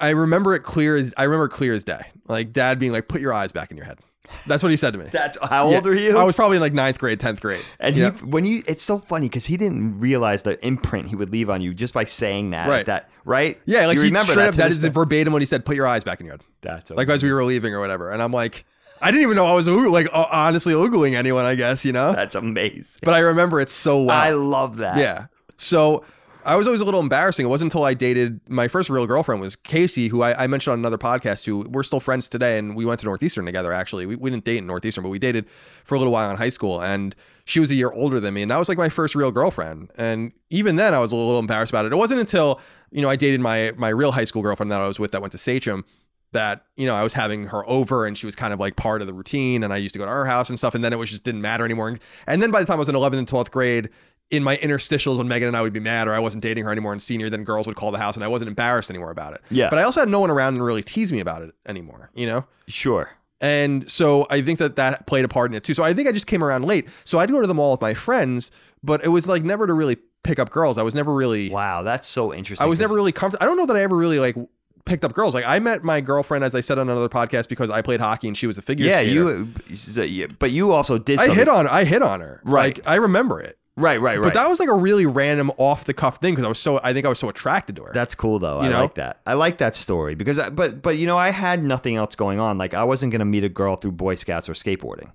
I 0.00 0.10
remember 0.10 0.54
it 0.54 0.60
clear 0.62 0.96
as 0.96 1.12
I 1.16 1.24
remember 1.24 1.48
clear 1.48 1.72
as 1.74 1.84
day. 1.84 2.00
Like 2.26 2.52
dad 2.52 2.78
being 2.78 2.92
like, 2.92 3.08
put 3.08 3.20
your 3.20 3.32
eyes 3.34 3.52
back 3.52 3.70
in 3.70 3.76
your 3.76 3.86
head. 3.86 3.98
That's 4.46 4.62
what 4.62 4.70
he 4.70 4.76
said 4.76 4.92
to 4.94 4.98
me. 4.98 5.06
That's 5.12 5.36
how 5.42 5.68
Yeah. 5.68 5.76
old 5.76 5.86
are 5.86 5.94
you? 5.94 6.16
I 6.16 6.24
was 6.24 6.34
probably 6.34 6.56
in 6.56 6.62
like 6.62 6.72
ninth 6.72 6.98
grade, 6.98 7.20
tenth 7.20 7.40
grade. 7.40 7.62
and 7.78 7.94
Yeah. 7.94 8.12
he, 8.12 8.24
when 8.24 8.44
you, 8.46 8.62
it's 8.66 8.82
so 8.82 8.98
funny 8.98 9.28
because 9.28 9.44
he 9.44 9.56
didn't 9.58 10.00
realize 10.00 10.42
the 10.42 10.62
imprint 10.66 11.08
he 11.08 11.16
would 11.16 11.30
leave 11.30 11.50
on 11.50 11.60
you 11.60 11.74
just 11.74 11.92
by 11.92 12.04
saying 12.04 12.50
that. 12.50 12.68
Right. 12.68 12.86
That 12.86 13.10
right? 13.26 13.60
yeah, 13.66 13.86
like 13.86 13.96
you 13.96 14.02
he 14.02 14.08
remember 14.08 14.32
straight 14.32 14.52
that. 14.54 14.60
up 14.66 14.70
that 14.72 14.80
day. 14.80 14.88
verbatim 14.88 15.32
when 15.34 15.42
he 15.42 15.46
said, 15.46 15.64
"Put 15.66 15.76
your 15.76 15.86
eyes 15.86 16.02
back 16.04 16.20
in 16.20 16.26
your 16.26 16.34
head." 16.34 16.42
That's 16.62 16.90
Like 16.90 17.08
as 17.10 17.22
we 17.22 17.32
were 17.32 17.44
leaving 17.44 17.74
or 17.74 17.80
whatever, 17.80 18.10
and 18.10 18.22
I'm 18.22 18.32
like, 18.32 18.64
I 19.04 19.10
didn't 19.10 19.22
even 19.24 19.36
know 19.36 19.44
I 19.46 19.52
was 19.52 19.68
like 19.68 20.08
honestly 20.12 20.72
oogling 20.72 21.14
anyone. 21.14 21.44
I 21.44 21.54
guess 21.54 21.84
you 21.84 21.92
know, 21.92 22.12
That's 22.12 22.34
amazing. 22.34 23.00
but 23.02 23.12
I 23.12 23.18
remember 23.18 23.60
it 23.60 23.68
so 23.68 24.02
well. 24.02 24.18
I 24.18 24.30
love 24.30 24.78
that. 24.78 24.96
Yeah. 24.96 25.26
So 25.58 26.04
I 26.46 26.56
was 26.56 26.66
always 26.66 26.80
a 26.80 26.84
little 26.84 27.00
embarrassing. 27.00 27.44
It 27.44 27.48
wasn't 27.48 27.72
until 27.72 27.84
I 27.84 27.94
dated 27.94 28.40
my 28.48 28.66
first 28.68 28.90
real 28.90 29.06
girlfriend 29.06 29.40
was 29.40 29.56
Casey, 29.56 30.08
who 30.08 30.22
I, 30.22 30.44
I 30.44 30.46
mentioned 30.46 30.72
on 30.72 30.78
another 30.78 30.98
podcast. 30.98 31.44
Who 31.44 31.60
we're 31.68 31.82
still 31.82 32.00
friends 32.00 32.28
today, 32.28 32.58
and 32.58 32.74
we 32.74 32.84
went 32.84 33.00
to 33.00 33.06
Northeastern 33.06 33.44
together. 33.44 33.72
Actually, 33.72 34.06
we, 34.06 34.16
we 34.16 34.30
didn't 34.30 34.44
date 34.44 34.58
in 34.58 34.66
Northeastern, 34.66 35.02
but 35.02 35.10
we 35.10 35.18
dated 35.18 35.48
for 35.84 35.94
a 35.94 35.98
little 35.98 36.12
while 36.12 36.30
in 36.30 36.36
high 36.36 36.48
school. 36.48 36.82
And 36.82 37.14
she 37.44 37.60
was 37.60 37.70
a 37.70 37.74
year 37.74 37.90
older 37.92 38.20
than 38.20 38.32
me, 38.34 38.42
and 38.42 38.50
that 38.50 38.58
was 38.58 38.68
like 38.68 38.78
my 38.78 38.88
first 38.88 39.14
real 39.14 39.30
girlfriend. 39.32 39.90
And 39.96 40.32
even 40.50 40.76
then, 40.76 40.94
I 40.94 40.98
was 40.98 41.12
a 41.12 41.16
little 41.16 41.38
embarrassed 41.38 41.72
about 41.72 41.84
it. 41.86 41.92
It 41.92 41.96
wasn't 41.96 42.20
until 42.20 42.60
you 42.90 43.02
know 43.02 43.08
I 43.10 43.16
dated 43.16 43.40
my 43.40 43.72
my 43.76 43.88
real 43.88 44.12
high 44.12 44.24
school 44.24 44.42
girlfriend 44.42 44.70
that 44.72 44.80
I 44.80 44.88
was 44.88 44.98
with 44.98 45.12
that 45.12 45.20
went 45.20 45.32
to 45.32 45.38
Sachem 45.38 45.84
that 46.34 46.66
you 46.76 46.86
know 46.86 46.94
I 46.94 47.02
was 47.02 47.14
having 47.14 47.44
her 47.48 47.68
over 47.68 48.06
and 48.06 48.16
she 48.16 48.26
was 48.26 48.36
kind 48.36 48.52
of 48.52 48.60
like 48.60 48.76
part 48.76 49.00
of 49.00 49.06
the 49.08 49.14
routine 49.14 49.64
and 49.64 49.72
I 49.72 49.78
used 49.78 49.94
to 49.94 49.98
go 49.98 50.04
to 50.04 50.10
her 50.10 50.26
house 50.26 50.50
and 50.50 50.58
stuff 50.58 50.74
and 50.74 50.84
then 50.84 50.92
it 50.92 50.98
was 50.98 51.10
just 51.10 51.24
didn't 51.24 51.40
matter 51.40 51.64
anymore 51.64 51.96
and 52.26 52.42
then 52.42 52.50
by 52.50 52.60
the 52.60 52.66
time 52.66 52.76
I 52.76 52.78
was 52.80 52.88
in 52.88 52.94
11th 52.94 53.18
and 53.18 53.26
12th 53.26 53.50
grade 53.50 53.88
in 54.30 54.42
my 54.44 54.56
interstitials 54.58 55.18
when 55.18 55.28
Megan 55.28 55.48
and 55.48 55.56
I 55.56 55.62
would 55.62 55.72
be 55.72 55.80
mad 55.80 56.06
or 56.08 56.12
I 56.14 56.18
wasn't 56.18 56.42
dating 56.42 56.64
her 56.64 56.70
anymore 56.70 56.92
in 56.92 57.00
senior 57.00 57.30
then 57.30 57.42
girls 57.44 57.66
would 57.66 57.76
call 57.76 57.90
the 57.90 57.98
house 57.98 58.14
and 58.16 58.22
I 58.24 58.28
wasn't 58.28 58.48
embarrassed 58.48 58.90
anymore 58.90 59.10
about 59.10 59.32
it 59.34 59.40
Yeah. 59.50 59.70
but 59.70 59.78
I 59.78 59.82
also 59.82 60.00
had 60.00 60.08
no 60.08 60.20
one 60.20 60.30
around 60.30 60.54
and 60.54 60.64
really 60.64 60.82
tease 60.82 61.12
me 61.12 61.20
about 61.20 61.42
it 61.42 61.54
anymore 61.66 62.10
you 62.14 62.26
know 62.26 62.44
Sure. 62.68 63.10
and 63.40 63.90
so 63.90 64.26
I 64.30 64.40
think 64.40 64.58
that 64.58 64.76
that 64.76 65.06
played 65.06 65.24
a 65.24 65.28
part 65.28 65.50
in 65.50 65.54
it 65.56 65.64
too. 65.64 65.74
So 65.74 65.82
I 65.84 65.92
think 65.92 66.08
I 66.08 66.12
just 66.12 66.26
came 66.26 66.42
around 66.42 66.64
late. 66.64 66.88
So 67.04 67.18
I'd 67.18 67.30
go 67.30 67.40
to 67.42 67.46
the 67.46 67.54
mall 67.54 67.72
with 67.72 67.80
my 67.82 67.92
friends, 67.92 68.50
but 68.82 69.04
it 69.04 69.08
was 69.08 69.28
like 69.28 69.42
never 69.44 69.66
to 69.66 69.74
really 69.74 69.98
pick 70.22 70.38
up 70.38 70.48
girls. 70.48 70.78
I 70.78 70.82
was 70.82 70.94
never 70.94 71.12
really, 71.12 71.50
Wow, 71.50 71.82
that's 71.82 72.06
so 72.08 72.32
interesting. 72.32 72.64
I 72.64 72.68
was 72.68 72.80
never 72.80 72.94
really 72.94 73.12
comfortable. 73.12 73.42
I 73.44 73.46
don't 73.46 73.58
know 73.58 73.66
that 73.66 73.76
I 73.76 73.82
ever 73.82 73.96
really 73.96 74.18
like 74.18 74.34
picked 74.84 75.04
up 75.04 75.12
girls. 75.12 75.34
Like 75.34 75.44
I 75.46 75.58
met 75.58 75.82
my 75.82 76.00
girlfriend, 76.00 76.44
as 76.44 76.54
I 76.54 76.60
said 76.60 76.78
on 76.78 76.88
another 76.88 77.08
podcast, 77.08 77.48
because 77.48 77.70
I 77.70 77.82
played 77.82 78.00
hockey 78.00 78.28
and 78.28 78.36
she 78.36 78.46
was 78.46 78.58
a 78.58 78.62
figure 78.62 78.86
Yeah, 78.86 78.96
skater. 78.96 79.12
you. 79.12 79.48
yeah, 80.04 80.26
But 80.38 80.50
you 80.50 80.72
also 80.72 80.98
did. 80.98 81.18
I 81.20 81.34
hit 81.34 81.48
on, 81.48 81.66
I 81.66 81.84
hit 81.84 82.02
on 82.02 82.20
her. 82.20 82.40
Right. 82.44 82.76
Like 82.76 82.86
I 82.88 82.96
remember 82.96 83.40
it. 83.40 83.56
Right, 83.76 84.00
right, 84.00 84.18
right. 84.20 84.24
But 84.26 84.34
that 84.34 84.48
was 84.48 84.60
like 84.60 84.68
a 84.68 84.74
really 84.74 85.04
random 85.04 85.50
off 85.58 85.84
the 85.84 85.94
cuff 85.94 86.18
thing 86.18 86.32
because 86.32 86.44
I 86.44 86.48
was 86.48 86.60
so, 86.60 86.78
I 86.84 86.92
think 86.92 87.06
I 87.06 87.08
was 87.08 87.18
so 87.18 87.28
attracted 87.28 87.74
to 87.76 87.82
her. 87.84 87.92
That's 87.92 88.14
cool 88.14 88.38
though. 88.38 88.60
You 88.60 88.68
I 88.68 88.70
know? 88.70 88.82
like 88.82 88.94
that. 88.94 89.20
I 89.26 89.32
like 89.34 89.58
that 89.58 89.74
story 89.74 90.14
because, 90.14 90.38
I, 90.38 90.50
but 90.50 90.80
but 90.80 90.96
you 90.96 91.08
know, 91.08 91.18
I 91.18 91.30
had 91.30 91.60
nothing 91.62 91.96
else 91.96 92.14
going 92.14 92.38
on. 92.38 92.56
Like 92.56 92.72
I 92.72 92.84
wasn't 92.84 93.10
gonna 93.10 93.24
meet 93.24 93.42
a 93.42 93.48
girl 93.48 93.74
through 93.74 93.92
Boy 93.92 94.14
Scouts 94.14 94.48
or 94.48 94.52
skateboarding. 94.52 95.10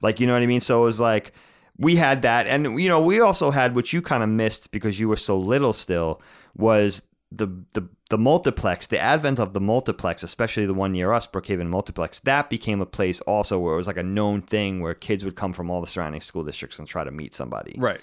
Like 0.00 0.20
you 0.20 0.26
know 0.26 0.32
what 0.32 0.40
I 0.42 0.46
mean. 0.46 0.60
So 0.60 0.80
it 0.80 0.84
was 0.84 1.00
like 1.00 1.32
we 1.76 1.96
had 1.96 2.22
that, 2.22 2.46
and 2.46 2.80
you 2.80 2.88
know, 2.88 3.02
we 3.02 3.20
also 3.20 3.50
had 3.50 3.74
what 3.74 3.92
you 3.92 4.00
kind 4.00 4.22
of 4.22 4.30
missed 4.30 4.72
because 4.72 4.98
you 4.98 5.06
were 5.08 5.16
so 5.16 5.38
little 5.38 5.74
still 5.74 6.22
was 6.56 7.04
the 7.30 7.46
the 7.74 7.86
the 8.10 8.18
multiplex, 8.18 8.86
the 8.86 8.98
advent 8.98 9.38
of 9.38 9.52
the 9.52 9.60
multiplex, 9.60 10.22
especially 10.22 10.64
the 10.64 10.74
one 10.74 10.92
near 10.92 11.12
us, 11.12 11.26
Brookhaven 11.26 11.66
Multiplex. 11.66 12.20
That 12.20 12.48
became 12.48 12.80
a 12.80 12.86
place 12.86 13.20
also 13.22 13.58
where 13.58 13.74
it 13.74 13.76
was 13.76 13.86
like 13.86 13.98
a 13.98 14.02
known 14.02 14.40
thing 14.40 14.80
where 14.80 14.94
kids 14.94 15.24
would 15.24 15.36
come 15.36 15.52
from 15.52 15.70
all 15.70 15.80
the 15.80 15.86
surrounding 15.86 16.20
school 16.20 16.44
districts 16.44 16.78
and 16.78 16.88
try 16.88 17.04
to 17.04 17.10
meet 17.10 17.34
somebody 17.34 17.74
right. 17.76 18.00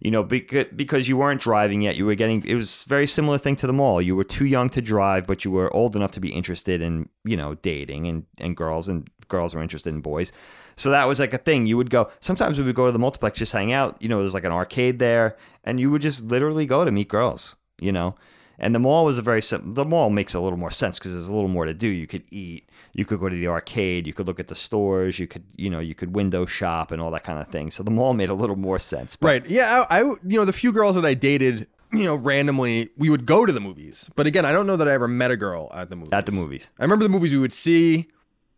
you 0.00 0.10
know 0.10 0.22
because, 0.22 0.66
because 0.76 1.08
you 1.08 1.16
weren't 1.16 1.40
driving 1.40 1.80
yet 1.80 1.96
you 1.96 2.04
were 2.04 2.14
getting 2.14 2.44
it 2.44 2.54
was 2.54 2.84
a 2.84 2.88
very 2.88 3.06
similar 3.06 3.38
thing 3.38 3.56
to 3.56 3.66
the 3.66 3.72
mall 3.72 4.02
you 4.02 4.14
were 4.14 4.24
too 4.24 4.44
young 4.44 4.68
to 4.68 4.82
drive 4.82 5.26
but 5.26 5.44
you 5.44 5.50
were 5.50 5.72
old 5.74 5.96
enough 5.96 6.10
to 6.10 6.20
be 6.20 6.32
interested 6.32 6.82
in 6.82 7.08
you 7.24 7.36
know 7.36 7.54
dating 7.56 8.06
and, 8.06 8.24
and 8.38 8.56
girls 8.56 8.88
and 8.88 9.08
girls 9.28 9.54
were 9.54 9.62
interested 9.62 9.92
in 9.94 10.00
boys 10.00 10.32
so 10.76 10.90
that 10.90 11.06
was 11.06 11.18
like 11.18 11.32
a 11.32 11.38
thing 11.38 11.66
you 11.66 11.76
would 11.76 11.90
go 11.90 12.10
sometimes 12.20 12.58
we 12.58 12.64
would 12.64 12.74
go 12.74 12.86
to 12.86 12.92
the 12.92 12.98
multiplex 12.98 13.38
just 13.38 13.52
hang 13.52 13.72
out 13.72 14.00
you 14.02 14.08
know 14.08 14.20
there's 14.20 14.34
like 14.34 14.44
an 14.44 14.52
arcade 14.52 14.98
there 14.98 15.36
and 15.64 15.80
you 15.80 15.90
would 15.90 16.02
just 16.02 16.24
literally 16.24 16.66
go 16.66 16.84
to 16.84 16.92
meet 16.92 17.08
girls 17.08 17.56
you 17.80 17.90
know 17.90 18.14
and 18.58 18.74
the 18.74 18.78
mall 18.78 19.04
was 19.04 19.18
a 19.18 19.22
very 19.22 19.42
sim- 19.42 19.74
the 19.74 19.84
mall 19.84 20.10
makes 20.10 20.34
a 20.34 20.40
little 20.40 20.58
more 20.58 20.70
sense 20.70 20.98
because 20.98 21.12
there's 21.12 21.28
a 21.28 21.34
little 21.34 21.48
more 21.48 21.66
to 21.66 21.74
do 21.74 21.86
you 21.88 22.06
could 22.06 22.22
eat 22.30 22.68
you 22.92 23.04
could 23.04 23.20
go 23.20 23.28
to 23.28 23.36
the 23.36 23.46
arcade 23.48 24.06
you 24.06 24.12
could 24.12 24.26
look 24.26 24.40
at 24.40 24.48
the 24.48 24.54
stores 24.54 25.18
you 25.18 25.26
could 25.26 25.44
you 25.56 25.68
know 25.68 25.80
you 25.80 25.94
could 25.94 26.14
window 26.14 26.46
shop 26.46 26.90
and 26.90 27.02
all 27.02 27.10
that 27.10 27.24
kind 27.24 27.38
of 27.38 27.46
thing 27.48 27.70
so 27.70 27.82
the 27.82 27.90
mall 27.90 28.14
made 28.14 28.28
a 28.30 28.34
little 28.34 28.56
more 28.56 28.78
sense 28.78 29.16
but 29.16 29.26
Right. 29.26 29.46
Yeah. 29.50 29.84
I, 29.90 29.98
I, 29.98 30.02
you 30.02 30.16
know, 30.38 30.44
the 30.44 30.52
few 30.52 30.72
girls 30.72 30.94
that 30.96 31.04
I 31.04 31.12
dated, 31.14 31.66
you 31.92 32.04
know, 32.04 32.14
randomly, 32.16 32.88
we 32.96 33.10
would 33.10 33.26
go 33.26 33.44
to 33.44 33.52
the 33.52 33.60
movies. 33.60 34.08
But 34.16 34.26
again, 34.26 34.44
I 34.46 34.52
don't 34.52 34.66
know 34.66 34.76
that 34.76 34.88
I 34.88 34.92
ever 34.92 35.08
met 35.08 35.30
a 35.30 35.36
girl 35.36 35.70
at 35.74 35.90
the 35.90 35.96
movies. 35.96 36.12
at 36.12 36.24
the 36.26 36.32
movies 36.32 36.70
I 36.78 36.84
remember 36.84 37.02
the 37.04 37.08
movies 37.10 37.32
we 37.32 37.38
would 37.38 37.52
see, 37.52 38.08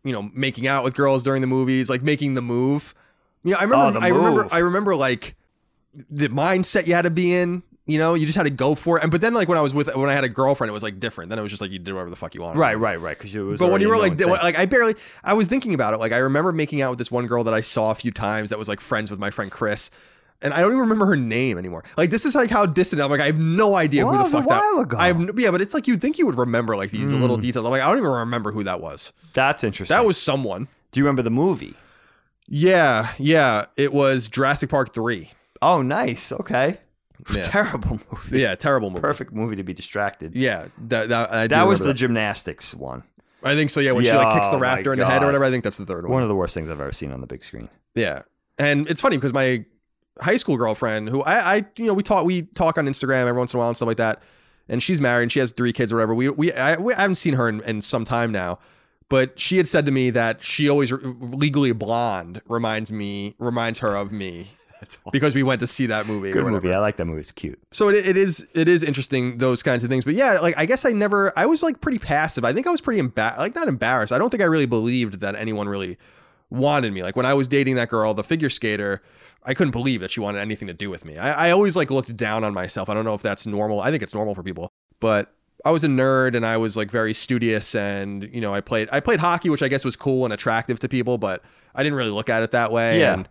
you 0.05 0.12
know, 0.12 0.30
making 0.34 0.66
out 0.66 0.84
with 0.84 0.94
girls 0.94 1.22
during 1.22 1.40
the 1.40 1.46
movies, 1.49 1.90
like 1.90 2.03
making 2.03 2.34
the 2.34 2.42
move. 2.42 2.94
Yeah, 3.44 3.57
I 3.57 3.64
remember. 3.64 3.99
Oh, 3.99 4.03
I 4.03 4.09
remember. 4.09 4.49
I 4.53 4.59
remember 4.59 4.94
like 4.96 5.34
the 6.11 6.28
mindset 6.28 6.86
you 6.86 6.94
had 6.94 7.03
to 7.03 7.11
be 7.11 7.34
in. 7.34 7.62
You 7.89 7.99
know, 7.99 8.12
you 8.12 8.26
just 8.26 8.36
had 8.36 8.47
to 8.47 8.53
go 8.53 8.74
for 8.74 8.99
it. 8.99 9.03
And 9.03 9.11
but 9.11 9.22
then, 9.22 9.32
like 9.32 9.49
when 9.49 9.57
I 9.57 9.62
was 9.62 9.72
with, 9.72 9.95
when 9.97 10.11
I 10.11 10.12
had 10.12 10.22
a 10.22 10.28
girlfriend, 10.28 10.68
it 10.68 10.74
was 10.74 10.82
like 10.82 11.01
different. 11.01 11.30
Then 11.30 11.39
it 11.39 11.43
was 11.43 11.51
just 11.51 11.62
like 11.62 11.70
you 11.70 11.78
did 11.78 11.95
whatever 11.95 12.11
the 12.11 12.16
fuck 12.16 12.34
you 12.34 12.43
wanted. 12.43 12.59
Right, 12.59 12.78
right, 12.78 13.01
right. 13.01 13.16
Because 13.16 13.34
it 13.34 13.41
was. 13.41 13.59
But 13.59 13.72
when 13.72 13.80
you 13.80 13.89
were 13.89 13.97
like, 13.97 14.18
thing. 14.18 14.28
like 14.28 14.59
I 14.59 14.66
barely, 14.66 14.95
I 15.24 15.32
was 15.32 15.49
thinking 15.49 15.72
about 15.72 15.95
it. 15.95 15.97
Like 15.99 16.12
I 16.12 16.18
remember 16.18 16.53
making 16.53 16.82
out 16.82 16.91
with 16.91 16.99
this 16.99 17.11
one 17.11 17.26
girl 17.26 17.45
that 17.45 17.55
I 17.55 17.62
saw 17.62 17.91
a 17.91 17.95
few 17.95 18.11
times 18.11 18.51
that 18.51 18.59
was 18.59 18.68
like 18.68 18.80
friends 18.80 19.11
with 19.11 19.18
my 19.18 19.30
friend 19.30 19.51
Chris, 19.51 19.91
and 20.43 20.53
I 20.53 20.61
don't 20.61 20.68
even 20.68 20.80
remember 20.80 21.07
her 21.07 21.16
name 21.16 21.57
anymore. 21.57 21.82
Like 21.97 22.11
this 22.11 22.26
is 22.26 22.34
like 22.34 22.51
how 22.51 22.66
distant 22.66 23.01
I'm. 23.01 23.11
Like 23.11 23.22
I 23.22 23.26
have 23.26 23.41
no 23.41 23.74
idea 23.74 24.05
Well, 24.05 24.12
who 24.12 24.18
that 24.18 24.30
the 24.30 24.36
was 24.36 24.47
a 24.47 24.49
fuck 24.49 24.49
that. 24.51 24.72
while 24.74 24.82
ago. 24.82 24.99
I 24.99 25.07
have 25.07 25.18
no, 25.18 25.32
yeah, 25.39 25.51
but 25.51 25.62
it's 25.62 25.72
like 25.72 25.89
you'd 25.89 26.03
think 26.03 26.18
you 26.18 26.26
would 26.26 26.36
remember 26.36 26.76
like 26.76 26.91
these 26.91 27.11
little 27.14 27.36
hmm. 27.36 27.41
details. 27.41 27.64
I'm 27.64 27.70
like 27.70 27.80
I 27.80 27.89
don't 27.89 27.97
even 27.97 28.11
remember 28.11 28.53
who 28.53 28.64
that 28.64 28.82
was. 28.82 29.14
that's 29.32 29.64
interesting. 29.64 29.97
That 29.97 30.05
was 30.05 30.20
someone. 30.20 30.68
Do 30.93 31.01
you 31.01 31.05
remember 31.05 31.22
the 31.22 31.30
movie? 31.30 31.74
Yeah, 32.47 33.12
yeah. 33.18 33.64
It 33.76 33.95
was 33.95 34.28
Jurassic 34.28 34.68
Park 34.68 34.93
three. 34.93 35.30
Oh, 35.61 35.82
nice. 35.82 36.32
Okay. 36.32 36.78
Yeah. 37.34 37.42
Terrible 37.42 38.00
movie. 38.10 38.38
Yeah, 38.40 38.54
terrible 38.54 38.90
movie. 38.90 39.00
Perfect 39.00 39.32
movie 39.32 39.56
to 39.56 39.62
be 39.62 39.74
distracted. 39.74 40.34
Yeah, 40.34 40.68
that 40.86 41.08
that, 41.08 41.32
I 41.32 41.46
do 41.46 41.54
that 41.54 41.66
was 41.66 41.80
the 41.80 41.86
remember 41.86 41.98
gymnastics 41.98 42.74
one. 42.74 43.02
I 43.42 43.54
think 43.54 43.70
so. 43.70 43.80
Yeah, 43.80 43.92
when 43.92 44.04
she 44.04 44.12
like 44.12 44.34
kicks 44.34 44.48
the 44.48 44.56
oh 44.56 44.60
raptor 44.60 44.92
in 44.92 44.98
the 44.98 45.06
head 45.06 45.22
or 45.22 45.26
whatever. 45.26 45.44
I 45.44 45.50
think 45.50 45.64
that's 45.64 45.78
the 45.78 45.86
third 45.86 46.04
one. 46.04 46.12
One 46.12 46.22
of 46.22 46.28
the 46.28 46.34
worst 46.34 46.54
things 46.54 46.68
I've 46.68 46.80
ever 46.80 46.92
seen 46.92 47.12
on 47.12 47.20
the 47.20 47.26
big 47.26 47.44
screen. 47.44 47.68
Yeah, 47.94 48.22
and 48.58 48.88
it's 48.88 49.00
funny 49.00 49.16
because 49.16 49.32
my 49.32 49.64
high 50.20 50.36
school 50.36 50.56
girlfriend, 50.56 51.08
who 51.08 51.22
I, 51.22 51.56
I, 51.56 51.66
you 51.76 51.86
know, 51.86 51.94
we 51.94 52.02
talk, 52.02 52.24
we 52.24 52.42
talk 52.42 52.78
on 52.78 52.86
Instagram 52.86 53.26
every 53.26 53.38
once 53.38 53.54
in 53.54 53.58
a 53.58 53.60
while 53.60 53.68
and 53.68 53.76
stuff 53.76 53.86
like 53.86 53.98
that, 53.98 54.22
and 54.68 54.82
she's 54.82 55.00
married 55.00 55.24
and 55.24 55.32
she 55.32 55.40
has 55.40 55.52
three 55.52 55.72
kids 55.72 55.92
or 55.92 55.96
whatever. 55.96 56.14
We, 56.14 56.28
we, 56.30 56.52
I, 56.52 56.76
we 56.76 56.94
I 56.94 57.02
haven't 57.02 57.16
seen 57.16 57.34
her 57.34 57.48
in, 57.48 57.62
in 57.62 57.82
some 57.82 58.04
time 58.04 58.32
now, 58.32 58.58
but 59.08 59.38
she 59.38 59.56
had 59.56 59.68
said 59.68 59.86
to 59.86 59.92
me 59.92 60.10
that 60.10 60.42
she 60.42 60.68
always 60.68 60.92
legally 60.92 61.72
blonde 61.72 62.42
reminds 62.48 62.90
me, 62.90 63.36
reminds 63.38 63.78
her 63.80 63.94
of 63.96 64.12
me 64.12 64.48
That's 64.80 64.98
because 65.12 65.34
we 65.34 65.42
went 65.42 65.60
to 65.60 65.66
see 65.66 65.86
that 65.86 66.06
movie. 66.06 66.32
good 66.32 66.44
whatever. 66.44 66.62
movie. 66.62 66.74
I 66.74 66.78
like 66.78 66.96
that 66.96 67.04
movie. 67.06 67.20
It's 67.20 67.32
cute. 67.32 67.58
So 67.72 67.88
it, 67.88 68.06
it 68.06 68.16
is 68.16 68.46
it 68.54 68.68
is 68.68 68.82
interesting 68.82 69.38
those 69.38 69.62
kinds 69.62 69.84
of 69.84 69.90
things. 69.90 70.04
But 70.04 70.14
yeah, 70.14 70.38
like 70.40 70.54
I 70.56 70.66
guess 70.66 70.84
I 70.84 70.90
never 70.90 71.32
I 71.36 71.46
was 71.46 71.62
like 71.62 71.80
pretty 71.80 71.98
passive. 71.98 72.44
I 72.44 72.52
think 72.52 72.66
I 72.66 72.70
was 72.70 72.80
pretty 72.80 73.00
emba- 73.02 73.38
like 73.38 73.54
not 73.54 73.68
embarrassed. 73.68 74.12
I 74.12 74.18
don't 74.18 74.30
think 74.30 74.42
I 74.42 74.46
really 74.46 74.66
believed 74.66 75.20
that 75.20 75.34
anyone 75.34 75.68
really 75.68 75.98
wanted 76.50 76.92
me. 76.92 77.02
Like 77.02 77.16
when 77.16 77.26
I 77.26 77.34
was 77.34 77.48
dating 77.48 77.74
that 77.74 77.88
girl, 77.88 78.14
the 78.14 78.24
figure 78.24 78.50
skater, 78.50 79.02
I 79.44 79.54
couldn't 79.54 79.72
believe 79.72 80.00
that 80.00 80.10
she 80.10 80.20
wanted 80.20 80.40
anything 80.40 80.68
to 80.68 80.74
do 80.74 80.90
with 80.90 81.04
me. 81.04 81.18
I, 81.18 81.48
I 81.48 81.50
always 81.50 81.76
like 81.76 81.90
looked 81.90 82.16
down 82.16 82.44
on 82.44 82.54
myself. 82.54 82.88
I 82.88 82.94
don't 82.94 83.04
know 83.04 83.14
if 83.14 83.22
that's 83.22 83.46
normal. 83.46 83.80
I 83.80 83.90
think 83.90 84.02
it's 84.02 84.14
normal 84.14 84.34
for 84.34 84.42
people, 84.42 84.70
but 85.00 85.34
I 85.64 85.70
was 85.70 85.84
a 85.84 85.88
nerd 85.88 86.36
and 86.36 86.46
I 86.46 86.56
was 86.56 86.76
like 86.76 86.90
very 86.90 87.12
studious 87.12 87.74
and 87.74 88.32
you 88.32 88.40
know 88.40 88.54
I 88.54 88.60
played 88.60 88.88
I 88.92 89.00
played 89.00 89.20
hockey, 89.20 89.50
which 89.50 89.62
I 89.62 89.68
guess 89.68 89.84
was 89.84 89.96
cool 89.96 90.24
and 90.24 90.32
attractive 90.32 90.78
to 90.80 90.88
people, 90.88 91.18
but 91.18 91.42
I 91.74 91.82
didn't 91.82 91.96
really 91.96 92.10
look 92.10 92.30
at 92.30 92.42
it 92.42 92.52
that 92.52 92.70
way. 92.72 93.00
Yeah. 93.00 93.14
And 93.14 93.28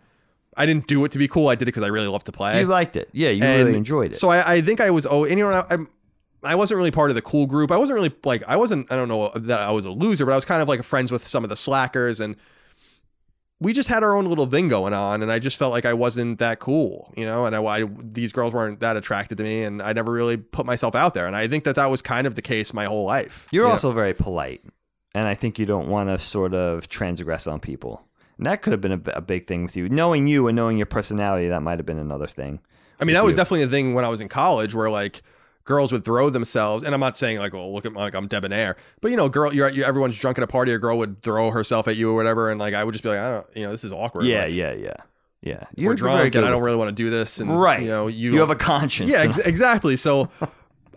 I 0.58 0.66
didn't 0.66 0.88
do 0.88 1.06
it 1.06 1.12
to 1.12 1.20
be 1.20 1.28
cool. 1.28 1.48
I 1.48 1.56
did 1.56 1.64
it 1.64 1.74
because 1.74 1.84
I 1.84 1.88
really 1.88 2.08
love 2.08 2.24
to 2.26 2.32
play. 2.32 2.60
You 2.60 2.68
liked 2.68 2.96
it. 2.96 3.10
Yeah, 3.14 3.30
you 3.30 3.44
And 3.44 3.66
really 3.66 3.78
enjoyed 3.78 4.12
it. 4.12 4.16
So 4.16 4.30
I, 4.30 4.54
I 4.54 4.62
think 4.62 4.82
I 4.82 4.90
was 4.90 5.06
oh, 5.06 5.24
and 5.24 5.38
you 5.38 5.50
know, 5.50 5.66
I'm, 5.70 5.88
I 6.44 6.56
wasn't 6.56 6.78
really 6.78 6.92
part 6.92 7.10
of 7.10 7.16
the 7.16 7.22
cool 7.22 7.48
group. 7.48 7.72
I 7.72 7.78
wasn't 7.78 7.96
really 7.96 8.14
like 8.24 8.44
I 8.48 8.56
wasn't. 8.56 8.92
I 8.92 8.96
don't 8.96 9.08
know 9.08 9.32
that 9.36 9.60
I 9.60 9.72
was 9.72 9.86
a 9.86 9.92
loser, 9.92 10.26
but 10.26 10.32
I 10.32 10.36
was 10.36 10.46
kind 10.46 10.62
of 10.62 10.68
like 10.68 10.84
friends 10.84 11.12
with 11.12 11.26
some 11.28 11.44
of 11.44 11.50
the 11.50 11.56
slackers, 11.56 12.20
and 12.20 12.36
we 13.60 13.74
just 13.74 13.90
had 13.90 14.04
our 14.04 14.16
own 14.16 14.26
little 14.26 14.46
thing 14.46 14.70
going 14.70 14.94
on. 14.94 15.24
And 15.24 15.32
I 15.32 15.40
just 15.40 15.58
felt 15.58 15.72
like 15.72 15.86
I 15.86 15.94
wasn't 15.94 16.40
that 16.40 16.60
cool, 16.60 17.14
you 17.18 17.26
know. 17.26 17.46
And 17.46 17.56
I, 17.56 17.64
I 17.64 17.86
these 17.86 18.32
girls 18.32 18.54
weren't 18.54 18.80
that 18.82 18.98
attracted 18.98 19.38
to 19.40 19.44
me, 19.44 19.64
and 19.64 19.82
I 19.82 19.94
never 19.94 20.12
really 20.12 20.38
put 20.38 20.66
myself 20.66 20.96
out 20.96 21.14
there. 21.14 21.28
And 21.28 21.36
I 21.36 21.48
think 21.48 21.64
that 21.64 21.76
that 21.76 21.90
was 21.90 22.02
kind 22.02 22.28
of 22.28 22.36
the 22.36 22.42
case 22.42 22.74
my 22.74 22.86
whole 22.86 23.04
life. 23.04 23.48
You're 23.52 23.64
you 23.64 23.68
know? 23.68 23.72
also 23.72 23.92
very 23.92 24.14
polite, 24.14 24.64
and 25.16 25.28
I 25.28 25.34
think 25.34 25.58
you 25.58 25.66
don't 25.66 25.88
want 25.88 26.10
to 26.10 26.20
sort 26.20 26.54
of 26.54 26.88
transgress 26.88 27.48
on 27.48 27.60
people. 27.60 28.07
And 28.38 28.46
that 28.46 28.62
could 28.62 28.72
have 28.72 28.82
been 28.82 28.92
a, 28.94 29.02
a 29.14 29.22
big 29.22 29.48
thing 29.48 29.64
with 29.64 29.76
you, 29.76 29.90
knowing 29.90 30.28
you 30.28 30.48
and 30.48 30.56
knowing 30.56 30.78
your 30.78 30.86
personality. 30.86 31.48
That 31.48 31.62
might 31.62 31.80
have 31.80 31.86
been 31.86 31.98
another 31.98 32.28
thing. 32.28 32.60
I 33.00 33.06
mean, 33.06 33.16
that 33.16 33.24
was 33.24 33.36
you. 33.36 33.38
definitely 33.38 33.64
a 33.64 33.68
thing 33.68 33.94
when 33.94 34.06
I 34.06 34.10
was 34.10 34.22
in 34.22 34.28
college 34.28 34.74
where 34.74 34.90
like 34.90 35.22
girls 35.68 35.92
would 35.92 36.04
throw 36.04 36.30
themselves, 36.30 36.84
and 36.84 36.94
I'm 36.94 37.00
not 37.00 37.16
saying 37.16 37.38
like, 37.38 37.54
oh, 37.54 37.72
look 37.72 37.86
at 37.86 37.94
my, 37.94 38.02
like 38.02 38.16
I'm 38.16 38.28
debonair, 38.28 38.76
but 39.02 39.12
you 39.12 39.18
know, 39.18 39.30
girl, 39.30 39.54
you're, 39.54 39.70
you 39.70 39.84
everyone's 39.84 40.18
drunk 40.18 40.38
at 40.38 40.44
a 40.44 40.48
party, 40.48 40.72
a 40.72 40.80
girl 40.80 40.98
would 40.98 41.22
throw 41.22 41.52
herself 41.52 41.88
at 41.88 41.96
you 41.96 42.12
or 42.12 42.16
whatever, 42.16 42.50
and 42.50 42.60
like 42.60 42.74
I 42.74 42.84
would 42.84 42.94
just 42.94 43.04
be 43.04 43.10
like, 43.10 43.20
I 43.20 43.30
don't, 43.30 43.48
you 43.56 43.64
know, 43.64 43.72
this 43.72 43.84
is 43.84 43.92
awkward. 43.92 44.26
Yeah, 44.26 44.46
Like, 44.46 44.54
yeah, 44.54 44.74
yeah, 44.74 44.94
yeah. 45.42 45.64
We're 45.76 45.84
You're 45.84 45.96
drunk, 45.96 46.36
and 46.36 46.46
I 46.46 46.50
don't 46.50 46.64
really 46.64 46.78
want 46.78 46.90
to 46.90 46.96
do 46.96 47.10
this, 47.10 47.40
and 47.40 47.60
right. 47.60 47.82
You 47.82 47.90
know, 47.90 48.08
you, 48.08 48.34
you 48.34 48.40
have 48.40 48.50
a 48.50 48.56
conscience. 48.56 49.12
yeah, 49.12 49.22
ex- 49.22 49.38
exactly. 49.38 49.96
So. 49.96 50.30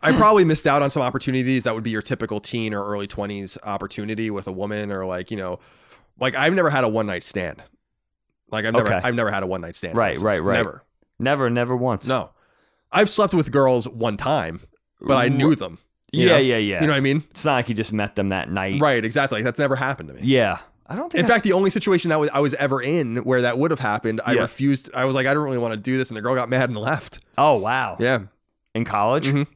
I 0.03 0.17
probably 0.17 0.47
missed 0.47 0.67
out 0.67 0.81
on 0.81 0.89
some 0.89 1.03
opportunities 1.03 1.65
that 1.65 1.75
would 1.75 1.85
be 1.85 1.91
your 1.91 2.01
typical 2.01 2.41
teen 2.41 2.73
or 2.73 2.83
early 2.83 3.07
20s 3.07 3.59
opportunity 3.65 4.31
with 4.31 4.47
a 4.47 4.53
woman 4.53 4.91
or 4.91 5.05
like, 5.05 5.31
you 5.31 5.37
know, 5.37 5.59
like 6.21 6.35
I've 6.35 6.55
never 6.55 6.71
had 6.71 6.85
a 6.85 6.89
one 6.89 7.07
night 7.07 7.23
stand. 7.23 7.63
Like 8.51 8.65
I've 8.65 8.75
never 8.75 8.87
Okay. 8.89 9.01
I've 9.03 9.15
never 9.15 9.31
had 9.31 9.43
a 9.43 9.47
one 9.47 9.61
night 9.61 9.77
stand. 9.77 9.97
Right, 9.97 10.19
right, 10.19 10.41
right. 10.43 10.57
Never. 10.57 10.85
never, 11.19 11.51
never 11.51 11.77
once. 11.77 12.07
No. 12.07 12.31
I've 12.93 13.09
slept 13.11 13.35
with 13.35 13.53
girls 13.53 13.89
one 13.89 14.17
time, 14.17 14.61
but 15.01 15.17
I 15.17 15.29
knew 15.29 15.55
them. 15.55 15.79
Yeah, 16.13 16.27
know? 16.33 16.37
yeah, 16.39 16.57
yeah. 16.57 16.81
You 16.81 16.89
know 16.89 16.93
what 16.93 16.97
I 16.99 17.01
mean? 17.01 17.23
it's 17.31 17.45
not 17.45 17.53
like 17.55 17.69
you 17.69 17.75
just 17.75 17.93
met 17.93 18.17
them 18.17 18.31
that 18.31 18.51
night. 18.51 18.81
Right, 18.81 19.05
exactly. 19.05 19.43
That's 19.43 19.61
never 19.61 19.77
happened 19.77 20.09
to 20.09 20.15
me. 20.17 20.23
Yeah. 20.25 20.59
I 20.89 20.97
don't 20.97 21.11
think. 21.13 21.23
In 21.23 21.29
fact, 21.29 21.45
the 21.45 21.53
only 21.53 21.71
situation 21.71 22.09
that 22.09 22.19
was 22.19 22.29
I 22.31 22.41
was 22.41 22.53
ever 22.55 22.83
in 22.83 23.19
where 23.19 23.43
that 23.43 23.59
would 23.59 23.71
have 23.71 23.79
happened, 23.79 24.21
I 24.27 24.33
Yeah. 24.33 24.41
refused. 24.41 24.91
I 24.93 25.05
was 25.05 25.15
like, 25.15 25.29
I 25.29 25.35
don't 25.35 25.45
really 25.45 25.57
want 25.59 25.73
to 25.73 25.79
do 25.79 25.97
this, 25.97 26.11
and 26.11 26.17
the 26.17 26.21
girl 26.21 26.35
got 26.35 26.49
mad 26.49 26.69
and 26.69 26.77
left. 26.79 27.21
oh 27.39 27.57
wow. 27.59 27.97
Yeah, 28.01 28.23
in 28.75 28.85
college. 28.85 29.29
Mhm. 29.29 29.47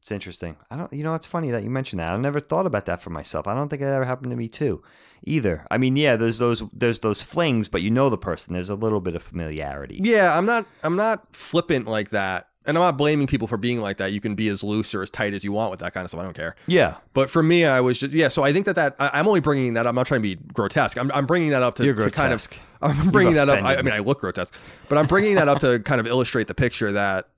It's 0.00 0.10
interesting. 0.10 0.56
I 0.70 0.78
don't. 0.78 0.90
You 0.90 1.04
know, 1.04 1.12
it's 1.12 1.26
funny 1.26 1.50
that 1.50 1.62
you 1.62 1.68
mentioned 1.68 2.00
that. 2.00 2.10
I 2.10 2.16
never 2.16 2.40
thought 2.40 2.64
about 2.64 2.86
that 2.86 3.02
for 3.02 3.10
myself. 3.10 3.46
I 3.46 3.54
don't 3.54 3.68
think 3.68 3.82
it 3.82 3.84
ever 3.84 4.06
happened 4.06 4.30
to 4.30 4.36
me 4.36 4.48
too, 4.48 4.82
either. 5.24 5.66
I 5.70 5.78
mean, 5.78 5.96
yeah, 5.96 6.16
there's 6.16 6.38
those 6.38 6.62
there's 6.72 7.00
those 7.00 7.22
flings, 7.22 7.68
but 7.68 7.82
you 7.82 7.90
know 7.90 8.10
the 8.10 8.18
person. 8.18 8.54
There's 8.54 8.70
a 8.70 8.74
little 8.74 9.00
bit 9.00 9.14
of 9.14 9.22
familiarity. 9.22 10.00
Yeah, 10.02 10.36
I'm 10.36 10.46
not 10.46 10.66
I'm 10.82 10.96
not 10.96 11.34
flippant 11.34 11.86
like 11.86 12.10
that. 12.10 12.48
And 12.64 12.76
I'm 12.76 12.82
not 12.82 12.96
blaming 12.96 13.26
people 13.26 13.48
for 13.48 13.56
being 13.56 13.80
like 13.80 13.96
that. 13.96 14.12
You 14.12 14.20
can 14.20 14.36
be 14.36 14.46
as 14.46 14.62
loose 14.62 14.94
or 14.94 15.02
as 15.02 15.10
tight 15.10 15.34
as 15.34 15.42
you 15.42 15.50
want 15.50 15.72
with 15.72 15.80
that 15.80 15.92
kind 15.92 16.04
of 16.04 16.10
stuff. 16.10 16.20
I 16.20 16.22
don't 16.22 16.36
care. 16.36 16.54
Yeah. 16.68 16.94
But 17.12 17.28
for 17.28 17.42
me, 17.42 17.64
I 17.64 17.80
was 17.80 17.98
just 17.98 18.14
yeah. 18.14 18.28
So 18.28 18.44
I 18.44 18.52
think 18.52 18.66
that 18.66 18.76
that 18.76 18.94
I, 19.00 19.10
I'm 19.14 19.26
only 19.26 19.40
bringing 19.40 19.74
that. 19.74 19.84
up. 19.86 19.90
I'm 19.90 19.96
not 19.96 20.06
trying 20.06 20.22
to 20.22 20.36
be 20.36 20.36
grotesque. 20.54 20.96
I'm, 20.96 21.10
I'm 21.12 21.26
bringing 21.26 21.50
that 21.50 21.62
up 21.64 21.74
to, 21.76 21.92
to 21.92 22.10
kind 22.10 22.32
of. 22.32 22.46
I'm 22.82 23.10
bringing 23.10 23.34
that 23.34 23.48
up. 23.48 23.64
I, 23.64 23.76
I 23.76 23.82
mean, 23.82 23.92
I 23.92 23.98
look 23.98 24.20
grotesque, 24.20 24.54
but 24.88 24.96
I'm 24.96 25.06
bringing 25.06 25.34
that 25.36 25.48
up 25.48 25.58
to 25.60 25.80
kind 25.80 26.00
of 26.00 26.06
illustrate 26.06 26.46
the 26.46 26.54
picture 26.54 26.92
that 26.92 27.28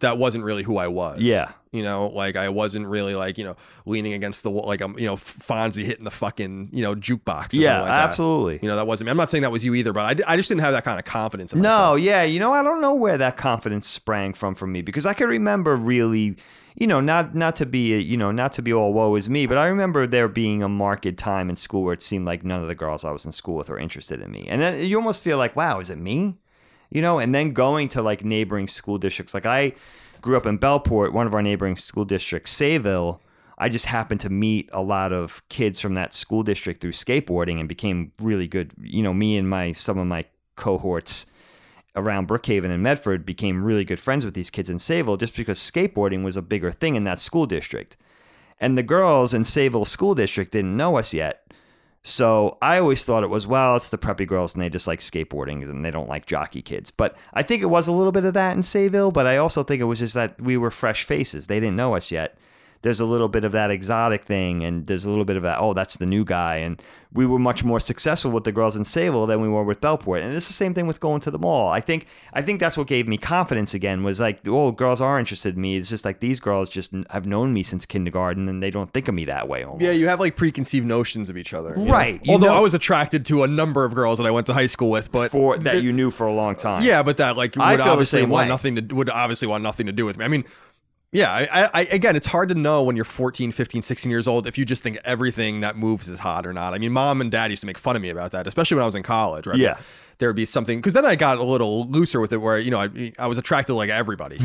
that 0.00 0.18
wasn't 0.18 0.44
really 0.44 0.62
who 0.64 0.76
I 0.78 0.88
was. 0.88 1.20
Yeah. 1.20 1.52
You 1.72 1.82
know, 1.82 2.08
like 2.08 2.36
I 2.36 2.50
wasn't 2.50 2.86
really 2.86 3.14
like 3.14 3.38
you 3.38 3.44
know 3.44 3.56
leaning 3.86 4.12
against 4.12 4.42
the 4.42 4.50
wall, 4.50 4.66
like 4.66 4.82
I'm 4.82 4.98
you 4.98 5.06
know 5.06 5.16
Fonzie 5.16 5.84
hitting 5.84 6.04
the 6.04 6.10
fucking 6.10 6.68
you 6.70 6.82
know 6.82 6.94
jukebox. 6.94 7.54
Or 7.58 7.62
Yeah, 7.62 7.78
like 7.80 7.88
that. 7.88 8.08
absolutely. 8.10 8.58
You 8.60 8.68
know, 8.68 8.76
that 8.76 8.86
wasn't 8.86 9.06
me. 9.06 9.10
I'm 9.10 9.16
not 9.16 9.30
saying 9.30 9.40
that 9.40 9.50
was 9.52 9.64
you 9.64 9.74
either, 9.74 9.94
but 9.94 10.20
I, 10.20 10.32
I 10.34 10.36
just 10.36 10.50
didn't 10.50 10.60
have 10.60 10.74
that 10.74 10.84
kind 10.84 10.98
of 10.98 11.06
confidence 11.06 11.54
in 11.54 11.60
No, 11.62 11.68
myself. 11.68 12.00
yeah, 12.00 12.24
you 12.24 12.40
know, 12.40 12.52
I 12.52 12.62
don't 12.62 12.82
know 12.82 12.94
where 12.94 13.16
that 13.16 13.38
confidence 13.38 13.88
sprang 13.88 14.34
from 14.34 14.54
for 14.54 14.66
me 14.66 14.82
because 14.82 15.06
I 15.06 15.14
can 15.14 15.28
remember 15.28 15.74
really, 15.74 16.36
you 16.76 16.86
know, 16.86 17.00
not 17.00 17.34
not 17.34 17.56
to 17.56 17.64
be, 17.64 17.98
you 17.98 18.18
know, 18.18 18.30
not 18.32 18.52
to 18.52 18.60
be 18.62 18.70
all 18.74 18.92
woe 18.92 19.14
is 19.14 19.30
me, 19.30 19.46
but 19.46 19.56
I 19.56 19.64
remember 19.64 20.06
there 20.06 20.28
being 20.28 20.62
a 20.62 20.68
marked 20.68 21.16
time 21.16 21.48
in 21.48 21.56
school 21.56 21.84
where 21.84 21.94
it 21.94 22.02
seemed 22.02 22.26
like 22.26 22.44
none 22.44 22.60
of 22.60 22.68
the 22.68 22.74
girls 22.74 23.02
I 23.02 23.12
was 23.12 23.24
in 23.24 23.32
school 23.32 23.54
with 23.54 23.70
were 23.70 23.78
interested 23.78 24.20
in 24.20 24.30
me, 24.30 24.46
and 24.50 24.60
then 24.60 24.78
you 24.84 24.96
almost 24.98 25.24
feel 25.24 25.38
like, 25.38 25.56
wow, 25.56 25.80
is 25.80 25.88
it 25.88 25.96
me? 25.96 26.36
You 26.90 27.00
know, 27.00 27.18
and 27.18 27.34
then 27.34 27.52
going 27.54 27.88
to 27.88 28.02
like 28.02 28.22
neighboring 28.22 28.68
school 28.68 28.98
districts, 28.98 29.32
like 29.32 29.46
I 29.46 29.72
grew 30.22 30.36
up 30.36 30.46
in 30.46 30.58
Bellport, 30.58 31.12
one 31.12 31.26
of 31.26 31.34
our 31.34 31.42
neighboring 31.42 31.76
school 31.76 32.04
districts, 32.04 32.56
Sayville. 32.58 33.20
I 33.58 33.68
just 33.68 33.86
happened 33.86 34.20
to 34.20 34.30
meet 34.30 34.70
a 34.72 34.82
lot 34.82 35.12
of 35.12 35.46
kids 35.48 35.80
from 35.80 35.94
that 35.94 36.14
school 36.14 36.42
district 36.42 36.80
through 36.80 36.92
skateboarding 36.92 37.60
and 37.60 37.68
became 37.68 38.12
really 38.20 38.48
good. 38.48 38.72
You 38.80 39.02
know, 39.02 39.12
me 39.12 39.36
and 39.36 39.48
my 39.48 39.72
some 39.72 39.98
of 39.98 40.06
my 40.06 40.24
cohorts 40.56 41.26
around 41.94 42.28
Brookhaven 42.28 42.70
and 42.70 42.82
Medford 42.82 43.26
became 43.26 43.64
really 43.64 43.84
good 43.84 44.00
friends 44.00 44.24
with 44.24 44.34
these 44.34 44.50
kids 44.50 44.70
in 44.70 44.78
Sayville 44.78 45.18
just 45.18 45.36
because 45.36 45.58
skateboarding 45.58 46.24
was 46.24 46.36
a 46.36 46.42
bigger 46.42 46.70
thing 46.70 46.94
in 46.94 47.04
that 47.04 47.18
school 47.18 47.44
district. 47.44 47.96
And 48.58 48.78
the 48.78 48.82
girls 48.82 49.34
in 49.34 49.42
Sayville 49.42 49.86
School 49.86 50.14
District 50.14 50.52
didn't 50.52 50.76
know 50.76 50.96
us 50.96 51.12
yet. 51.12 51.52
So 52.04 52.58
I 52.60 52.78
always 52.78 53.04
thought 53.04 53.22
it 53.22 53.30
was, 53.30 53.46
well, 53.46 53.76
it's 53.76 53.90
the 53.90 53.98
preppy 53.98 54.26
girls 54.26 54.54
and 54.54 54.62
they 54.62 54.68
just 54.68 54.88
like 54.88 54.98
skateboarding 54.98 55.62
and 55.62 55.84
they 55.84 55.90
don't 55.92 56.08
like 56.08 56.26
jockey 56.26 56.60
kids. 56.60 56.90
But 56.90 57.16
I 57.32 57.42
think 57.44 57.62
it 57.62 57.66
was 57.66 57.86
a 57.86 57.92
little 57.92 58.10
bit 58.10 58.24
of 58.24 58.34
that 58.34 58.56
in 58.56 58.62
Sayville, 58.62 59.12
but 59.12 59.26
I 59.26 59.36
also 59.36 59.62
think 59.62 59.80
it 59.80 59.84
was 59.84 60.00
just 60.00 60.14
that 60.14 60.40
we 60.40 60.56
were 60.56 60.72
fresh 60.72 61.04
faces. 61.04 61.46
They 61.46 61.60
didn't 61.60 61.76
know 61.76 61.94
us 61.94 62.10
yet. 62.10 62.36
There's 62.82 63.00
a 63.00 63.04
little 63.06 63.28
bit 63.28 63.44
of 63.44 63.52
that 63.52 63.70
exotic 63.70 64.24
thing 64.24 64.64
and 64.64 64.86
there's 64.86 65.04
a 65.04 65.10
little 65.10 65.24
bit 65.24 65.36
of 65.36 65.42
that, 65.44 65.58
oh, 65.60 65.72
that's 65.72 65.96
the 65.96 66.06
new 66.06 66.24
guy. 66.24 66.56
And 66.56 66.82
we 67.12 67.26
were 67.26 67.38
much 67.38 67.62
more 67.62 67.78
successful 67.78 68.30
with 68.30 68.44
the 68.44 68.52
girls 68.52 68.74
in 68.74 68.82
Sayville 68.82 69.26
than 69.28 69.40
we 69.40 69.48
were 69.48 69.62
with 69.62 69.80
Bellport. 69.80 70.22
And 70.22 70.34
it's 70.34 70.46
the 70.48 70.52
same 70.54 70.72
thing 70.74 70.86
with 70.86 70.98
going 70.98 71.20
to 71.20 71.30
the 71.30 71.38
mall. 71.38 71.68
I 71.68 71.80
think 71.80 72.06
I 72.32 72.42
think 72.42 72.58
that's 72.58 72.76
what 72.76 72.86
gave 72.88 73.06
me 73.06 73.18
confidence 73.18 73.74
again 73.74 74.02
was 74.02 74.18
like, 74.18 74.40
oh, 74.48 74.72
girls 74.72 75.00
are 75.00 75.18
interested 75.18 75.54
in 75.54 75.60
me. 75.60 75.76
It's 75.76 75.90
just 75.90 76.04
like 76.04 76.20
these 76.20 76.40
girls 76.40 76.68
just 76.68 76.92
have 77.10 77.26
known 77.26 77.52
me 77.52 77.62
since 77.62 77.86
kindergarten 77.86 78.48
and 78.48 78.62
they 78.62 78.70
don't 78.70 78.92
think 78.92 79.08
of 79.08 79.14
me 79.14 79.26
that 79.26 79.46
way 79.46 79.62
almost. 79.62 79.82
Yeah, 79.84 79.92
you 79.92 80.06
have 80.08 80.20
like 80.20 80.36
preconceived 80.36 80.86
notions 80.86 81.28
of 81.28 81.36
each 81.36 81.52
other, 81.54 81.74
you 81.76 81.84
know? 81.84 81.92
Right, 81.92 82.20
you 82.24 82.32
Although 82.32 82.46
know- 82.46 82.56
I 82.56 82.60
was 82.60 82.74
attracted 82.74 83.26
to 83.26 83.42
a 83.42 83.46
number 83.48 83.84
of 83.84 83.94
girls 83.94 84.18
that 84.18 84.26
I 84.26 84.30
went 84.30 84.46
to 84.48 84.54
high 84.54 84.66
school 84.66 84.90
with, 84.90 85.12
but 85.12 85.30
for 85.30 85.58
that 85.58 85.82
you 85.82 85.92
knew 85.92 86.10
for 86.10 86.26
a 86.26 86.32
long 86.32 86.56
time. 86.56 86.82
yeah, 86.82 87.02
but 87.02 87.18
that 87.18 87.36
like 87.36 87.54
would 87.54 87.62
I 87.62 87.78
obviously 87.88 88.22
want 88.22 88.44
way. 88.44 88.48
nothing 88.48 88.74
to 88.88 88.94
would 88.94 89.10
obviously 89.10 89.46
want 89.46 89.62
nothing 89.62 89.86
to 89.86 89.92
do 89.92 90.04
with 90.06 90.16
me. 90.18 90.24
I 90.24 90.28
mean, 90.28 90.44
yeah, 91.12 91.30
I, 91.32 91.70
I, 91.74 91.82
again, 91.90 92.16
it's 92.16 92.26
hard 92.26 92.48
to 92.48 92.54
know 92.54 92.82
when 92.82 92.96
you're 92.96 93.04
14, 93.04 93.52
15, 93.52 93.82
16 93.82 94.10
years 94.10 94.26
old 94.26 94.46
if 94.46 94.56
you 94.58 94.64
just 94.64 94.82
think 94.82 94.98
everything 95.04 95.60
that 95.60 95.76
moves 95.76 96.08
is 96.08 96.18
hot 96.20 96.46
or 96.46 96.52
not. 96.52 96.72
I 96.74 96.78
mean, 96.78 96.92
mom 96.92 97.20
and 97.20 97.30
dad 97.30 97.50
used 97.50 97.60
to 97.60 97.66
make 97.66 97.78
fun 97.78 97.96
of 97.96 98.02
me 98.02 98.08
about 98.10 98.32
that, 98.32 98.46
especially 98.46 98.76
when 98.76 98.82
I 98.82 98.86
was 98.86 98.94
in 98.94 99.02
college. 99.02 99.46
Right? 99.46 99.58
Yeah. 99.58 99.78
there 100.18 100.28
would 100.28 100.36
be 100.36 100.44
something 100.46 100.78
because 100.78 100.92
then 100.94 101.04
I 101.04 101.14
got 101.16 101.38
a 101.38 101.44
little 101.44 101.86
looser 101.88 102.20
with 102.20 102.32
it, 102.32 102.38
where 102.38 102.58
you 102.58 102.70
know 102.70 102.80
I, 102.80 103.12
I 103.18 103.26
was 103.26 103.38
attracted 103.38 103.72
to 103.72 103.74
like 103.76 103.90
everybody. 103.90 104.38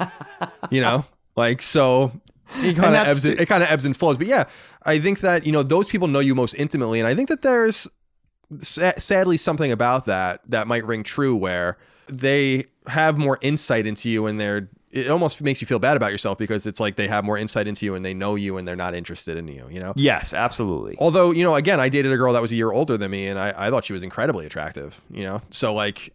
you 0.70 0.80
know, 0.80 1.04
like 1.36 1.62
so. 1.62 2.12
It 2.56 2.76
kind 2.76 2.94
of 2.94 3.06
ebbs. 3.08 3.24
and- 3.24 3.40
It 3.40 3.46
kind 3.48 3.62
of 3.62 3.70
ebbs 3.70 3.86
and 3.86 3.96
flows, 3.96 4.18
but 4.18 4.26
yeah, 4.26 4.44
I 4.84 4.98
think 4.98 5.20
that 5.20 5.46
you 5.46 5.52
know 5.52 5.62
those 5.62 5.88
people 5.88 6.08
know 6.08 6.20
you 6.20 6.34
most 6.34 6.52
intimately, 6.54 7.00
and 7.00 7.06
I 7.08 7.14
think 7.14 7.30
that 7.30 7.40
there's 7.40 7.88
sa- 8.60 8.92
sadly 8.98 9.38
something 9.38 9.72
about 9.72 10.04
that 10.06 10.42
that 10.50 10.66
might 10.66 10.84
ring 10.84 11.02
true 11.02 11.34
where 11.34 11.78
they 12.08 12.66
have 12.88 13.16
more 13.16 13.38
insight 13.40 13.86
into 13.86 14.10
you 14.10 14.26
and 14.26 14.38
they're 14.38 14.68
it 14.92 15.08
almost 15.10 15.40
makes 15.42 15.60
you 15.60 15.66
feel 15.66 15.78
bad 15.78 15.96
about 15.96 16.12
yourself 16.12 16.36
because 16.38 16.66
it's 16.66 16.78
like 16.78 16.96
they 16.96 17.08
have 17.08 17.24
more 17.24 17.38
insight 17.38 17.66
into 17.66 17.84
you 17.86 17.94
and 17.94 18.04
they 18.04 18.14
know 18.14 18.34
you 18.34 18.56
and 18.58 18.68
they're 18.68 18.76
not 18.76 18.94
interested 18.94 19.36
in 19.36 19.48
you 19.48 19.66
you 19.70 19.80
know 19.80 19.92
Yes, 19.96 20.32
absolutely. 20.34 20.96
although 20.98 21.30
you 21.30 21.42
know 21.42 21.54
again 21.56 21.80
i 21.80 21.88
dated 21.88 22.12
a 22.12 22.16
girl 22.16 22.32
that 22.34 22.42
was 22.42 22.52
a 22.52 22.56
year 22.56 22.70
older 22.72 22.96
than 22.96 23.10
me 23.10 23.26
and 23.26 23.38
i, 23.38 23.52
I 23.56 23.70
thought 23.70 23.84
she 23.84 23.92
was 23.94 24.02
incredibly 24.02 24.46
attractive 24.46 25.00
you 25.10 25.24
know 25.24 25.42
so 25.50 25.72
like 25.74 26.12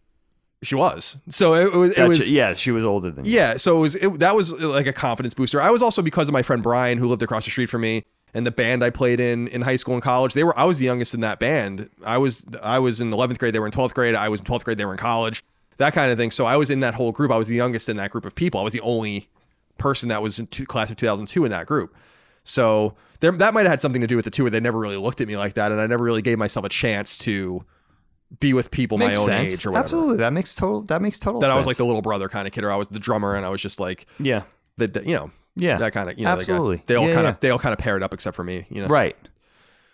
she 0.63 0.73
was 0.75 1.17
so 1.30 1.53
it, 1.53 1.65
it 1.65 1.73
was 1.78 1.91
it 1.91 1.95
Gotcha. 1.97 2.07
was 2.07 2.32
yeah, 2.32 2.53
she 2.53 2.71
was 2.71 2.84
older 2.84 3.11
than 3.11 3.25
you. 3.25 3.32
yeah, 3.32 3.57
so 3.57 3.78
it 3.78 3.82
was 3.82 3.95
it, 3.95 4.19
that 4.19 4.36
was 4.36 4.51
like 4.53 4.88
a 4.88 4.93
confidence 4.93 5.36
booster. 5.36 5.61
I 5.61 5.69
was 5.69 5.84
also 5.84 6.01
because 6.01 6.28
of 6.28 6.34
my 6.34 6.41
friend 6.41 6.63
Brian 6.63 6.97
who 6.97 7.07
lived 7.07 7.21
across 7.21 7.45
the 7.45 7.51
street 7.51 7.67
from 7.69 7.82
me 7.82 8.05
and 8.34 8.43
the 8.43 8.49
band 8.51 8.84
I 8.84 8.89
played 8.89 9.19
in 9.19 9.47
in 9.49 9.61
high 9.61 9.75
school 9.75 9.93
and 9.93 10.01
college. 10.01 10.34
They 10.34 10.43
were 10.43 10.57
I 10.57 10.63
was 10.63 10.80
the 10.80 10.86
youngest 10.86 11.13
in 11.13 11.21
that 11.21 11.38
band. 11.38 11.91
I 12.03 12.17
was 12.17 12.43
I 12.63 12.80
was 12.80 12.99
in 13.01 13.11
11th 13.11 13.38
grade, 13.38 13.53
they 13.53 13.59
were 13.59 13.67
in 13.67 13.71
12th 13.71 13.93
grade. 13.93 14.15
I 14.15 14.30
was 14.30 14.39
in 14.41 14.47
12th 14.47 14.63
grade, 14.63 14.80
they 14.80 14.86
were 14.86 14.93
in 14.93 14.97
college. 14.97 15.43
That 15.78 15.93
kind 15.93 16.11
of 16.11 16.17
thing. 16.17 16.32
So 16.32 16.45
I 16.45 16.57
was 16.57 16.69
in 16.69 16.80
that 16.82 16.93
whole 16.95 17.11
group. 17.11 17.32
I 17.32 17.38
was 17.38 17.47
the 17.47 17.55
youngest 17.55 17.88
in 17.89 17.97
that 17.97 18.11
group 18.11 18.25
of 18.25 18.36
people. 18.36 18.59
I 18.59 18.63
was 18.63 18.73
the 18.73 18.82
only 18.82 19.30
person 19.78 20.09
that 20.09 20.21
was 20.23 20.39
in 20.39 20.47
two, 20.47 20.65
class 20.65 20.89
of 20.89 20.97
2002 20.97 21.45
in 21.45 21.51
that 21.51 21.67
group. 21.67 21.95
So 22.43 22.95
there, 23.19 23.32
that 23.32 23.53
might 23.53 23.61
have 23.61 23.71
had 23.71 23.82
something 23.82 24.01
to 24.01 24.07
do 24.07 24.15
with 24.15 24.25
the 24.25 24.32
two 24.32 24.43
where 24.43 24.49
they 24.51 24.59
never 24.59 24.80
really 24.80 24.97
looked 24.97 25.21
at 25.21 25.28
me 25.28 25.38
like 25.38 25.53
that 25.53 25.71
and 25.71 25.80
I 25.80 25.86
never 25.88 26.03
really 26.03 26.21
gave 26.21 26.38
myself 26.38 26.65
a 26.65 26.69
chance 26.69 27.17
to 27.19 27.63
be 28.39 28.53
with 28.53 28.71
people 28.71 28.97
my 28.97 29.15
own 29.15 29.25
sense. 29.25 29.53
age 29.53 29.65
or 29.65 29.71
whatever. 29.71 29.86
Absolutely, 29.86 30.17
that 30.17 30.34
makes 30.34 30.55
total. 30.55 30.82
That 30.84 31.01
makes 31.01 31.19
total. 31.19 31.39
That 31.41 31.47
sense. 31.47 31.53
I 31.53 31.57
was 31.57 31.67
like 31.67 31.78
the 31.78 31.86
little 31.86 32.01
brother 32.01 32.28
kind 32.28 32.47
of 32.47 32.53
kid, 32.53 32.63
or 32.63 32.71
I 32.71 32.75
was 32.75 32.88
the 32.89 32.99
drummer, 32.99 33.36
and 33.36 33.45
I 33.45 33.49
was 33.49 33.61
just 33.61 33.80
like 33.80 34.05
yeah, 34.19 34.43
the, 34.78 34.88
the- 34.88 35.05
you 35.07 35.13
know 35.15 35.32
yeah, 35.55 35.78
that 35.78 35.93
kind 35.93 36.09
of 36.09 36.17
you 36.17 36.25
know 36.25 36.32
the 36.32 36.43
guy. 36.45 36.53
absolutely. 36.53 36.84
they 36.88 36.95
all 36.95 37.07
Yeah, 37.07 37.13
kind 37.13 37.23
yeah. 37.25 37.30
of 37.32 37.39
they 37.39 37.49
all 37.51 37.59
kind 37.59 37.71
of 37.73 37.80
paired 37.80 38.03
up 38.03 38.13
except 38.13 38.36
for 38.36 38.43
me 38.43 38.65
you 38.69 38.82
know 38.82 38.88
right. 38.88 39.15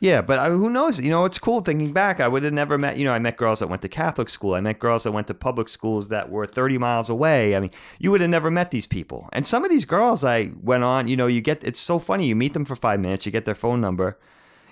Yeah, 0.03 0.21
but 0.21 0.37
I, 0.37 0.49
who 0.49 0.69
knows? 0.69 0.99
You 0.99 1.09
know, 1.09 1.23
it's 1.23 1.39
cool 1.39 1.61
thinking 1.61 1.93
back. 1.93 2.19
I 2.19 2.27
would 2.27 2.43
have 2.43 2.51
never 2.51 2.77
met. 2.77 2.97
You 2.97 3.05
know, 3.05 3.13
I 3.13 3.19
met 3.19 3.37
girls 3.37 3.59
that 3.59 3.69
went 3.69 3.81
to 3.83 3.87
Catholic 3.87 4.27
school. 4.27 4.53
I 4.53 4.59
met 4.59 4.77
girls 4.77 5.05
that 5.05 5.13
went 5.13 5.27
to 5.27 5.33
public 5.33 5.69
schools 5.69 6.09
that 6.09 6.29
were 6.29 6.45
thirty 6.45 6.77
miles 6.77 7.09
away. 7.09 7.55
I 7.55 7.61
mean, 7.61 7.71
you 7.99 8.11
would 8.11 8.19
have 8.19 8.29
never 8.29 8.51
met 8.51 8.71
these 8.71 8.85
people. 8.85 9.29
And 9.31 9.47
some 9.47 9.63
of 9.63 9.69
these 9.69 9.85
girls, 9.85 10.25
I 10.25 10.51
went 10.61 10.83
on. 10.83 11.07
You 11.07 11.15
know, 11.15 11.27
you 11.27 11.39
get. 11.39 11.63
It's 11.63 11.79
so 11.79 11.99
funny. 11.99 12.27
You 12.27 12.35
meet 12.35 12.51
them 12.51 12.65
for 12.65 12.75
five 12.75 12.99
minutes. 12.99 13.25
You 13.25 13.31
get 13.31 13.45
their 13.45 13.55
phone 13.55 13.79
number. 13.79 14.19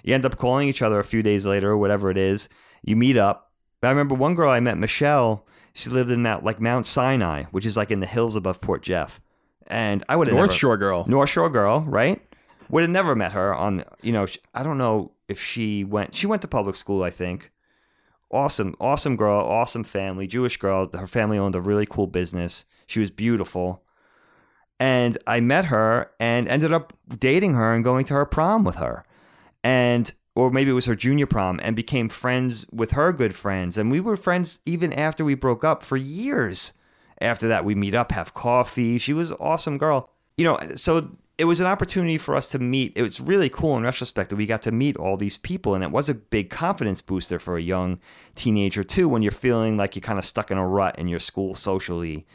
You 0.04 0.14
end 0.14 0.26
up 0.26 0.36
calling 0.36 0.68
each 0.68 0.82
other 0.82 1.00
a 1.00 1.04
few 1.06 1.24
days 1.24 1.46
later, 1.46 1.72
or 1.72 1.78
whatever 1.78 2.12
it 2.12 2.18
is. 2.18 2.50
You 2.84 2.98
meet 2.98 3.16
up. 3.16 3.54
But 3.80 3.88
I 3.88 3.92
remember 3.92 4.16
one 4.16 4.36
girl 4.36 4.50
I 4.50 4.60
met, 4.60 4.78
Michelle. 4.78 5.48
She 5.72 5.90
lived 5.90 6.10
in 6.10 6.24
that 6.24 6.44
like 6.44 6.60
Mount 6.60 6.86
Sinai, 6.86 7.44
which 7.52 7.66
is 7.66 7.78
like 7.78 7.90
in 7.90 8.02
the 8.02 8.06
hills 8.06 8.36
above 8.36 8.60
Port 8.60 8.84
Jeff. 8.84 9.22
And 9.68 10.04
I 10.10 10.18
would 10.18 10.28
have 10.28 10.36
North 10.36 10.50
never, 10.50 10.58
Shore 10.58 10.78
girl 10.78 11.06
North 11.08 11.30
Shore 11.30 11.50
girl, 11.50 11.86
right? 11.88 12.22
Would 12.70 12.82
have 12.82 12.90
never 12.90 13.16
met 13.16 13.32
her 13.32 13.54
on, 13.54 13.84
you 14.02 14.12
know, 14.14 14.28
I 14.54 14.64
don't 14.64 14.78
know 14.78 15.14
if 15.32 15.42
she 15.42 15.84
went, 15.84 16.14
she 16.14 16.28
went 16.28 16.42
to 16.44 16.48
public 16.48 16.76
school, 16.76 17.02
I 17.02 17.10
think. 17.10 17.52
Awesome, 18.30 18.76
awesome 18.80 19.16
girl, 19.16 19.40
awesome 19.40 19.84
family, 19.84 20.28
Jewish 20.28 20.58
girl. 20.58 20.90
Her 20.92 21.08
family 21.08 21.38
owned 21.38 21.56
a 21.56 21.62
really 21.62 21.86
cool 21.86 22.08
business. 22.08 22.66
She 22.86 23.00
was 23.00 23.10
beautiful. 23.10 23.84
And 24.80 25.18
I 25.28 25.40
met 25.40 25.66
her 25.66 26.12
and 26.20 26.48
ended 26.48 26.74
up 26.74 26.94
dating 27.18 27.54
her 27.56 27.74
and 27.74 27.84
going 27.84 28.06
to 28.06 28.14
her 28.14 28.26
prom 28.26 28.64
with 28.64 28.76
her. 28.76 29.06
And, 29.64 30.12
or 30.36 30.52
maybe 30.52 30.72
it 30.72 30.76
was 30.76 30.86
her 30.86 30.96
junior 30.96 31.28
prom 31.28 31.60
and 31.64 31.76
became 31.76 32.10
friends 32.10 32.66
with 32.72 32.92
her 32.92 33.14
good 33.14 33.34
friends. 33.34 33.78
And 33.78 33.92
we 33.92 34.00
were 34.02 34.18
friends 34.18 34.60
even 34.66 34.92
after 34.92 35.24
we 35.24 35.36
broke 35.36 35.64
up 35.64 35.84
for 35.84 35.98
years. 35.98 36.74
After 37.20 37.48
that, 37.48 37.64
we 37.64 37.76
meet 37.76 37.94
up, 37.94 38.12
have 38.12 38.34
coffee. 38.34 38.98
She 38.98 39.14
was 39.14 39.32
an 39.32 39.38
awesome 39.40 39.78
girl. 39.78 40.10
You 40.38 40.46
know, 40.46 40.60
so 40.76 41.16
it 41.42 41.46
was 41.46 41.60
an 41.60 41.66
opportunity 41.66 42.20
for 42.20 42.36
us 42.36 42.50
to 42.50 42.60
meet. 42.60 42.94
It 42.96 43.02
was 43.02 43.20
really 43.20 43.50
cool 43.50 43.76
in 43.76 43.82
retrospect 43.82 44.30
that 44.30 44.36
we 44.36 44.46
got 44.46 44.62
to 44.62 44.72
meet 44.72 44.96
all 44.96 45.18
these 45.18 45.40
people. 45.40 45.74
And 45.74 45.84
it 45.84 45.90
was 45.90 46.08
a 46.08 46.14
big 46.14 46.52
confidence 46.52 47.02
booster 47.02 47.40
for 47.40 47.58
a 47.58 47.62
young 47.64 48.00
teenager, 48.36 48.84
too, 48.84 49.10
when 49.10 49.24
you're 49.24 49.32
feeling 49.32 49.76
like 49.76 49.96
you're 49.96 50.04
kind 50.04 50.20
of 50.20 50.26
stuck 50.26 50.52
in 50.52 50.60
a 50.60 50.68
rut 50.68 51.00
in 51.00 51.08
your 51.08 51.18
school 51.18 51.56
socially. 51.56 52.28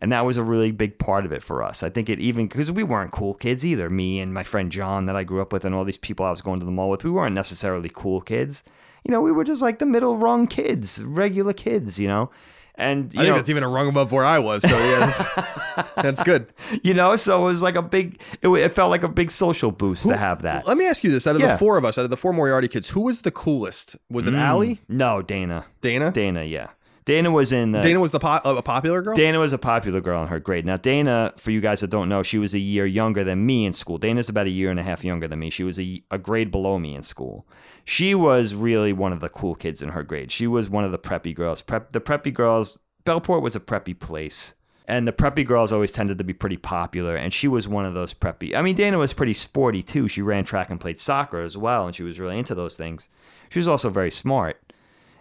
And 0.00 0.10
that 0.10 0.24
was 0.24 0.38
a 0.38 0.42
really 0.42 0.70
big 0.70 0.98
part 0.98 1.26
of 1.26 1.32
it 1.32 1.42
for 1.42 1.62
us. 1.62 1.82
I 1.82 1.90
think 1.90 2.08
it 2.08 2.18
even 2.18 2.46
because 2.46 2.72
we 2.72 2.82
weren't 2.82 3.12
cool 3.12 3.34
kids 3.34 3.62
either. 3.62 3.90
Me 3.90 4.20
and 4.20 4.32
my 4.32 4.42
friend 4.42 4.72
John 4.72 5.04
that 5.04 5.16
I 5.16 5.22
grew 5.22 5.42
up 5.42 5.52
with, 5.52 5.66
and 5.66 5.74
all 5.74 5.84
these 5.84 5.98
people 5.98 6.24
I 6.24 6.30
was 6.30 6.40
going 6.40 6.58
to 6.60 6.64
the 6.64 6.72
mall 6.72 6.88
with, 6.88 7.04
we 7.04 7.10
weren't 7.10 7.34
necessarily 7.34 7.90
cool 7.92 8.22
kids. 8.22 8.64
You 9.04 9.10
know, 9.10 9.20
we 9.20 9.32
were 9.32 9.44
just 9.44 9.60
like 9.60 9.80
the 9.80 9.84
middle 9.84 10.16
rung 10.16 10.46
kids, 10.46 10.98
regular 11.02 11.52
kids. 11.52 11.98
You 11.98 12.08
know, 12.08 12.30
and 12.78 13.12
you 13.14 13.20
I 13.20 13.24
think 13.24 13.32
know, 13.32 13.36
that's 13.36 13.50
even 13.50 13.62
a 13.62 13.68
rung 13.68 13.88
above 13.88 14.12
where 14.12 14.24
I 14.24 14.38
was 14.38 14.62
so 14.62 14.76
yeah 14.78 15.06
that's, 15.06 15.94
that's 15.96 16.22
good 16.22 16.52
you 16.82 16.94
know, 16.94 17.16
so 17.16 17.40
it 17.42 17.44
was 17.44 17.62
like 17.62 17.76
a 17.76 17.82
big. 17.82 18.20
It, 18.42 18.48
it 18.48 18.72
felt 18.72 18.90
like 18.90 19.02
a 19.02 19.08
big 19.08 19.30
social 19.30 19.70
boost 19.70 20.02
to 20.08 20.16
have 20.16 20.42
that. 20.42 20.66
let 20.66 20.76
me 20.76 20.86
ask 20.86 21.02
you 21.04 21.10
this 21.10 21.26
out 21.26 21.34
of 21.36 21.40
Yeah. 21.40 21.52
the 21.52 21.58
four 21.58 21.76
of 21.76 21.84
us 21.84 21.98
out 21.98 22.04
of 22.04 22.10
the 22.10 22.16
four 22.16 22.32
Moriarty 22.32 22.68
kids 22.68 22.90
who 22.90 23.00
was 23.02 23.22
the 23.22 23.30
coolest 23.30 23.96
was 24.10 24.26
it 24.26 24.34
mm, 24.34 24.38
Allie 24.38 24.80
No, 24.88 25.22
Dana. 25.22 25.64
Dana 25.80 26.10
Dana, 26.12 26.42
yeah. 26.44 26.68
Dana 27.06 27.30
was 27.30 27.52
in 27.52 27.70
the 27.70 27.80
Dana 27.80 28.00
was 28.00 28.10
the 28.10 28.18
po- 28.18 28.40
a 28.44 28.60
popular 28.62 29.00
girl. 29.00 29.14
Dana 29.14 29.38
was 29.38 29.52
a 29.52 29.58
popular 29.58 30.00
girl 30.00 30.22
in 30.22 30.28
her 30.28 30.40
grade. 30.40 30.66
Now, 30.66 30.76
Dana, 30.76 31.32
for 31.36 31.52
you 31.52 31.60
guys 31.60 31.80
that 31.80 31.88
don't 31.88 32.08
know, 32.08 32.24
she 32.24 32.36
was 32.36 32.52
a 32.52 32.58
year 32.58 32.84
younger 32.84 33.22
than 33.22 33.46
me 33.46 33.64
in 33.64 33.72
school. 33.72 33.96
Dana's 33.96 34.28
about 34.28 34.48
a 34.48 34.50
year 34.50 34.72
and 34.72 34.80
a 34.80 34.82
half 34.82 35.04
younger 35.04 35.28
than 35.28 35.38
me. 35.38 35.48
She 35.48 35.62
was 35.62 35.78
a, 35.78 36.02
a 36.10 36.18
grade 36.18 36.50
below 36.50 36.80
me 36.80 36.96
in 36.96 37.02
school. 37.02 37.46
She 37.84 38.16
was 38.16 38.56
really 38.56 38.92
one 38.92 39.12
of 39.12 39.20
the 39.20 39.28
cool 39.28 39.54
kids 39.54 39.82
in 39.82 39.90
her 39.90 40.02
grade. 40.02 40.32
She 40.32 40.48
was 40.48 40.68
one 40.68 40.82
of 40.82 40.90
the 40.90 40.98
preppy 40.98 41.32
girls. 41.32 41.62
Prep, 41.62 41.92
the 41.92 42.00
preppy 42.00 42.34
girls, 42.34 42.80
Bellport 43.04 43.40
was 43.40 43.54
a 43.54 43.60
preppy 43.60 43.98
place. 43.98 44.54
And 44.88 45.06
the 45.06 45.12
preppy 45.12 45.46
girls 45.46 45.72
always 45.72 45.92
tended 45.92 46.18
to 46.18 46.24
be 46.24 46.32
pretty 46.32 46.56
popular, 46.56 47.16
and 47.16 47.32
she 47.32 47.48
was 47.48 47.66
one 47.66 47.84
of 47.84 47.94
those 47.94 48.14
preppy. 48.14 48.54
I 48.54 48.62
mean, 48.62 48.76
Dana 48.76 48.98
was 48.98 49.12
pretty 49.12 49.34
sporty 49.34 49.82
too. 49.82 50.06
She 50.06 50.22
ran 50.22 50.44
track 50.44 50.70
and 50.70 50.80
played 50.80 51.00
soccer 51.00 51.40
as 51.40 51.56
well, 51.56 51.86
and 51.86 51.94
she 51.94 52.04
was 52.04 52.20
really 52.20 52.38
into 52.38 52.54
those 52.54 52.76
things. 52.76 53.08
She 53.48 53.58
was 53.58 53.66
also 53.66 53.90
very 53.90 54.12
smart 54.12 54.60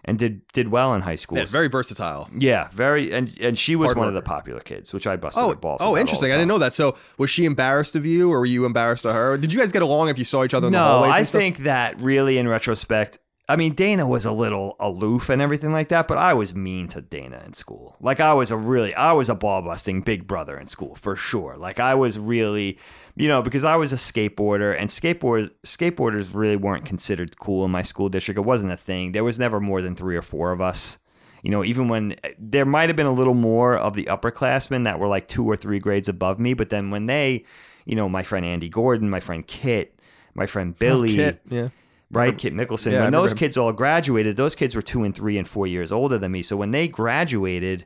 and 0.05 0.17
did 0.17 0.47
did 0.53 0.69
well 0.69 0.93
in 0.93 1.01
high 1.01 1.15
school. 1.17 1.37
yeah, 1.39 1.45
very 1.45 1.67
versatile. 1.67 2.29
Yeah, 2.37 2.69
very, 2.71 3.11
and 3.11 3.37
and 3.41 3.57
she 3.59 3.75
was 3.75 3.87
Hard 3.87 3.97
one 3.97 4.07
of 4.07 4.13
the 4.13 4.21
popular 4.21 4.61
kids, 4.61 4.93
which 4.93 5.05
I 5.07 5.15
busted 5.17 5.43
Oh, 5.43 5.53
balls. 5.55 5.81
oh, 5.83 5.97
interesting. 5.97 6.29
the 6.29 6.35
I 6.35 6.37
didn't 6.37 6.47
know 6.49 6.59
that. 6.59 6.73
So, 6.73 6.95
was 7.17 7.29
she 7.29 7.45
embarrassed 7.45 7.95
of 7.95 8.05
you, 8.05 8.31
or 8.31 8.39
were 8.39 8.45
you 8.45 8.65
embarrassed 8.65 9.05
of 9.05 9.13
her? 9.13 9.37
Did 9.37 9.51
you 9.51 9.59
guys 9.59 9.71
get 9.71 9.81
along 9.81 10.09
if 10.09 10.17
you 10.17 10.25
saw 10.25 10.43
each 10.43 10.53
other 10.53 10.67
in 10.67 10.73
the 10.73 10.79
No, 10.79 10.85
hallways? 10.85 11.11
I 11.11 11.23
stuff? 11.25 11.41
think 11.41 11.57
that 11.59 11.99
really, 11.99 12.37
in 12.37 12.47
retrospect, 12.47 13.17
I 13.47 13.55
mean, 13.57 13.73
Dana 13.75 14.07
was 14.07 14.25
a 14.25 14.31
little 14.31 14.75
aloof 14.79 15.29
and 15.29 15.39
everything 15.41 15.71
like 15.71 15.89
that, 15.89 16.07
but 16.07 16.17
I 16.17 16.33
was 16.33 16.55
mean 16.55 16.87
to 16.89 17.01
Dana 17.01 17.43
in 17.45 17.53
school. 17.53 17.95
Like 17.99 18.19
I 18.19 18.33
was 18.33 18.49
a 18.49 18.57
really, 18.57 18.95
I 18.95 19.11
was 19.11 19.29
a 19.29 19.35
ball 19.35 19.61
busting 19.61 20.01
big 20.01 20.25
brother 20.25 20.57
in 20.57 20.65
school 20.65 20.95
for 20.95 21.15
sure. 21.15 21.55
Like 21.55 21.79
I 21.79 21.93
was 21.93 22.17
really, 22.17 22.79
you 23.15 23.27
know, 23.27 23.41
because 23.41 23.63
I 23.63 23.75
was 23.77 23.93
a 23.93 23.97
skateboarder 23.97 24.77
and 24.77 24.89
skateboard 24.89 25.51
skateboarders 25.65 26.33
really 26.33 26.57
weren't 26.57 26.85
considered 26.85 27.37
cool 27.39 27.63
in 27.65 27.71
my 27.71 27.81
school 27.81 28.09
district. 28.09 28.37
It 28.37 28.41
wasn't 28.41 28.73
a 28.73 28.77
thing. 28.77 29.13
There 29.13 29.23
was 29.23 29.39
never 29.39 29.59
more 29.59 29.81
than 29.81 29.95
three 29.95 30.17
or 30.17 30.21
four 30.21 30.51
of 30.51 30.61
us. 30.61 30.99
You 31.41 31.51
know, 31.51 31.63
even 31.63 31.87
when 31.87 32.15
there 32.39 32.65
might 32.65 32.89
have 32.89 32.95
been 32.95 33.05
a 33.05 33.13
little 33.13 33.35
more 33.35 33.77
of 33.77 33.93
the 33.93 34.05
upperclassmen 34.05 34.83
that 34.85 34.99
were 34.99 35.07
like 35.07 35.27
two 35.27 35.45
or 35.45 35.55
three 35.55 35.79
grades 35.79 36.09
above 36.09 36.39
me, 36.39 36.55
but 36.55 36.71
then 36.71 36.89
when 36.89 37.05
they, 37.05 37.45
you 37.85 37.95
know, 37.95 38.09
my 38.09 38.23
friend 38.23 38.45
Andy 38.45 38.67
Gordon, 38.67 39.09
my 39.09 39.19
friend 39.19 39.45
Kit, 39.45 39.97
my 40.33 40.47
friend 40.47 40.73
oh, 40.73 40.77
Billy, 40.79 41.13
Oh, 41.13 41.15
Kit, 41.15 41.41
yeah. 41.49 41.67
right? 42.11 42.35
Kit 42.35 42.53
Mickelson. 42.53 42.93
Yeah, 42.93 43.03
when 43.03 43.11
those 43.13 43.33
kids 43.35 43.57
all 43.57 43.71
graduated, 43.73 44.37
those 44.37 44.55
kids 44.55 44.75
were 44.75 44.81
two 44.81 45.03
and 45.03 45.15
three 45.15 45.37
and 45.37 45.47
four 45.47 45.67
years 45.67 45.91
older 45.91 46.17
than 46.17 46.31
me. 46.31 46.41
So 46.41 46.57
when 46.57 46.71
they 46.71 46.87
graduated, 46.87 47.85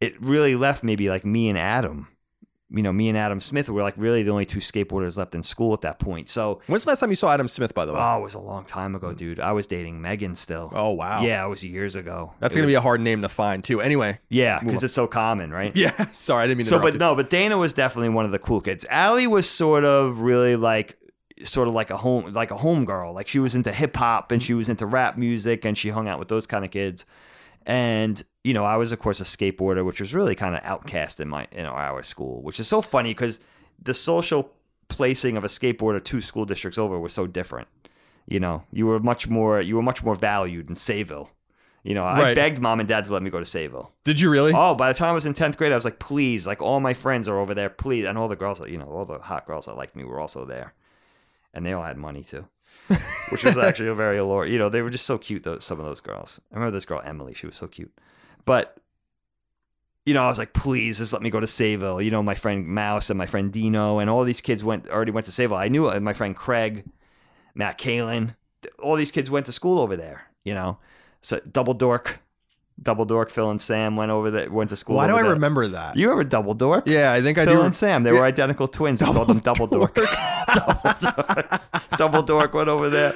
it 0.00 0.14
really 0.24 0.54
left 0.54 0.84
maybe 0.84 1.10
like 1.10 1.24
me 1.24 1.48
and 1.48 1.58
Adam. 1.58 2.08
You 2.74 2.82
know, 2.82 2.92
me 2.92 3.08
and 3.08 3.16
Adam 3.16 3.40
Smith 3.40 3.68
were 3.68 3.82
like 3.82 3.94
really 3.96 4.22
the 4.22 4.30
only 4.30 4.46
two 4.46 4.58
skateboarders 4.58 5.16
left 5.16 5.34
in 5.34 5.42
school 5.42 5.72
at 5.74 5.82
that 5.82 5.98
point. 5.98 6.28
So, 6.28 6.60
When's 6.66 6.84
the 6.84 6.90
last 6.90 7.00
time 7.00 7.10
you 7.10 7.16
saw 7.16 7.30
Adam 7.32 7.46
Smith? 7.48 7.74
By 7.74 7.84
the 7.86 7.92
way. 7.92 8.00
oh, 8.02 8.18
it 8.18 8.22
was 8.22 8.34
a 8.34 8.40
long 8.40 8.64
time 8.64 8.94
ago, 8.94 9.12
dude. 9.12 9.38
I 9.40 9.52
was 9.52 9.66
dating 9.66 10.00
Megan 10.02 10.34
still. 10.34 10.70
oh 10.74 10.92
wow. 10.92 11.22
Yeah, 11.22 11.44
it 11.44 11.48
was 11.48 11.62
years 11.64 11.94
ago. 11.96 12.32
That's 12.40 12.56
It 12.56 12.60
gonna 12.60 12.68
be 12.68 12.74
a 12.74 12.80
hard 12.80 13.00
name 13.00 13.22
to 13.22 13.28
find 13.28 13.62
too. 13.62 13.80
Anyway. 13.80 14.18
yeah, 14.28 14.58
because 14.60 14.82
it's 14.82 14.94
so 14.94 15.06
common, 15.06 15.50
right? 15.50 15.72
Yeah. 15.84 15.90
Sorry, 16.12 16.44
I 16.44 16.46
didn't 16.46 16.58
mean 16.58 16.64
to. 16.64 16.70
So, 16.70 16.80
but 16.80 16.96
no, 16.96 17.14
but 17.14 17.30
Dana 17.30 17.56
was 17.58 17.72
definitely 17.72 18.08
one 18.10 18.24
of 18.24 18.32
the 18.32 18.38
cool 18.38 18.60
kids. 18.60 18.84
Allie 18.90 19.26
was 19.26 19.48
sort 19.48 19.84
of 19.84 20.20
really 20.22 20.56
like, 20.56 20.96
sort 21.42 21.68
of 21.68 21.74
like 21.74 21.90
a 21.90 21.96
home, 21.96 22.32
like 22.32 22.50
a 22.50 22.56
home 22.56 22.84
girl. 22.84 23.12
Like 23.12 23.28
she 23.28 23.38
was 23.38 23.54
into 23.54 23.72
hip 23.72 23.94
hop 23.96 24.32
and 24.32 24.42
she 24.42 24.54
was 24.54 24.68
into 24.68 24.86
rap 24.86 25.16
music 25.18 25.64
and 25.64 25.76
she 25.76 25.90
hung 25.90 26.08
out 26.08 26.18
with 26.18 26.28
those 26.28 26.46
kind 26.46 26.64
of 26.64 26.70
kids. 26.70 27.06
And 27.66 28.22
you 28.44 28.54
know, 28.54 28.64
I 28.64 28.76
was 28.76 28.92
of 28.92 28.98
course 28.98 29.20
a 29.20 29.24
skateboarder, 29.24 29.84
which 29.84 30.00
was 30.00 30.14
really 30.14 30.34
kind 30.34 30.54
of 30.54 30.60
outcast 30.62 31.18
in 31.18 31.28
my 31.28 31.48
in 31.50 31.66
our 31.66 32.02
school, 32.02 32.42
which 32.42 32.60
is 32.60 32.68
so 32.68 32.80
funny 32.80 33.10
because 33.10 33.40
the 33.82 33.94
social 33.94 34.52
placing 34.88 35.36
of 35.36 35.44
a 35.44 35.48
skateboarder 35.48 36.04
two 36.04 36.20
school 36.20 36.44
districts 36.44 36.78
over 36.78 36.98
was 37.00 37.12
so 37.12 37.26
different. 37.26 37.66
You 38.26 38.40
know, 38.40 38.64
you 38.70 38.86
were 38.86 39.00
much 39.00 39.28
more 39.28 39.60
you 39.60 39.76
were 39.76 39.82
much 39.82 40.04
more 40.04 40.14
valued 40.14 40.68
in 40.68 40.76
Sayville. 40.76 41.30
You 41.82 41.92
know, 41.92 42.04
I 42.04 42.32
begged 42.34 42.62
mom 42.62 42.80
and 42.80 42.88
dad 42.88 43.04
to 43.04 43.12
let 43.12 43.22
me 43.22 43.28
go 43.28 43.38
to 43.38 43.44
Sayville. 43.44 43.90
Did 44.04 44.18
you 44.18 44.30
really? 44.30 44.52
Oh, 44.54 44.74
by 44.74 44.90
the 44.90 44.98
time 44.98 45.10
I 45.10 45.12
was 45.12 45.26
in 45.26 45.34
tenth 45.34 45.58
grade, 45.58 45.70
I 45.70 45.74
was 45.74 45.84
like, 45.84 45.98
please, 45.98 46.46
like 46.46 46.62
all 46.62 46.80
my 46.80 46.94
friends 46.94 47.28
are 47.28 47.38
over 47.38 47.52
there, 47.52 47.68
please, 47.68 48.06
and 48.06 48.16
all 48.16 48.26
the 48.26 48.36
girls, 48.36 48.58
you 48.66 48.78
know, 48.78 48.86
all 48.86 49.04
the 49.04 49.18
hot 49.18 49.46
girls 49.46 49.66
that 49.66 49.76
liked 49.76 49.94
me 49.94 50.02
were 50.02 50.18
also 50.18 50.46
there, 50.46 50.72
and 51.52 51.64
they 51.64 51.74
all 51.74 51.82
had 51.82 51.98
money 51.98 52.24
too, 52.24 52.46
which 53.30 53.44
was 53.44 53.58
actually 53.62 53.90
a 53.90 53.94
very 53.94 54.16
allure. 54.16 54.46
You 54.46 54.58
know, 54.58 54.70
they 54.70 54.80
were 54.80 54.88
just 54.88 55.04
so 55.04 55.18
cute. 55.18 55.42
Those 55.42 55.62
some 55.62 55.78
of 55.78 55.84
those 55.84 56.00
girls. 56.00 56.40
I 56.50 56.54
remember 56.54 56.74
this 56.74 56.86
girl 56.86 57.02
Emily; 57.04 57.34
she 57.34 57.44
was 57.44 57.56
so 57.56 57.66
cute, 57.66 57.92
but. 58.44 58.76
You 60.06 60.12
know, 60.12 60.22
I 60.22 60.28
was 60.28 60.38
like, 60.38 60.52
please, 60.52 60.98
just 60.98 61.14
let 61.14 61.22
me 61.22 61.30
go 61.30 61.40
to 61.40 61.46
Sayville. 61.46 62.04
You 62.04 62.10
know, 62.10 62.22
my 62.22 62.34
friend 62.34 62.66
Mouse 62.66 63.08
and 63.08 63.16
my 63.16 63.24
friend 63.24 63.50
Dino 63.50 64.00
and 64.00 64.10
all 64.10 64.22
these 64.24 64.42
kids 64.42 64.62
went 64.62 64.86
already 64.90 65.12
went 65.12 65.24
to 65.24 65.32
Sayville. 65.32 65.56
I 65.56 65.68
knew 65.68 65.88
uh, 65.88 65.98
my 65.98 66.12
friend 66.12 66.36
Craig, 66.36 66.84
Matt 67.54 67.78
Kalin, 67.78 68.36
all 68.82 68.96
these 68.96 69.10
kids 69.10 69.30
went 69.30 69.46
to 69.46 69.52
school 69.52 69.80
over 69.80 69.96
there. 69.96 70.26
You 70.44 70.52
know, 70.52 70.76
so 71.22 71.40
Double 71.50 71.72
Dork, 71.72 72.20
Double 72.82 73.04
Dork, 73.04 73.30
Phil 73.30 73.50
and 73.50 73.60
Sam 73.60 73.94
went 73.96 74.10
over 74.10 74.32
that 74.32 74.50
went 74.50 74.70
to 74.70 74.76
school. 74.76 74.96
Why 74.96 75.06
do 75.06 75.14
I 75.14 75.22
there. 75.22 75.32
remember 75.32 75.68
that? 75.68 75.96
You 75.96 76.08
remember 76.08 76.28
Double 76.28 76.54
Dork? 76.54 76.84
yeah, 76.86 77.12
I 77.12 77.22
think 77.22 77.38
I 77.38 77.44
Phil 77.44 77.54
do. 77.56 77.62
and 77.62 77.74
Sam. 77.74 78.02
They 78.02 78.10
were 78.12 78.24
identical 78.24 78.66
twins. 78.66 79.00
We 79.00 79.06
called 79.06 79.28
them 79.28 79.38
Double 79.38 79.66
Dork. 79.68 79.94
Double 79.94 80.80
Dork. 81.00 81.62
Double 81.96 82.22
Dork 82.22 82.52
went 82.52 82.68
over 82.68 82.90
there. 82.90 83.12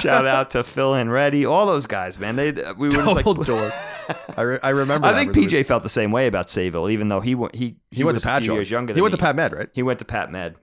Shout 0.00 0.26
out 0.26 0.50
to 0.50 0.62
Phil 0.62 0.94
and 0.94 1.10
Reddy. 1.10 1.46
All 1.46 1.64
those 1.66 1.86
guys, 1.86 2.18
man. 2.18 2.36
They 2.36 2.52
we 2.76 2.88
were 2.88 2.90
just 2.90 3.16
like. 3.16 3.24
Double 3.24 3.42
door. 3.44 3.72
I, 4.36 4.42
re- 4.42 4.58
I 4.62 4.68
remember. 4.70 5.06
I 5.08 5.14
think. 5.14 5.32
PJ 5.32 5.64
felt 5.66 5.82
the 5.82 5.88
same 5.88 6.10
way 6.12 6.26
about 6.26 6.46
Sayville, 6.48 6.90
even 6.92 7.08
though 7.08 7.20
he 7.20 7.34
wa- 7.34 7.48
he 7.54 7.76
He, 7.90 8.04
went 8.04 8.14
was 8.16 8.22
to 8.24 8.28
a 8.28 8.32
Pat. 8.32 8.44
few 8.44 8.54
years 8.54 8.70
younger. 8.70 8.92
He 8.94 9.00
went 9.00 9.12
to. 9.12 9.18
Pat 9.18 9.34
Med, 9.36 9.52
right? 9.52 9.68
He 9.72 9.82
went 9.82 9.98
to 10.00 10.04
Pat 10.04 10.30
Med. 10.30 10.54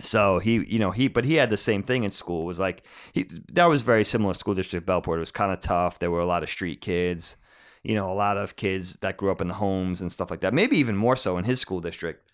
So 0.00 0.38
he, 0.38 0.64
you 0.64 0.78
know, 0.78 0.90
he, 0.90 1.08
but 1.08 1.24
he 1.24 1.34
had 1.34 1.50
the 1.50 1.56
same 1.56 1.82
thing 1.82 2.04
in 2.04 2.10
school. 2.10 2.42
It 2.42 2.46
was 2.46 2.58
like 2.58 2.86
he 3.12 3.26
that 3.52 3.66
was 3.66 3.82
very 3.82 4.04
similar 4.04 4.34
school 4.34 4.54
district 4.54 4.86
Bellport. 4.86 5.16
It 5.16 5.20
was 5.20 5.32
kind 5.32 5.52
of 5.52 5.60
tough. 5.60 5.98
There 5.98 6.10
were 6.10 6.20
a 6.20 6.26
lot 6.26 6.42
of 6.42 6.48
street 6.48 6.80
kids, 6.80 7.36
you 7.82 7.94
know, 7.94 8.10
a 8.10 8.14
lot 8.14 8.36
of 8.36 8.56
kids 8.56 8.96
that 8.96 9.16
grew 9.16 9.30
up 9.30 9.40
in 9.40 9.48
the 9.48 9.54
homes 9.54 10.00
and 10.00 10.10
stuff 10.10 10.30
like 10.30 10.40
that. 10.40 10.54
Maybe 10.54 10.76
even 10.78 10.96
more 10.96 11.16
so 11.16 11.38
in 11.38 11.44
his 11.44 11.60
school 11.60 11.80
district. 11.80 12.30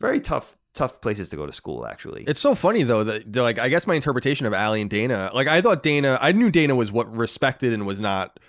Very 0.00 0.20
tough, 0.20 0.56
tough 0.72 1.02
places 1.02 1.28
to 1.28 1.36
go 1.36 1.44
to 1.44 1.52
school. 1.52 1.86
Actually, 1.86 2.24
It's 2.26 2.40
so 2.40 2.54
funny 2.54 2.82
though 2.82 3.04
that 3.04 3.36
like 3.36 3.58
I 3.58 3.68
guess 3.68 3.86
my 3.86 3.94
interpretation 3.94 4.46
of 4.46 4.54
Allie 4.54 4.80
and 4.80 4.90
Dana, 4.90 5.30
like 5.34 5.46
I 5.46 5.60
thought 5.60 5.82
Dana, 5.82 6.18
I 6.20 6.32
knew 6.32 6.50
Dana 6.50 6.74
was 6.74 6.90
what 6.90 7.14
respected 7.14 7.72
and 7.72 7.86
was 7.86 8.00
not 8.00 8.40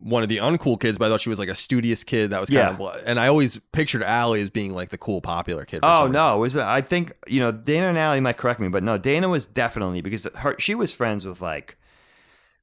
one 0.00 0.22
of 0.22 0.28
the 0.28 0.38
uncool 0.38 0.78
kids, 0.80 0.98
but 0.98 1.06
I 1.06 1.08
thought 1.08 1.20
she 1.20 1.28
was 1.30 1.38
like 1.38 1.48
a 1.48 1.54
studious 1.54 2.04
kid 2.04 2.30
that 2.30 2.40
was 2.40 2.48
kind 2.50 2.78
Yeah. 2.78 2.86
of, 2.86 3.02
and 3.06 3.18
I 3.18 3.28
always 3.28 3.58
pictured 3.72 4.02
Allie 4.02 4.40
as 4.42 4.50
being 4.50 4.74
like 4.74 4.90
the 4.90 4.98
cool, 4.98 5.20
popular 5.20 5.64
kid. 5.64 5.80
Oh 5.82 6.06
no, 6.06 6.36
it 6.36 6.38
was 6.40 6.56
uh, 6.56 6.66
I 6.66 6.80
think 6.80 7.12
you 7.26 7.40
know 7.40 7.52
Dana 7.52 7.88
and 7.88 7.98
Allie 7.98 8.20
might 8.20 8.36
correct 8.36 8.60
me, 8.60 8.68
but 8.68 8.82
no, 8.82 8.98
Dana 8.98 9.28
was 9.28 9.46
definitely 9.46 10.00
because 10.00 10.26
her 10.36 10.54
she 10.58 10.74
was 10.74 10.92
friends 10.92 11.26
with 11.26 11.40
like 11.40 11.76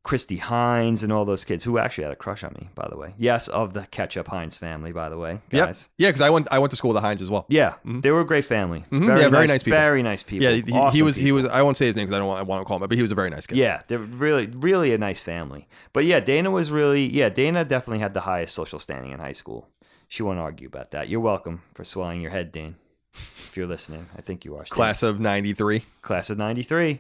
Christy 0.04 0.36
Hines 0.36 1.02
and 1.02 1.14
all 1.14 1.24
those 1.24 1.46
kids 1.46 1.64
who 1.64 1.78
actually 1.78 2.04
had 2.04 2.12
a 2.12 2.18
crush 2.18 2.44
on 2.44 2.54
me, 2.60 2.68
by 2.76 2.88
the 2.90 2.98
way. 2.98 3.14
Yes, 3.18 3.48
of 3.48 3.74
the 3.74 3.88
Ketchup 3.88 4.28
Hines 4.28 4.58
family, 4.58 4.92
by 4.92 5.08
the 5.08 5.18
way, 5.18 5.40
Yep. 5.52 5.68
guys. 5.68 5.88
Yeah, 5.98 6.10
because 6.10 6.20
I 6.20 6.30
went 6.30 6.48
I 6.52 6.60
went 6.60 6.72
to 6.72 6.76
school 6.76 6.90
with 6.90 6.98
the 6.98 7.08
Hines 7.08 7.22
as 7.22 7.30
well. 7.32 7.46
Yeah, 7.48 7.76
they 7.86 8.12
were 8.12 8.20
a 8.20 8.26
great 8.26 8.44
family. 8.44 8.84
Mhm. 8.92 9.08
Yeah, 9.18 9.30
very 9.30 9.48
nice 9.48 9.64
people. 9.64 9.80
Very 9.80 10.04
nice 10.04 10.22
people. 10.24 10.44
Yeah, 10.44 10.52
he, 10.56 10.62
he 10.68 10.74
Awesome 10.74 11.06
was 11.06 11.16
he 11.16 11.32
was 11.32 11.46
I 11.46 11.62
won't 11.62 11.78
say 11.78 11.86
his 11.86 11.96
name 11.96 12.06
because 12.06 12.16
I 12.18 12.20
don't 12.20 12.28
want, 12.28 12.40
I 12.42 12.44
want 12.44 12.62
to 12.62 12.66
call 12.66 12.78
him, 12.78 12.88
but 12.90 12.92
he 12.98 13.02
was 13.02 13.14
a 13.14 13.16
very 13.16 13.30
nice 13.30 13.48
guy. 13.48 13.56
Yeah, 13.56 13.82
they're 13.88 13.98
really, 14.00 14.48
really 14.48 14.94
a 14.94 14.98
nice 14.98 15.24
family. 15.24 15.70
But 15.94 16.04
yeah, 16.04 16.20
Dana 16.20 16.52
was 16.52 16.70
really, 16.70 17.06
yeah, 17.06 17.30
Dana 17.30 17.64
definitely 17.64 18.00
had 18.00 18.14
the 18.14 18.22
highest 18.22 18.54
social 18.54 18.80
standing 18.80 19.12
in 19.12 19.20
high 19.20 19.32
school. 19.32 19.70
She 20.10 20.22
won't 20.22 20.38
argue 20.40 20.68
about 20.68 20.92
that. 20.92 21.08
You're 21.08 21.22
welcome 21.22 21.62
for 21.74 21.86
swelling 21.86 22.20
your 22.20 22.32
head, 22.32 22.52
Dan. 22.52 22.76
If 23.14 23.56
you're 23.56 23.68
listening, 23.68 24.08
I 24.18 24.22
think 24.22 24.44
you 24.44 24.58
are. 24.58 24.66
Class 24.66 25.02
of 25.02 25.20
'93. 25.22 25.84
Class 26.02 26.30
of 26.30 26.38
93. 26.38 27.00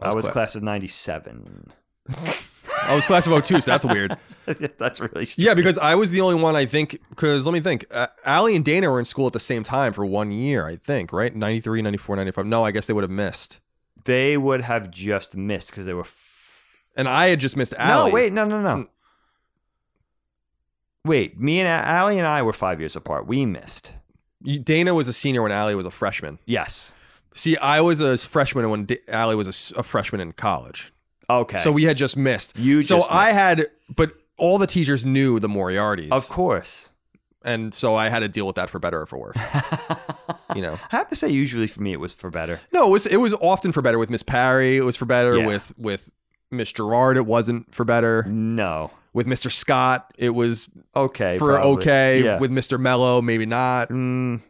I 0.00 0.06
I 0.06 0.14
was 0.14 0.24
was 0.24 0.32
class 0.32 0.54
of 0.56 0.62
97. 0.62 1.72
I 2.08 2.94
was 2.94 3.06
class 3.06 3.26
of 3.26 3.44
02, 3.44 3.60
so 3.60 3.70
that's 3.70 3.84
weird. 3.84 4.16
That's 4.76 5.00
really 5.00 5.28
Yeah, 5.36 5.54
because 5.54 5.78
I 5.78 5.94
was 5.94 6.10
the 6.10 6.20
only 6.20 6.34
one 6.42 6.56
I 6.56 6.66
think. 6.66 6.98
Because 7.10 7.46
let 7.46 7.52
me 7.52 7.60
think. 7.60 7.86
Uh, 7.92 8.08
Allie 8.24 8.56
and 8.56 8.64
Dana 8.64 8.90
were 8.90 8.98
in 8.98 9.04
school 9.04 9.28
at 9.28 9.32
the 9.32 9.38
same 9.38 9.62
time 9.62 9.92
for 9.92 10.04
one 10.04 10.32
year, 10.32 10.66
I 10.66 10.74
think. 10.74 11.12
Right, 11.12 11.32
93, 11.34 11.80
94, 11.80 12.16
95. 12.16 12.46
No, 12.46 12.64
I 12.64 12.72
guess 12.72 12.86
they 12.86 12.92
would 12.92 13.04
have 13.04 13.10
missed. 13.10 13.60
They 14.04 14.36
would 14.36 14.62
have 14.62 14.90
just 14.90 15.36
missed 15.36 15.70
because 15.70 15.86
they 15.86 15.94
were. 15.94 16.00
F- 16.00 16.90
And 16.96 17.06
I 17.08 17.28
had 17.28 17.38
just 17.38 17.56
missed 17.56 17.72
Allie. 17.78 18.10
no, 18.10 18.14
wait, 18.14 18.32
no, 18.32 18.44
no, 18.44 18.56
Mm. 18.56 18.62
no. 18.64 18.86
Wait, 21.04 21.38
me 21.40 21.60
and 21.60 21.68
A- 21.68 21.88
Allie 21.88 22.18
and 22.18 22.26
I 22.26 22.42
were 22.42 22.52
five 22.52 22.80
years 22.80 22.96
apart. 22.96 23.26
We 23.26 23.44
missed. 23.46 23.92
Dana 24.42 24.92
was 24.94 25.06
a 25.08 25.12
senior 25.12 25.42
when 25.42 25.52
Allie 25.52 25.74
was 25.76 25.86
a 25.86 25.90
freshman. 25.90 26.38
Yes. 26.46 26.92
See, 27.34 27.56
I 27.58 27.80
was 27.80 28.00
a 28.00 28.18
freshman 28.18 28.68
when 28.70 28.84
D- 28.86 28.98
Allie 29.08 29.36
was 29.36 29.72
a 29.76 29.82
freshman 29.82 30.20
in 30.20 30.32
college. 30.32 30.91
Okay. 31.40 31.56
So 31.58 31.72
we 31.72 31.84
had 31.84 31.96
just 31.96 32.16
missed. 32.16 32.58
You 32.58 32.82
so 32.82 33.00
I 33.10 33.26
missed. 33.26 33.34
had, 33.38 33.66
but 33.94 34.12
all 34.36 34.58
the 34.58 34.66
teachers 34.66 35.04
knew 35.04 35.38
the 35.38 35.48
Moriartys, 35.48 36.10
Of 36.10 36.28
course. 36.28 36.90
and 37.44 37.72
so 37.74 37.94
I 37.94 38.08
had 38.08 38.20
to 38.20 38.28
deal 38.28 38.46
with 38.46 38.56
that 38.56 38.70
for 38.70 38.78
better 38.78 39.00
or 39.02 39.06
for 39.06 39.18
worse. 39.18 39.36
you 40.54 40.62
know, 40.62 40.78
I 40.90 40.96
have 40.96 41.08
to 41.08 41.16
say, 41.16 41.28
usually 41.28 41.66
for 41.66 41.82
me, 41.82 41.92
it 41.92 42.00
was 42.00 42.14
for 42.14 42.30
better. 42.30 42.60
no, 42.72 42.88
it 42.88 42.90
was 42.90 43.06
it 43.06 43.18
was 43.18 43.34
often 43.34 43.72
for 43.72 43.82
better 43.82 43.98
with 43.98 44.10
Miss 44.10 44.22
Parry. 44.22 44.76
It 44.76 44.84
was 44.84 44.96
for 44.96 45.04
better 45.06 45.36
Yeah. 45.38 45.46
with 45.46 45.72
with 45.78 46.10
Miss 46.50 46.72
Gerard. 46.72 47.16
It 47.16 47.26
wasn't 47.26 47.74
for 47.74 47.84
better 47.84 48.24
No. 48.28 48.90
with 49.12 49.26
Mr. 49.26 49.50
Scott. 49.50 50.12
It 50.18 50.30
was 50.30 50.68
Okay. 50.94 51.38
for 51.38 51.54
probably. 51.54 51.72
okay 51.72 52.22
Yeah. 52.24 52.38
with 52.38 52.50
Mr. 52.50 52.78
Mello. 52.78 53.22
Maybe 53.22 53.46
not. 53.46 53.88
Mm. 53.90 54.40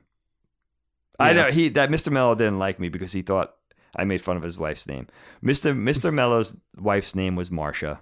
I 1.18 1.30
Yeah. 1.30 1.34
know 1.44 1.50
he 1.50 1.68
that 1.70 1.90
Mr. 1.90 2.10
Mello 2.10 2.34
didn't 2.34 2.58
like 2.58 2.80
me 2.80 2.88
because 2.88 3.12
he 3.12 3.22
thought 3.22 3.54
I 3.96 4.04
made 4.04 4.22
fun 4.22 4.36
of 4.36 4.42
his 4.42 4.58
wife's 4.58 4.86
name. 4.86 5.06
Mr. 5.44 5.76
Mr. 5.76 6.12
Mello's 6.12 6.56
wife's 6.76 7.14
name 7.14 7.36
was 7.36 7.50
Marcia. 7.50 8.00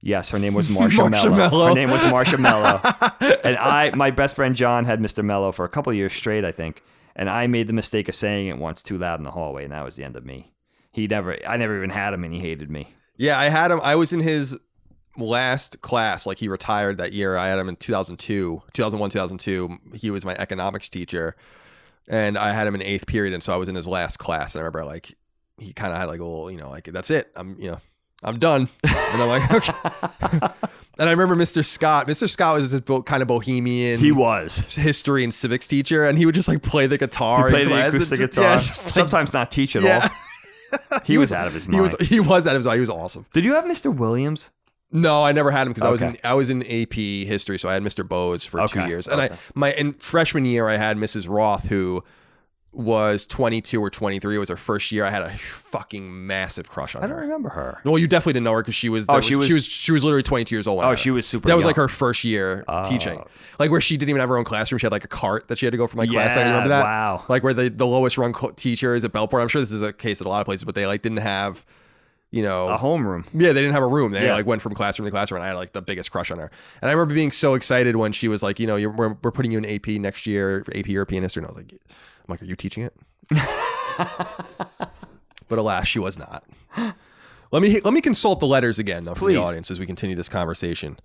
Yes, 0.00 0.30
her 0.30 0.38
name 0.38 0.52
was 0.54 0.68
Marsha, 0.68 1.08
Marsha 1.08 1.36
Mello. 1.36 1.68
Her 1.68 1.74
name 1.74 1.90
was 1.90 2.02
Marsha 2.04 2.38
Mello. 2.38 2.80
and 3.44 3.56
I, 3.56 3.92
my 3.94 4.10
best 4.10 4.36
friend 4.36 4.54
John 4.54 4.84
had 4.84 5.00
Mr. 5.00 5.24
Mello 5.24 5.52
for 5.52 5.64
a 5.64 5.68
couple 5.68 5.90
of 5.90 5.96
years 5.96 6.12
straight, 6.12 6.44
I 6.44 6.52
think. 6.52 6.82
And 7.14 7.30
I 7.30 7.46
made 7.46 7.68
the 7.68 7.72
mistake 7.72 8.08
of 8.08 8.14
saying 8.14 8.48
it 8.48 8.58
once 8.58 8.82
too 8.82 8.98
loud 8.98 9.20
in 9.20 9.24
the 9.24 9.30
hallway, 9.30 9.64
and 9.64 9.72
that 9.72 9.84
was 9.84 9.96
the 9.96 10.04
end 10.04 10.16
of 10.16 10.24
me. 10.24 10.52
He 10.92 11.06
never, 11.06 11.36
I 11.46 11.56
never 11.56 11.76
even 11.76 11.90
had 11.90 12.14
him, 12.14 12.24
and 12.24 12.34
he 12.34 12.40
hated 12.40 12.70
me. 12.70 12.88
Yeah, 13.16 13.38
I 13.38 13.48
had 13.48 13.70
him. 13.70 13.80
I 13.82 13.94
was 13.94 14.12
in 14.12 14.20
his 14.20 14.58
last 15.16 15.80
class. 15.82 16.26
Like 16.26 16.38
he 16.38 16.48
retired 16.48 16.98
that 16.98 17.12
year. 17.12 17.36
I 17.36 17.48
had 17.48 17.58
him 17.58 17.68
in 17.68 17.76
2002, 17.76 18.62
2001, 18.72 19.10
2002. 19.10 19.78
He 19.94 20.10
was 20.10 20.24
my 20.24 20.34
economics 20.34 20.88
teacher, 20.88 21.36
and 22.08 22.36
I 22.36 22.52
had 22.52 22.66
him 22.66 22.74
in 22.74 22.82
eighth 22.82 23.06
period, 23.06 23.34
and 23.34 23.42
so 23.42 23.52
I 23.52 23.56
was 23.56 23.68
in 23.68 23.74
his 23.74 23.86
last 23.86 24.18
class. 24.18 24.54
And 24.54 24.60
I 24.60 24.64
remember 24.64 24.84
like 24.84 25.16
he 25.58 25.72
kind 25.72 25.92
of 25.92 25.98
had 25.98 26.06
like 26.06 26.20
a 26.20 26.24
little, 26.24 26.50
you 26.50 26.58
know, 26.58 26.70
like 26.70 26.84
that's 26.84 27.10
it. 27.10 27.30
I'm, 27.36 27.56
you 27.58 27.70
know, 27.70 27.80
I'm 28.22 28.38
done. 28.38 28.68
And 29.12 29.20
I'm 29.20 29.28
like, 29.28 29.52
okay. 29.52 29.72
and 30.98 31.06
I 31.08 31.10
remember 31.10 31.36
Mr. 31.36 31.62
Scott. 31.62 32.06
Mr. 32.08 32.26
Scott 32.30 32.54
was 32.54 32.72
this 32.72 32.80
bo- 32.80 33.02
kind 33.02 33.20
of 33.20 33.28
bohemian. 33.28 34.00
He 34.00 34.10
was. 34.10 34.74
history 34.74 35.22
and 35.22 35.34
civics 35.34 35.68
teacher, 35.68 36.04
and 36.06 36.16
he 36.16 36.24
would 36.24 36.34
just 36.34 36.48
like 36.48 36.62
play 36.62 36.86
the 36.86 36.96
guitar. 36.96 37.48
He 37.48 37.52
played 37.54 37.68
the 37.68 37.88
acoustic 37.88 38.18
just- 38.20 38.30
guitar. 38.30 38.44
Yeah, 38.44 38.56
just 38.56 38.86
like- 38.86 38.94
Sometimes 38.94 39.34
not 39.34 39.50
teach 39.50 39.76
at 39.76 39.82
Yeah. 39.82 40.00
all. 40.02 40.08
He, 41.04 41.18
was, 41.18 41.34
out 41.34 41.46
of 41.46 41.52
his 41.52 41.68
mind. 41.68 41.74
he 41.74 41.80
was 41.82 42.08
he 42.08 42.20
was 42.20 42.46
at 42.46 42.56
his. 42.56 42.64
Mind. 42.64 42.76
He 42.76 42.80
was 42.80 42.88
awesome. 42.88 43.26
Did 43.34 43.44
you 43.44 43.52
have 43.56 43.64
Mr. 43.64 43.94
Williams? 43.94 44.50
No, 44.90 45.22
I 45.22 45.32
never 45.32 45.50
had 45.50 45.66
him 45.66 45.74
because 45.74 45.82
I 45.86 45.90
was 45.90 46.00
in 46.00 46.16
I 46.24 46.32
was 46.32 46.48
in 46.48 46.62
AP 46.62 46.94
history, 46.94 47.58
so 47.58 47.68
I 47.68 47.74
had 47.74 47.82
Mr. 47.82 48.08
Bowes 48.08 48.46
for 48.46 48.66
two 48.66 48.86
years, 48.86 49.06
and 49.06 49.20
I 49.20 49.36
my 49.54 49.72
in 49.72 49.92
freshman 49.92 50.46
year 50.46 50.68
I 50.70 50.78
had 50.78 50.96
Mrs. 50.96 51.28
Roth 51.28 51.66
who 51.68 52.02
was 52.72 53.26
22 53.26 53.80
or 53.80 53.90
23. 53.90 54.34
It 54.34 54.38
was 54.38 54.48
her 54.48 54.56
first 54.56 54.90
year. 54.92 55.04
I 55.04 55.10
had 55.10 55.22
a 55.22 55.28
fucking 55.30 56.26
massive 56.26 56.70
crush 56.70 56.94
on 56.94 57.02
her. 57.02 57.06
I 57.06 57.08
don't 57.08 57.16
her. 57.18 57.22
remember 57.24 57.50
her. 57.50 57.80
Well, 57.84 57.98
you 57.98 58.06
definitely 58.08 58.32
didn't 58.34 58.44
know 58.44 58.52
her 58.54 58.62
because 58.62 58.74
she 58.74 58.88
was. 58.88 59.06
Oh, 59.08 59.20
she 59.20 59.36
was- 59.36 59.46
she 59.46 59.52
was 59.54 59.64
she 59.66 59.92
was 59.92 60.04
literally 60.04 60.22
22 60.22 60.54
years 60.54 60.66
old. 60.66 60.82
Oh, 60.82 60.94
she 60.94 61.10
was 61.10 61.26
super 61.26 61.48
That 61.48 61.56
was 61.56 61.64
like 61.66 61.76
her 61.76 61.88
first 61.88 62.24
year 62.24 62.64
Oh. 62.68 62.82
teaching, 62.84 63.22
like 63.58 63.70
where 63.70 63.80
she 63.80 63.96
didn't 63.96 64.10
even 64.10 64.20
have 64.20 64.28
her 64.30 64.38
own 64.38 64.44
classroom. 64.44 64.78
She 64.78 64.86
had 64.86 64.92
like 64.92 65.04
a 65.04 65.08
cart 65.08 65.48
that 65.48 65.58
she 65.58 65.66
had 65.66 65.72
to 65.72 65.76
go 65.78 65.86
from 65.86 65.98
like 65.98 66.10
class. 66.10 66.36
I 66.36 66.44
remember 66.44 66.68
that. 66.70 66.84
wow. 66.84 67.24
Like 67.28 67.42
where 67.42 67.52
the 67.54 67.68
the 67.68 67.86
lowest 67.86 68.16
run 68.16 68.32
co- 68.32 68.50
teacher 68.52 68.94
is 68.94 69.04
at 69.04 69.12
Bellport. 69.12 69.42
I'm 69.42 69.48
sure 69.48 69.60
this 69.60 69.72
is 69.72 69.82
a 69.82 69.92
case 69.92 70.20
at 70.20 70.26
a 70.26 70.30
lot 70.30 70.40
of 70.40 70.46
places, 70.46 70.64
but 70.64 70.74
they 70.74 70.86
like 70.86 71.02
didn't 71.02 71.18
have, 71.18 71.66
you 72.30 72.42
know, 72.42 72.68
A 72.68 72.78
homeroom. 72.78 73.26
yeah, 73.34 73.48
they 73.52 73.60
didn't 73.60 73.74
have 73.74 73.82
a 73.82 73.86
room. 73.86 74.12
They 74.12 74.24
Yeah. 74.24 74.32
like 74.34 74.46
went 74.46 74.62
from 74.62 74.72
classroom 74.74 75.04
to 75.06 75.10
classroom, 75.10 75.36
and 75.42 75.44
I 75.44 75.48
had 75.48 75.56
like 75.56 75.74
the 75.74 75.82
biggest 75.82 76.10
crush 76.10 76.30
on 76.30 76.38
her. 76.38 76.50
And 76.80 76.88
I 76.88 76.92
remember 76.94 77.14
being 77.14 77.30
so 77.32 77.52
excited 77.52 77.96
when 77.96 78.12
she 78.12 78.28
was 78.28 78.42
like, 78.42 78.58
you 78.58 78.66
know, 78.66 78.76
you're, 78.76 78.90
we're, 78.90 79.14
we're 79.22 79.30
putting 79.30 79.52
you 79.52 79.58
in 79.58 79.66
AP 79.66 79.88
next 80.00 80.26
year, 80.26 80.64
AP 80.74 80.86
European 80.88 81.22
history. 81.22 81.42
And 81.42 81.48
I 81.48 81.52
was 81.52 81.58
like, 81.62 81.74
I'm 82.26 82.32
like, 82.32 82.42
are 82.42 82.46
you 82.46 82.56
teaching 82.56 82.82
it? 82.82 82.94
but 85.48 85.58
alas, 85.58 85.86
she 85.86 85.98
was 85.98 86.18
not. 86.18 86.44
Let 87.50 87.62
me 87.62 87.80
let 87.80 87.92
me 87.92 88.00
consult 88.00 88.40
the 88.40 88.46
letters 88.46 88.78
again 88.78 89.04
though 89.04 89.14
for 89.14 89.20
Please. 89.20 89.34
the 89.34 89.42
audience 89.42 89.70
as 89.70 89.78
we 89.78 89.86
continue 89.86 90.16
this 90.16 90.28
conversation. 90.28 90.98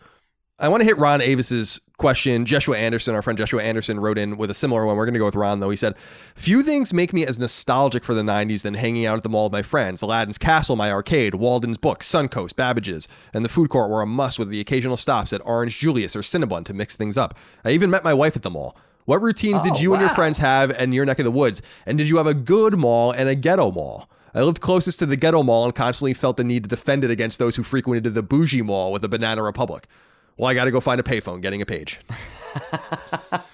I 0.59 0.69
want 0.69 0.81
to 0.81 0.85
hit 0.85 0.97
Ron 0.97 1.19
Avis's 1.19 1.79
question. 1.97 2.47
Joshua 2.47 2.77
Anderson, 2.77 3.13
our 3.13 3.21
friend 3.21 3.37
Joshua 3.37 3.61
Anderson, 3.61 3.99
wrote 3.99 4.17
in 4.17 4.37
with 4.37 4.49
a 4.49 4.55
similar 4.55 4.87
one. 4.87 4.97
We're 4.97 5.05
going 5.05 5.13
to 5.13 5.19
go 5.19 5.25
with 5.25 5.35
Ron, 5.35 5.59
though. 5.59 5.69
He 5.69 5.75
said, 5.75 5.95
Few 5.99 6.63
things 6.63 6.95
make 6.95 7.13
me 7.13 7.23
as 7.27 7.37
nostalgic 7.37 8.03
for 8.03 8.15
the 8.15 8.23
90s 8.23 8.63
than 8.63 8.73
hanging 8.73 9.05
out 9.05 9.17
at 9.17 9.21
the 9.21 9.29
mall 9.29 9.43
with 9.45 9.53
my 9.53 9.61
friends. 9.61 10.01
Aladdin's 10.01 10.39
Castle, 10.39 10.75
my 10.75 10.91
arcade, 10.91 11.35
Walden's 11.35 11.77
Books, 11.77 12.11
Suncoast, 12.11 12.55
Babbage's, 12.55 13.07
and 13.35 13.45
the 13.45 13.49
food 13.49 13.69
court 13.69 13.91
were 13.91 14.01
a 14.01 14.07
must 14.07 14.39
with 14.39 14.49
the 14.49 14.59
occasional 14.59 14.97
stops 14.97 15.31
at 15.31 15.45
Orange 15.45 15.77
Julius 15.77 16.15
or 16.15 16.21
Cinnabon 16.21 16.65
to 16.65 16.73
mix 16.73 16.95
things 16.95 17.19
up. 17.19 17.37
I 17.63 17.69
even 17.69 17.91
met 17.91 18.03
my 18.03 18.15
wife 18.15 18.35
at 18.35 18.41
the 18.41 18.49
mall. 18.49 18.75
What 19.07 19.21
routines 19.21 19.61
did 19.61 19.73
Oh, 19.75 19.79
you 19.79 19.93
and 19.93 20.01
your 20.01 20.09
friends 20.09 20.37
have 20.39 20.69
in 20.81 20.91
your 20.91 21.05
neck 21.05 21.17
of 21.17 21.23
the 21.25 21.31
woods? 21.31 21.61
And 21.85 21.97
did 21.97 22.09
you 22.09 22.17
have 22.17 22.27
a 22.27 22.33
good 22.33 22.77
mall 22.77 23.11
and 23.11 23.29
a 23.29 23.35
ghetto 23.35 23.71
mall? 23.71 24.09
I 24.35 24.41
lived 24.41 24.59
closest 24.59 24.99
to 24.99 25.05
the 25.05 25.15
ghetto 25.15 25.43
mall 25.43 25.63
and 25.63 25.73
constantly 25.73 26.13
felt 26.13 26.35
the 26.35 26.43
need 26.43 26.63
to 26.63 26.69
defend 26.69 27.05
it 27.05 27.09
against 27.09 27.39
those 27.39 27.55
who 27.55 27.63
frequented 27.63 28.13
the 28.13 28.21
bougie 28.21 28.61
mall 28.61 28.91
with 28.91 29.01
the 29.01 29.07
Banana 29.07 29.41
Republic. 29.41 29.87
Well, 30.37 30.47
I 30.49 30.53
got 30.53 30.65
to 30.65 30.71
go 30.71 30.81
find 30.81 30.99
a 30.99 31.03
payphone, 31.03 31.41
getting 31.41 31.61
a 31.61 31.65
page. 31.65 31.99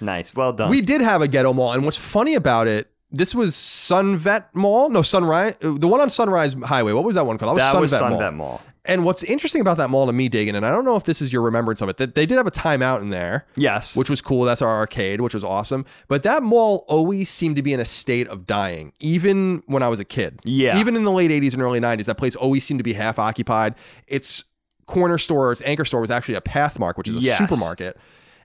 Nice. 0.01 0.35
Well 0.35 0.53
done. 0.53 0.69
We 0.69 0.81
did 0.81 1.01
have 1.01 1.21
a 1.21 1.27
ghetto 1.27 1.53
mall, 1.53 1.73
and 1.73 1.83
what's 1.83 1.97
funny 1.97 2.35
about 2.35 2.67
it, 2.67 2.89
this 3.11 3.35
was 3.35 3.53
Sunvet 3.55 4.45
Mall. 4.53 4.89
No, 4.89 5.01
Sunrise. 5.01 5.55
The 5.59 5.87
one 5.87 6.01
on 6.01 6.09
Sunrise 6.09 6.53
Highway. 6.63 6.93
What 6.93 7.03
was 7.03 7.15
that 7.15 7.25
one 7.25 7.37
called? 7.37 7.59
that 7.59 7.73
Sunvet 7.73 7.81
was 7.81 7.91
Mall. 8.01 8.11
Sunvet 8.11 8.33
Mall. 8.35 8.61
And 8.85 9.05
what's 9.05 9.23
interesting 9.23 9.61
about 9.61 9.77
that 9.77 9.89
mall 9.89 10.07
to 10.07 10.13
me, 10.13 10.29
Dagan, 10.29 10.55
and 10.55 10.65
I 10.65 10.69
don't 10.69 10.83
know 10.83 10.97
if 10.97 11.05
this 11.05 11.21
is 11.21 11.31
your 11.31 11.41
remembrance 11.41 11.81
of 11.81 11.87
it, 11.87 11.95
that 11.97 12.15
they 12.15 12.25
did 12.25 12.37
have 12.37 12.47
a 12.47 12.51
Time 12.51 12.81
Out 12.81 13.01
in 13.01 13.09
there. 13.09 13.45
Yes. 13.55 13.95
Which 13.95 14.09
was 14.09 14.19
cool. 14.21 14.43
That's 14.43 14.61
our 14.61 14.69
arcade, 14.69 15.21
which 15.21 15.33
was 15.33 15.43
awesome. 15.43 15.85
But 16.09 16.23
that 16.23 16.43
mall 16.43 16.83
always 16.89 17.29
seemed 17.29 17.55
to 17.55 17.61
be 17.63 17.71
in 17.73 17.79
a 17.79 17.85
state 17.85 18.27
of 18.27 18.45
dying, 18.45 18.91
even 18.99 19.63
when 19.67 19.83
I 19.83 19.87
was 19.87 19.99
a 19.99 20.05
kid. 20.05 20.41
Yeah. 20.43 20.79
Even 20.79 20.97
in 20.97 21.05
the 21.05 21.11
late 21.11 21.31
80s 21.31 21.53
and 21.53 21.61
early 21.61 21.79
90s, 21.79 22.05
that 22.05 22.17
place 22.17 22.35
always 22.35 22.65
seemed 22.65 22.79
to 22.79 22.83
be 22.83 22.91
half 22.93 23.19
occupied. 23.19 23.75
Its 24.07 24.43
corner 24.85 25.17
store, 25.17 25.53
its 25.53 25.61
anchor 25.61 25.85
store 25.85 26.01
was 26.01 26.11
actually 26.11 26.35
a 26.35 26.41
Pathmark, 26.41 26.97
which 26.97 27.07
is 27.07 27.15
a 27.15 27.19
Yes. 27.19 27.37
supermarket. 27.37 27.97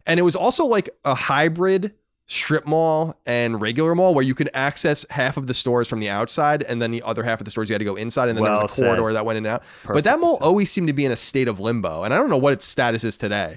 And 0.06 0.20
it 0.20 0.22
was 0.22 0.36
also 0.36 0.64
like 0.66 0.88
a 1.04 1.16
hybrid 1.16 1.94
strip 2.28 2.66
mall 2.66 3.18
and 3.26 3.60
regular 3.60 3.94
mall 3.94 4.14
where 4.14 4.24
you 4.24 4.34
could 4.34 4.50
access 4.52 5.06
half 5.08 5.38
of 5.38 5.46
the 5.46 5.54
stores 5.54 5.88
from 5.88 5.98
the 5.98 6.10
outside 6.10 6.62
and 6.62 6.80
then 6.80 6.90
the 6.90 7.02
other 7.02 7.22
half 7.22 7.40
of 7.40 7.46
the 7.46 7.50
stores 7.50 7.70
you 7.70 7.72
had 7.72 7.78
to 7.78 7.86
go 7.86 7.96
inside 7.96 8.28
and 8.28 8.36
then 8.36 8.44
there 8.44 8.52
was 8.52 8.78
a 8.78 8.82
corridor 8.82 9.08
said. 9.08 9.16
that 9.16 9.24
went 9.24 9.38
in 9.38 9.46
and 9.46 9.54
out. 9.54 9.62
but 9.86 10.04
that 10.04 10.20
mall 10.20 10.38
always 10.42 10.70
seemed 10.70 10.88
to 10.88 10.92
be 10.92 11.06
in 11.06 11.10
a 11.10 11.16
state 11.16 11.48
of 11.48 11.58
limbo. 11.58 12.04
And 12.04 12.12
I 12.12 12.18
don't 12.18 12.28
know 12.28 12.36
what 12.36 12.52
its 12.52 12.66
status 12.66 13.02
is 13.02 13.16
today. 13.16 13.56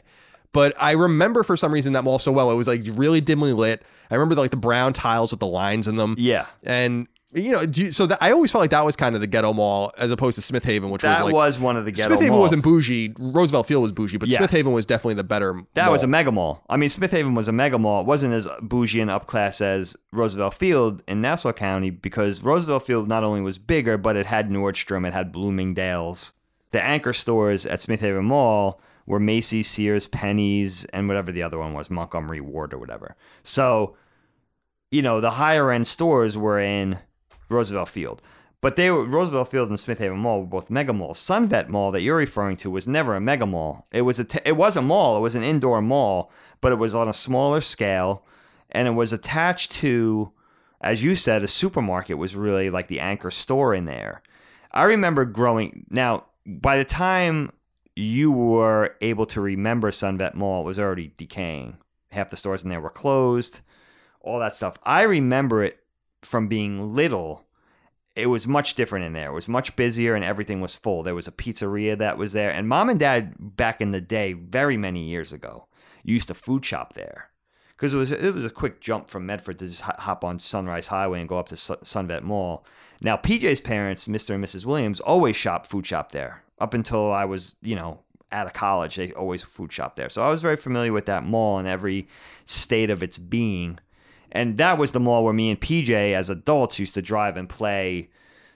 But 0.54 0.74
I 0.80 0.92
remember 0.94 1.44
for 1.44 1.56
some 1.56 1.74
reason 1.74 1.94
that 1.94 2.04
mall 2.04 2.20
so 2.20 2.32
well. 2.32 2.52
It 2.52 2.56
was 2.56 2.68
like 2.68 2.82
really 2.86 3.22
dimly 3.22 3.54
lit. 3.54 3.84
I 4.10 4.16
remember 4.16 4.36
the, 4.36 4.42
like 4.42 4.52
the 4.52 4.58
brown 4.58 4.94
tiles 4.94 5.32
with 5.32 5.40
the 5.40 5.48
lines 5.48 5.88
in 5.88 5.96
them. 5.96 6.16
Yeah. 6.18 6.46
And 6.64 7.08
you 7.34 7.52
know, 7.52 7.66
do 7.66 7.84
you- 7.86 7.92
so 7.92 8.06
that 8.08 8.18
I 8.22 8.32
always 8.32 8.52
felt 8.52 8.62
like 8.62 8.72
that 8.72 8.84
was 8.86 8.96
kind 8.96 9.16
of 9.16 9.22
the 9.22 9.28
ghetto 9.28 9.54
mall 9.54 9.92
as 9.98 10.12
opposed 10.12 10.36
to 10.36 10.42
Smith 10.42 10.64
Haven, 10.66 10.90
which 10.90 11.02
That 11.02 11.20
was 11.20 11.26
like 11.26 11.32
That 11.32 11.36
was, 11.36 11.60
one 11.60 11.78
of 11.78 11.86
the 11.86 11.92
ghetto 11.92 12.10
Smith 12.10 12.22
Haven 12.22 12.38
wasn't 12.38 12.64
bougie. 12.64 13.14
Roosevelt 13.20 13.68
Field 13.68 13.84
was 13.84 13.92
bougie, 13.92 14.18
but 14.18 14.30
Yes. 14.30 14.38
Smith 14.38 14.52
Haven 14.52 14.72
was 14.74 14.86
definitely 14.86 15.14
the 15.16 15.24
better. 15.24 15.62
That 15.76 15.84
mall. 15.86 15.92
was 15.94 16.04
a 16.04 16.08
mega 16.08 16.32
mall. 16.32 16.64
I 16.70 16.78
mean, 16.78 16.90
Smith 16.90 17.12
Haven 17.12 17.34
was 17.36 17.48
a 17.48 17.52
mega 17.52 17.78
mall. 17.80 18.02
It 18.02 18.08
wasn't 18.08 18.34
as 18.34 18.48
bougie 18.62 19.00
and 19.02 19.10
upclass 19.10 19.62
as 19.62 19.96
Roosevelt 20.12 20.54
Field 20.54 21.04
in 21.08 21.22
Nassau 21.22 21.54
County 21.54 21.90
because 21.90 22.44
Roosevelt 22.44 22.84
Field 22.84 23.08
not 23.08 23.24
only 23.24 23.42
was 23.42 23.58
bigger, 23.58 23.98
but 23.98 24.16
it 24.16 24.26
had 24.26 24.50
Nordstrom, 24.50 25.08
it 25.08 25.14
had 25.14 25.32
Bloomingdale's. 25.32 26.34
The 26.72 26.82
anchor 26.84 27.14
stores 27.14 27.66
at 27.66 27.82
Smith 27.82 28.02
Haven 28.02 28.26
Mall 28.26 28.80
were 29.06 29.20
Macy's, 29.20 29.70
Sears, 29.70 30.08
Penney's, 30.08 30.86
and 30.86 31.08
whatever 31.08 31.32
the 31.32 31.44
other 31.44 31.58
one 31.60 31.74
was, 31.74 31.90
Montgomery 31.90 32.40
Ward 32.40 32.74
or 32.74 32.78
whatever. 32.78 33.16
So, 33.44 33.96
you 34.90 35.02
know, 35.02 35.20
the 35.22 35.32
higher 35.32 35.72
end 35.72 35.88
stores 35.88 36.38
were 36.38 36.60
in 36.60 37.00
Roosevelt 37.52 37.90
Field. 37.90 38.22
But 38.62 38.76
they 38.76 38.92
were 38.92 39.06
Roosevelt 39.06 39.50
Field 39.50 39.70
and 39.70 39.80
Smith 39.80 39.98
Haven 39.98 40.20
Mall 40.20 40.42
were 40.42 40.46
both 40.48 40.70
mega 40.70 40.94
malls. 40.94 41.18
Sunvet 41.18 41.68
Mall 41.68 41.92
that 41.92 42.02
you're 42.02 42.16
referring 42.16 42.56
to 42.58 42.70
was 42.70 42.88
never 42.88 43.16
a 43.16 43.22
mega 43.22 43.48
mall. 43.48 43.88
It 43.92 44.04
was 44.04 44.20
a 44.20 44.24
t- 44.24 44.40
it 44.46 44.56
was 44.56 44.78
a 44.78 44.84
mall. 44.84 45.18
It 45.18 45.22
was 45.22 45.34
an 45.34 45.42
indoor 45.42 45.82
mall, 45.82 46.32
but 46.62 46.72
it 46.72 46.76
was 46.76 46.94
on 46.94 47.08
a 47.08 47.14
smaller 47.14 47.60
scale, 47.60 48.24
and 48.70 48.88
it 48.88 48.92
was 48.92 49.12
attached 49.12 49.72
to, 49.72 50.32
as 50.80 51.04
you 51.04 51.16
said, 51.16 51.42
a 51.42 51.48
supermarket 51.48 52.20
was 52.20 52.36
really 52.36 52.70
like 52.70 52.88
the 52.88 53.00
anchor 53.00 53.32
store 53.32 53.74
in 53.74 53.86
there. 53.86 54.22
I 54.72 54.84
remember 54.84 55.26
growing. 55.26 55.88
Now, 55.90 56.26
by 56.46 56.78
the 56.78 56.86
time 56.86 57.52
you 57.96 58.32
were 58.32 58.96
able 59.02 59.26
to 59.28 59.42
remember 59.42 59.90
Sunvet 59.90 60.36
Mall, 60.36 60.62
it 60.62 60.66
was 60.66 60.80
already 60.80 61.12
decaying. 61.18 61.78
Half 62.12 62.30
the 62.30 62.38
stores 62.38 62.64
in 62.64 62.70
there 62.70 62.80
were 62.80 62.90
closed. 62.92 63.62
All 64.22 64.40
that 64.40 64.56
stuff. 64.56 64.78
I 64.84 65.02
remember 65.02 65.64
it 65.64 65.81
from 66.22 66.48
being 66.48 66.94
little 66.94 67.46
it 68.16 68.28
was 68.28 68.48
much 68.48 68.76
different 68.76 69.06
in 69.06 69.14
there. 69.14 69.30
It 69.30 69.34
was 69.34 69.48
much 69.48 69.76
busier 69.76 70.16
and 70.16 70.24
everything 70.24 70.60
was 70.60 70.76
full. 70.76 71.04
There 71.04 71.16
was 71.16 71.28
a 71.28 71.32
pizzeria 71.32 71.98
that 71.98 72.18
was 72.18 72.34
there. 72.34 72.52
And 72.52 72.68
mom 72.68 72.90
and 72.90 73.00
dad, 73.00 73.36
back 73.40 73.80
in 73.80 73.92
the 73.92 74.02
day, 74.02 74.34
very 74.34 74.78
many 74.78 75.06
years 75.06 75.32
ago, 75.32 75.68
used 76.04 76.28
to 76.28 76.34
food 76.34 76.66
shop 76.66 76.94
there. 76.94 77.30
Because 77.70 77.94
it 77.94 77.98
was, 77.98 78.12
it 78.12 78.34
was 78.34 78.46
a 78.46 78.50
quick 78.50 78.80
jump 78.80 79.10
from 79.10 79.26
Medford 79.26 79.58
to 79.60 79.68
just 79.68 79.82
hop 79.82 80.24
on 80.24 80.40
Sunrise 80.40 80.88
Highway 80.88 81.20
and 81.20 81.30
go 81.30 81.40
up 81.40 81.48
to 81.48 81.56
Sunvet 81.56 82.22
Mall. 82.22 82.66
Now, 83.02 83.18
PJ's 83.18 83.62
parents, 83.62 84.08
Mr. 84.08 84.36
and 84.36 84.44
Mrs. 84.44 84.66
Williams, 84.66 85.00
always 85.00 85.36
shop 85.36 85.66
food 85.66 85.88
shop 85.88 86.12
there. 86.12 86.44
Up 86.60 86.76
until 86.76 87.12
I 87.12 87.26
was, 87.26 87.56
you 87.64 87.76
know, 87.76 88.02
out 88.32 88.46
of 88.46 88.54
college, 88.54 88.98
they 88.98 89.14
always 89.14 89.42
food 89.42 89.72
shop 89.72 89.96
there. 89.96 90.10
So 90.10 90.22
I 90.22 90.30
was 90.30 90.44
very 90.44 90.58
familiar 90.58 90.94
with 90.94 91.08
that 91.08 91.24
mall 91.24 91.58
and 91.58 91.68
every 91.68 92.08
state 92.46 92.92
of 92.92 93.02
its 93.02 93.18
being. 93.18 93.80
And 94.32 94.58
that 94.58 94.78
was 94.78 94.92
the 94.92 95.00
mall 95.00 95.24
where 95.24 95.34
me 95.34 95.50
and 95.50 95.60
PJ, 95.60 96.14
as 96.14 96.30
adults, 96.30 96.80
used 96.80 96.94
to 96.94 97.02
drive 97.02 97.38
and 97.38 97.50
play 97.50 98.10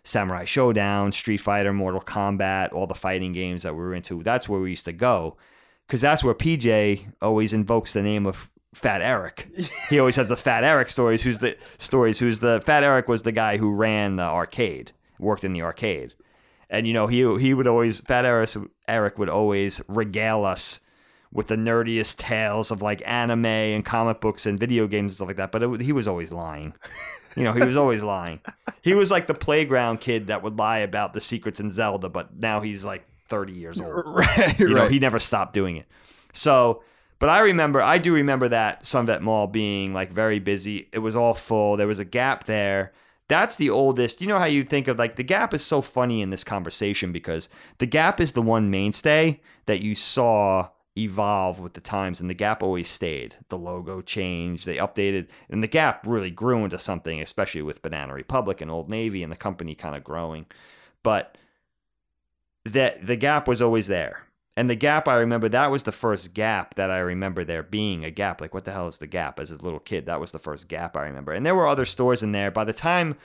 Samurai 0.04 0.46
Shodown, 0.46 1.14
Street 1.14 1.38
Fighter, 1.38 1.74
Mortal 1.74 2.02
Kombat, 2.02 2.72
all 2.74 2.88
the 2.88 2.94
fighting 2.94 3.34
games 3.34 3.64
that 3.64 3.74
we 3.74 3.82
were 3.82 3.94
into. 3.94 4.24
That's 4.24 4.48
where 4.48 4.62
we 4.62 4.70
used 4.70 4.86
to 4.86 4.94
go. 4.94 5.36
Because 5.86 6.02
that's 6.02 6.24
where 6.24 6.34
PJ 6.34 7.14
always 7.22 7.54
invokes 7.54 7.94
the 7.94 8.02
name 8.02 8.26
of 8.26 8.50
Fat 8.74 9.02
Eric. 9.02 9.48
he 9.90 10.00
always 10.00 10.16
has 10.16 10.30
the 10.30 10.38
Fat 10.38 10.64
Eric 10.64 10.90
stories. 10.90 11.24
Who's 11.24 11.40
the 11.40 11.58
stories? 11.78 12.20
Who's 12.20 12.40
the 12.40 12.62
Fat 12.66 12.84
Eric 12.84 13.08
was 13.08 13.24
the 13.24 13.32
guy 13.32 13.58
who 13.58 13.74
ran 13.74 14.16
the 14.16 14.24
arcade, 14.24 14.92
worked 15.20 15.44
in 15.44 15.54
the 15.54 15.62
arcade, 15.62 16.14
and 16.70 16.86
you 16.86 16.94
know 16.94 17.08
he 17.08 17.18
he 17.40 17.54
would 17.54 17.68
always 17.68 18.02
Fat 18.02 18.26
Eric 18.26 18.50
Eric 18.88 19.18
would 19.18 19.30
always 19.30 19.82
regale 19.88 20.44
us 20.44 20.82
with 21.36 21.48
the 21.48 21.58
nerdiest 21.58 22.16
tales 22.18 22.72
of 22.72 22.82
like 22.82 23.04
anime 23.06 23.46
and 23.46 23.84
comic 23.84 24.22
books 24.22 24.46
and 24.46 24.58
video 24.58 24.88
games 24.88 25.12
and 25.12 25.16
stuff 25.16 25.28
like 25.28 25.36
that. 25.36 25.52
But 25.52 25.64
it, 25.64 25.82
he 25.82 25.92
was 25.92 26.08
always 26.08 26.32
lying. 26.32 26.74
You 27.36 27.44
know, 27.44 27.52
he 27.52 27.60
was 27.66 27.76
always 27.76 28.02
lying. 28.02 28.40
He 28.82 28.94
was 28.94 29.12
like 29.12 29.28
the 29.28 29.34
playground 29.34 30.00
kid 30.00 30.28
that 30.28 30.42
would 30.44 30.58
lie 30.58 30.78
about 30.78 31.14
the 31.14 31.20
secrets 31.20 31.60
in 31.60 31.70
Zelda, 31.72 32.08
but 32.08 32.40
now 32.40 32.62
he's 32.62 32.86
like 32.86 33.06
30 33.28 33.52
years 33.52 33.82
old. 33.82 34.04
right, 34.06 34.58
You 34.58 34.70
know, 34.70 34.84
right. 34.84 34.92
he 34.92 35.00
never 35.00 35.20
stopped 35.20 35.54
doing 35.54 35.76
it. 35.76 35.86
So, 36.32 36.82
but 37.20 37.28
I 37.28 37.42
remember, 37.42 37.82
I 37.82 37.98
do 37.98 38.14
remember 38.14 38.48
that 38.48 38.84
Sunvet 38.84 39.20
Mall 39.20 39.48
being 39.48 39.94
like 39.94 40.14
very 40.14 40.40
busy. 40.40 40.88
It 40.94 41.00
was 41.00 41.18
all 41.18 41.34
full. 41.34 41.76
There 41.76 41.88
was 41.88 42.00
a 42.00 42.06
gap 42.06 42.46
there. 42.46 42.94
That's 43.28 43.58
the 43.58 43.70
oldest. 43.72 44.22
You 44.22 44.28
know 44.28 44.40
how 44.40 44.46
you 44.46 44.64
think 44.64 44.88
of 44.88 44.98
like 44.98 45.18
the 45.18 45.24
Gap 45.24 45.54
is 45.54 45.66
so 45.66 45.82
funny 45.82 46.22
in 46.22 46.30
this 46.30 46.44
conversation 46.46 47.12
because 47.12 47.50
the 47.80 47.88
Gap 47.88 48.22
is 48.22 48.32
the 48.34 48.42
one 48.42 48.70
mainstay 48.70 49.42
that 49.66 49.82
you 49.82 49.96
saw 49.96 50.70
evolve 50.98 51.60
with 51.60 51.74
the 51.74 51.82
times, 51.82 52.22
and 52.22 52.30
the 52.30 52.34
Gap 52.34 52.64
always 52.64 52.88
stayed. 52.88 53.36
The 53.50 53.58
logo 53.58 54.02
changed, 54.02 54.66
they 54.66 54.78
updated, 54.78 55.28
and 55.50 55.62
the 55.62 55.68
Gap 55.68 56.06
really 56.08 56.32
grew 56.32 56.64
into 56.64 56.80
something, 56.80 57.22
especially 57.22 57.62
with 57.62 57.82
Banana 57.82 58.14
Republic 58.14 58.62
and 58.62 58.72
Old 58.72 58.90
Navy 58.90 59.22
and 59.22 59.32
the 59.32 59.38
company 59.38 59.76
kind 59.76 59.96
of 59.96 60.04
growing. 60.04 60.46
But 61.04 61.38
that 62.64 63.06
the 63.06 63.16
Gap 63.16 63.48
was 63.48 63.62
always 63.62 63.88
there. 63.88 64.24
And 64.58 64.70
the 64.70 64.76
Gap, 64.76 65.08
I 65.10 65.16
remember 65.16 65.50
that 65.50 65.70
was 65.70 65.84
the 65.84 65.92
first 65.92 66.34
Gap 66.34 66.76
that 66.76 66.90
I 66.90 67.00
remember 67.00 67.44
there 67.44 67.62
being 67.62 68.06
a 68.06 68.12
Gap. 68.12 68.40
Like, 68.40 68.54
what 68.54 68.64
the 68.64 68.72
hell 68.72 68.88
is 68.88 69.00
the 69.00 69.08
Gap? 69.08 69.38
As 69.40 69.52
a 69.52 69.62
little 69.62 69.80
kid, 69.80 70.06
that 70.06 70.22
was 70.22 70.32
the 70.32 70.40
first 70.40 70.70
Gap 70.70 70.96
I 70.96 71.04
remember. 71.04 71.34
And 71.34 71.46
there 71.46 71.56
were 71.56 71.68
other 71.68 71.84
stores 71.84 72.24
in 72.24 72.32
there. 72.32 72.52
By 72.52 72.64
the 72.64 72.74
time, 72.74 73.18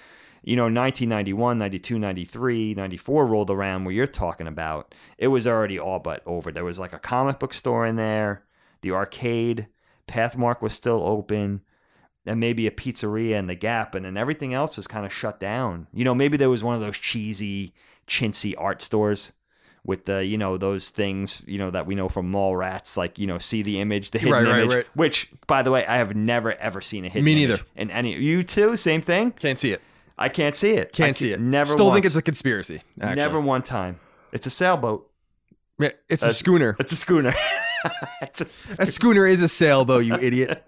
you 0.42 0.56
know, 0.56 0.64
1991, 0.64 1.58
92, 1.58 1.98
93, 1.98 2.74
94 2.74 3.26
rolled 3.26 3.50
around, 3.50 3.84
where 3.84 3.94
you're 3.94 4.06
talking 4.06 4.46
about, 4.46 4.94
it 5.18 5.28
was 5.28 5.46
already 5.46 5.78
all 5.78 5.98
but 5.98 6.22
over. 6.26 6.50
There 6.50 6.64
was 6.64 6.78
like 6.78 6.92
a 6.92 6.98
comic 6.98 7.38
book 7.38 7.52
store 7.54 7.86
in 7.86 7.96
there, 7.96 8.44
the 8.82 8.92
arcade, 8.92 9.66
Pathmark 10.08 10.60
was 10.62 10.72
still 10.72 11.02
open, 11.04 11.60
and 12.26 12.40
maybe 12.40 12.66
a 12.66 12.70
pizzeria 12.70 13.38
in 13.38 13.46
the 13.46 13.54
Gap, 13.54 13.94
and 13.94 14.04
then 14.04 14.16
everything 14.16 14.54
else 14.54 14.76
was 14.76 14.86
kind 14.86 15.06
of 15.06 15.12
shut 15.12 15.38
down. 15.40 15.86
You 15.92 16.04
know, 16.04 16.14
maybe 16.14 16.36
there 16.36 16.50
was 16.50 16.64
one 16.64 16.74
of 16.74 16.80
those 16.80 16.98
cheesy, 16.98 17.72
chintzy 18.06 18.54
art 18.58 18.82
stores 18.82 19.32
with 19.84 20.04
the 20.04 20.22
you 20.26 20.36
know 20.36 20.58
those 20.58 20.90
things 20.90 21.42
you 21.46 21.56
know 21.56 21.70
that 21.70 21.86
we 21.86 21.94
know 21.94 22.06
from 22.06 22.30
Mallrats 22.30 22.98
like 22.98 23.18
you 23.18 23.26
know 23.26 23.38
see 23.38 23.62
the 23.62 23.80
image 23.80 24.10
the 24.10 24.18
hidden 24.18 24.34
Right, 24.34 24.44
right, 24.46 24.62
image 24.64 24.74
right. 24.74 24.86
which 24.94 25.30
by 25.46 25.62
the 25.62 25.70
way 25.70 25.86
i 25.86 25.96
have 25.96 26.14
never 26.14 26.52
ever 26.56 26.82
seen 26.82 27.06
a 27.06 27.08
hidden 27.08 27.24
Me 27.24 27.34
neither. 27.34 27.60
in 27.76 27.90
any 27.90 28.14
you 28.14 28.42
too 28.42 28.76
same 28.76 29.00
thing 29.00 29.30
Can't 29.30 29.58
see 29.58 29.72
it. 29.72 29.80
I 30.20 30.28
can't 30.28 30.54
see 30.54 30.70
it 30.72 30.92
Can't 30.92 31.16
see 31.16 31.32
it. 31.32 31.40
never 31.40 31.66
Still 31.70 31.92
think 31.92 32.06
it's 32.06 32.14
a 32.16 32.22
conspiracy. 32.22 32.82
Actually. 33.00 33.16
never 33.16 33.40
one 33.40 33.62
time 33.62 33.98
it's 34.32 34.46
a 34.46 34.50
sailboat 34.50 35.10
Yeah, 35.80 35.90
It's 36.08 36.22
a 36.22 36.26
Uh, 36.26 36.32
schooner. 36.32 36.76
it's 36.78 36.92
a 36.92 36.96
schooner 36.96 37.34
it's 38.22 38.40
a 38.40 38.44
s- 38.44 38.78
A 38.78 38.86
schooner 38.86 39.26
is 39.26 39.42
a 39.42 39.48
sailboat, 39.48 40.04
you 40.04 40.14
idiot. 40.14 40.62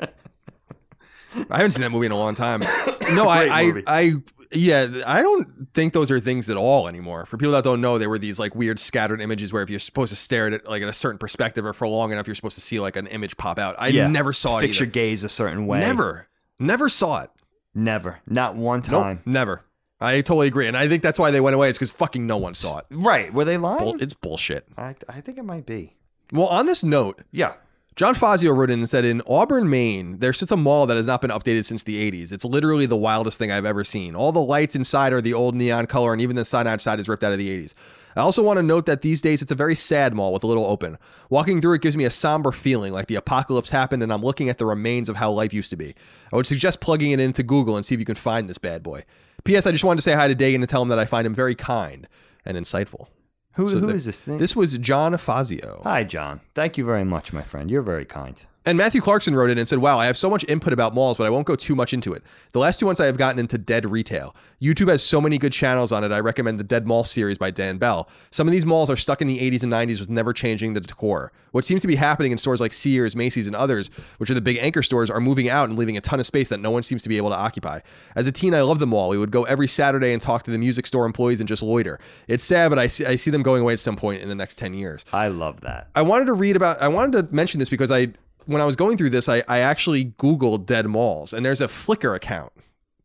I 1.51 1.57
haven't 1.59 1.70
seen 1.73 1.83
that 1.83 1.91
movie 1.91 2.07
in 2.07 2.12
a 2.12 2.19
long 2.19 2.35
time. 2.35 2.62
No, 3.12 3.29
I, 3.29 3.45
I. 3.51 3.83
I, 3.87 4.11
yeah, 4.53 4.87
I 5.07 5.20
don't 5.23 5.69
think 5.74 5.93
those 5.93 6.11
are 6.11 6.19
things 6.20 6.49
at 6.49 6.57
all 6.57 6.89
anymore. 6.89 7.27
For 7.27 7.37
people 7.37 7.53
that 7.53 7.65
don't 7.65 7.81
know, 7.83 7.99
they 7.99 8.07
were 8.07 8.19
these 8.19 8.39
like 8.39 8.55
weird 8.55 8.79
scattered 8.79 9.20
images 9.20 9.53
where 9.53 9.62
if 9.62 9.69
you're 9.69 9.81
supposed 9.81 10.11
to 10.11 10.16
stare 10.16 10.47
at 10.47 10.53
it 10.55 10.66
like 10.69 10.83
at 10.83 10.89
a 10.89 10.93
certain 10.95 11.19
perspective 11.19 11.66
or 11.66 11.73
for 11.74 11.87
long 11.89 12.12
enough, 12.12 12.27
you're 12.27 12.35
supposed 12.37 12.55
to 12.55 12.61
see 12.62 12.81
like 12.81 12.97
an 12.97 13.07
image 13.09 13.37
pop 13.37 13.59
out. 13.59 13.74
I 13.79 13.89
Yeah. 13.89 14.07
never 14.07 14.33
saw 14.33 14.59
it 14.59 14.62
fix 14.62 14.81
your 14.81 14.87
gaze 14.87 15.24
a 15.24 15.29
certain 15.29 15.66
way 15.66 15.81
Never, 15.81 16.29
never 16.59 16.89
saw 16.89 17.23
it. 17.23 17.31
Never 17.74 18.20
not 18.27 18.55
one 18.57 18.81
Nope, 18.81 19.03
time 19.03 19.23
never. 19.24 19.65
I 20.01 20.16
totally 20.16 20.49
agree, 20.49 20.66
and 20.66 20.77
I 20.77 20.89
think 20.89 21.01
that's 21.03 21.19
why 21.19 21.31
they 21.31 21.40
went 21.40 21.55
away. 21.55 21.69
It's 21.69 21.78
because 21.78 21.93
fucking 21.93 22.27
no 22.27 22.36
one 22.36 22.55
saw 22.55 22.78
it. 22.78 22.86
right 22.90 23.32
were 23.32 23.44
they 23.44 23.57
lying 23.57 23.78
Bull, 23.78 24.03
it's 24.03 24.15
bullshit. 24.15 24.66
I, 24.77 24.97
I 25.09 25.20
think 25.20 25.39
it 25.39 25.44
might 25.44 25.65
be 25.65 25.94
Well, 26.32 26.47
on 26.49 26.66
this 26.66 26.82
note, 26.82 27.23
yeah 27.31 27.55
John 27.94 28.15
Fazio 28.15 28.53
wrote 28.53 28.70
in 28.70 28.78
and 28.78 28.89
said, 28.89 29.05
In 29.05 29.20
Auburn, 29.27 29.69
Maine, 29.69 30.19
there 30.19 30.32
sits 30.32 30.51
a 30.51 30.57
mall 30.57 30.86
that 30.86 30.97
has 30.97 31.07
not 31.07 31.20
been 31.20 31.31
updated 31.31 31.66
since 31.66 31.82
the 31.82 32.11
80s. 32.11 32.32
It's 32.32 32.44
literally 32.44 32.86
the 32.86 32.97
wildest 32.97 33.39
thing 33.39 33.53
I've 33.53 33.66
ever 33.66 33.85
seen. 33.85 34.15
All 34.16 34.32
the 34.32 34.40
lights 34.40 34.74
inside 34.74 35.12
are 35.12 35.20
the 35.20 35.35
old 35.35 35.55
neon 35.55 35.86
color, 35.86 36.12
and 36.12 36.23
even 36.23 36.35
the 36.36 36.44
sign 36.47 36.66
outside 36.66 37.01
is 37.01 37.09
ripped 37.09 37.23
out 37.23 37.32
of 37.32 37.39
the 37.39 37.51
80s. 37.51 37.74
I 38.16 38.20
also 38.20 38.43
want 38.43 38.59
to 38.59 38.62
note 38.62 38.86
that 38.86 39.02
these 39.02 39.20
days 39.20 39.43
it's 39.43 39.52
a 39.52 39.55
very 39.55 39.74
sad 39.74 40.14
mall 40.14 40.32
with 40.32 40.44
a 40.44 40.47
little 40.47 40.66
open. 40.66 40.98
Walking 41.30 41.60
through 41.60 41.74
it 41.74 41.82
gives 41.82 41.97
me 41.97 42.05
a 42.05 42.10
somber 42.10 42.52
feeling, 42.52 42.93
like 42.93 43.06
the 43.06 43.14
apocalypse 43.16 43.70
happened 43.70 44.02
and 44.02 44.12
I'm 44.12 44.22
looking 44.22 44.48
at 44.48 44.59
the 44.59 44.66
remains 44.66 45.09
of 45.09 45.16
how 45.16 45.30
life 45.32 45.52
used 45.55 45.70
to 45.70 45.76
be. 45.76 45.94
I 46.32 46.36
would 46.36 46.47
suggest 46.47 46.80
plugging 46.80 47.12
it 47.12 47.20
into 47.20 47.43
Google 47.43 47.76
and 47.76 47.84
see 47.84 47.94
if 47.94 47.98
you 48.01 48.06
can 48.06 48.14
find 48.16 48.48
this 48.51 48.59
bad 48.59 48.82
boy. 48.82 49.02
P.S. 49.44 49.66
I 49.66 49.72
just 49.72 49.84
wanted 49.84 49.97
to 49.98 50.02
say 50.02 50.12
hi 50.14 50.28
to 50.28 50.34
Dagan 50.34 50.56
and 50.56 50.68
tell 50.68 50.82
him 50.82 50.89
that 50.89 50.98
I 50.98 51.05
find 51.05 51.26
him 51.26 51.34
very 51.34 51.55
kind 51.55 52.06
and 52.44 52.56
insightful. 52.56 53.06
who, 53.55 53.68
So 53.70 53.78
who 53.80 53.86
the- 53.86 53.94
is 53.94 54.05
this 54.05 54.20
thing 54.20 54.39
This 54.39 54.55
was 54.56 54.76
John 54.78 55.16
Fazio. 55.18 55.80
hi 55.84 56.05
john 56.05 56.40
thank 56.55 56.76
you 56.78 56.84
very 56.84 57.05
much 57.05 57.32
my 57.32 57.43
friend 57.43 57.70
you're 57.70 57.82
very 57.82 58.05
kind 58.05 58.44
And 58.64 58.78
Matthew 58.78 59.01
Clarkson 59.01 59.34
wrote 59.34 59.51
in 59.51 59.59
and 59.59 59.66
said, 59.66 59.80
Wow, 59.80 59.98
I 59.98 60.06
have 60.06 60.16
so 60.16 60.30
much 60.30 60.44
input 60.44 60.72
about 60.72 60.94
malls, 60.94 61.16
but 61.16 61.26
I 61.26 61.30
won't 61.30 61.47
go 61.47 61.56
too 61.56 61.74
much 61.74 61.93
into 61.93 62.12
it. 62.12 62.22
The 62.52 62.60
last 62.60 62.78
two 62.78 62.86
months 62.86 63.01
I 63.01 63.06
have 63.06 63.18
gotten 63.18 63.40
into 63.40 63.59
dead 63.59 63.90
retail. 63.90 64.36
YouTube 64.60 64.89
has 64.89 65.02
so 65.02 65.20
many 65.20 65.36
good 65.36 65.52
channels 65.52 65.90
on 65.90 66.05
it. 66.05 66.12
I 66.12 66.20
recommend 66.20 66.60
the 66.60 66.64
Dead 66.64 66.86
Mall 66.86 67.02
series 67.02 67.39
by 67.39 67.51
Dan 67.51 67.78
Bell. 67.78 68.09
Some 68.30 68.47
of 68.47 68.52
these 68.52 68.64
malls 68.64 68.89
are 68.89 68.97
stuck 68.97 69.20
in 69.20 69.26
the 69.26 69.39
80s 69.39 69.64
and 69.64 69.72
90s 69.72 69.98
with 69.98 70.09
never 70.09 70.32
changing 70.32 70.74
the 70.74 70.80
decor. 70.80 71.32
What 71.51 71.64
seems 71.64 71.82
to 71.82 71.89
be 71.89 71.97
happening 71.97 72.30
in 72.30 72.39
stores 72.39 72.60
like 72.60 72.72
Sears, 72.72 73.16
Macy's, 73.16 73.48
and 73.48 73.56
others, 73.56 73.89
which 74.18 74.30
are 74.30 74.34
the 74.34 74.40
big 74.40 74.59
anchor 74.59 74.82
stores, 74.82 75.10
are 75.10 75.20
moving 75.20 75.48
out 75.48 75.68
and 75.68 75.76
leaving 75.76 75.97
a 75.97 76.01
ton 76.01 76.20
of 76.20 76.26
space 76.26 76.48
that 76.51 76.60
no 76.60 76.70
one 76.70 76.84
seems 76.84 77.02
to 77.02 77.09
be 77.09 77.16
able 77.16 77.30
to 77.30 77.36
occupy. 77.36 77.80
As 78.14 78.28
a 78.28 78.32
teen, 78.32 78.55
I 78.55 78.60
loved 78.60 78.80
the 78.80 78.86
mall. 78.86 79.09
We 79.09 79.18
would 79.18 79.32
go 79.32 79.43
every 79.44 79.66
Saturday 79.66 80.12
and 80.12 80.22
talk 80.22 80.44
to 80.44 80.52
the 80.52 80.59
music 80.59 80.86
store 80.86 81.05
employees 81.05 81.40
and 81.40 81.48
just 81.48 81.64
loiter. 81.64 81.98
It's 82.28 82.44
sad, 82.44 82.68
but 82.68 82.78
I 82.78 82.86
see, 82.86 83.05
I 83.05 83.16
see 83.16 83.32
them 83.32 83.43
going 83.43 83.62
away 83.62 83.72
at 83.72 83.80
some 83.80 83.97
point 83.97 84.22
in 84.22 84.28
the 84.28 84.36
next 84.36 84.56
10 84.59 84.74
years. 84.74 85.05
i 85.12 85.26
love 85.26 85.62
that 85.62 85.89
I 85.97 86.02
wanted 86.02 86.26
to 86.26 86.34
read 86.34 86.55
about. 86.55 86.80
I 86.80 86.86
wanted 86.89 87.28
to 87.28 87.34
mention 87.34 87.59
this 87.59 87.68
because 87.68 87.90
I, 87.90 88.12
when 88.47 88.60
I 88.60 88.64
was 88.64 88.77
going 88.77 88.97
through 88.97 89.10
this, 89.10 89.28
I, 89.28 89.43
I 89.48 89.59
actually 89.59 90.06
Googled 90.06 90.66
dead 90.66 90.86
malls, 90.86 91.32
and 91.32 91.44
there's 91.44 91.60
a 91.60 91.69
Flickr 91.69 92.14
account 92.14 92.52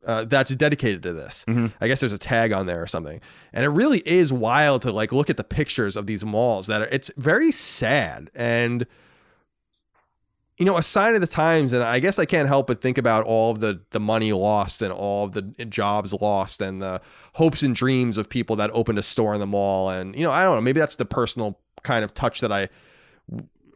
uh, 0.06 0.24
that's 0.26 0.56
dedicated 0.56 1.04
to 1.04 1.14
this. 1.14 1.46
I 1.82 1.88
guess 1.88 2.00
there's 2.00 2.14
a 2.14 2.18
tag 2.18 2.54
on 2.54 2.66
there 2.66 2.82
or 2.82 2.88
something, 2.88 3.20
and 3.54 3.66
it 3.66 3.70
really 3.70 4.02
is 4.06 4.32
wild 4.32 4.82
to 4.84 4.92
like 4.92 5.12
look 5.12 5.30
at 5.30 5.38
the 5.38 5.44
pictures 5.44 5.96
of 5.96 6.08
these 6.08 6.24
malls. 6.24 6.68
That 6.68 6.82
are, 6.82 6.88
it's 6.92 7.12
very 7.18 7.52
sad 7.52 8.30
and. 8.36 8.86
You 10.60 10.66
know, 10.66 10.76
a 10.76 10.82
sign 10.82 11.14
of 11.14 11.22
the 11.22 11.28
times, 11.28 11.72
and 11.72 11.84
I 11.84 12.00
guess 12.00 12.18
I 12.18 12.26
can't 12.26 12.48
help 12.48 12.66
but 12.66 12.82
think 12.82 12.98
about 12.98 13.26
all 13.26 13.52
of 13.52 13.60
the 13.60 13.82
the 13.92 14.00
money 14.00 14.34
lost 14.34 14.82
and 14.82 14.92
all 14.92 15.26
of 15.26 15.34
the 15.34 15.44
jobs 15.66 16.14
lost 16.14 16.62
and 16.64 16.82
the 16.82 17.00
hopes 17.34 17.62
and 17.62 17.76
dreams 17.76 18.18
of 18.18 18.28
people 18.28 18.56
that 18.56 18.72
opened 18.74 18.98
a 18.98 19.04
store 19.04 19.36
in 19.36 19.40
the 19.40 19.46
mall. 19.46 19.92
And 19.92 20.16
you 20.16 20.24
know, 20.24 20.32
I 20.32 20.42
don't 20.42 20.56
know, 20.56 20.62
maybe 20.62 20.80
that's 20.80 20.96
the 20.96 21.06
personal 21.06 21.60
kind 21.84 22.04
of 22.04 22.16
touch 22.16 22.42
that 22.42 22.52
I 22.52 22.70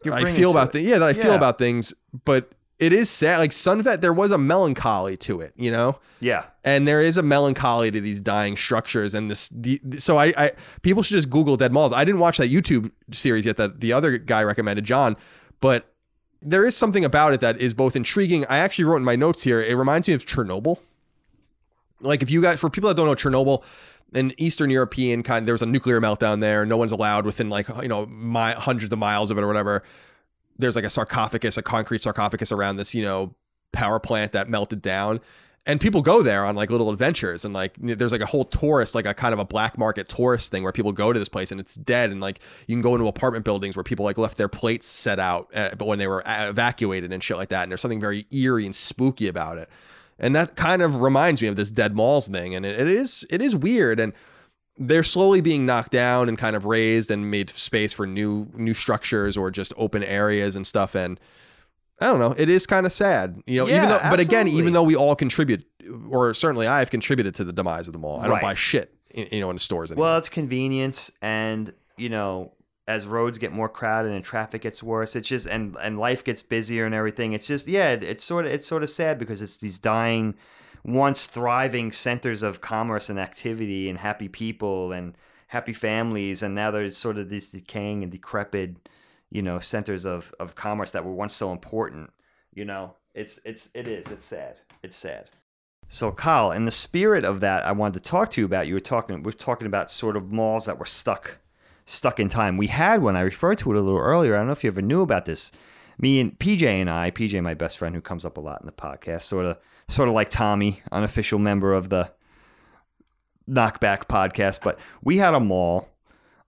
You're 0.04 0.14
I 0.14 0.32
feel 0.32 0.52
about 0.52 0.72
things. 0.72 0.88
Yeah, 0.88 1.00
that 1.00 1.10
I 1.10 1.14
feel 1.14 1.34
about 1.34 1.58
things, 1.58 1.94
but 2.26 2.52
it 2.80 2.94
is 2.94 3.10
sad. 3.10 3.38
Like 3.38 3.52
Sunvet, 3.52 4.02
there 4.02 4.14
was 4.14 4.32
a 4.32 4.38
melancholy 4.38 5.16
to 5.18 5.42
it, 5.42 5.54
you 5.56 5.72
know, 5.72 6.00
yeah 6.20 6.46
and 6.64 6.88
there 6.88 7.02
is 7.02 7.18
a 7.18 7.24
melancholy 7.24 7.90
to 7.92 8.00
these 8.00 8.22
dying 8.22 8.56
structures. 8.56 9.14
And 9.14 9.32
this, 9.32 9.50
the, 9.50 9.82
so 9.98 10.18
I, 10.18 10.34
I, 10.38 10.52
people 10.82 11.02
should 11.02 11.16
just 11.16 11.30
Google 11.30 11.58
dead 11.58 11.74
malls. 11.74 11.92
I 11.92 12.06
didn't 12.06 12.20
watch 12.20 12.38
that 12.38 12.50
YouTube 12.50 12.92
series 13.12 13.46
yet 13.46 13.58
that 13.58 13.82
the 13.82 13.94
other 13.94 14.18
guy 14.18 14.44
recommended, 14.44 14.86
John, 14.86 15.18
but 15.60 15.92
there 16.42 16.66
is 16.66 16.76
something 16.76 17.04
about 17.04 17.34
it 17.34 17.42
that 17.42 17.60
is 17.60 17.74
both 17.74 17.96
intriguing. 17.96 18.46
I 18.48 18.58
actually 18.58 18.86
wrote 18.86 18.98
in 18.98 19.04
my 19.04 19.16
notes 19.16 19.44
here. 19.44 19.62
It 19.62 19.76
reminds 19.76 20.08
me 20.08 20.14
of 20.14 20.26
Chernobyl. 20.26 20.80
Like 22.00 22.22
if 22.22 22.32
you 22.32 22.42
got 22.42 22.60
for 22.60 22.70
people 22.70 22.88
that 22.88 22.98
don't 22.98 23.08
know 23.08 23.16
Chernobyl, 23.16 23.64
an 24.14 24.34
Eastern 24.38 24.70
European 24.70 25.24
kind, 25.24 25.48
there 25.48 25.54
was 25.54 25.62
a 25.62 25.68
nuclear 25.68 26.02
meltdown 26.02 26.42
there. 26.42 26.66
No 26.66 26.78
one's 26.78 26.92
allowed 26.92 27.26
within 27.26 27.50
like 27.50 27.68
you 27.82 27.88
know 27.88 28.06
mi- 28.08 28.54
hundreds 28.54 28.92
of 28.92 29.00
miles 29.00 29.32
of 29.32 29.38
it 29.38 29.42
or 29.42 29.48
whatever. 29.48 29.84
There's 30.58 30.76
like 30.76 30.86
a 30.86 30.90
sarcophagus, 30.90 31.58
a 31.58 31.64
concrete 31.64 32.02
sarcophagus 32.02 32.52
around 32.52 32.78
this 32.78 32.94
you 32.94 33.04
know 33.04 33.36
power 33.72 34.00
plant 34.00 34.34
that 34.34 34.50
melted 34.50 34.82
down. 34.82 35.22
And 35.64 35.80
people 35.80 36.02
go 36.02 36.24
there 36.24 36.44
on 36.44 36.56
like 36.56 36.72
little 36.72 36.90
adventures, 36.90 37.46
and 37.46 37.54
like 37.54 37.76
there's 37.78 38.12
like 38.12 38.22
a 38.22 38.26
whole 38.26 38.46
tourist, 38.46 38.96
like 38.96 39.06
a 39.06 39.14
kind 39.14 39.32
of 39.32 39.40
a 39.40 39.46
black 39.46 39.78
market 39.78 40.10
tourist 40.10 40.52
thing 40.52 40.64
where 40.64 40.72
people 40.72 40.92
go 40.92 41.14
to 41.14 41.20
this 41.20 41.30
place 41.30 41.52
and 41.52 41.62
it's 41.62 41.76
dead, 41.76 42.12
and 42.12 42.20
like 42.20 42.40
you 42.68 42.76
can 42.76 42.82
go 42.82 42.96
into 42.96 43.08
apartment 43.08 43.46
buildings 43.46 43.78
where 43.78 43.84
people 43.84 44.04
like 44.04 44.18
left 44.18 44.38
their 44.38 44.50
plates 44.50 44.88
set 44.88 45.20
out, 45.20 45.50
uh, 45.54 45.76
but 45.78 45.88
when 45.88 46.00
they 46.00 46.08
were 46.08 46.24
evacuated 46.26 47.14
and 47.14 47.24
shit 47.24 47.38
like 47.38 47.50
that, 47.50 47.64
and 47.64 47.72
there's 47.72 47.82
something 47.82 48.00
very 48.00 48.26
eerie 48.32 48.66
and 48.66 48.74
spooky 48.74 49.28
about 49.28 49.60
it 49.60 49.70
and 50.20 50.36
that 50.36 50.56
kind 50.56 50.82
of 50.82 51.02
reminds 51.02 51.42
me 51.42 51.48
of 51.48 51.56
this 51.56 51.72
dead 51.72 51.96
malls 51.96 52.28
thing 52.28 52.56
and 52.56 52.66
it, 52.66 52.80
it 52.80 52.88
is 52.88 53.26
it 53.30 53.42
is 53.42 53.56
weird 53.56 54.00
and 54.00 54.14
they're 54.78 55.04
slowly 55.04 55.42
being 55.42 55.66
knocked 55.66 55.92
down 55.92 56.28
and 56.30 56.38
kind 56.38 56.56
of 56.56 56.66
raised 56.66 57.12
and 57.12 57.30
made 57.30 57.50
space 57.52 57.94
for 57.94 58.08
new 58.08 58.50
new 58.56 58.74
structures 58.74 59.36
or 59.38 59.52
just 59.52 59.74
open 59.78 60.04
areas 60.04 60.56
and 60.56 60.66
stuff 60.66 60.96
and 60.96 61.20
I 62.00 62.06
don't 62.06 62.18
know. 62.18 62.34
It 62.36 62.50
is 62.50 62.66
kind 62.66 62.88
of 62.88 62.92
sad, 62.92 63.44
you 63.46 63.60
know. 63.60 63.68
even 63.70 63.84
Yeah, 63.84 64.00
though, 64.00 64.10
but 64.10 64.20
again, 64.20 64.48
even 64.48 64.74
though 64.74 64.82
we 64.82 64.96
all 64.96 65.16
contribute, 65.16 65.64
or 66.10 66.34
certainly 66.34 66.66
I 66.66 66.80
have 66.80 66.90
contributed 66.90 67.36
to 67.36 67.44
the 67.44 67.54
demise 67.54 67.86
of 67.86 67.94
the 67.94 68.00
mall. 68.00 68.18
I 68.20 68.24
don't 68.24 68.32
Right. 68.32 68.42
buy 68.42 68.54
shit, 68.56 68.92
you 69.14 69.40
know, 69.40 69.52
in 69.52 69.60
stores 69.60 69.92
anymore. 69.92 70.06
Well, 70.08 70.18
it's 70.18 70.28
convenience, 70.28 71.12
and 71.22 71.72
you 71.98 72.10
know, 72.10 72.54
as 72.88 73.06
roads 73.06 73.38
get 73.38 73.52
more 73.52 73.70
crowded 73.70 74.12
and 74.12 74.24
traffic 74.24 74.62
gets 74.64 74.82
worse, 74.84 75.16
it's 75.16 75.28
just 75.28 75.48
and 75.48 75.76
and 75.82 76.00
life 76.00 76.24
gets 76.24 76.42
busier 76.42 76.86
and 76.86 76.96
everything. 76.96 77.34
It's 77.34 77.48
just 77.48 77.68
yeah, 77.68 77.92
it- 77.94 78.04
it's 78.04 78.24
sort 78.24 78.46
of 78.46 78.52
it's 78.52 78.68
sort 78.68 78.84
of 78.84 78.90
sad 78.90 79.18
because 79.20 79.42
it's 79.42 79.58
these 79.58 79.80
dying, 79.80 80.36
once 80.84 81.28
thriving 81.28 81.92
centers 81.92 82.44
of 82.44 82.62
commerce 82.62 83.10
and 83.10 83.20
activity 83.20 83.90
and 83.90 84.00
happy 84.00 84.28
people 84.28 84.92
and 84.92 85.16
happy 85.48 85.74
families, 85.74 86.42
and 86.42 86.56
now 86.56 86.72
there's 86.72 86.98
sort 86.98 87.18
of 87.18 87.30
these 87.30 87.50
decaying 87.52 88.04
and 88.04 88.12
decrepit, 88.12 88.90
you 89.30 89.42
know, 89.42 89.60
centers 89.60 90.06
of 90.06 90.34
of 90.40 90.56
commerce 90.56 90.92
that 90.92 91.06
were 91.06 91.14
once 91.14 91.34
so 91.36 91.52
important. 91.52 92.12
You 92.54 92.66
know, 92.66 92.96
it's 93.14 93.40
it's 93.46 93.70
it 93.76 93.88
is 93.88 94.08
it's 94.08 94.26
sad. 94.26 94.58
It's 94.84 94.96
sad. 94.98 95.30
So, 95.90 96.12
Kyle, 96.14 96.52
in 96.54 96.64
the 96.64 96.72
spirit 96.72 97.26
of 97.26 97.42
that, 97.42 97.66
I 97.66 97.74
wanted 97.74 98.02
to 98.02 98.10
talk 98.10 98.30
to 98.32 98.42
you 98.42 98.46
about. 98.46 98.66
You 98.66 98.76
were 98.76 98.80
talking, 98.80 99.18
we 99.18 99.24
were 99.24 99.32
talking 99.34 99.68
about 99.68 99.92
sort 99.92 100.16
of 100.16 100.32
malls 100.32 100.66
that 100.66 100.80
were 100.80 100.86
stuck, 100.86 101.40
stuck 101.92 102.20
in 102.20 102.30
time. 102.30 102.58
We 102.58 102.68
had 102.68 103.02
one. 103.02 103.16
I 103.16 103.22
referred 103.22 103.58
to 103.60 103.72
it 103.72 103.78
a 103.78 103.82
little 103.82 104.00
earlier. 104.00 104.36
I 104.36 104.40
don't 104.40 104.48
know 104.48 104.54
if 104.54 104.64
you 104.64 104.70
ever 104.70 104.82
knew 104.82 105.02
about 105.02 105.26
this. 105.26 105.52
Me 105.98 106.20
and 106.20 106.38
PJ 106.40 106.64
and 106.64 106.90
I, 106.90 107.12
PJ, 107.12 107.42
my 107.44 107.54
best 107.54 107.78
friend, 107.78 107.94
who 107.94 108.02
comes 108.02 108.26
up 108.26 108.38
a 108.38 108.42
lot 108.42 108.62
in 108.62 108.66
the 108.66 108.72
podcast, 108.72 109.24
sort 109.24 109.46
of, 109.46 109.58
sort 109.88 110.08
of 110.08 110.16
like 110.16 110.30
Tommy, 110.30 110.82
unofficial 110.92 111.38
member 111.38 111.74
of 111.74 111.90
the 111.90 112.12
Knockback 113.48 114.06
podcast. 114.06 114.64
But 114.64 114.80
we 115.04 115.18
had 115.18 115.34
a 115.34 115.40
mall 115.40 115.90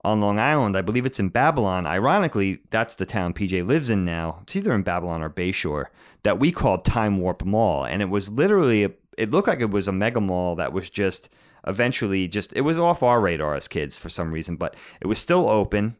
on 0.02 0.20
Long 0.20 0.38
Island. 0.38 0.76
I 0.76 0.82
believe 0.82 1.06
it's 1.06 1.20
in 1.20 1.28
Babylon. 1.28 1.86
Ironically, 1.86 2.60
that's 2.70 2.94
the 2.94 3.06
town 3.06 3.34
PJ 3.34 3.66
lives 3.66 3.90
in 3.90 4.04
now. 4.04 4.40
It's 4.42 4.56
either 4.56 4.72
in 4.72 4.82
Babylon 4.82 5.22
or 5.22 5.30
Bayshore 5.30 5.86
that 6.22 6.40
we 6.40 6.50
called 6.52 6.84
Time 6.84 7.18
Warp 7.18 7.44
Mall, 7.44 7.84
and 7.84 8.02
it 8.02 8.08
was 8.08 8.32
literally 8.32 8.84
a, 8.84 8.90
it 9.16 9.30
looked 9.30 9.48
like 9.48 9.60
it 9.60 9.70
was 9.70 9.88
a 9.88 9.92
mega 9.92 10.20
mall 10.20 10.56
that 10.56 10.72
was 10.72 10.90
just 10.90 11.28
eventually 11.66 12.28
just 12.28 12.52
it 12.54 12.62
was 12.62 12.78
off 12.78 13.02
our 13.02 13.20
radar 13.20 13.54
as 13.54 13.68
kids 13.68 13.96
for 13.96 14.08
some 14.08 14.32
reason, 14.32 14.56
but 14.56 14.76
it 15.00 15.06
was 15.06 15.18
still 15.18 15.48
open 15.48 15.96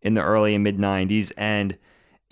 in 0.00 0.14
the 0.14 0.22
early 0.22 0.54
and 0.54 0.64
mid 0.64 0.78
90s 0.78 1.32
and 1.36 1.78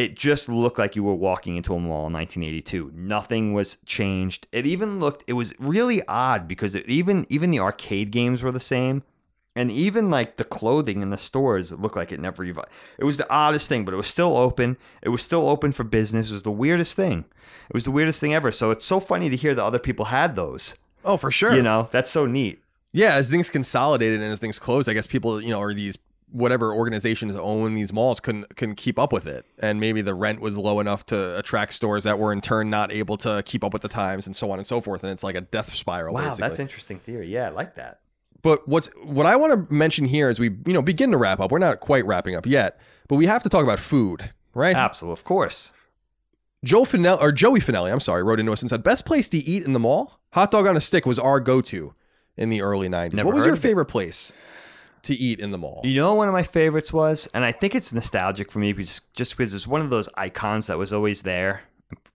it 0.00 0.16
just 0.16 0.48
looked 0.48 0.78
like 0.78 0.96
you 0.96 1.04
were 1.04 1.14
walking 1.14 1.56
into 1.56 1.74
a 1.74 1.78
mall 1.78 2.06
in 2.06 2.14
1982. 2.14 2.90
Nothing 2.94 3.52
was 3.52 3.76
changed. 3.84 4.48
It 4.50 4.64
even 4.66 4.98
looked 4.98 5.24
it 5.26 5.34
was 5.34 5.52
really 5.58 6.00
odd 6.08 6.48
because 6.48 6.74
it 6.74 6.88
even 6.88 7.26
even 7.28 7.50
the 7.50 7.60
arcade 7.60 8.10
games 8.10 8.42
were 8.42 8.52
the 8.52 8.60
same. 8.60 9.02
And 9.54 9.70
even 9.70 10.10
like 10.10 10.36
the 10.36 10.44
clothing 10.44 11.02
in 11.02 11.10
the 11.10 11.18
stores, 11.18 11.72
looked 11.72 11.96
like 11.96 12.12
it 12.12 12.20
never 12.20 12.44
evolved. 12.44 12.70
It 12.98 13.04
was 13.04 13.18
the 13.18 13.30
oddest 13.30 13.68
thing, 13.68 13.84
but 13.84 13.92
it 13.92 13.98
was 13.98 14.06
still 14.06 14.36
open. 14.36 14.78
It 15.02 15.08
was 15.10 15.22
still 15.22 15.48
open 15.50 15.72
for 15.72 15.84
business. 15.84 16.30
It 16.30 16.34
was 16.34 16.44
the 16.44 16.50
weirdest 16.50 16.96
thing. 16.96 17.26
It 17.68 17.74
was 17.74 17.84
the 17.84 17.90
weirdest 17.90 18.20
thing 18.20 18.32
ever. 18.32 18.52
So 18.52 18.70
it's 18.70 18.86
so 18.86 19.00
funny 19.00 19.28
to 19.28 19.36
hear 19.36 19.54
that 19.54 19.62
other 19.62 19.80
people 19.80 20.06
had 20.06 20.34
those. 20.34 20.76
Oh, 21.04 21.16
for 21.16 21.30
sure. 21.30 21.54
You 21.54 21.62
know, 21.62 21.88
that's 21.90 22.10
so 22.10 22.26
neat. 22.26 22.62
Yeah, 22.92 23.14
as 23.14 23.30
things 23.30 23.50
consolidated 23.50 24.20
and 24.20 24.32
as 24.32 24.38
things 24.38 24.58
closed, 24.58 24.88
I 24.88 24.94
guess 24.94 25.06
people, 25.06 25.40
you 25.40 25.50
know, 25.50 25.60
or 25.60 25.74
these 25.74 25.96
whatever 26.32 26.72
organizations 26.72 27.34
own 27.36 27.74
these 27.74 27.92
malls 27.92 28.20
can 28.20 28.44
can 28.56 28.74
keep 28.74 28.98
up 28.98 29.12
with 29.12 29.26
it. 29.26 29.44
And 29.58 29.80
maybe 29.80 30.00
the 30.00 30.14
rent 30.14 30.40
was 30.40 30.56
low 30.56 30.80
enough 30.80 31.06
to 31.06 31.38
attract 31.38 31.72
stores 31.72 32.04
that 32.04 32.18
were 32.18 32.32
in 32.32 32.40
turn 32.40 32.70
not 32.70 32.92
able 32.92 33.16
to 33.18 33.42
keep 33.44 33.64
up 33.64 33.72
with 33.72 33.82
the 33.82 33.88
times 33.88 34.26
and 34.26 34.34
so 34.34 34.50
on 34.50 34.58
and 34.58 34.66
so 34.66 34.80
forth. 34.80 35.02
And 35.02 35.12
it's 35.12 35.24
like 35.24 35.36
a 35.36 35.40
death 35.40 35.74
spiral. 35.74 36.14
Wow, 36.14 36.24
basically. 36.24 36.48
that's 36.48 36.60
interesting 36.60 36.98
theory. 36.98 37.28
Yeah, 37.28 37.46
I 37.46 37.50
like 37.50 37.74
that. 37.76 38.00
But 38.42 38.66
what's 38.66 38.88
what 39.04 39.26
I 39.26 39.36
want 39.36 39.68
to 39.68 39.74
mention 39.74 40.04
here 40.04 40.28
as 40.28 40.40
we 40.40 40.50
you 40.66 40.72
know 40.72 40.82
begin 40.82 41.10
to 41.12 41.18
wrap 41.18 41.40
up. 41.40 41.50
We're 41.50 41.58
not 41.58 41.80
quite 41.80 42.06
wrapping 42.06 42.34
up 42.34 42.46
yet, 42.46 42.80
but 43.08 43.16
we 43.16 43.26
have 43.26 43.42
to 43.42 43.48
talk 43.48 43.62
about 43.62 43.78
food, 43.78 44.30
right? 44.54 44.74
Absolutely, 44.74 45.12
of 45.14 45.24
course. 45.24 45.72
Joe 46.62 46.82
Finelli 46.82 47.20
or 47.20 47.32
Joey 47.32 47.60
Finelli, 47.60 47.90
I'm 47.90 48.00
sorry, 48.00 48.22
wrote 48.22 48.38
into 48.38 48.52
us 48.52 48.60
and 48.60 48.68
said 48.68 48.82
best 48.82 49.06
place 49.06 49.28
to 49.30 49.38
eat 49.38 49.64
in 49.64 49.72
the 49.72 49.78
mall. 49.78 50.20
Hot 50.32 50.50
dog 50.50 50.66
on 50.66 50.76
a 50.76 50.80
stick 50.80 51.06
was 51.06 51.18
our 51.18 51.40
go-to 51.40 51.94
in 52.40 52.48
the 52.50 52.62
early 52.62 52.88
90s. 52.88 53.12
Never 53.14 53.26
what 53.26 53.34
was 53.36 53.46
your 53.46 53.54
favorite 53.56 53.84
place 53.86 54.32
to 55.02 55.14
eat 55.14 55.38
in 55.40 55.50
the 55.52 55.58
mall? 55.58 55.80
You 55.84 55.94
know, 55.96 56.14
one 56.14 56.26
of 56.28 56.32
my 56.34 56.42
favorites 56.42 56.92
was, 56.92 57.28
and 57.34 57.44
I 57.44 57.52
think 57.52 57.74
it's 57.74 57.92
nostalgic 57.92 58.50
for 58.50 58.58
me 58.58 58.72
because 58.72 59.00
just 59.14 59.36
because 59.36 59.54
it's 59.54 59.66
one 59.66 59.80
of 59.80 59.90
those 59.90 60.08
icons 60.16 60.66
that 60.66 60.78
was 60.78 60.92
always 60.92 61.22
there. 61.22 61.62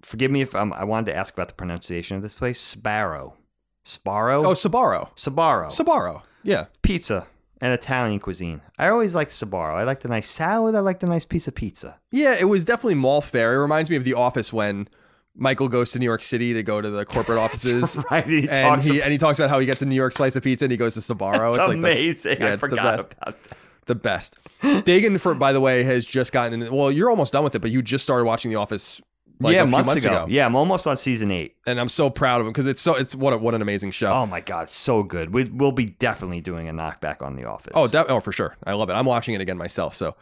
Forgive 0.01 0.29
me 0.31 0.41
if 0.41 0.53
um, 0.55 0.71
I 0.73 0.83
wanted 0.83 1.11
to 1.11 1.17
ask 1.17 1.33
about 1.33 1.47
the 1.47 1.53
pronunciation 1.55 2.15
of 2.17 2.23
this 2.23 2.35
place. 2.35 2.59
Sparrow, 2.59 3.35
Sparrow, 3.83 4.43
Oh, 4.45 4.51
Sbarro. 4.53 5.09
Sbarro, 5.15 5.67
Sbarro. 5.67 6.21
Yeah. 6.43 6.65
pizza 6.81 7.27
and 7.61 7.73
Italian 7.73 8.19
cuisine. 8.19 8.61
I 8.77 8.89
always 8.89 9.15
liked 9.15 9.31
Sbarro. 9.31 9.73
I 9.75 9.83
liked 9.83 10.05
a 10.05 10.07
nice 10.07 10.29
salad. 10.29 10.75
I 10.75 10.79
liked 10.79 11.01
a 11.03 11.07
nice 11.07 11.25
piece 11.25 11.47
of 11.47 11.55
pizza. 11.55 11.99
Yeah, 12.11 12.35
it 12.39 12.45
was 12.45 12.63
definitely 12.63 12.95
mall 12.95 13.21
fare. 13.21 13.55
It 13.55 13.61
reminds 13.61 13.89
me 13.89 13.95
of 13.95 14.03
The 14.03 14.13
Office 14.13 14.51
when 14.53 14.87
Michael 15.35 15.67
goes 15.67 15.91
to 15.91 15.99
New 15.99 16.05
York 16.05 16.21
City 16.21 16.53
to 16.53 16.63
go 16.63 16.79
to 16.81 16.89
the 16.89 17.05
corporate 17.05 17.37
offices. 17.45 17.97
right. 18.09 18.25
He 18.25 18.47
and 18.49 18.83
he 18.83 19.01
and 19.01 19.11
he 19.11 19.17
talks 19.17 19.37
about 19.39 19.49
how 19.49 19.59
he 19.59 19.65
gets 19.65 19.81
a 19.81 19.85
New 19.85 19.95
York 19.95 20.13
slice 20.13 20.35
of 20.35 20.43
pizza 20.43 20.65
and 20.65 20.71
he 20.71 20.77
goes 20.77 20.93
to 20.93 20.99
Sbarro. 21.01 21.49
It's, 21.49 21.57
it's 21.57 21.67
like 21.67 21.77
amazing. 21.77 22.37
yeah, 22.39 22.45
I 22.47 22.51
it's 22.53 22.61
the 22.61 22.69
forgot 22.69 22.83
best. 22.83 23.15
about 23.21 23.41
that. 23.43 23.57
the 23.85 23.95
best. 23.95 24.37
Dagan, 24.61 25.19
for 25.19 25.33
by 25.35 25.51
the 25.53 25.61
way, 25.61 25.83
has 25.83 26.05
just 26.05 26.31
gotten. 26.31 26.61
In, 26.61 26.73
well, 26.73 26.91
you're 26.91 27.09
almost 27.09 27.33
done 27.33 27.43
with 27.43 27.53
it, 27.55 27.59
but 27.61 27.71
you 27.71 27.81
just 27.81 28.03
started 28.03 28.25
watching 28.25 28.49
The 28.51 28.57
Office. 28.57 29.01
Like 29.41 29.53
yeah, 29.53 29.63
a 29.63 29.65
few 29.65 29.71
months, 29.71 29.87
months, 29.87 30.05
ago. 30.05 30.27
Yeah, 30.29 30.45
I'm 30.45 30.55
almost 30.55 30.87
on 30.87 30.95
season 30.95 31.29
eight. 31.29 31.57
and 31.67 31.77
I'm 31.77 31.89
so 31.89 32.09
proud 32.09 32.39
of 32.39 32.47
him 32.47 32.53
because 32.53 32.67
it's 32.67 32.79
so 32.79 32.95
it's 32.95 33.13
what 33.13 33.33
a, 33.33 33.37
what 33.37 33.53
an 33.53 33.61
amazing 33.61 33.91
show. 33.91 34.07
Oh 34.07 34.25
my 34.25 34.39
god, 34.39 34.69
so 34.69 35.03
good. 35.03 35.33
We, 35.33 35.43
we'll 35.43 35.73
be 35.73 35.87
definitely 35.87 36.39
doing 36.39 36.69
a 36.69 36.73
knockback 36.73 37.21
on 37.21 37.35
The 37.35 37.43
Office. 37.43 37.73
Oh, 37.75 37.89
de- 37.89 38.07
oh, 38.07 38.21
for 38.21 38.31
sure. 38.31 38.55
I 38.63 38.71
love 38.75 38.89
it. 38.89 38.93
I'm 38.93 39.05
watching 39.05 39.35
it 39.35 39.41
again 39.41 39.57
myself. 39.57 39.93
So, 39.93 40.15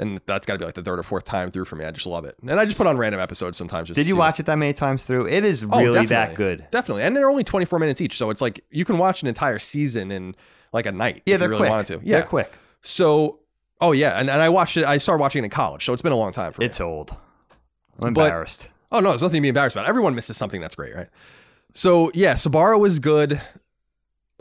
and 0.00 0.20
that's 0.26 0.46
got 0.46 0.54
to 0.54 0.58
be 0.58 0.64
like 0.64 0.74
the 0.74 0.82
third 0.82 0.98
or 0.98 1.02
fourth 1.04 1.24
time 1.24 1.50
through 1.50 1.66
for 1.66 1.76
me. 1.76 1.84
I 1.84 1.90
just 1.92 2.06
love 2.06 2.24
it. 2.24 2.34
And 2.42 2.50
I 2.58 2.64
just 2.64 2.76
put 2.78 2.86
on 2.88 2.96
random 2.98 3.20
episodes 3.20 3.56
sometimes. 3.56 3.88
Just 3.88 3.96
Did 3.96 4.08
you 4.08 4.16
watch 4.16 4.40
it 4.40 4.46
that 4.46 4.56
many 4.58 4.72
times 4.72 5.04
through? 5.04 5.26
It 5.28 5.44
is 5.44 5.64
Oh, 5.70 5.80
really 5.80 6.06
that 6.06 6.34
good. 6.34 6.66
Definitely. 6.70 7.02
And 7.04 7.16
they're 7.16 7.30
only 7.30 7.44
24 7.44 7.78
minutes 7.78 8.00
each. 8.00 8.16
So 8.16 8.30
it's 8.30 8.40
like 8.40 8.64
you 8.70 8.84
can 8.84 8.98
watch 8.98 9.22
an 9.22 9.28
entire 9.28 9.58
season 9.60 10.10
in 10.10 10.34
like 10.72 10.86
a 10.86 10.92
night 10.92 11.22
Yeah, 11.26 11.36
if 11.36 11.40
you 11.42 11.46
really 11.48 11.60
quick. 11.60 11.70
wanted 11.70 11.86
to. 11.86 12.00
Yeah. 12.02 12.18
They're 12.18 12.26
quick. 12.26 12.52
So, 12.82 13.40
oh, 13.80 13.92
yeah. 13.92 14.18
And, 14.18 14.28
and 14.30 14.40
I 14.42 14.48
watched 14.48 14.76
it. 14.76 14.84
I 14.84 14.96
started 14.96 15.20
watching 15.20 15.42
it 15.42 15.46
in 15.46 15.50
college. 15.50 15.84
So 15.84 15.92
it's 15.92 16.02
been 16.02 16.12
a 16.12 16.16
long 16.16 16.32
time 16.32 16.52
for 16.52 16.60
me. 16.62 16.66
It's 16.66 16.80
old. 16.80 17.14
I'm 18.00 18.12
But- 18.14 18.22
embarrassed. 18.22 18.68
Oh 18.92 18.98
no, 18.98 19.10
there's 19.10 19.22
nothing 19.22 19.36
to 19.36 19.42
be 19.42 19.48
embarrassed 19.48 19.76
about. 19.76 19.86
Everyone 19.88 20.16
misses 20.16 20.36
something 20.36 20.60
that's 20.60 20.74
great, 20.74 20.94
right? 20.96 21.06
So 21.74 22.10
yeah, 22.14 22.34
Sbarro 22.34 22.80
was 22.80 22.98
good. 22.98 23.40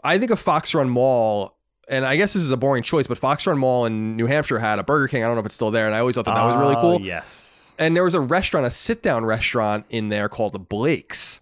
I 0.03 0.17
think 0.17 0.31
a 0.31 0.35
Fox 0.35 0.73
Run 0.73 0.89
Mall, 0.89 1.55
and 1.89 2.05
I 2.05 2.15
guess 2.17 2.33
this 2.33 2.43
is 2.43 2.51
a 2.51 2.57
boring 2.57 2.83
choice, 2.83 3.07
but 3.07 3.17
Fox 3.17 3.45
Run 3.47 3.57
Mall 3.57 3.85
in 3.85 4.15
New 4.15 4.25
Hampshire 4.27 4.59
had 4.59 4.79
a 4.79 4.83
Burger 4.83 5.07
King. 5.07 5.23
I 5.23 5.27
don't 5.27 5.35
know 5.35 5.41
if 5.41 5.45
it's 5.45 5.55
still 5.55 5.71
there, 5.71 5.85
and 5.85 5.95
I 5.95 5.99
always 5.99 6.15
thought 6.15 6.25
that 6.25 6.35
that 6.35 6.45
was 6.45 6.57
really 6.57 6.75
Oh, 6.75 6.81
cool. 6.81 7.01
Yes. 7.01 7.73
And 7.77 7.95
there 7.95 8.03
was 8.03 8.13
a 8.13 8.19
restaurant, 8.21 8.65
a 8.65 8.71
sit-down 8.71 9.25
restaurant 9.25 9.85
in 9.89 10.09
there 10.09 10.27
called 10.29 10.53
the 10.53 10.59
Blake's. 10.59 11.41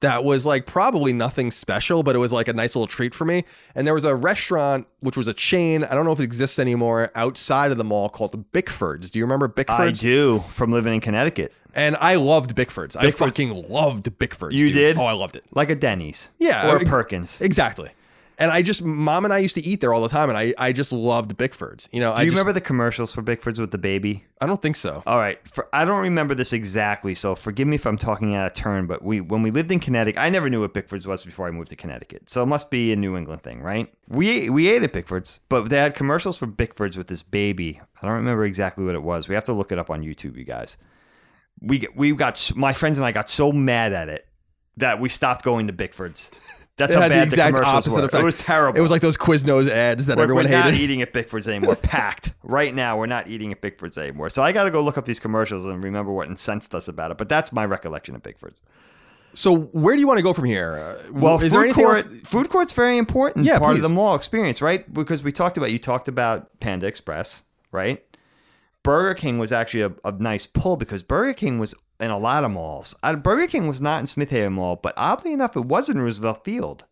That 0.00 0.24
was 0.24 0.44
like 0.44 0.66
probably 0.66 1.12
nothing 1.14 1.50
special, 1.50 2.02
but 2.02 2.14
it 2.14 2.18
was 2.18 2.30
like 2.32 2.48
a 2.48 2.52
nice 2.52 2.76
little 2.76 2.86
treat 2.86 3.14
for 3.14 3.24
me. 3.24 3.44
And 3.74 3.86
there 3.86 3.94
was 3.94 4.04
a 4.04 4.14
restaurant, 4.14 4.86
which 5.00 5.16
was 5.16 5.26
a 5.26 5.32
chain. 5.34 5.84
I 5.84 5.94
don't 5.94 6.04
know 6.04 6.12
if 6.12 6.20
it 6.20 6.24
exists 6.24 6.58
anymore 6.58 7.10
outside 7.14 7.72
of 7.72 7.78
the 7.78 7.84
mall 7.84 8.10
called 8.10 8.32
the 8.32 8.38
Bickfords. 8.38 9.10
Do 9.10 9.18
you 9.18 9.24
remember 9.24 9.48
Bickford's? 9.48 10.00
I 10.04 10.06
do 10.06 10.40
from 10.50 10.70
living 10.70 10.92
in 10.94 11.00
Connecticut. 11.00 11.52
And 11.74 11.96
I 11.96 12.14
loved 12.16 12.54
Bickfords. 12.54 12.94
I 12.96 13.10
fucking 13.10 13.68
loved 13.70 14.06
Bickfords. 14.18 14.52
You 14.52 14.66
dude. 14.66 14.74
did? 14.74 14.98
Oh, 14.98 15.04
I 15.04 15.12
loved 15.12 15.34
it. 15.36 15.44
Like 15.52 15.70
a 15.70 15.74
Denny's. 15.74 16.30
Yeah, 16.38 16.70
Or 16.70 16.76
a 16.76 16.80
ex- 16.80 16.90
Perkins. 16.90 17.40
Exactly. 17.40 17.90
And 18.38 18.50
I 18.50 18.60
just, 18.60 18.82
mom 18.84 19.24
and 19.24 19.32
I 19.32 19.38
used 19.38 19.54
to 19.54 19.64
eat 19.64 19.80
there 19.80 19.94
all 19.94 20.02
the 20.02 20.10
time, 20.10 20.28
and 20.28 20.36
I, 20.36 20.52
I 20.58 20.72
just 20.72 20.92
loved 20.92 21.38
Bickfords. 21.38 21.88
You 21.90 22.00
know, 22.00 22.12
Do 22.14 22.20
I 22.20 22.24
you 22.24 22.30
just, 22.30 22.38
remember 22.38 22.52
the 22.52 22.60
commercials 22.60 23.14
for 23.14 23.22
Bickford's 23.22 23.58
with 23.58 23.70
the 23.70 23.78
baby? 23.78 24.26
I 24.42 24.46
don't 24.46 24.60
think 24.60 24.76
so. 24.76 25.02
All 25.06 25.16
right, 25.16 25.38
for, 25.48 25.68
I 25.72 25.86
don't 25.86 26.02
remember 26.02 26.34
this 26.34 26.52
exactly, 26.52 27.14
so 27.14 27.34
forgive 27.34 27.66
me 27.66 27.76
if 27.76 27.86
I'm 27.86 27.96
talking 27.96 28.34
out 28.34 28.46
of 28.46 28.52
turn. 28.52 28.86
But 28.86 29.02
we, 29.02 29.22
when 29.22 29.42
we 29.42 29.50
lived 29.50 29.72
in 29.72 29.80
Connecticut, 29.80 30.20
I 30.20 30.28
never 30.28 30.50
knew 30.50 30.60
what 30.60 30.74
Bickford's 30.74 31.06
was 31.06 31.24
before 31.24 31.48
I 31.48 31.50
moved 31.50 31.70
to 31.70 31.76
Connecticut, 31.76 32.28
so 32.28 32.42
it 32.42 32.46
must 32.46 32.70
be 32.70 32.92
a 32.92 32.96
New 32.96 33.16
England 33.16 33.42
thing, 33.42 33.62
right? 33.62 33.90
We 34.08 34.50
we 34.50 34.68
ate 34.68 34.82
at 34.82 34.92
Bickford's, 34.92 35.40
but 35.48 35.70
they 35.70 35.78
had 35.78 35.94
commercials 35.94 36.38
for 36.38 36.46
Bickford's 36.46 36.98
with 36.98 37.06
this 37.06 37.22
baby. 37.22 37.80
I 38.02 38.06
don't 38.06 38.16
remember 38.16 38.44
exactly 38.44 38.84
what 38.84 38.94
it 38.94 39.02
was. 39.02 39.28
We 39.28 39.34
have 39.34 39.44
to 39.44 39.54
look 39.54 39.72
it 39.72 39.78
up 39.78 39.88
on 39.88 40.02
YouTube, 40.02 40.36
you 40.36 40.44
guys. 40.44 40.76
We 41.62 41.86
we 41.94 42.12
got 42.12 42.52
my 42.54 42.74
friends 42.74 42.98
and 42.98 43.06
I 43.06 43.12
got 43.12 43.30
so 43.30 43.50
mad 43.50 43.94
at 43.94 44.10
it 44.10 44.28
that 44.76 45.00
we 45.00 45.08
stopped 45.08 45.42
going 45.42 45.68
to 45.68 45.72
Bickford's. 45.72 46.30
That's 46.76 46.92
It 46.94 46.96
how 46.96 47.02
had 47.04 47.12
the 47.12 47.22
exact 47.22 47.54
commercials 47.54 47.74
opposite 47.86 48.00
were. 48.02 48.06
effect. 48.06 48.22
It 48.22 48.24
was 48.24 48.36
terrible. 48.36 48.78
It 48.78 48.82
was 48.82 48.90
like 48.90 49.00
those 49.00 49.16
Quiznos 49.16 49.68
ads 49.68 50.06
that 50.06 50.18
We're, 50.18 50.24
everyone 50.24 50.44
we're 50.44 50.50
not 50.50 50.66
hated. 50.66 50.80
eating 50.80 51.00
at 51.02 51.12
Bickford's 51.14 51.48
anymore. 51.48 51.76
Packed 51.76 52.34
right 52.42 52.74
now. 52.74 52.98
We're 52.98 53.06
not 53.06 53.28
eating 53.28 53.50
at 53.50 53.62
Bickford's 53.62 53.96
anymore. 53.96 54.28
So 54.28 54.42
I 54.42 54.52
got 54.52 54.64
to 54.64 54.70
go 54.70 54.82
look 54.82 54.98
up 54.98 55.06
these 55.06 55.18
commercials 55.20 55.64
and 55.64 55.82
remember 55.82 56.12
what 56.12 56.28
incensed 56.28 56.74
us 56.74 56.86
about 56.88 57.10
it. 57.10 57.16
But 57.16 57.28
that's 57.30 57.50
my 57.52 57.64
recollection 57.64 58.14
of 58.14 58.22
Bickford's. 58.22 58.60
So 59.32 59.56
where 59.56 59.94
do 59.94 60.00
you 60.00 60.06
want 60.06 60.18
to 60.18 60.22
go 60.22 60.32
from 60.34 60.44
here? 60.44 60.76
Uh, 60.78 61.12
Well, 61.12 61.36
is 61.36 61.42
food 61.44 61.50
there 61.52 61.62
anything 61.64 61.84
court, 61.84 61.96
else? 61.96 62.06
food 62.24 62.48
court's 62.50 62.72
very 62.74 62.98
important. 62.98 63.44
Yeah, 63.46 63.58
part 63.58 63.76
please. 63.76 63.84
of 63.84 63.88
the 63.90 63.94
mall 63.94 64.14
experience, 64.14 64.60
right? 64.60 64.92
Because 64.92 65.22
we 65.22 65.32
talked 65.32 65.56
about 65.58 65.72
you 65.72 65.78
talked 65.78 66.08
about 66.08 66.58
Panda 66.60 66.86
Express, 66.86 67.42
right? 67.72 68.02
Burger 68.82 69.14
King 69.14 69.38
was 69.38 69.50
actually 69.50 69.82
a, 69.82 69.92
a 70.04 70.12
nice 70.12 70.46
pull 70.46 70.76
because 70.76 71.02
Burger 71.02 71.32
King 71.34 71.58
was 71.58 71.74
in 72.00 72.10
a 72.10 72.18
lot 72.18 72.44
of 72.44 72.50
malls. 72.50 72.94
Uh, 73.02 73.16
Burger 73.16 73.46
King 73.46 73.68
was 73.68 73.80
not 73.80 74.00
in 74.00 74.06
Smith 74.06 74.30
Haven 74.30 74.54
Mall, 74.54 74.76
but 74.76 74.94
oddly 74.96 75.32
enough, 75.32 75.56
it 75.56 75.64
was 75.64 75.88
in 75.88 76.00
Roosevelt 76.00 76.44
Field. 76.44 76.84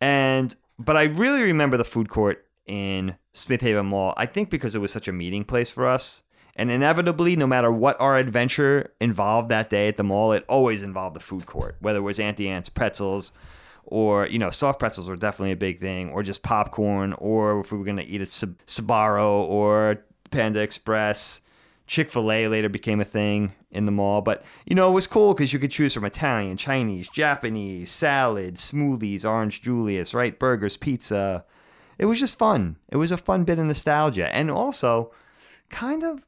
And 0.00 0.54
but 0.78 0.96
I 0.96 1.04
really 1.04 1.42
remember 1.42 1.76
the 1.76 1.84
food 1.84 2.08
court 2.08 2.46
in 2.66 3.16
Smith 3.32 3.62
Haven 3.62 3.86
Mall. 3.86 4.14
I 4.16 4.26
think 4.26 4.50
because 4.50 4.74
it 4.74 4.80
was 4.80 4.92
such 4.92 5.08
a 5.08 5.12
meeting 5.12 5.44
place 5.44 5.70
for 5.70 5.86
us. 5.86 6.22
And 6.58 6.70
inevitably, 6.70 7.36
no 7.36 7.46
matter 7.46 7.70
what 7.70 8.00
our 8.00 8.16
adventure 8.16 8.92
involved 8.98 9.50
that 9.50 9.68
day 9.68 9.88
at 9.88 9.98
the 9.98 10.02
mall, 10.02 10.32
it 10.32 10.44
always 10.48 10.82
involved 10.82 11.14
the 11.14 11.20
food 11.20 11.44
court, 11.44 11.76
whether 11.80 11.98
it 11.98 12.02
was 12.02 12.18
Auntie 12.18 12.48
Anne's 12.48 12.70
pretzels 12.70 13.30
or, 13.86 14.26
you 14.26 14.38
know, 14.38 14.50
soft 14.50 14.80
pretzels 14.80 15.08
were 15.08 15.16
definitely 15.16 15.52
a 15.52 15.56
big 15.56 15.78
thing, 15.78 16.10
or 16.10 16.22
just 16.22 16.42
popcorn, 16.42 17.12
or 17.14 17.60
if 17.60 17.70
we 17.70 17.78
were 17.78 17.84
going 17.84 17.96
to 17.96 18.04
eat 18.04 18.20
at 18.20 18.28
Sbarro 18.28 19.42
or 19.48 20.04
Panda 20.30 20.60
Express. 20.60 21.40
Chick 21.86 22.10
fil 22.10 22.32
A 22.32 22.48
later 22.48 22.68
became 22.68 23.00
a 23.00 23.04
thing 23.04 23.52
in 23.70 23.86
the 23.86 23.92
mall. 23.92 24.20
But, 24.20 24.44
you 24.66 24.74
know, 24.74 24.90
it 24.90 24.94
was 24.94 25.06
cool 25.06 25.34
because 25.34 25.52
you 25.52 25.58
could 25.58 25.70
choose 25.70 25.94
from 25.94 26.04
Italian, 26.04 26.56
Chinese, 26.56 27.08
Japanese, 27.08 27.90
salad, 27.90 28.56
smoothies, 28.56 29.24
orange 29.24 29.62
Julius, 29.62 30.12
right? 30.12 30.36
Burgers, 30.38 30.76
pizza. 30.76 31.44
It 31.98 32.06
was 32.06 32.18
just 32.18 32.38
fun. 32.38 32.76
It 32.90 32.96
was 32.96 33.12
a 33.12 33.16
fun 33.16 33.44
bit 33.44 33.58
of 33.58 33.66
nostalgia. 33.66 34.34
And 34.34 34.50
also, 34.50 35.12
kind 35.70 36.02
of 36.02 36.26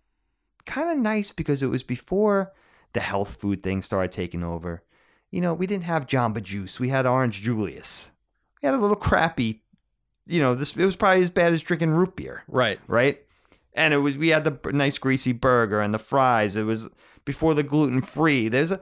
kind 0.65 0.91
of 0.91 0.99
nice 0.99 1.33
because 1.33 1.63
it 1.63 1.69
was 1.69 1.83
before 1.83 2.53
the 2.93 3.01
health 3.01 3.41
food 3.41 3.63
thing 3.63 3.83
started 3.83 4.13
taking 4.13 4.45
over. 4.45 4.83
You 5.31 5.41
know, 5.41 5.55
we 5.55 5.67
didn't 5.67 5.85
have 5.85 6.07
Jamba 6.07 6.43
Juice. 6.43 6.79
We 6.81 6.89
had 6.91 7.05
Orange 7.07 7.41
Julius. 7.43 8.11
We 8.63 8.67
had 8.67 8.75
a 8.75 8.79
little 8.79 8.97
crappy 8.97 9.63
you 10.31 10.41
know, 10.41 10.55
this 10.55 10.77
it 10.77 10.85
was 10.85 10.95
probably 10.95 11.23
as 11.23 11.31
bad 11.31 11.55
as 11.55 11.63
drinking 11.63 11.89
root 11.91 12.15
beer, 12.15 12.45
Right. 12.49 12.79
right? 12.87 13.19
And 13.79 13.95
it 13.95 13.99
was 13.99 14.17
we 14.19 14.29
had 14.29 14.45
the 14.45 14.73
nice 14.73 14.99
greasy 14.99 15.33
burger 15.33 15.81
and 15.81 15.95
the 15.95 15.99
fries. 15.99 16.57
It 16.57 16.65
was 16.65 16.89
before 17.25 17.55
the 17.55 17.63
gluten 17.63 18.03
free. 18.03 18.49
There's 18.49 18.73
a, 18.73 18.81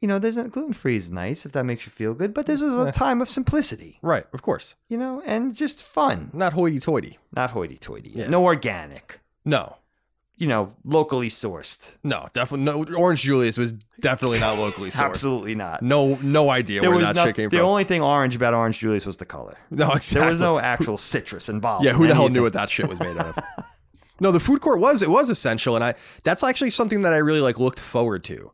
you 0.00 0.06
know, 0.08 0.18
there's 0.18 0.36
a 0.36 0.44
gluten 0.44 0.72
free 0.72 0.96
is 0.96 1.10
nice 1.10 1.44
if 1.46 1.52
that 1.52 1.64
makes 1.64 1.84
you 1.86 1.90
feel 1.90 2.14
good, 2.14 2.32
but 2.32 2.46
this 2.46 2.60
was 2.62 2.74
a 2.76 2.92
time 2.92 3.20
of 3.22 3.28
simplicity, 3.28 3.98
Right. 4.02 4.24
Of 4.32 4.42
course. 4.42 4.76
you 4.88 4.98
know, 4.98 5.22
and 5.26 5.54
just 5.54 5.82
fun, 5.82 6.30
Not 6.32 6.52
hoity-toity. 6.52 7.18
not 7.34 7.50
hoity 7.50 7.76
toity, 7.78 8.10
Yeah. 8.14 8.28
no 8.28 8.44
organic, 8.44 9.20
No. 9.44 9.76
you 10.36 10.46
know, 10.48 10.74
locally 10.84 11.30
sourced. 11.30 11.94
No. 12.04 12.28
Definitely. 12.34 12.64
No. 12.66 12.84
Orange 12.98 13.22
Julius 13.22 13.56
was 13.56 13.72
definitely 14.00 14.38
not 14.38 14.58
locally 14.58 14.90
sourced. 14.90 15.00
Absolutely 15.10 15.54
not. 15.54 15.80
No. 15.80 16.18
No 16.22 16.50
idea 16.50 16.82
There 16.82 16.90
where 16.90 16.98
was 17.00 17.08
that 17.08 17.16
no, 17.16 17.24
shit 17.24 17.36
came 17.36 17.48
the 17.48 17.56
from. 17.56 17.66
only 17.66 17.84
thing 17.84 18.02
orange 18.02 18.36
about 18.36 18.52
Orange 18.52 18.78
Julius 18.78 19.06
was 19.06 19.16
the 19.16 19.24
color. 19.24 19.56
no. 19.70 19.90
Exactly. 19.92 20.20
There 20.20 20.30
was 20.30 20.40
no 20.42 20.58
actual 20.58 20.98
citrus 20.98 21.48
involved. 21.48 21.84
Yeah, 21.86 21.92
in 21.92 21.96
who 21.96 22.06
the 22.06 22.14
hell 22.14 22.28
knew 22.28 22.42
what 22.42 22.52
that 22.52 22.68
shit 22.68 22.86
was 22.86 23.00
made 23.00 23.16
of? 23.16 23.34
no, 24.20 24.32
the 24.32 24.40
food 24.40 24.60
court 24.60 24.80
was 24.80 25.02
it 25.02 25.10
was 25.10 25.30
essential, 25.30 25.74
and 25.74 25.84
I 25.84 25.94
that's 26.24 26.42
actually 26.42 26.70
something 26.70 27.02
that 27.02 27.12
I 27.12 27.18
really 27.18 27.40
like 27.40 27.58
looked 27.58 27.80
forward 27.80 28.24
to. 28.24 28.52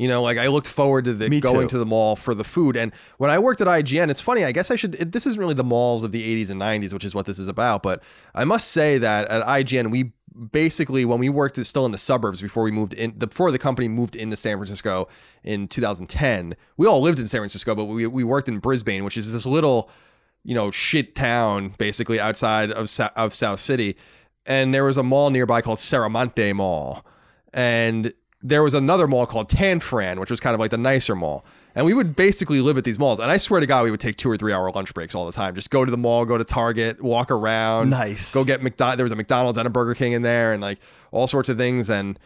You 0.00 0.08
know, 0.08 0.22
like 0.22 0.38
I 0.38 0.48
looked 0.48 0.68
forward 0.68 1.04
to 1.04 1.12
the 1.12 1.28
Me 1.28 1.40
going 1.40 1.68
too. 1.68 1.74
to 1.74 1.78
the 1.78 1.84
mall 1.84 2.16
for 2.16 2.34
the 2.34 2.42
food. 2.42 2.74
And 2.74 2.94
when 3.18 3.30
I 3.30 3.38
worked 3.38 3.60
at 3.60 3.66
IGN, 3.66 4.08
it's 4.08 4.22
funny. 4.22 4.44
I 4.44 4.52
guess 4.52 4.70
I 4.70 4.76
should. 4.76 4.94
It, 4.94 5.12
this 5.12 5.26
isn't 5.26 5.38
really 5.38 5.52
the 5.52 5.62
malls 5.62 6.04
of 6.04 6.12
the 6.12 6.42
80s 6.42 6.50
and 6.50 6.58
90s, 6.58 6.94
which 6.94 7.04
is 7.04 7.14
what 7.14 7.26
this 7.26 7.38
is 7.38 7.48
about. 7.48 7.82
But 7.82 8.02
I 8.34 8.46
must 8.46 8.70
say 8.70 8.96
that 8.96 9.28
at 9.28 9.46
IGN, 9.46 9.90
we 9.90 10.12
basically 10.52 11.04
when 11.04 11.18
we 11.18 11.28
worked 11.28 11.62
still 11.66 11.84
in 11.84 11.92
the 11.92 11.98
suburbs 11.98 12.40
before 12.40 12.62
we 12.62 12.70
moved 12.70 12.94
in 12.94 13.10
before 13.10 13.50
the 13.50 13.58
company 13.58 13.88
moved 13.88 14.16
into 14.16 14.36
San 14.36 14.56
Francisco 14.56 15.06
in 15.44 15.68
2010. 15.68 16.56
We 16.78 16.86
all 16.86 17.02
lived 17.02 17.18
in 17.18 17.26
San 17.26 17.40
Francisco, 17.40 17.74
but 17.74 17.84
we 17.84 18.06
we 18.06 18.24
worked 18.24 18.48
in 18.48 18.58
Brisbane, 18.58 19.04
which 19.04 19.18
is 19.18 19.34
this 19.34 19.44
little 19.44 19.90
you 20.42 20.54
know, 20.54 20.70
shit 20.70 21.14
town 21.14 21.74
basically 21.78 22.18
outside 22.18 22.70
of 22.70 22.88
of 23.16 23.34
South 23.34 23.60
City, 23.60 23.96
and 24.46 24.74
there 24.74 24.84
was 24.84 24.96
a 24.96 25.02
mall 25.02 25.30
nearby 25.30 25.60
called 25.60 25.78
Serramonte 25.78 26.54
Mall, 26.54 27.04
and 27.52 28.12
there 28.42 28.62
was 28.62 28.74
another 28.74 29.06
mall 29.06 29.26
called 29.26 29.50
Tanforan, 29.50 30.18
which 30.18 30.30
was 30.30 30.40
kind 30.40 30.54
of 30.54 30.60
like 30.60 30.70
the 30.70 30.78
nicer 30.78 31.14
mall. 31.14 31.44
And 31.74 31.84
we 31.86 31.94
would 31.94 32.16
basically 32.16 32.60
live 32.60 32.78
at 32.78 32.84
these 32.84 32.98
malls. 32.98 33.20
And 33.20 33.30
I 33.30 33.36
swear 33.36 33.60
to 33.60 33.66
God, 33.66 33.84
we 33.84 33.90
would 33.90 34.00
take 34.00 34.16
two 34.16 34.30
or 34.30 34.36
three 34.36 34.52
hour 34.52 34.70
lunch 34.72 34.94
breaks 34.94 35.14
all 35.14 35.26
the 35.26 35.32
time. 35.32 35.54
Just 35.54 35.70
go 35.70 35.84
to 35.84 35.90
the 35.90 35.98
mall, 35.98 36.24
go 36.24 36.38
to 36.38 36.44
Target, 36.44 37.02
walk 37.02 37.30
around. 37.30 37.90
Nice. 37.90 38.32
Go 38.34 38.42
get 38.42 38.62
McDonald's. 38.62 38.96
There 38.96 39.04
was 39.04 39.12
a 39.12 39.16
McDonald's 39.16 39.58
and 39.58 39.66
a 39.66 39.70
Burger 39.70 39.94
King 39.94 40.12
in 40.12 40.22
there 40.22 40.52
and 40.52 40.62
like 40.62 40.78
all 41.12 41.26
sorts 41.26 41.48
of 41.48 41.58
things. 41.58 41.90
And 41.90 42.18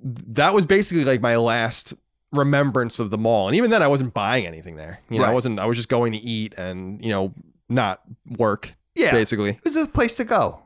that 0.00 0.52
was 0.54 0.66
basically 0.66 1.04
like 1.04 1.20
my 1.20 1.36
last 1.36 1.94
remembrance 2.32 2.98
of 2.98 3.10
the 3.10 3.18
mall. 3.18 3.46
And 3.46 3.56
even 3.56 3.70
then, 3.70 3.82
I 3.82 3.86
wasn't 3.86 4.12
buying 4.12 4.46
anything 4.46 4.76
there. 4.76 5.00
You 5.08 5.20
know, 5.20 5.24
I 5.24 5.32
wasn't, 5.32 5.60
I 5.60 5.66
was 5.66 5.78
just 5.78 5.88
going 5.88 6.12
to 6.12 6.18
eat 6.18 6.54
and, 6.58 7.02
you 7.02 7.10
know, 7.10 7.32
not 7.68 8.02
work, 8.38 8.74
Yeah, 8.94 9.12
basically. 9.12 9.50
It 9.50 9.64
was 9.64 9.76
a 9.76 9.86
place 9.86 10.16
to 10.16 10.24
go. 10.24 10.61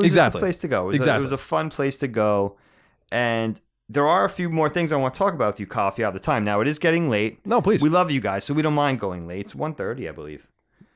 It 0.00 0.06
was 0.08 0.12
Exactly. 0.12 0.38
a 0.38 0.42
place 0.42 0.58
to 0.58 0.68
go. 0.68 0.90
It 0.90 0.98
was, 0.98 1.06
a, 1.06 1.16
it 1.16 1.20
was 1.20 1.32
a 1.32 1.38
fun 1.38 1.70
place 1.70 1.96
to 1.98 2.08
go. 2.08 2.56
And 3.12 3.60
there 3.88 4.06
are 4.06 4.24
a 4.24 4.28
few 4.28 4.48
more 4.50 4.68
things 4.68 4.92
I 4.92 4.96
want 4.96 5.14
to 5.14 5.18
talk 5.18 5.34
about 5.34 5.54
with 5.54 5.60
you, 5.60 5.66
Kyle, 5.66 5.88
if 5.88 5.98
you 5.98 6.04
have 6.04 6.14
the 6.14 6.20
time. 6.20 6.44
Now, 6.44 6.60
it 6.60 6.68
is 6.68 6.78
getting 6.78 7.08
late. 7.08 7.44
No, 7.46 7.60
please. 7.60 7.82
We 7.82 7.88
love 7.88 8.10
you 8.10 8.20
guys, 8.20 8.44
so 8.44 8.54
we 8.54 8.62
don't 8.62 8.74
mind 8.74 9.00
going 9.00 9.26
late. 9.26 9.40
It's 9.40 9.54
1.30, 9.54 10.08
I 10.08 10.12
believe. 10.12 10.46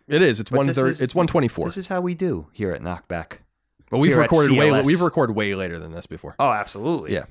it 0.07 0.23
is. 0.23 0.39
It's 0.41 0.53
one 0.53 0.73
thirty. 0.73 0.91
is- 0.91 1.01
It's 1.01 1.15
one 1.15 1.27
twenty 1.27 1.49
four. 1.49 1.65
This 1.67 1.77
is 1.79 1.89
how 1.89 2.01
we 2.01 2.15
do 2.15 2.47
here 2.53 2.73
at 2.73 2.83
Knockback. 2.83 3.39
But 3.91 3.99
we've 3.99 4.17
recorded 4.17 4.57
way. 4.59 4.83
We've 4.83 5.01
recorded 5.01 5.35
way 5.35 5.55
later 5.55 5.79
than 5.79 5.93
this 5.93 6.07
before. 6.07 6.35
Oh, 6.39 6.51
absolutely. 6.51 7.13
Yeah. 7.15 7.25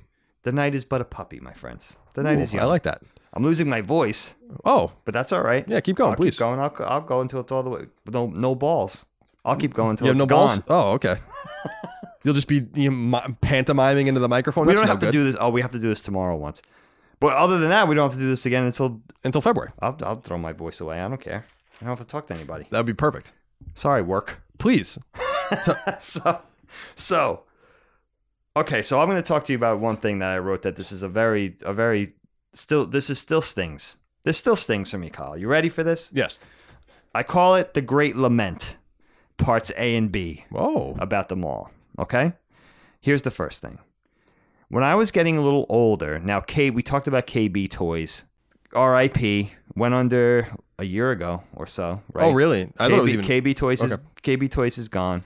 The 0.43 0.51
night 0.51 0.75
is 0.75 0.83
but 0.85 0.99
a 1.01 1.05
puppy, 1.05 1.39
my 1.39 1.53
friends. 1.53 1.97
The 2.13 2.23
night 2.23 2.37
Ooh, 2.37 2.41
is 2.41 2.53
young. 2.53 2.63
I 2.63 2.65
like 2.67 2.83
that. 2.83 3.01
I'm 3.33 3.43
losing 3.43 3.67
my 3.69 3.81
voice, 3.81 4.35
Oh, 4.65 4.91
but 5.05 5.13
that's 5.13 5.31
all 5.31 5.41
right. 5.41 5.67
yeah. 5.67 5.79
Keep 5.79 5.95
going, 5.95 6.11
I'll 6.11 6.15
please. 6.17 6.35
keep 6.35 6.39
going. 6.39 6.59
I'll, 6.59 6.75
I'll 6.81 7.01
go 7.01 7.21
until 7.21 7.39
it's 7.39 7.51
all 7.51 7.63
the 7.63 7.69
way. 7.69 7.85
No, 8.11 8.27
no 8.27 8.53
balls. 8.53 9.05
I'll 9.45 9.55
keep 9.55 9.73
going 9.73 9.91
until 9.91 10.07
You 10.07 10.13
have 10.13 10.21
it's 10.21 10.29
no 10.29 10.35
balls. 10.35 10.59
gone. 10.59 10.65
Oh, 10.69 10.91
okay. 10.93 11.15
You'll 12.23 12.33
just 12.33 12.47
be 12.47 12.65
you 12.75 12.89
know, 12.89 13.19
pantomiming 13.41 14.07
into 14.07 14.19
the 14.21 14.29
microphone. 14.29 14.65
We 14.65 14.73
That's 14.73 14.79
don't 14.81 14.87
no 14.87 14.91
have 14.93 14.99
good. 15.01 15.07
to 15.07 15.11
do 15.11 15.23
this. 15.25 15.35
Oh, 15.39 15.49
we 15.49 15.61
have 15.61 15.71
to 15.71 15.79
do 15.79 15.89
this 15.89 16.01
tomorrow 16.01 16.37
once. 16.37 16.61
But 17.19 17.33
other 17.33 17.59
than 17.59 17.69
that, 17.69 17.87
we 17.87 17.95
don't 17.95 18.03
have 18.09 18.13
to 18.17 18.19
do 18.23 18.29
this 18.29 18.45
again 18.45 18.63
until 18.63 19.01
until 19.23 19.41
February. 19.41 19.71
I'll, 19.79 19.97
I'll 20.03 20.15
throw 20.15 20.37
my 20.37 20.53
voice 20.53 20.79
away. 20.81 21.01
I 21.01 21.07
don't 21.07 21.19
care. 21.21 21.45
I 21.81 21.85
don't 21.85 21.97
have 21.97 22.05
to 22.05 22.09
talk 22.09 22.27
to 22.27 22.33
anybody. 22.33 22.65
That'd 22.69 22.85
be 22.85 22.93
perfect. 22.93 23.33
Sorry, 23.73 24.01
work. 24.01 24.41
Please. 24.57 24.97
so, 25.99 26.41
so, 26.95 27.43
okay. 28.55 28.81
So 28.81 28.99
I'm 29.01 29.07
going 29.07 29.21
to 29.21 29.27
talk 29.27 29.43
to 29.45 29.53
you 29.53 29.57
about 29.57 29.79
one 29.79 29.97
thing 29.97 30.19
that 30.19 30.31
I 30.31 30.37
wrote. 30.37 30.61
That 30.63 30.75
this 30.77 30.91
is 30.91 31.03
a 31.03 31.09
very, 31.09 31.55
a 31.63 31.73
very 31.73 32.13
still. 32.53 32.85
This 32.85 33.09
is 33.09 33.19
still 33.19 33.41
stings. 33.41 33.97
This 34.23 34.37
still 34.37 34.55
stings 34.55 34.91
for 34.91 34.97
me, 34.97 35.09
Kyle. 35.09 35.37
You 35.37 35.47
ready 35.49 35.67
for 35.69 35.83
this? 35.83 36.09
Yes. 36.13 36.39
I 37.13 37.23
call 37.23 37.55
it 37.55 37.73
the 37.73 37.81
Great 37.81 38.15
Lament, 38.15 38.77
parts 39.43 39.71
A 39.77 39.95
and 39.95 40.11
B 40.11 40.45
Oh. 40.53 40.95
about 40.99 41.29
the 41.29 41.35
mall. 41.35 41.71
Okay? 41.99 42.33
Here's 43.01 43.21
the 43.23 43.31
first 43.31 43.61
thing. 43.61 43.79
When 44.69 44.83
I 44.83 44.95
was 44.95 45.11
getting 45.11 45.37
a 45.37 45.41
little 45.41 45.65
older, 45.69 46.19
now 46.19 46.39
K 46.39 46.69
we 46.69 46.81
talked 46.81 47.07
about 47.07 47.27
KB 47.27 47.69
Toys. 47.69 48.25
RIP 48.75 49.49
went 49.75 49.93
under 49.93 50.47
a 50.79 50.83
year 50.85 51.11
ago 51.11 51.43
or 51.55 51.67
so, 51.67 52.01
right? 52.13 52.25
Oh, 52.25 52.31
really? 52.33 52.71
I 52.79 52.89
thought 52.89 52.99
it 52.99 53.01
was 53.03 53.11
KB, 53.11 53.13
even. 53.13 53.25
KB 53.25 53.55
Toys 53.55 53.83
is 53.83 53.97
KB 54.23 54.49
Toys 54.49 54.77
is 54.79 54.87
gone. 54.87 55.23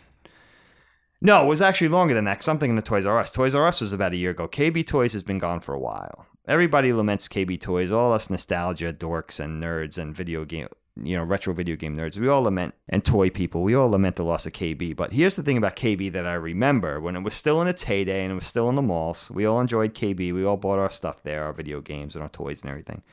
No, 1.22 1.44
it 1.44 1.48
was 1.48 1.61
actually 1.61 1.88
longer 1.88 2.14
than 2.14 2.26
that. 2.26 2.39
'cause 2.39 2.48
I'm 2.48 2.60
thinking 2.60 2.77
of 2.77 2.84
Toys 2.84 3.06
R 3.06 3.19
Us. 3.19 3.31
Toys 3.31 3.56
R 3.56 3.65
Us 3.65 3.80
was 3.81 3.94
about 3.94 4.11
a 4.14 4.18
year 4.18 4.31
ago. 4.31 4.48
KB 4.48 4.84
Toys 4.85 5.14
has 5.14 5.23
been 5.23 5.39
gone 5.39 5.61
for 5.61 5.73
a 5.73 5.80
while. 5.80 6.26
Everybody 6.48 6.91
laments 6.94 7.27
KB 7.27 7.57
Toys. 7.60 7.91
All 7.91 8.14
us 8.14 8.30
nostalgia 8.30 8.91
dorks 8.94 9.39
and 9.39 9.61
nerds 9.64 9.98
and 9.98 10.14
video 10.15 10.45
game, 10.45 10.68
you 11.03 11.18
know, 11.18 11.24
retro 11.24 11.53
video 11.53 11.76
game 11.76 11.98
nerds. 11.98 12.18
We 12.18 12.28
all 12.28 12.44
lament 12.44 12.74
and 12.90 13.03
toy 13.03 13.30
people. 13.30 13.64
We 13.64 13.76
all 13.76 13.90
lament 13.90 14.15
the 14.15 14.24
loss 14.24 14.45
of 14.45 14.53
KB. 14.53 14.95
But 14.95 15.14
here's 15.14 15.36
the 15.36 15.44
thing 15.44 15.57
about 15.57 15.76
KB 15.76 16.11
that 16.11 16.26
I 16.26 16.34
remember 16.34 16.99
when 16.99 17.15
it 17.15 17.24
was 17.24 17.34
still 17.34 17.61
in 17.61 17.68
its 17.68 17.84
heyday 17.84 18.24
and 18.24 18.32
it 18.32 18.36
was 18.36 18.45
still 18.45 18.69
in 18.69 18.76
the 18.76 18.82
malls. 18.82 19.32
We 19.32 19.45
all 19.45 19.60
enjoyed 19.60 19.94
KB. 19.94 20.34
We 20.34 20.45
all 20.45 20.57
bought 20.57 20.80
our 20.80 20.90
stuff 20.90 21.24
there, 21.24 21.44
our 21.45 21.53
video 21.53 21.82
games 21.82 22.15
and 22.15 22.24
our 22.24 22.30
toys 22.30 22.64
and 22.64 22.69
everything 22.69 23.03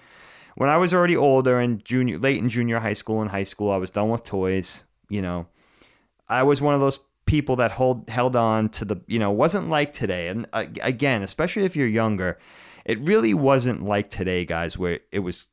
when 0.54 0.70
I 0.70 0.76
was 0.76 0.94
already 0.94 1.16
older 1.16 1.58
and 1.58 1.84
junior, 1.84 2.18
late 2.18 2.38
in 2.38 2.48
junior 2.48 2.78
high 2.78 2.92
school 2.92 3.20
and 3.20 3.30
high 3.30 3.44
school, 3.44 3.70
I 3.70 3.76
was 3.76 3.90
done 3.90 4.10
with 4.10 4.24
toys. 4.24 4.84
You 5.08 5.22
know, 5.22 5.46
I 6.28 6.42
was 6.42 6.62
one 6.62 6.74
of 6.74 6.80
those 6.80 7.00
people 7.26 7.56
that 7.56 7.72
hold 7.72 8.08
held 8.08 8.36
on 8.36 8.68
to 8.70 8.84
the. 8.84 9.00
You 9.06 9.18
know, 9.18 9.30
wasn't 9.30 9.68
like 9.68 9.92
today. 9.92 10.28
And 10.28 10.46
uh, 10.52 10.66
again, 10.82 11.22
especially 11.22 11.64
if 11.64 11.76
you're 11.76 11.88
younger, 11.88 12.38
it 12.84 12.98
really 13.00 13.34
wasn't 13.34 13.82
like 13.82 14.10
today, 14.10 14.44
guys, 14.44 14.78
where 14.78 15.00
it 15.10 15.20
was 15.20 15.48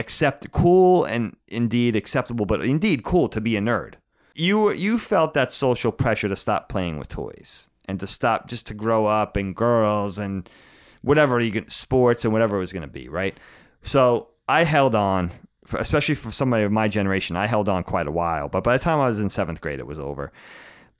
accept 0.00 0.50
cool 0.50 1.04
and 1.04 1.36
indeed 1.46 1.94
acceptable, 1.94 2.46
but 2.46 2.64
indeed 2.64 3.04
cool 3.04 3.28
to 3.28 3.40
be 3.40 3.56
a 3.56 3.60
nerd. 3.60 3.94
You 4.34 4.72
you 4.72 4.98
felt 4.98 5.34
that 5.34 5.52
social 5.52 5.92
pressure 5.92 6.28
to 6.28 6.36
stop 6.36 6.68
playing 6.68 6.98
with 6.98 7.08
toys 7.08 7.68
and 7.86 8.00
to 8.00 8.06
stop 8.06 8.48
just 8.48 8.66
to 8.68 8.74
grow 8.74 9.06
up 9.06 9.36
and 9.36 9.54
girls 9.54 10.18
and 10.18 10.48
whatever 11.02 11.40
you 11.40 11.52
can 11.52 11.68
sports 11.68 12.24
and 12.24 12.32
whatever 12.32 12.56
it 12.56 12.60
was 12.60 12.72
going 12.72 12.82
to 12.82 12.88
be, 12.88 13.08
right? 13.08 13.36
So 13.82 14.28
I 14.48 14.64
held 14.64 14.94
on, 14.94 15.30
especially 15.74 16.14
for 16.14 16.30
somebody 16.30 16.64
of 16.64 16.72
my 16.72 16.88
generation. 16.88 17.36
I 17.36 17.46
held 17.46 17.68
on 17.68 17.82
quite 17.84 18.06
a 18.06 18.12
while, 18.12 18.48
but 18.48 18.64
by 18.64 18.76
the 18.76 18.82
time 18.82 19.00
I 19.00 19.08
was 19.08 19.20
in 19.20 19.28
seventh 19.28 19.60
grade, 19.60 19.80
it 19.80 19.86
was 19.86 19.98
over. 19.98 20.32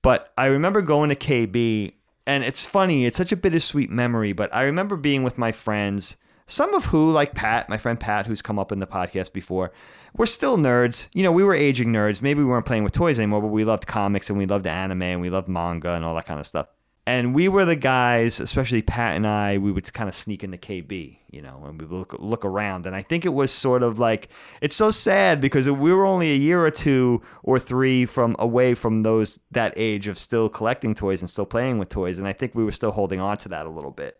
But 0.02 0.32
I 0.36 0.46
remember 0.46 0.82
going 0.82 1.10
to 1.10 1.16
KB, 1.16 1.92
and 2.26 2.44
it's 2.44 2.64
funny. 2.64 3.06
It's 3.06 3.16
such 3.16 3.32
a 3.32 3.36
bittersweet 3.36 3.90
memory. 3.90 4.32
But 4.32 4.54
I 4.54 4.62
remember 4.62 4.96
being 4.96 5.22
with 5.22 5.36
my 5.36 5.52
friends, 5.52 6.16
some 6.50 6.74
of 6.74 6.86
who, 6.86 7.12
like 7.12 7.34
Pat, 7.34 7.68
my 7.68 7.78
friend 7.78 7.98
Pat, 7.98 8.26
who's 8.26 8.42
come 8.42 8.58
up 8.58 8.72
in 8.72 8.80
the 8.80 8.86
podcast 8.86 9.32
before, 9.32 9.72
we're 10.16 10.26
still 10.26 10.56
nerds. 10.56 11.08
You 11.12 11.22
know, 11.22 11.32
we 11.32 11.44
were 11.44 11.54
aging 11.54 11.92
nerds. 11.92 12.22
Maybe 12.22 12.40
we 12.40 12.46
weren't 12.46 12.66
playing 12.66 12.82
with 12.82 12.92
toys 12.92 13.18
anymore, 13.18 13.40
but 13.40 13.48
we 13.48 13.64
loved 13.64 13.86
comics 13.86 14.28
and 14.28 14.38
we 14.38 14.46
loved 14.46 14.66
anime 14.66 15.02
and 15.02 15.20
we 15.20 15.30
loved 15.30 15.48
manga 15.48 15.94
and 15.94 16.04
all 16.04 16.14
that 16.16 16.26
kind 16.26 16.40
of 16.40 16.46
stuff. 16.46 16.66
And 17.06 17.34
we 17.34 17.48
were 17.48 17.64
the 17.64 17.76
guys, 17.76 18.40
especially 18.40 18.82
Pat 18.82 19.16
and 19.16 19.26
I, 19.26 19.58
we 19.58 19.72
would 19.72 19.92
kind 19.92 20.08
of 20.08 20.14
sneak 20.14 20.44
into 20.44 20.58
KB, 20.58 21.18
you 21.30 21.40
know, 21.40 21.62
and 21.64 21.80
we 21.80 21.86
look, 21.86 22.14
look 22.18 22.44
around. 22.44 22.86
And 22.86 22.94
I 22.94 23.02
think 23.02 23.24
it 23.24 23.30
was 23.30 23.50
sort 23.50 23.82
of 23.82 23.98
like, 23.98 24.28
it's 24.60 24.76
so 24.76 24.90
sad 24.90 25.40
because 25.40 25.68
we 25.68 25.92
were 25.92 26.04
only 26.04 26.30
a 26.30 26.36
year 26.36 26.64
or 26.64 26.70
two 26.70 27.22
or 27.42 27.58
three 27.58 28.06
from 28.06 28.36
away 28.38 28.74
from 28.74 29.02
those, 29.02 29.40
that 29.50 29.72
age 29.76 30.08
of 30.08 30.18
still 30.18 30.48
collecting 30.48 30.94
toys 30.94 31.22
and 31.22 31.30
still 31.30 31.46
playing 31.46 31.78
with 31.78 31.88
toys. 31.88 32.18
And 32.18 32.28
I 32.28 32.32
think 32.32 32.54
we 32.54 32.64
were 32.64 32.72
still 32.72 32.92
holding 32.92 33.18
on 33.18 33.38
to 33.38 33.48
that 33.48 33.66
a 33.66 33.70
little 33.70 33.92
bit. 33.92 34.19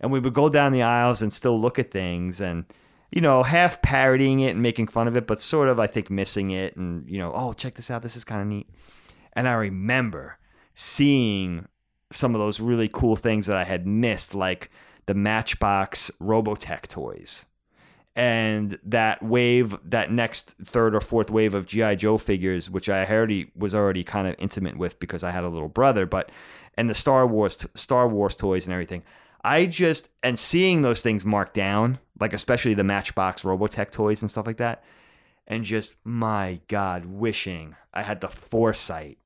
And 0.00 0.12
we 0.12 0.20
would 0.20 0.34
go 0.34 0.48
down 0.48 0.72
the 0.72 0.82
aisles 0.82 1.22
and 1.22 1.32
still 1.32 1.60
look 1.60 1.78
at 1.78 1.90
things 1.90 2.40
and, 2.40 2.64
you 3.10 3.20
know, 3.20 3.42
half 3.42 3.80
parodying 3.82 4.40
it 4.40 4.50
and 4.50 4.62
making 4.62 4.88
fun 4.88 5.08
of 5.08 5.16
it, 5.16 5.26
but 5.26 5.40
sort 5.40 5.68
of, 5.68 5.80
I 5.80 5.86
think, 5.86 6.10
missing 6.10 6.50
it. 6.50 6.76
And, 6.76 7.08
you 7.08 7.18
know, 7.18 7.32
oh, 7.34 7.52
check 7.52 7.74
this 7.74 7.90
out. 7.90 8.02
This 8.02 8.16
is 8.16 8.24
kind 8.24 8.40
of 8.40 8.46
neat. 8.46 8.68
And 9.32 9.48
I 9.48 9.54
remember 9.54 10.38
seeing 10.74 11.66
some 12.12 12.34
of 12.34 12.40
those 12.40 12.60
really 12.60 12.88
cool 12.88 13.16
things 13.16 13.46
that 13.46 13.56
I 13.56 13.64
had 13.64 13.86
missed, 13.86 14.34
like 14.34 14.70
the 15.06 15.14
Matchbox 15.14 16.10
Robotech 16.20 16.82
toys. 16.82 17.46
And 18.14 18.78
that 18.82 19.22
wave, 19.22 19.76
that 19.84 20.10
next 20.10 20.56
third 20.64 20.94
or 20.94 21.02
fourth 21.02 21.30
wave 21.30 21.52
of 21.52 21.66
GI 21.66 21.96
Joe 21.96 22.16
figures, 22.16 22.70
which 22.70 22.88
I 22.88 23.06
already 23.06 23.50
was 23.54 23.74
already 23.74 24.04
kind 24.04 24.26
of 24.26 24.34
intimate 24.38 24.78
with 24.78 24.98
because 24.98 25.22
I 25.22 25.32
had 25.32 25.44
a 25.44 25.50
little 25.50 25.68
brother, 25.68 26.06
but 26.06 26.32
and 26.78 26.88
the 26.88 26.94
Star 26.94 27.26
Wars 27.26 27.66
Star 27.74 28.08
Wars 28.08 28.34
toys 28.34 28.66
and 28.66 28.72
everything. 28.72 29.02
I 29.46 29.66
just 29.66 30.10
and 30.24 30.36
seeing 30.38 30.82
those 30.82 31.02
things 31.02 31.24
marked 31.24 31.54
down, 31.54 32.00
like 32.18 32.32
especially 32.32 32.74
the 32.74 32.82
Matchbox 32.82 33.42
Robotech 33.42 33.92
toys 33.92 34.20
and 34.20 34.28
stuff 34.30 34.46
like 34.46 34.56
that. 34.56 34.82
and 35.46 35.64
just 35.64 36.04
my 36.04 36.60
God, 36.68 37.04
wishing 37.06 37.76
I 37.94 38.02
had 38.02 38.20
the 38.20 38.28
foresight. 38.28 39.18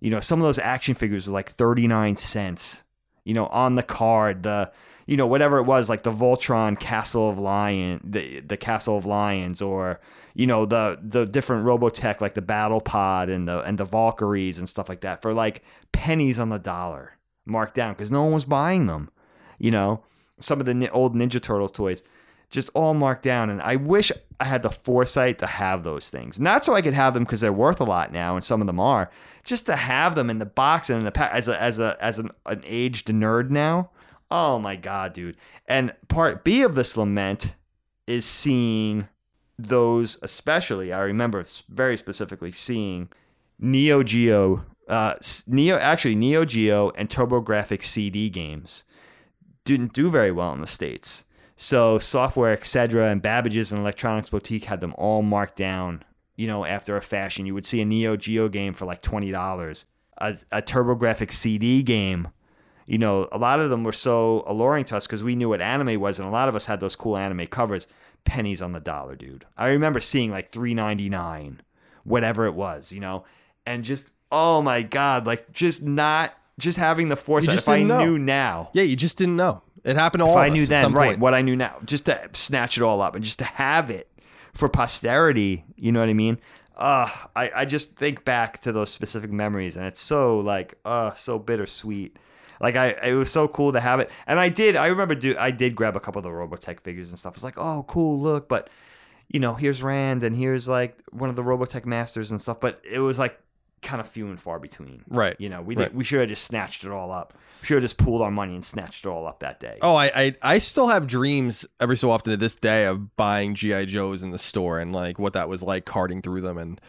You 0.00 0.10
know, 0.10 0.20
some 0.20 0.38
of 0.38 0.44
those 0.44 0.58
action 0.58 0.94
figures 0.94 1.26
were 1.26 1.32
like 1.32 1.50
39 1.50 2.16
cents, 2.16 2.82
you 3.24 3.32
know, 3.32 3.46
on 3.46 3.74
the 3.76 3.82
card, 3.82 4.42
the 4.42 4.70
you 5.06 5.16
know, 5.16 5.26
whatever 5.26 5.58
it 5.58 5.64
was, 5.64 5.88
like 5.88 6.02
the 6.02 6.12
Voltron 6.12 6.78
Castle 6.78 7.28
of 7.30 7.38
Lion, 7.38 8.00
the 8.04 8.40
the 8.40 8.58
Castle 8.58 8.98
of 8.98 9.06
Lions, 9.06 9.62
or 9.62 10.00
you 10.34 10.46
know, 10.46 10.66
the 10.66 10.98
the 11.02 11.24
different 11.24 11.64
Robotech 11.64 12.20
like 12.20 12.34
the 12.34 12.42
Battle 12.42 12.82
Pod 12.82 13.30
and 13.30 13.48
the 13.48 13.62
and 13.62 13.78
the 13.78 13.86
Valkyries 13.86 14.58
and 14.58 14.68
stuff 14.68 14.90
like 14.90 15.00
that 15.00 15.22
for 15.22 15.32
like 15.32 15.62
pennies 15.92 16.38
on 16.38 16.50
the 16.50 16.58
dollar, 16.58 17.12
marked 17.46 17.74
down 17.74 17.94
because 17.94 18.10
no 18.10 18.24
one 18.24 18.34
was 18.34 18.44
buying 18.44 18.86
them. 18.88 19.10
You 19.58 19.70
know, 19.70 20.02
some 20.40 20.60
of 20.60 20.66
the 20.66 20.90
old 20.90 21.14
Ninja 21.14 21.40
Turtles 21.40 21.70
toys, 21.70 22.02
just 22.50 22.70
all 22.74 22.94
marked 22.94 23.22
down, 23.22 23.50
and 23.50 23.60
I 23.60 23.76
wish 23.76 24.12
I 24.38 24.44
had 24.44 24.62
the 24.62 24.70
foresight 24.70 25.38
to 25.38 25.46
have 25.46 25.82
those 25.82 26.10
things, 26.10 26.38
not 26.38 26.64
so 26.64 26.74
I 26.74 26.82
could 26.82 26.94
have 26.94 27.14
them 27.14 27.24
because 27.24 27.40
they're 27.40 27.52
worth 27.52 27.80
a 27.80 27.84
lot 27.84 28.12
now, 28.12 28.34
and 28.34 28.44
some 28.44 28.60
of 28.60 28.66
them 28.66 28.80
are, 28.80 29.10
just 29.44 29.66
to 29.66 29.76
have 29.76 30.14
them 30.14 30.30
in 30.30 30.38
the 30.38 30.46
box 30.46 30.90
and 30.90 30.98
in 31.00 31.04
the 31.04 31.12
pack 31.12 31.32
as 31.32 31.48
a 31.48 31.60
as 31.60 31.78
a 31.78 31.96
as 32.00 32.18
an, 32.18 32.30
an 32.46 32.62
aged 32.64 33.08
nerd 33.08 33.50
now. 33.50 33.90
Oh 34.30 34.58
my 34.58 34.76
god, 34.76 35.12
dude. 35.12 35.36
And 35.66 35.94
part 36.08 36.44
B 36.44 36.62
of 36.62 36.74
this 36.74 36.96
lament 36.96 37.54
is 38.06 38.24
seeing 38.24 39.08
those 39.58 40.18
especially 40.22 40.92
I 40.92 41.00
remember 41.00 41.44
very 41.68 41.96
specifically 41.96 42.50
seeing 42.50 43.08
Neo 43.58 44.02
Geo 44.02 44.64
uh 44.88 45.14
Neo 45.46 45.76
actually 45.76 46.16
Neo 46.16 46.44
Geo 46.44 46.90
and 46.90 47.08
TurboGrafx 47.08 47.84
CD 47.84 48.28
games 48.28 48.84
didn't 49.64 49.92
do 49.92 50.10
very 50.10 50.30
well 50.30 50.52
in 50.52 50.60
the 50.60 50.66
states. 50.66 51.24
So 51.56 51.98
software, 51.98 52.52
etc., 52.52 53.08
and 53.08 53.22
Babbage's 53.22 53.72
and 53.72 53.80
Electronics 53.80 54.30
Boutique 54.30 54.64
had 54.64 54.80
them 54.80 54.94
all 54.98 55.22
marked 55.22 55.56
down. 55.56 56.02
You 56.36 56.48
know, 56.48 56.64
after 56.64 56.96
a 56.96 57.02
fashion, 57.02 57.46
you 57.46 57.54
would 57.54 57.66
see 57.66 57.80
a 57.80 57.84
Neo 57.84 58.16
Geo 58.16 58.48
game 58.48 58.72
for 58.72 58.84
like 58.86 59.02
twenty 59.02 59.30
dollars, 59.30 59.86
a, 60.18 60.36
a 60.50 60.60
TurboGrafx 60.60 61.32
CD 61.32 61.82
game 61.82 62.28
you 62.86 62.98
know, 62.98 63.28
a 63.32 63.38
lot 63.38 63.60
of 63.60 63.70
them 63.70 63.84
were 63.84 63.92
so 63.92 64.42
alluring 64.46 64.84
to 64.84 64.96
us 64.96 65.06
because 65.06 65.24
we 65.24 65.36
knew 65.36 65.48
what 65.48 65.60
anime 65.60 66.00
was, 66.00 66.18
and 66.18 66.28
a 66.28 66.32
lot 66.32 66.48
of 66.48 66.54
us 66.54 66.66
had 66.66 66.80
those 66.80 66.96
cool 66.96 67.16
anime 67.16 67.46
covers. 67.46 67.86
Pennies 68.24 68.62
on 68.62 68.72
the 68.72 68.80
dollar, 68.80 69.16
dude. 69.16 69.44
I 69.56 69.68
remember 69.68 70.00
seeing 70.00 70.30
like 70.30 70.50
three 70.50 70.74
ninety 70.74 71.08
nine, 71.08 71.60
whatever 72.04 72.46
it 72.46 72.54
was, 72.54 72.92
you 72.92 73.00
know, 73.00 73.24
and 73.66 73.84
just 73.84 74.10
oh 74.32 74.62
my 74.62 74.82
god, 74.82 75.26
like 75.26 75.52
just 75.52 75.82
not 75.82 76.34
just 76.58 76.78
having 76.78 77.08
the 77.08 77.16
foresight. 77.16 77.58
If 77.58 77.68
I 77.68 77.82
know. 77.82 78.04
knew 78.04 78.18
now, 78.18 78.70
Yeah, 78.72 78.84
you 78.84 78.96
just 78.96 79.18
didn't 79.18 79.36
know. 79.36 79.62
It 79.84 79.96
happened 79.96 80.20
to 80.20 80.26
all 80.26 80.38
if 80.38 80.50
I 80.50 80.54
knew 80.54 80.64
then, 80.64 80.92
right, 80.92 81.08
point. 81.10 81.20
what 81.20 81.34
I 81.34 81.42
knew 81.42 81.56
now, 81.56 81.76
just 81.84 82.06
to 82.06 82.30
snatch 82.32 82.78
it 82.78 82.82
all 82.82 83.02
up 83.02 83.14
and 83.14 83.22
just 83.22 83.38
to 83.40 83.44
have 83.44 83.90
it 83.90 84.08
for 84.54 84.68
posterity, 84.68 85.64
you 85.76 85.92
know 85.92 86.00
what 86.00 86.08
I 86.08 86.14
mean? 86.14 86.38
Uh, 86.76 87.08
I, 87.36 87.50
I 87.54 87.64
just 87.66 87.96
think 87.96 88.24
back 88.24 88.60
to 88.60 88.72
those 88.72 88.90
specific 88.90 89.30
memories 89.30 89.76
and 89.76 89.86
it's 89.86 90.00
so 90.00 90.38
like, 90.38 90.78
uh, 90.84 91.12
so 91.12 91.38
bittersweet. 91.38 92.18
Like 92.60 92.76
I, 92.76 92.94
it 93.04 93.14
was 93.14 93.30
so 93.30 93.46
cool 93.46 93.72
to 93.72 93.80
have 93.80 94.00
it, 94.00 94.10
and 94.26 94.38
I 94.38 94.48
did. 94.48 94.76
I 94.76 94.86
remember 94.86 95.14
do. 95.14 95.34
I 95.38 95.50
did 95.50 95.74
grab 95.74 95.96
a 95.96 96.00
couple 96.00 96.20
of 96.20 96.24
the 96.24 96.30
Robotech 96.30 96.80
figures 96.80 97.10
and 97.10 97.18
stuff. 97.18 97.34
It's 97.34 97.44
like, 97.44 97.58
oh, 97.58 97.84
cool, 97.88 98.20
look. 98.20 98.48
But 98.48 98.70
you 99.28 99.40
know, 99.40 99.54
here's 99.54 99.82
Rand, 99.82 100.22
and 100.22 100.34
here's 100.36 100.68
like 100.68 100.96
one 101.10 101.28
of 101.28 101.36
the 101.36 101.42
Robotech 101.42 101.84
masters 101.84 102.30
and 102.30 102.40
stuff. 102.40 102.60
But 102.60 102.80
it 102.90 103.00
was 103.00 103.18
like 103.18 103.38
kind 103.84 104.00
of 104.00 104.08
few 104.08 104.26
and 104.26 104.40
far 104.40 104.58
between. 104.58 105.04
Right. 105.08 105.36
You 105.38 105.48
know, 105.48 105.62
we 105.62 105.76
Right. 105.76 105.88
did, 105.90 105.94
we 105.96 106.02
should 106.02 106.20
have 106.20 106.28
just 106.28 106.44
snatched 106.44 106.82
it 106.84 106.90
all 106.90 107.12
up. 107.12 107.34
We 107.62 107.66
should 107.66 107.74
have 107.76 107.84
just 107.84 107.96
pooled 107.98 108.20
our 108.22 108.30
money 108.30 108.54
and 108.54 108.64
snatched 108.64 109.04
it 109.04 109.08
all 109.08 109.26
up 109.26 109.40
that 109.40 109.60
day. 109.60 109.78
Oh, 109.82 109.94
I, 109.94 110.10
I 110.14 110.36
I 110.42 110.58
still 110.58 110.88
have 110.88 111.06
dreams 111.06 111.66
every 111.80 111.96
so 111.96 112.10
often 112.10 112.32
to 112.32 112.36
this 112.36 112.56
day 112.56 112.86
of 112.86 113.16
buying 113.16 113.54
GI 113.54 113.86
Joes 113.86 114.22
in 114.22 114.32
the 114.32 114.38
store 114.38 114.80
and 114.80 114.92
like 114.92 115.18
what 115.18 115.34
that 115.34 115.48
was 115.48 115.62
like 115.62 115.84
carting 115.84 116.20
through 116.22 116.40
them 116.40 116.58
and 116.58 116.80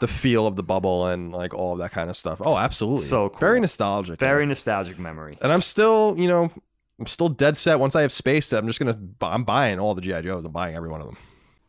the 0.00 0.08
feel 0.08 0.46
of 0.46 0.56
the 0.56 0.62
bubble 0.62 1.06
and 1.06 1.32
like 1.32 1.52
all 1.54 1.72
of 1.72 1.78
that 1.78 1.90
kind 1.92 2.10
of 2.10 2.16
stuff. 2.16 2.40
Oh, 2.44 2.56
absolutely. 2.58 3.04
So 3.04 3.28
cool. 3.30 3.38
Very 3.40 3.60
nostalgic. 3.60 4.18
Very 4.20 4.46
nostalgic 4.46 4.98
memory. 4.98 5.38
And 5.42 5.50
I'm 5.52 5.60
still, 5.62 6.14
you 6.18 6.28
know, 6.28 6.50
I'm 6.98 7.06
still 7.06 7.28
dead 7.28 7.56
set. 7.56 7.78
Once 7.80 7.96
I 7.96 8.02
have 8.02 8.12
space, 8.12 8.52
I'm 8.52 8.66
just 8.66 8.78
gonna. 8.78 8.94
I'm 9.22 9.44
buying 9.44 9.78
all 9.80 9.94
the 9.94 10.00
GI 10.02 10.22
Joes. 10.22 10.44
I'm 10.44 10.52
buying 10.52 10.74
every 10.74 10.90
one 10.90 11.00
of 11.00 11.06
them. 11.06 11.16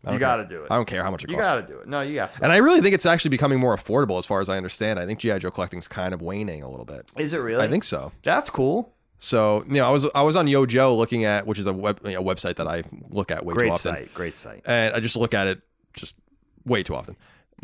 You 0.09 0.17
got 0.17 0.37
to 0.37 0.47
do 0.47 0.63
it. 0.63 0.67
I 0.71 0.75
don't 0.75 0.87
care 0.87 1.03
how 1.03 1.11
much 1.11 1.23
it 1.23 1.29
You 1.29 1.35
costs. 1.35 1.51
You 1.51 1.59
got 1.61 1.67
to 1.67 1.73
do 1.73 1.79
it. 1.79 1.87
No, 1.87 2.01
you 2.01 2.15
got 2.15 2.33
to. 2.35 2.43
And 2.43 2.51
I 2.51 2.57
really 2.57 2.81
think 2.81 2.95
it's 2.95 3.05
actually 3.05 3.29
becoming 3.29 3.59
more 3.59 3.75
affordable, 3.75 4.17
as 4.17 4.25
far 4.25 4.41
as 4.41 4.49
I 4.49 4.57
understand. 4.57 4.99
I 4.99 5.05
think 5.05 5.19
GI 5.19 5.39
Joe 5.39 5.51
collecting's 5.51 5.87
kind 5.87 6.13
of 6.13 6.21
waning 6.21 6.63
a 6.63 6.69
little 6.69 6.85
bit. 6.85 7.11
Is 7.17 7.33
it 7.33 7.37
really? 7.37 7.63
I 7.63 7.67
think 7.67 7.83
so. 7.83 8.11
that's 8.23 8.49
cool. 8.49 8.93
So 9.19 9.63
you 9.67 9.75
know, 9.75 9.87
I 9.87 9.91
was 9.91 10.09
I 10.15 10.23
was 10.23 10.35
on 10.35 10.47
YoJoe 10.47 10.97
looking 10.97 11.25
at, 11.25 11.45
which 11.45 11.59
is 11.59 11.67
a 11.67 11.73
web 11.73 11.99
you 12.03 12.13
know, 12.13 12.23
website 12.23 12.55
that 12.55 12.67
I 12.67 12.81
look 13.09 13.29
at 13.29 13.45
way 13.45 13.53
too 13.53 13.69
often. 13.69 13.91
Great 13.93 14.05
site. 14.07 14.13
Great 14.15 14.37
site. 14.37 14.61
and 14.65 14.95
I 14.95 14.99
just 14.99 15.15
look 15.15 15.35
at 15.35 15.45
it 15.47 15.61
just 15.93 16.15
way 16.65 16.81
too 16.81 16.95
often, 16.95 17.15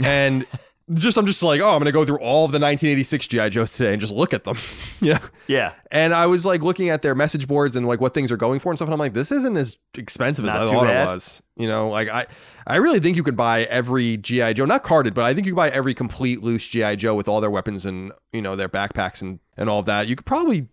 and 0.04 0.46
just 0.94 1.18
I'm 1.18 1.26
just 1.26 1.44
like, 1.44 1.60
oh, 1.60 1.70
I'm 1.70 1.80
gonna 1.80 1.92
go 1.92 2.06
through 2.06 2.20
all 2.20 2.46
of 2.46 2.52
the 2.52 2.60
1986 2.60 3.28
GI 3.28 3.50
Joes 3.50 3.74
today 3.76 3.92
and 3.92 4.00
just 4.00 4.14
look 4.14 4.34
at 4.34 4.44
them, 4.46 4.58
you 5.02 5.14
know. 5.14 5.20
Yeah. 5.48 5.74
And 5.92 6.14
I 6.14 6.26
was 6.28 6.46
like 6.46 6.62
looking 6.62 6.90
at 6.90 7.02
their 7.02 7.14
message 7.16 7.48
boards 7.48 7.76
and 7.76 7.86
like 7.88 8.00
what 8.02 8.14
things 8.14 8.32
are 8.32 8.38
going 8.38 8.60
for 8.60 8.72
and 8.72 8.78
stuff, 8.80 8.88
and 8.88 8.94
I'm 8.94 9.00
like, 9.00 9.14
this 9.14 9.32
isn't 9.32 9.58
as 9.58 9.78
expensive 9.98 10.46
as 10.46 10.54
Not 10.54 10.64
I 10.64 10.72
thought 10.72 10.84
bad. 10.86 11.08
it 11.10 11.14
was. 11.14 11.42
You 11.58 11.68
know, 11.68 11.90
like 11.90 12.08
I, 12.10 12.26
I 12.66 12.76
really 12.78 13.00
think 13.00 13.18
you 13.18 13.24
could 13.24 13.36
buy 13.36 13.64
every 13.64 14.18
GI 14.18 14.54
Joe, 14.54 14.66
not 14.66 14.84
carded, 14.84 15.14
but 15.14 15.26
I 15.26 15.34
think 15.34 15.46
you 15.48 15.54
could 15.54 15.58
buy 15.58 15.70
every 15.70 15.94
complete 15.94 16.42
loose 16.44 16.68
GI 16.68 16.96
Joe 16.98 17.16
with 17.16 17.28
all 17.28 17.42
their 17.42 17.50
weapons 17.52 17.86
and 17.86 18.12
you 18.32 18.42
know 18.42 18.56
their 18.56 18.70
backpacks 18.70 19.22
and 19.22 19.40
and 19.58 19.70
all 19.70 19.80
of 19.80 19.86
that. 19.88 20.08
You 20.08 20.16
could 20.16 20.26
probably 20.26 20.68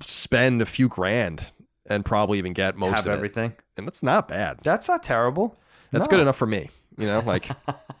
spend 0.00 0.62
a 0.62 0.66
few 0.66 0.88
grand 0.88 1.52
and 1.88 2.04
probably 2.04 2.38
even 2.38 2.52
get 2.52 2.76
most 2.76 3.04
Have 3.04 3.06
of 3.08 3.12
everything. 3.14 3.50
it, 3.50 3.60
and 3.78 3.86
that's 3.86 4.02
not 4.02 4.28
bad. 4.28 4.58
That's 4.62 4.88
not 4.88 5.02
terrible. 5.02 5.56
That's 5.90 6.06
No. 6.08 6.16
good 6.16 6.20
enough 6.22 6.36
for 6.36 6.46
me. 6.46 6.70
You 6.98 7.06
know, 7.06 7.20
like 7.20 7.48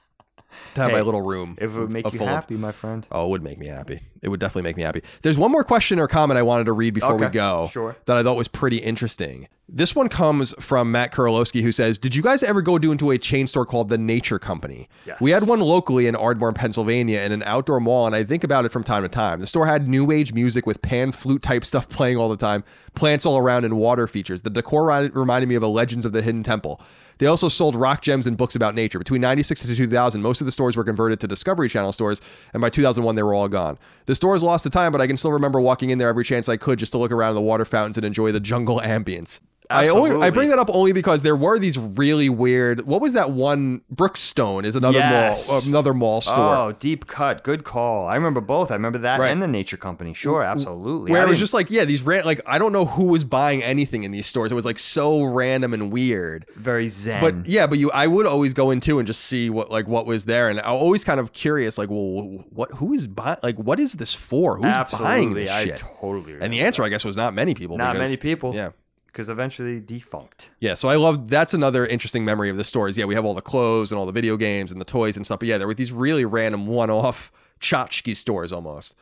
to 0.74 0.82
have 0.82 0.92
my 0.92 1.00
little 1.00 1.22
room. 1.22 1.56
If 1.58 1.76
it 1.76 1.80
would 1.80 1.90
make 1.90 2.06
of 2.06 2.12
you 2.12 2.18
full 2.18 2.28
happy, 2.28 2.56
my 2.56 2.72
friend. 2.72 3.06
Oh, 3.10 3.26
it 3.26 3.30
would 3.30 3.42
make 3.42 3.58
me 3.58 3.66
happy. 3.66 4.00
It 4.22 4.28
would 4.28 4.40
definitely 4.40 4.68
make 4.68 4.76
me 4.76 4.82
happy. 4.82 5.02
There's 5.22 5.38
one 5.38 5.50
more 5.50 5.64
question 5.64 5.98
or 5.98 6.06
comment 6.06 6.36
I 6.38 6.42
wanted 6.42 6.64
to 6.64 6.72
read 6.72 6.94
before 6.94 7.16
we 7.16 7.26
go 7.28 7.68
sure. 7.72 7.96
that 8.04 8.16
I 8.16 8.22
thought 8.22 8.36
was 8.36 8.48
pretty 8.48 8.78
interesting. 8.78 9.48
This 9.72 9.94
one 9.94 10.08
comes 10.08 10.52
from 10.58 10.90
Matt 10.90 11.12
Kurolowski, 11.12 11.62
who 11.62 11.70
says, 11.70 11.96
Did 11.96 12.16
you 12.16 12.22
guys 12.22 12.42
ever 12.42 12.60
go 12.60 12.76
do 12.76 12.90
into 12.90 13.12
a 13.12 13.18
chain 13.18 13.46
store 13.46 13.64
called 13.64 13.88
the 13.88 13.96
Nature 13.96 14.40
Company? 14.40 14.88
Yes. 15.06 15.20
We 15.20 15.30
had 15.30 15.46
one 15.46 15.60
locally 15.60 16.08
in 16.08 16.16
Ardmore, 16.16 16.52
Pennsylvania, 16.52 17.20
in 17.20 17.30
an 17.30 17.44
outdoor 17.44 17.78
mall, 17.78 18.04
and 18.06 18.14
I 18.14 18.24
think 18.24 18.42
about 18.42 18.64
it 18.64 18.72
from 18.72 18.82
time 18.82 19.04
to 19.04 19.08
time. 19.08 19.38
The 19.38 19.46
store 19.46 19.66
had 19.66 19.88
new 19.88 20.10
age 20.10 20.32
music 20.32 20.66
with 20.66 20.82
pan 20.82 21.12
flute 21.12 21.42
type 21.42 21.64
stuff 21.64 21.88
playing 21.88 22.16
all 22.16 22.28
the 22.28 22.36
time, 22.36 22.64
plants 22.94 23.24
all 23.24 23.38
around, 23.38 23.64
and 23.64 23.78
water 23.78 24.08
features. 24.08 24.42
The 24.42 24.50
decor 24.50 24.86
reminded 25.12 25.48
me 25.48 25.54
of 25.54 25.62
a 25.62 25.68
Legends 25.68 26.04
of 26.04 26.12
the 26.12 26.22
Hidden 26.22 26.42
Temple. 26.42 26.80
They 27.18 27.26
also 27.26 27.48
sold 27.48 27.76
rock 27.76 28.00
gems 28.00 28.26
and 28.26 28.34
books 28.34 28.56
about 28.56 28.74
nature. 28.74 28.98
Between 28.98 29.20
96 29.20 29.66
to 29.66 29.76
2000, 29.76 30.22
most 30.22 30.40
of 30.40 30.46
the 30.46 30.52
stores 30.52 30.74
were 30.74 30.84
converted 30.84 31.20
to 31.20 31.28
Discovery 31.28 31.68
Channel 31.68 31.92
stores, 31.92 32.22
and 32.54 32.62
by 32.62 32.70
2001, 32.70 33.14
they 33.14 33.22
were 33.22 33.34
all 33.34 33.46
gone. 33.46 33.78
The 34.10 34.16
stores 34.16 34.42
lost 34.42 34.64
the 34.64 34.70
time, 34.70 34.90
but 34.90 35.00
I 35.00 35.06
can 35.06 35.16
still 35.16 35.30
remember 35.30 35.60
walking 35.60 35.90
in 35.90 35.98
there 35.98 36.08
every 36.08 36.24
chance 36.24 36.48
I 36.48 36.56
could 36.56 36.80
just 36.80 36.90
to 36.90 36.98
look 36.98 37.12
around 37.12 37.36
the 37.36 37.40
water 37.40 37.64
fountains 37.64 37.96
and 37.96 38.04
enjoy 38.04 38.32
the 38.32 38.40
jungle 38.40 38.80
ambience. 38.80 39.38
I 39.70 39.88
only 39.88 40.10
I 40.26 40.30
bring 40.30 40.48
that 40.50 40.58
up 40.58 40.68
only 40.72 40.92
because 40.92 41.22
there 41.22 41.36
were 41.36 41.58
these 41.58 41.78
really 41.78 42.28
weird. 42.28 42.82
What 42.86 43.00
was 43.00 43.12
that 43.12 43.30
one? 43.30 43.82
Brookstone 43.90 44.64
is 44.64 44.76
another 44.76 44.98
Yes. 44.98 45.48
mall, 45.48 45.60
another 45.68 45.94
mall 45.94 46.16
oh, 46.16 46.20
store. 46.20 46.56
Oh, 46.56 46.72
deep 46.78 47.06
cut. 47.06 47.44
Good 47.44 47.64
call. 47.64 48.06
I 48.06 48.16
remember 48.16 48.40
both. 48.40 48.70
I 48.70 48.74
remember 48.74 48.98
that 48.98 49.20
Right. 49.20 49.30
and 49.30 49.40
the 49.42 49.46
Nature 49.48 49.76
Company. 49.76 50.12
Sure, 50.14 50.42
absolutely. 50.42 51.12
Where 51.12 51.22
I 51.22 51.26
it 51.26 51.28
was 51.28 51.38
just 51.38 51.54
like, 51.54 51.70
yeah, 51.70 51.84
these 51.84 52.02
ran 52.02 52.24
like 52.24 52.40
I 52.46 52.58
don't 52.58 52.72
know 52.72 52.84
who 52.84 53.04
was 53.06 53.24
buying 53.24 53.62
anything 53.62 54.02
in 54.02 54.10
these 54.10 54.26
stores. 54.26 54.50
It 54.50 54.54
was 54.56 54.66
like 54.66 54.78
so 54.78 55.22
random 55.24 55.72
and 55.72 55.92
weird. 55.92 56.46
very 56.56 56.88
zen. 56.88 57.20
But 57.20 57.46
yeah, 57.46 57.66
but 57.66 57.78
you, 57.78 57.90
I 57.92 58.06
would 58.06 58.26
always 58.26 58.52
go 58.54 58.70
into 58.70 58.98
and 58.98 59.06
just 59.06 59.20
see 59.22 59.50
what 59.50 59.70
like 59.70 59.86
what 59.86 60.06
was 60.06 60.24
there, 60.24 60.48
and 60.48 60.60
I'm 60.60 60.72
always 60.74 61.04
kind 61.04 61.20
of 61.20 61.32
curious, 61.32 61.78
like, 61.78 61.90
well, 61.90 62.44
what, 62.50 62.72
who 62.72 62.92
is 62.92 63.06
buying? 63.06 63.38
Like, 63.42 63.56
what 63.56 63.78
is 63.78 63.94
this 63.94 64.14
for? 64.14 64.56
Who's 64.56 64.98
buying 64.98 65.34
this 65.34 65.50
I 65.50 65.64
shit? 65.64 65.76
totally. 65.78 66.38
and 66.40 66.52
the 66.52 66.60
answer, 66.60 66.82
I 66.82 66.88
guess, 66.88 67.04
was 67.04 67.16
not 67.16 67.34
many 67.34 67.54
people. 67.54 67.76
not 67.76 67.92
because- 67.92 68.08
many 68.10 68.16
people. 68.16 68.54
Yeah. 68.54 68.70
Because 69.12 69.28
eventually 69.28 69.80
defunct. 69.80 70.50
Yeah, 70.60 70.74
so 70.74 70.88
I 70.88 70.96
love 70.96 71.28
that's 71.28 71.52
another 71.54 71.84
interesting 71.86 72.24
memory 72.24 72.48
of 72.50 72.56
the 72.56 72.64
store 72.64 72.88
is 72.88 72.96
yeah, 72.96 73.04
we 73.06 73.14
have 73.14 73.24
all 73.24 73.34
the 73.34 73.40
clothes 73.42 73.90
and 73.92 73.98
all 73.98 74.06
the 74.06 74.12
video 74.12 74.36
games 74.36 74.70
and 74.72 74.80
the 74.80 74.84
toys 74.84 75.16
and 75.16 75.26
stuff. 75.26 75.40
But 75.40 75.48
yeah, 75.48 75.58
there 75.58 75.66
were 75.66 75.74
these 75.74 75.92
really 75.92 76.24
random 76.24 76.66
one-off 76.66 77.32
tchotchke 77.60 78.14
stores 78.16 78.52
almost. 78.52 78.94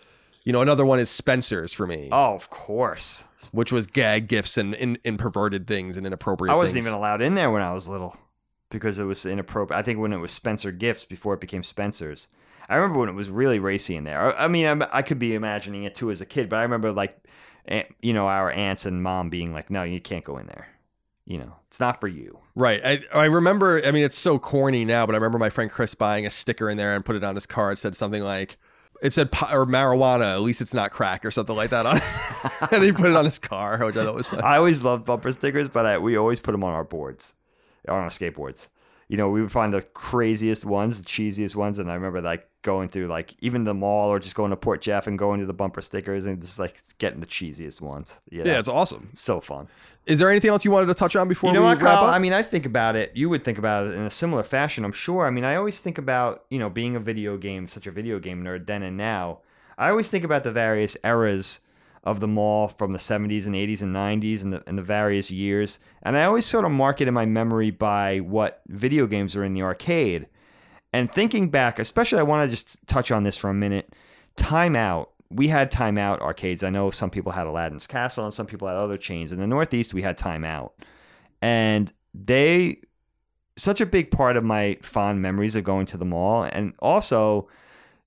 You 0.45 0.53
know, 0.53 0.63
another 0.63 0.87
one 0.87 0.99
is 0.99 1.11
Spencer's 1.11 1.75
for 1.75 1.87
me, 1.87 2.09
Oh, 2.11 2.35
of 2.35 2.49
course. 2.49 3.29
which 3.53 3.71
was 3.71 3.87
gag 3.87 4.29
gifts 4.29 4.57
and, 4.57 4.75
and, 4.77 4.99
and 5.05 5.19
perverted 5.19 5.67
things 5.67 5.97
and 5.99 6.07
inappropriate 6.07 6.51
I 6.53 6.57
wasn't 6.57 6.77
things. 6.77 6.87
even 6.87 6.97
allowed 6.97 7.21
in 7.21 7.35
there 7.35 7.51
when 7.51 7.61
I 7.61 7.75
was 7.75 7.87
little 7.87 8.17
because 8.71 8.99
it 8.99 9.05
was 9.05 9.27
inappropriate. 9.27 9.79
I 9.79 9.83
think 9.83 9.99
when 9.99 10.13
it 10.15 10.19
was 10.19 10.33
Spencer 10.33 10.73
Gifts 10.73 11.05
before 11.05 11.35
it 11.35 11.41
became 11.41 11.63
Spencer's. 11.63 12.29
I 12.67 12.77
remember 12.77 13.01
when 13.01 13.09
it 13.11 13.15
was 13.15 13.29
really 13.29 13.59
racy 13.59 13.95
in 13.97 14.05
there. 14.05 14.35
I 14.39 14.45
I 14.45 14.49
mean, 14.49 14.65
I'm- 14.65 14.83
I 14.91 15.03
could 15.03 15.19
be 15.19 15.35
imagining 15.35 15.85
it 15.85 15.95
too 15.95 16.11
as 16.11 16.21
a 16.23 16.27
kid, 16.27 16.49
but 16.49 16.57
I 16.57 16.63
remember 16.63 16.93
like, 16.93 17.19
you 18.01 18.13
know, 18.13 18.27
our 18.27 18.51
aunts 18.51 18.87
and 18.87 19.03
mom 19.03 19.31
being 19.31 19.53
like, 19.53 19.71
"No, 19.71 19.83
you 19.83 20.01
can't 20.01 20.25
go 20.25 20.39
in 20.39 20.47
there. 20.47 20.69
You 21.25 21.39
know, 21.39 21.57
it's 21.67 21.81
not 21.81 22.01
for 22.01 22.09
you." 22.09 22.41
Right. 22.59 22.81
I, 22.85 23.01
I 23.15 23.27
remember, 23.27 23.81
I 23.85 23.93
mean, 23.93 24.03
it's 24.03 24.19
so 24.19 24.41
corny 24.41 24.85
now, 24.85 25.07
but 25.07 25.15
I 25.15 25.19
remember 25.19 25.39
my 25.39 25.49
friend 25.49 25.71
Chris 25.71 25.95
buying 25.95 26.27
a 26.27 26.31
sticker 26.31 26.69
in 26.69 26.77
there 26.77 26.97
and 26.97 27.05
put 27.05 27.15
it 27.15 27.23
on 27.23 27.37
his 27.37 27.47
car. 27.47 27.71
It 27.71 27.77
said 27.77 27.95
something 27.95 28.21
like, 28.21 28.59
it 29.01 29.13
said, 29.13 29.29
or 29.53 29.65
marijuana, 29.65 30.35
at 30.35 30.41
least 30.41 30.61
it's 30.61 30.75
not 30.75 30.91
crack 30.91 31.25
or 31.25 31.31
something 31.31 31.55
like 31.55 31.71
that 31.71 31.87
on 31.87 32.01
and 32.73 32.83
he 32.83 32.91
put 32.91 33.11
it 33.11 33.17
on 33.17 33.25
his 33.25 33.39
car, 33.39 33.79
which 33.87 33.97
I 33.97 34.05
thought 34.05 34.17
was 34.17 34.27
funny. 34.27 34.43
I 34.43 34.57
always 34.57 34.83
loved 34.83 35.05
bumper 35.05 35.31
stickers, 35.31 35.69
but 35.69 35.87
I, 35.87 35.99
we 35.99 36.17
always 36.17 36.41
put 36.41 36.51
them 36.51 36.65
on 36.65 36.73
our 36.73 36.83
boards, 36.83 37.37
on 37.87 38.01
our 38.01 38.09
skateboards. 38.09 38.67
You 39.09 39.17
know, 39.17 39.31
we 39.31 39.41
would 39.41 39.51
find 39.51 39.73
the 39.73 39.81
craziest 39.81 40.65
ones, 40.67 41.03
the 41.03 41.09
cheesiest 41.09 41.57
ones, 41.57 41.79
and 41.79 41.91
I 41.91 41.95
remember 41.95 42.21
like 42.21 42.49
going 42.63 42.91
through 42.91 43.07
like 43.07 43.35
even 43.41 43.65
the 43.65 43.73
mall 43.73 44.11
or 44.11 44.19
just 44.19 44.35
going 44.35 44.51
to 44.51 44.57
Port 44.57 44.83
Jeff 44.83 45.07
and 45.07 45.19
going 45.19 45.41
to 45.41 45.47
the 45.47 45.55
bumper 45.55 45.81
stickers 45.81 46.27
and 46.27 46.43
just 46.43 46.59
like 46.59 46.77
getting 46.99 47.21
the 47.21 47.27
cheesiest 47.27 47.81
ones. 47.81 48.21
You 48.31 48.45
know? 48.45 48.51
Yeah, 48.51 48.59
it's 48.59 48.69
awesome. 48.69 49.09
so 49.15 49.41
fun. 49.41 49.69
Is 50.05 50.19
there 50.19 50.29
anything 50.29 50.51
else 50.51 50.65
you 50.65 50.71
wanted 50.71 50.87
to 50.87 50.95
touch 50.95 51.17
on 51.17 51.27
before 51.29 51.49
You 51.51 51.55
know 51.55 51.61
we 51.61 51.67
what, 51.69 51.83
wrap 51.83 51.99
Kyle? 51.99 52.05
up? 52.09 52.15
I 52.15 52.19
mean, 52.19 52.33
I 52.33 52.43
think 52.43 52.67
about 52.67 52.97
it. 52.97 53.13
You 53.15 53.29
would 53.31 53.45
think 53.45 53.59
about 53.59 53.87
it 53.87 53.95
in 53.95 54.03
a 54.03 54.11
similar 54.11 54.43
fashion, 54.43 54.85
I'm 54.85 54.93
sure. 54.93 55.27
I 55.27 55.31
mean, 55.31 55.45
I 55.45 55.57
always 55.57 55.81
think 55.81 55.97
about 55.99 56.45
you 56.51 56.59
know 56.59 56.69
being 56.69 56.95
a 56.95 57.01
video 57.01 57.39
game, 57.39 57.67
such 57.67 57.87
a 57.87 57.91
video 57.91 58.19
game 58.19 58.45
nerd 58.45 58.67
then 58.67 58.83
and 58.83 58.97
now. 58.97 59.39
I 59.79 59.91
always 59.91 60.09
think 60.09 60.25
about 60.25 60.45
the 60.45 60.53
various 60.53 60.97
eras 61.05 61.61
of 62.05 62.21
the 62.21 62.29
mall 62.29 62.69
from 62.69 62.93
the 62.93 62.99
70s 62.99 63.47
and 63.47 63.55
80s 63.55 63.83
and 63.83 63.95
90s 63.95 64.43
and 64.43 64.53
the, 64.53 64.63
and 64.67 64.79
the 64.79 64.83
various 64.83 65.31
years. 65.31 65.79
And 66.03 66.17
I 66.17 66.25
always 66.25 66.47
sort 66.47 66.65
of 66.65 66.71
mark 66.71 67.01
it 67.01 67.09
in 67.09 67.15
my 67.15 67.27
memory 67.27 67.71
by 67.71 68.19
what 68.19 68.63
video 68.69 69.07
games 69.07 69.37
are 69.37 69.45
in 69.45 69.55
the 69.55 69.63
arcade. 69.63 70.29
And 70.93 71.13
thinking 71.13 71.51
back, 71.51 71.79
especially, 71.79 72.19
I 72.19 72.23
want 72.23 72.49
to 72.49 72.51
just 72.51 72.87
touch 72.87 73.11
on 73.11 73.23
this 73.23 73.37
for 73.37 73.51
a 73.51 73.55
minute. 73.55 73.95
Time 74.37 74.75
Out. 74.75 75.11
We 75.31 75.49
had 75.49 75.71
Time 75.71 75.99
Out 75.99 76.21
arcades. 76.21 76.63
I 76.63 76.71
know 76.71 76.91
some 76.91 77.11
people 77.11 77.33
had 77.33 77.47
Aladdin's 77.47 77.87
Castle 77.87 78.25
and 78.25 78.33
some 78.33 78.47
people 78.47 78.69
had 78.69 78.77
other 78.77 78.97
chains. 78.97 79.33
In 79.33 79.39
the 79.39 79.47
Northeast, 79.47 79.93
we 79.93 80.03
had 80.03 80.17
Time 80.17 80.45
Out. 80.45 80.75
And 81.43 81.93
they, 82.15 82.81
such 83.57 83.81
a 83.81 83.87
big 83.87 84.11
part 84.11 84.37
of 84.37 84.45
my 84.45 84.79
fond 84.81 85.21
memories 85.21 85.57
of 85.57 85.65
going 85.65 85.87
to 85.87 85.99
the 85.99 86.07
mall. 86.07 86.45
And 86.45 86.73
also, 86.79 87.49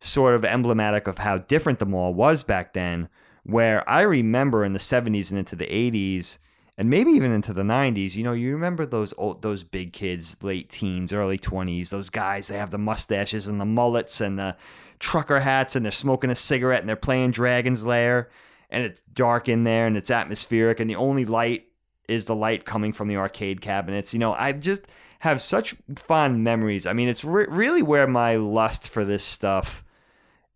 sort 0.02 0.34
of 0.34 0.44
emblematic 0.44 1.08
of 1.08 1.20
how 1.20 1.38
different 1.38 1.80
the 1.80 1.86
mall 1.86 2.14
was 2.14 2.44
back 2.44 2.74
then, 2.74 3.08
where 3.44 3.88
I 3.90 4.02
remember 4.02 4.64
in 4.64 4.74
the 4.74 4.80
70s 4.80 5.30
and 5.32 5.40
into 5.40 5.56
the 5.56 5.66
80s 5.66 6.38
and 6.78 6.90
maybe 6.90 7.12
even 7.12 7.32
into 7.32 7.54
the 7.54 7.64
90s, 7.64 8.16
you 8.16 8.24
know, 8.24 8.34
you 8.34 8.54
remember 8.54 8.86
those 8.86 9.14
old, 9.18 9.42
those 9.42 9.64
big 9.64 9.94
kids, 9.94 10.42
late 10.44 10.70
teens, 10.70 11.14
early 11.14 11.38
20s, 11.38 11.90
those 11.90 12.10
guys, 12.10 12.48
they 12.48 12.58
have 12.58 12.72
the 12.72 12.78
mustaches 12.78 13.48
and 13.48 13.60
the 13.60 13.66
mullets 13.66 14.22
and 14.22 14.40
the 14.40 14.56
trucker 15.00 15.40
hats 15.40 15.76
and 15.76 15.84
they're 15.84 15.92
smoking 15.92 16.30
a 16.30 16.36
cigarette 16.36 16.80
and 16.80 16.90
they're 16.90 16.96
playing 16.96 17.32
Dragon's 17.32 17.86
Lair 17.86 18.30
and 18.70 18.86
it's 18.86 19.02
dark 19.02 19.50
in 19.50 19.64
there 19.64 19.88
and 19.88 19.98
it's 19.98 20.12
atmospheric 20.12 20.80
and 20.80 20.90
the 20.90 20.96
only 20.96 21.26
light 21.26 21.68
is 22.08 22.26
the 22.26 22.36
light 22.36 22.66
coming 22.66 22.94
from 22.94 23.08
the 23.08 23.18
arcade 23.18 23.62
cabinets. 23.62 24.14
You 24.14 24.20
know, 24.20 24.34
I 24.34 24.52
just 24.52 24.84
have 25.20 25.42
such 25.42 25.76
fond 25.96 26.44
memories. 26.44 26.86
I 26.86 26.94
mean, 26.94 27.10
it's 27.10 27.24
re- 27.24 27.48
really 27.48 27.82
where 27.82 28.08
my 28.08 28.36
lust 28.36 28.90
for 28.90 29.06
this 29.06 29.24
stuff 29.24 29.84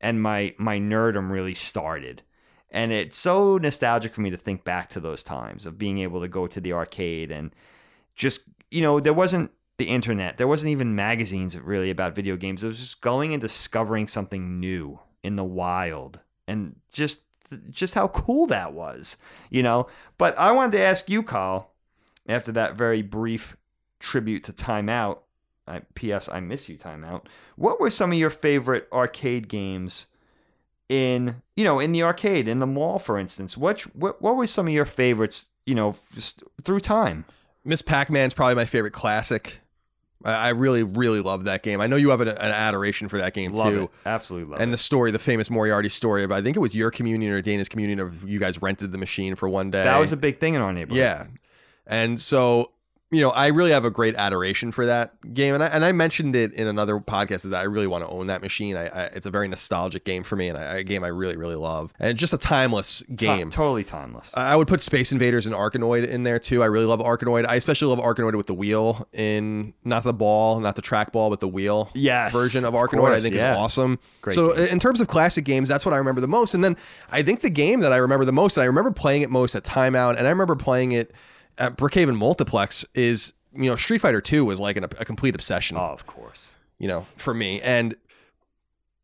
and 0.02 0.22
my 0.22 0.54
my 0.58 0.80
nerdum 0.80 1.32
really 1.32 1.54
started. 1.54 2.24
And 2.76 2.92
it's 2.92 3.16
so 3.16 3.58
nostalgic 3.58 4.14
for 4.14 4.20
me 4.20 4.30
to 4.32 4.38
think 4.38 4.66
back 4.66 4.90
to 4.90 5.00
those 5.00 5.24
times 5.24 5.66
of 5.66 5.78
being 5.78 6.00
able 6.00 6.20
to 6.20 6.28
go 6.28 6.46
to 6.46 6.60
the 6.60 6.74
arcade 6.74 7.32
and 7.32 7.56
just, 8.16 8.50
you 8.70 8.82
know, 8.82 9.00
there 9.00 9.14
wasn't 9.14 9.52
the 9.78 9.86
internet. 9.86 10.36
There 10.36 10.48
wasn't 10.48 10.72
even 10.72 10.94
magazines 10.94 11.58
really 11.58 11.90
about 11.90 12.16
video 12.16 12.36
games. 12.36 12.66
It 12.66 12.68
was 12.68 12.82
just 12.82 13.00
going 13.00 13.32
and 13.32 13.40
discovering 13.40 14.08
something 14.08 14.60
new 14.60 15.00
in 15.24 15.38
the 15.38 15.46
wild 15.46 16.20
and 16.50 16.76
just 16.92 17.22
just 17.70 17.94
how 17.94 18.10
cool 18.10 18.46
that 18.48 18.74
was, 18.74 19.16
you 19.50 19.64
know. 19.64 19.88
But 20.18 20.38
I 20.38 20.52
wanted 20.52 20.74
to 20.74 20.84
ask 20.84 21.10
you, 21.10 21.24
Kyle, 21.24 21.72
after 22.28 22.52
that 22.52 22.76
very 22.76 23.02
brief 23.02 23.56
tribute 24.00 24.44
to 24.46 24.54
Time 24.54 24.90
Out. 24.90 25.24
I, 25.66 25.80
P.S. 25.94 26.28
I 26.28 26.42
miss 26.42 26.68
you, 26.68 26.76
Time 26.76 27.06
Out. 27.06 27.30
What 27.56 27.80
were 27.80 27.90
some 27.90 28.12
of 28.12 28.18
your 28.18 28.30
favorite 28.30 28.90
arcade 28.92 29.48
games 29.48 30.08
in 30.90 31.42
you 31.56 31.64
know 31.64 31.80
in 31.80 31.92
the 31.92 32.04
arcade 32.04 32.48
in 32.48 32.60
the 32.60 32.68
mall, 32.68 33.00
for 33.00 33.18
instance? 33.18 33.58
What 33.58 33.82
what, 33.96 34.22
what 34.22 34.36
were 34.36 34.48
some 34.48 34.68
of 34.68 34.74
your 34.74 34.86
favorites? 34.86 35.50
You 35.66 35.74
know, 35.76 35.90
f- 35.90 36.34
through 36.64 36.80
time. 36.82 37.26
Miss 37.64 37.82
Pac-Man's 37.82 38.36
probably 38.36 38.54
my 38.54 38.66
favorite 38.66 38.92
classic. 38.94 39.58
I, 40.24 40.34
I 40.34 40.50
really, 40.50 40.84
really 40.84 41.22
love 41.22 41.46
that 41.46 41.64
game. 41.64 41.82
I 41.82 41.88
know 41.88 41.96
you 41.96 42.12
have 42.12 42.22
an, 42.22 42.28
an 42.28 42.38
adoration 42.38 43.10
for 43.10 43.18
that 43.18 43.34
game 43.34 43.54
Love 43.54 43.74
too. 43.74 43.84
it. 43.86 43.90
Absolutely 44.06 44.52
love 44.52 44.62
And 44.62 44.70
it. 44.70 44.74
the 44.74 44.78
story, 44.78 45.10
the 45.10 45.18
famous 45.18 45.50
Moriarty 45.50 45.90
story 45.90 46.24
of 46.24 46.32
I 46.32 46.44
think 46.44 46.56
it 46.56 46.60
was 46.60 46.76
your 46.76 46.92
communion 46.92 47.32
or 47.34 47.42
Dana's 47.42 47.68
communion 47.68 48.00
of 48.00 48.28
you 48.30 48.38
guys 48.40 48.62
rented 48.62 48.92
the 48.92 49.00
machine 49.00 49.34
for 49.34 49.50
one 49.50 49.72
day. 49.72 49.84
that 49.84 49.98
was 49.98 50.12
a 50.12 50.18
big 50.18 50.38
thing 50.38 50.54
in 50.54 50.62
our 50.62 50.72
neighborhood. 50.72 50.98
yeah. 51.00 51.26
And 51.88 52.22
so, 52.22 52.72
you 53.12 53.22
know, 53.22 53.30
I 53.30 53.48
really 53.48 53.72
have 53.72 53.86
a 53.86 53.92
great 53.92 54.16
adoration 54.16 54.72
for 54.72 54.88
that 54.88 55.34
game, 55.34 55.54
and 55.54 55.64
I 55.64 55.68
and 55.68 55.86
I 55.86 55.92
mentioned 55.92 56.36
it 56.36 56.52
in 56.54 56.68
another 56.68 56.98
podcast 57.00 57.46
is 57.46 57.50
that 57.52 57.62
I 57.62 57.64
really 57.64 57.86
want 57.86 58.04
to 58.04 58.10
own 58.10 58.28
that 58.28 58.42
machine. 58.42 58.76
I, 58.76 58.88
I 58.88 59.04
it's 59.14 59.28
a 59.28 59.32
very 59.32 59.48
nostalgic 59.48 60.06
game 60.06 60.24
for 60.24 60.36
me, 60.36 60.50
and 60.50 60.58
I, 60.58 60.78
a 60.78 60.84
game 60.84 61.04
I 61.04 61.10
really, 61.10 61.38
really 61.38 61.56
love, 61.56 61.94
and 62.00 62.18
just 62.18 62.34
a 62.34 62.38
timeless 62.38 63.04
game. 63.16 63.52
totally 63.52 63.84
timeless. 63.84 64.36
I 64.36 64.56
would 64.56 64.68
put 64.68 64.82
Space 64.82 65.12
Invaders 65.12 65.46
and 65.46 65.54
Arkanoid 65.54 66.08
in 66.08 66.24
there 66.24 66.40
too. 66.40 66.64
I 66.64 66.66
really 66.66 66.88
love 66.88 67.00
Arkanoid. 67.00 67.46
I 67.46 67.56
especially 67.56 67.96
love 67.96 68.04
Arkanoid 68.04 68.36
with 68.36 68.48
the 68.48 68.56
wheel 68.56 69.08
in 69.14 69.76
not 69.84 70.04
the 70.04 70.14
ball, 70.14 70.60
not 70.60 70.76
the 70.76 70.82
trackball, 70.82 71.30
but 71.30 71.40
the 71.40 71.48
wheel 71.48 71.92
Yes, 71.94 72.34
version 72.34 72.66
of 72.66 72.74
Arkanoid. 72.74 73.12
I 73.12 73.20
think 73.20 73.36
yeah. 73.36 73.54
is 73.54 73.58
awesome. 73.58 74.00
Great 74.22 74.34
so 74.34 74.56
game. 74.56 74.64
Uh, 74.64 74.68
in 74.68 74.80
terms 74.80 75.00
of 75.00 75.08
classic 75.08 75.46
games, 75.46 75.70
that's 75.70 75.86
what 75.86 75.94
I 75.94 75.98
remember 75.98 76.22
the 76.22 76.28
most. 76.28 76.56
And 76.56 76.64
then 76.64 76.76
I 77.12 77.22
think 77.22 77.42
the 77.42 77.52
game 77.52 77.82
that 77.82 77.94
I 77.94 77.98
remember 77.98 78.26
the 78.26 78.34
most, 78.34 78.58
and 78.58 78.64
I 78.64 78.66
remember 78.66 78.90
playing 78.90 79.22
it 79.22 79.30
most 79.30 79.54
at 79.54 79.64
Time 79.64 79.96
Out, 79.96 80.18
and 80.18 80.26
I 80.26 80.32
remember 80.32 80.56
playing 80.56 80.94
it 80.94 81.14
at 81.58 81.78
Brookhaven 81.78 82.16
Multiplex 82.16 82.86
is 82.94 83.34
you 83.54 83.70
know 83.70 83.76
Street 83.76 84.00
Fighter 84.00 84.22
Two 84.22 84.46
was 84.46 84.60
like 84.60 84.78
an, 84.78 84.84
a 84.84 85.06
complete 85.06 85.36
obsession 85.36 85.78
oh, 85.78 85.92
of 85.92 86.06
course. 86.06 86.56
you 86.78 86.88
know, 86.88 87.06
for 87.18 87.34
me. 87.34 87.62
And 87.62 87.96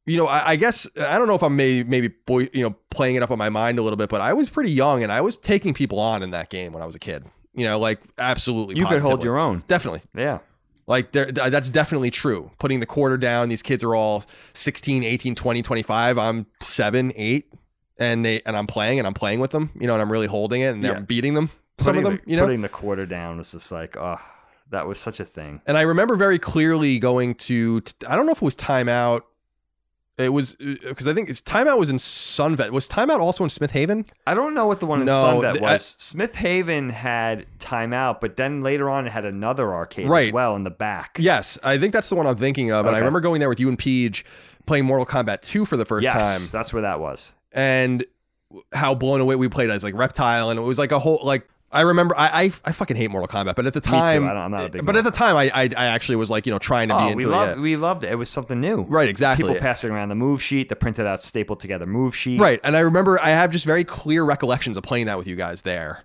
you 0.06 0.18
know, 0.18 0.28
I, 0.28 0.50
I 0.50 0.56
guess 0.56 0.90
I 1.00 1.18
don't 1.18 1.28
know 1.28 1.36
if 1.36 1.44
I'm 1.44 1.56
maybe 1.56 1.88
maybe 1.88 2.08
boy, 2.10 2.50
you 2.54 2.62
know, 2.62 2.76
playing 2.90 3.16
it 3.16 3.24
up 3.24 3.32
on 3.32 3.38
my 3.38 3.50
mind 3.50 3.80
a 3.80 3.82
little 3.82 3.98
bit, 3.98 4.10
but 4.10 4.22
I 4.22 4.34
was 4.34 4.50
pretty 4.50 4.72
young 4.72 5.04
and 5.04 5.12
I 5.12 5.22
was 5.22 5.36
taking 5.36 5.74
people 5.74 6.00
on 6.00 6.24
in 6.24 6.32
that 6.32 6.50
game 6.50 6.74
when 6.74 6.82
I 6.82 6.86
was 6.86 6.96
a 6.96 7.00
kid. 7.00 7.26
You 7.54 7.66
know, 7.66 7.80
like 7.80 8.00
absolutely, 8.18 8.78
You 8.78 8.86
could 8.86 9.02
hold 9.02 9.24
your 9.24 9.38
own. 9.38 9.64
Definitely. 9.68 10.02
Yeah. 10.16 10.40
Like 10.88 11.12
th- 11.12 11.34
that's 11.36 11.70
definitely 11.70 12.12
true. 12.12 12.52
Putting 12.60 12.80
the 12.80 12.86
quarter 12.86 13.18
down, 13.18 13.50
these 13.50 13.62
kids 13.62 13.84
are 13.84 13.94
all 13.94 14.24
16, 14.54 15.04
18, 15.04 15.36
20, 15.36 15.62
25. 15.62 16.18
I'm 16.18 16.46
7, 16.62 17.12
8 17.16 17.54
and 18.00 18.26
they 18.26 18.42
and 18.46 18.58
I'm 18.58 18.68
playing 18.68 18.98
and 19.00 19.08
I'm 19.08 19.14
playing 19.14 19.40
with 19.40 19.52
them, 19.52 19.70
you 19.80 19.88
know, 19.88 19.94
and 19.94 20.02
I'm 20.02 20.12
really 20.12 20.28
holding 20.28 20.62
it 20.62 20.74
and 20.74 20.84
they're 20.84 21.00
beating 21.02 21.36
them. 21.36 21.52
Some 21.84 21.98
of 21.98 22.04
them, 22.04 22.20
the, 22.24 22.32
you 22.32 22.38
know. 22.38 22.44
putting 22.44 22.62
the 22.62 22.70
quarter 22.70 23.06
down 23.06 23.38
was 23.38 23.52
just 23.52 23.72
like, 23.72 23.98
oh, 23.98 24.20
that 24.70 24.88
was 24.88 25.00
such 25.00 25.20
a 25.20 25.26
thing. 25.26 25.62
And 25.68 25.78
I 25.78 25.82
remember 25.82 26.16
very 26.16 26.40
clearly 26.40 27.00
going 27.00 27.36
to, 27.36 27.82
I 28.08 28.16
don't 28.16 28.26
know 28.26 28.32
if 28.32 28.38
it 28.42 28.46
was 28.46 28.56
Time 28.56 28.88
Out. 28.90 29.26
It 30.18 30.30
was 30.30 30.56
uh, 30.56 30.76
because 30.84 31.08
I 31.08 31.14
think 31.14 31.30
it's 31.30 31.42
Time 31.42 31.68
Out 31.68 31.80
was 31.80 31.90
in 31.90 31.96
Sunvet. 31.96 32.70
Was 32.72 32.88
Time 32.88 33.10
Out 33.10 33.22
also 33.22 33.44
in 33.44 33.50
Smith 33.50 33.72
Haven? 33.72 34.06
I 34.28 34.34
don't 34.36 34.54
know 34.54 34.68
what 34.68 34.80
the 34.80 34.86
one 34.86 35.00
in 35.00 35.06
No, 35.08 35.14
Sunvet 35.14 35.54
th- 35.54 35.64
I- 35.64 35.74
was. 35.74 35.96
Smith 36.00 36.36
Haven 36.36 36.90
had 36.90 37.48
Time 37.60 37.92
Out, 37.92 38.22
but 38.22 38.36
then 38.36 38.62
later 38.62 38.90
on 38.90 39.08
it 39.08 39.12
had 39.12 39.26
another 39.26 39.74
arcade 39.74 40.06
as 40.10 40.32
well 40.32 40.56
in 40.56 40.64
the 40.64 40.70
back. 40.70 41.18
Yes, 41.20 41.58
I 41.64 41.78
think 41.78 41.94
that's 41.94 42.10
the 42.10 42.16
one 42.16 42.28
I'm 42.28 42.36
thinking 42.36 42.72
of. 42.72 42.86
And 42.86 42.96
I 42.96 43.00
remember 43.00 43.20
going 43.22 43.40
there 43.40 43.50
with 43.50 43.60
you 43.60 43.70
and 43.70 43.80
Peach 43.80 44.24
playing 44.68 44.86
Mortal 44.86 45.06
Kombat 45.08 45.42
2 45.42 45.66
for 45.66 45.76
the 45.76 45.86
first 45.86 46.04
yes, 46.04 46.14
time. 46.14 46.48
that's 46.52 46.72
where 46.72 46.84
that 46.84 47.00
was. 47.00 47.34
and 47.52 48.06
how 48.74 48.94
blown 48.94 49.22
away 49.22 49.36
we 49.38 49.48
played 49.48 49.70
as 49.70 49.82
like 49.82 49.96
reptile 49.96 50.50
and 50.50 50.60
it 50.60 50.64
was 50.64 50.78
like 50.78 50.92
a 50.92 51.00
whole 51.00 51.22
like 51.24 51.48
I 51.74 51.82
remember 51.82 52.16
I 52.18 52.28
I, 52.28 52.52
I 52.66 52.72
fucking 52.72 52.98
hate 52.98 53.10
Mortal 53.12 53.28
Kombat 53.28 53.56
but 53.56 53.66
at 53.66 53.74
the 53.74 53.82
time 53.82 54.24
I 54.26 54.28
don't- 54.30 54.38
I'm 54.38 54.52
not 54.52 54.66
a 54.66 54.70
big 54.70 54.86
but 54.86 54.96
at 54.96 55.04
the 55.04 55.12
time 55.12 55.36
I, 55.36 55.50
I 55.54 55.70
I 55.78 55.86
actually 55.88 56.18
was 56.18 56.30
like 56.30 56.46
you 56.46 56.52
know 56.52 56.60
trying 56.60 56.90
to 56.90 56.96
be 56.98 57.04
Oh, 57.04 57.06
into 57.08 57.18
we 57.18 57.24
it 57.24 57.28
loved 57.30 57.56
yeah. 57.58 57.62
we 57.62 57.76
loved 57.78 58.04
it. 58.04 58.12
It 58.12 58.16
was 58.16 58.30
something 58.30 58.60
new. 58.60 58.84
right 58.84 59.08
exactly 59.10 59.48
People 59.48 59.62
passing 59.62 59.92
around 59.92 60.10
the 60.10 60.16
move 60.16 60.42
sheet, 60.42 60.70
the 60.70 60.76
printed 60.76 61.06
out, 61.06 61.22
stapled 61.24 61.60
together 61.60 61.86
move 61.86 62.16
sheet. 62.16 62.40
right 62.40 62.60
and 62.64 62.76
I 62.76 62.82
remember 62.82 63.20
I 63.22 63.30
have 63.30 63.52
just 63.52 63.66
very 63.66 63.84
clear 63.84 64.24
recollections 64.24 64.76
of 64.78 64.84
playing 64.84 65.06
that 65.08 65.18
with 65.18 65.28
you 65.28 65.36
guys 65.36 65.62
there 65.62 66.04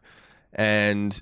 and 0.53 1.21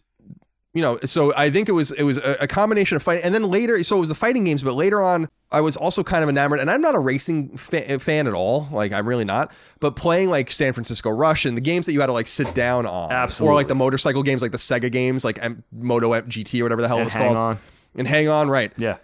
you 0.74 0.82
know 0.82 0.98
so 1.04 1.32
I 1.36 1.50
think 1.50 1.68
it 1.68 1.72
was 1.72 1.90
it 1.92 2.02
was 2.02 2.18
a, 2.18 2.46
combination 2.46 2.96
of 2.96 3.02
fighting 3.02 3.24
and 3.24 3.32
then 3.32 3.44
later 3.44 3.82
so 3.84 3.96
it 3.96 4.00
was 4.00 4.08
the 4.08 4.14
fighting 4.14 4.44
games 4.44 4.62
but 4.62 4.74
later 4.74 5.00
on 5.00 5.28
I 5.52 5.60
was 5.60 5.76
also 5.76 6.02
kind 6.02 6.22
of 6.22 6.28
enamored 6.28 6.58
and 6.60 6.70
I'm 6.70 6.80
not 6.82 6.94
a 6.94 6.98
racing 6.98 7.56
fa- 7.56 7.98
fan 8.00 8.26
at 8.26 8.34
all 8.34 8.68
like 8.72 8.92
I'm 8.92 9.06
really 9.08 9.24
not 9.24 9.52
but 9.80 9.94
playing 9.96 10.30
like 10.30 10.50
San 10.50 10.72
Francisco 10.72 11.10
Rush 11.10 11.44
and 11.46 11.56
the 11.56 11.60
games 11.62 11.86
that 11.86 11.92
you 11.92 12.00
had 12.00 12.08
to 12.08 12.12
like 12.12 12.26
sit 12.26 12.54
down 12.54 12.86
on 12.86 13.12
or 13.46 13.54
like 13.54 13.68
the 13.68 13.74
motorcycle 13.76 14.22
games 14.24 14.42
like 14.42 14.52
the 14.52 14.58
Sega 14.58 14.90
games 14.90 15.24
like 15.24 15.38
M- 15.42 15.62
Moto 15.72 16.12
GT 16.22 16.60
or 16.60 16.64
whatever 16.64 16.82
the 16.82 16.88
hell 16.88 16.98
it 16.98 17.04
was 17.04 17.14
hang 17.14 17.24
called 17.26 17.36
on. 17.36 17.58
and 17.96 18.06
hang 18.08 18.28
on 18.28 18.50
right 18.50 18.72
Yeah. 18.76 18.96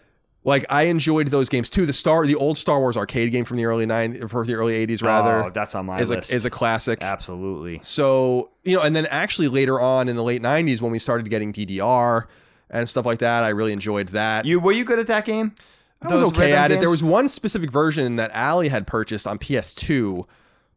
Like 0.44 0.64
I 0.70 0.84
enjoyed 0.84 1.28
those 1.28 1.48
games 1.48 1.68
too 1.70 1.84
the 1.86 1.92
star 1.92 2.26
the 2.26 2.34
old 2.34 2.56
Star 2.58 2.80
Wars 2.80 2.96
arcade 2.96 3.30
game 3.32 3.44
from 3.44 3.56
the 3.58 3.66
early 3.66 3.86
9 3.86 4.28
for 4.28 4.44
the 4.46 4.54
early 4.54 4.86
80s 4.86 5.02
rather 5.02 5.44
Oh, 5.44 5.50
that's 5.50 5.74
on 5.74 5.86
my 5.86 6.00
is 6.00 6.10
a, 6.10 6.16
list. 6.16 6.32
is 6.32 6.44
a 6.46 6.50
classic 6.50 7.02
Absolutely. 7.02 7.80
so, 7.82 8.50
you 8.64 8.76
know, 8.76 8.82
and 8.82 8.96
then 8.96 9.06
actually 9.10 9.48
later 9.48 9.80
on 9.80 10.08
in 10.08 10.16
the 10.16 10.22
late 10.24 10.42
90s 10.42 10.80
when 10.80 10.92
we 10.92 10.98
started 10.98 11.28
getting 11.28 11.52
DDR 11.52 12.24
and 12.70 12.88
stuff 12.88 13.04
like 13.04 13.18
that, 13.18 13.42
I 13.42 13.48
really 13.48 13.72
enjoyed 13.72 14.08
that. 14.08 14.44
You 14.46 14.60
were 14.60 14.72
you 14.72 14.84
good 14.84 14.98
at 14.98 15.08
that 15.08 15.24
game? 15.24 15.54
I 16.02 16.12
was 16.14 16.22
okay 16.30 16.52
at 16.54 16.70
it. 16.72 16.80
There 16.80 16.88
was 16.88 17.02
one 17.04 17.28
specific 17.28 17.70
version 17.70 18.16
that 18.16 18.34
Ali 18.34 18.68
had 18.68 18.86
purchased 18.86 19.26
on 19.26 19.38
PS2. 19.38 20.24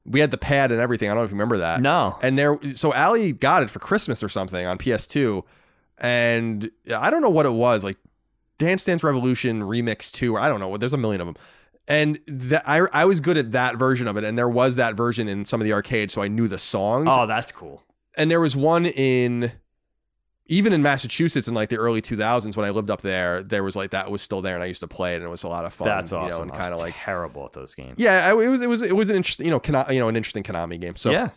We 0.06 0.19
had 0.19 0.31
the 0.31 0.38
pad 0.38 0.73
and 0.73 0.81
everything. 0.81 1.07
I 1.10 1.14
don't 1.14 1.22
know 1.22 1.23
if 1.26 1.30
you 1.31 1.35
remember 1.35 1.60
that. 1.60 1.80
No. 1.80 2.18
And 2.22 2.38
there, 2.38 2.60
so 2.76 2.91
Ali 2.91 3.31
got 3.31 3.64
it 3.64 3.69
for 3.69 3.80
Christmas 3.80 4.22
or 4.22 4.27
something 4.27 4.65
on 4.65 4.77
PS2. 4.77 5.44
And 5.99 6.69
I 6.94 7.10
don't 7.10 7.22
know 7.22 7.30
what 7.30 7.45
it 7.45 7.53
was, 7.53 7.85
like 7.85 7.98
Dance 8.57 8.84
Dance 8.85 9.03
Revolution 9.03 9.61
Remix 9.61 10.11
2, 10.11 10.35
or 10.35 10.39
I 10.39 10.47
don't 10.49 10.59
know. 10.59 10.67
What 10.69 10.80
there's 10.80 10.93
a 10.93 10.97
million 10.97 11.21
of 11.21 11.27
them. 11.27 11.35
And 11.88 12.19
that 12.27 12.63
I, 12.65 12.80
I 12.93 13.05
was 13.05 13.19
good 13.19 13.38
at 13.38 13.51
that 13.51 13.75
version 13.77 14.07
of 14.07 14.15
it. 14.15 14.23
And 14.23 14.38
there 14.38 14.47
was 14.49 14.77
that 14.77 14.95
version 14.95 15.27
in 15.27 15.43
some 15.43 15.59
of 15.59 15.65
the 15.65 15.73
arcades. 15.73 16.13
So 16.13 16.21
I 16.21 16.30
knew 16.30 16.47
the 16.47 16.57
songs 16.57 17.09
Oh, 17.11 17.25
that's 17.27 17.51
cool. 17.51 17.84
and 18.17 18.31
there 18.31 18.39
was 18.39 18.55
one 18.55 18.85
in 18.85 19.51
even 20.47 20.73
in 20.73 20.81
Massachusetts 20.81 21.47
in 21.47 21.53
like 21.53 21.69
the 21.69 21.77
early 21.77 22.01
2000s 22.01 22.55
when 22.57 22.65
I 22.65 22.69
lived 22.69 22.89
up 22.91 23.01
there, 23.01 23.41
there 23.43 23.63
was 23.63 23.75
like 23.77 23.91
that 23.91 24.11
was 24.11 24.21
still 24.21 24.41
there, 24.41 24.55
and 24.55 24.63
I 24.63 24.67
used 24.67 24.81
to 24.81 24.88
play 24.89 25.13
it, 25.13 25.17
and 25.17 25.25
it 25.25 25.30
was 25.30 25.43
a 25.43 25.47
lot 25.47 25.63
of 25.65 25.73
fun. 25.73 25.88
That's 25.88 26.11
You 26.11 26.17
know, 26.17 26.25
awesome. 26.25 26.41
and 26.43 26.53
kind 26.53 26.73
of 26.73 26.80
like 26.81 26.93
terrible 26.97 27.45
at 27.45 27.53
those 27.53 27.73
games. 27.73 27.97
yeah, 27.97 28.27
I- 28.30 28.31
it 28.43 28.47
was 28.49 28.61
it 28.61 28.67
was 28.69 28.81
it 28.81 28.95
was 28.95 29.09
an 29.09 29.15
interesting 29.15 29.45
you 29.45 29.51
know 29.51 29.59
Kona, 29.59 29.85
you 29.89 29.99
know 29.99 30.09
an 30.09 30.15
interesting 30.17 30.43
Konami 30.43 30.80
game. 30.80 30.95
So 30.97 31.11
yeah. 31.11 31.30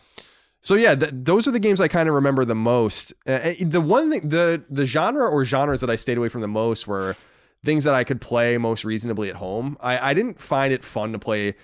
So 0.60 0.74
yeah, 0.74 0.94
th- 0.94 1.12
those 1.14 1.46
are 1.46 1.50
the 1.50 1.60
games 1.60 1.80
I 1.80 1.88
kind 1.88 2.08
of 2.08 2.14
remember 2.14 2.44
the 2.44 2.54
most. 2.54 3.12
Uh, 3.26 3.52
the 3.60 3.80
one 3.80 4.10
thing, 4.10 4.28
the 4.28 4.62
the 4.68 4.86
genre 4.86 5.28
or 5.28 5.44
genres 5.44 5.80
that 5.80 5.90
I 5.90 5.96
stayed 5.96 6.18
away 6.18 6.28
from 6.28 6.40
the 6.40 6.48
most 6.48 6.86
were 6.88 7.16
things 7.64 7.84
that 7.84 7.94
I 7.94 8.04
could 8.04 8.20
play 8.20 8.58
most 8.58 8.84
reasonably 8.84 9.28
at 9.28 9.36
home. 9.36 9.76
I, 9.80 10.10
I 10.10 10.14
didn't 10.14 10.40
find 10.40 10.72
it 10.72 10.84
fun 10.84 11.12
to 11.12 11.18
play. 11.18 11.54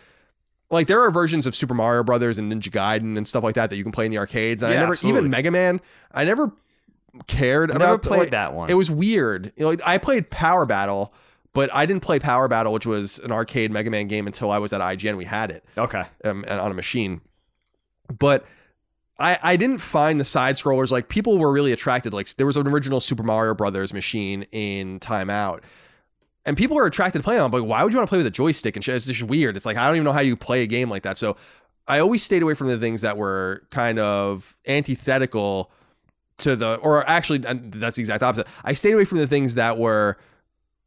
Like 0.70 0.86
there 0.86 1.00
are 1.00 1.10
versions 1.10 1.46
of 1.46 1.54
Super 1.54 1.74
Mario 1.74 2.02
Brothers 2.02 2.38
and 2.38 2.50
Ninja 2.50 2.70
Gaiden 2.70 3.16
and 3.16 3.28
stuff 3.28 3.44
like 3.44 3.54
that 3.56 3.70
that 3.70 3.76
you 3.76 3.82
can 3.82 3.92
play 3.92 4.06
in 4.06 4.10
the 4.10 4.18
arcades. 4.18 4.62
And 4.62 4.70
I 4.70 4.74
Yeah, 4.74 4.80
never 4.80 4.92
absolutely. 4.92 5.20
even 5.20 5.30
Mega 5.30 5.50
Man. 5.50 5.80
I 6.12 6.24
never 6.24 6.52
cared 7.26 7.70
I 7.70 7.76
about. 7.76 7.84
never 7.86 7.98
played 7.98 8.18
like, 8.20 8.30
that 8.30 8.54
one. 8.54 8.70
It 8.70 8.74
was 8.74 8.90
weird. 8.90 9.52
You 9.56 9.64
know, 9.64 9.68
like, 9.70 9.82
I 9.84 9.98
played 9.98 10.30
Power 10.30 10.64
Battle, 10.64 11.12
but 11.52 11.68
I 11.74 11.84
didn't 11.84 12.02
play 12.02 12.18
Power 12.18 12.48
Battle, 12.48 12.72
which 12.72 12.86
was 12.86 13.18
an 13.18 13.32
arcade 13.32 13.70
Mega 13.70 13.90
Man 13.90 14.08
game 14.08 14.26
until 14.26 14.50
I 14.50 14.58
was 14.58 14.72
at 14.72 14.80
IGN. 14.80 15.16
We 15.16 15.26
had 15.26 15.50
it 15.50 15.64
okay. 15.76 16.04
um, 16.24 16.44
and 16.48 16.58
on 16.58 16.70
a 16.70 16.74
machine. 16.74 17.20
But 18.18 18.46
I, 19.22 19.38
I 19.40 19.56
didn't 19.56 19.78
find 19.78 20.18
the 20.18 20.24
side 20.24 20.56
scrollers 20.56 20.90
like 20.90 21.08
people 21.08 21.38
were 21.38 21.52
really 21.52 21.70
attracted. 21.70 22.12
Like 22.12 22.28
there 22.34 22.46
was 22.46 22.56
an 22.56 22.66
original 22.66 22.98
Super 22.98 23.22
Mario 23.22 23.54
Brothers 23.54 23.94
machine 23.94 24.42
in 24.50 24.98
Time 24.98 25.30
Out. 25.30 25.62
And 26.44 26.56
people 26.56 26.74
were 26.74 26.86
attracted 26.86 27.20
to 27.20 27.22
playing 27.22 27.40
on. 27.40 27.52
But 27.52 27.62
why 27.62 27.84
would 27.84 27.92
you 27.92 27.98
want 27.98 28.08
to 28.08 28.10
play 28.10 28.18
with 28.18 28.26
a 28.26 28.30
joystick 28.30 28.74
and? 28.74 28.86
It's 28.86 29.06
just 29.06 29.22
weird. 29.22 29.56
It's 29.56 29.64
like 29.64 29.76
I 29.76 29.86
don't 29.86 29.94
even 29.94 30.04
know 30.04 30.12
how 30.12 30.20
you 30.20 30.36
play 30.36 30.64
a 30.64 30.66
game 30.66 30.90
like 30.90 31.04
that. 31.04 31.16
So 31.16 31.36
I 31.86 32.00
always 32.00 32.22
stayed 32.22 32.42
away 32.42 32.54
from 32.54 32.66
the 32.66 32.78
things 32.78 33.02
that 33.02 33.16
were 33.16 33.62
kind 33.70 34.00
of 34.00 34.56
antithetical 34.66 35.70
to 36.38 36.56
the, 36.56 36.76
or 36.76 37.08
actually, 37.08 37.38
that's 37.38 37.96
the 37.96 38.02
exact 38.02 38.24
opposite. 38.24 38.48
I 38.64 38.72
stayed 38.72 38.92
away 38.92 39.04
from 39.04 39.18
the 39.18 39.28
things 39.28 39.54
that 39.54 39.78
were 39.78 40.16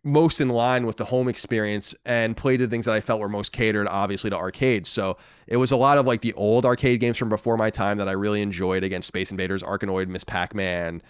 most 0.05 0.39
in 0.39 0.49
line 0.49 0.85
with 0.85 0.97
the 0.97 1.05
home 1.05 1.27
experience 1.27 1.95
and 2.05 2.37
played 2.37 2.59
the 2.59 2.67
things 2.67 2.85
that 2.85 2.93
I 2.93 3.01
felt 3.01 3.19
were 3.19 3.27
most 3.27 3.51
catered, 3.51 3.87
obviously, 3.87 4.29
to 4.29 4.37
arcades. 4.37 4.87
So 4.87 5.17
it 5.47 5.57
was 5.57 5.71
a 5.71 5.75
lot 5.75 5.97
of 5.97 6.05
like 6.05 6.21
the 6.21 6.31
old 6.33 6.63
arcade 6.63 6.99
games 6.99 7.17
from 7.17 7.27
before 7.27 7.57
my 7.57 7.71
time 7.71 7.97
that 7.97 8.07
I 8.07 8.11
really 8.11 8.41
enjoyed 8.41 8.83
against 8.83 9.07
Space 9.07 9.31
Invaders, 9.31 9.63
Arkanoid, 9.63 10.07
Miss 10.07 10.23
Pac 10.23 10.53
Man, 10.53 11.01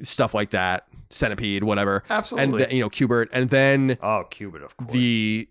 stuff 0.00 0.32
like 0.32 0.50
that, 0.50 0.86
Centipede, 1.10 1.62
whatever. 1.62 2.02
Absolutely. 2.08 2.62
And 2.62 2.70
then, 2.70 2.76
you 2.76 2.82
know, 2.82 2.88
Q*bert. 2.88 3.28
And 3.34 3.50
then 3.50 3.98
oh, 4.02 4.24
Q*bert, 4.30 4.62
of 4.62 4.76
course. 4.78 4.90
the 4.92 5.48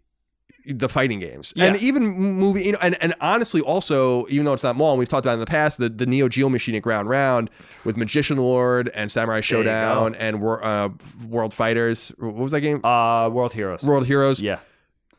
the 0.66 0.88
fighting 0.88 1.20
games 1.20 1.54
Yeah. 1.56 1.66
and 1.66 1.78
even 1.82 2.04
movie 2.04 2.64
you 2.64 2.72
know 2.74 2.78
and, 2.82 2.96
and 3.02 3.16
honestly 3.20 3.62
also 3.62 4.28
even 4.28 4.46
though 4.46 4.54
it's 4.54 4.64
not 4.64 4.76
mall 4.76 4.92
and 4.92 5.00
we've 5.00 5.10
talked 5.10 5.26
about 5.26 5.34
in 5.34 5.40
the 5.40 5.46
past 5.48 5.78
the, 5.80 5.90
the 5.90 6.06
neo 6.06 6.28
geo 6.30 6.50
machine 6.50 6.76
at 6.76 6.84
ground 6.84 7.10
round 7.10 7.50
with 7.84 7.98
magician 7.98 8.38
lord 8.38 8.90
and 8.94 9.10
Samurai 9.10 9.42
Shodown 9.42 10.16
and 10.20 10.44
uh, 10.44 10.90
world 11.28 11.54
fighters 11.54 12.10
what 12.20 12.36
was 12.36 12.52
that 12.52 12.62
game 12.62 12.84
uh, 12.86 13.30
World 13.30 13.54
Heroes. 13.54 13.84
world 13.84 14.06
heroes 14.06 14.40
yeah. 14.42 14.60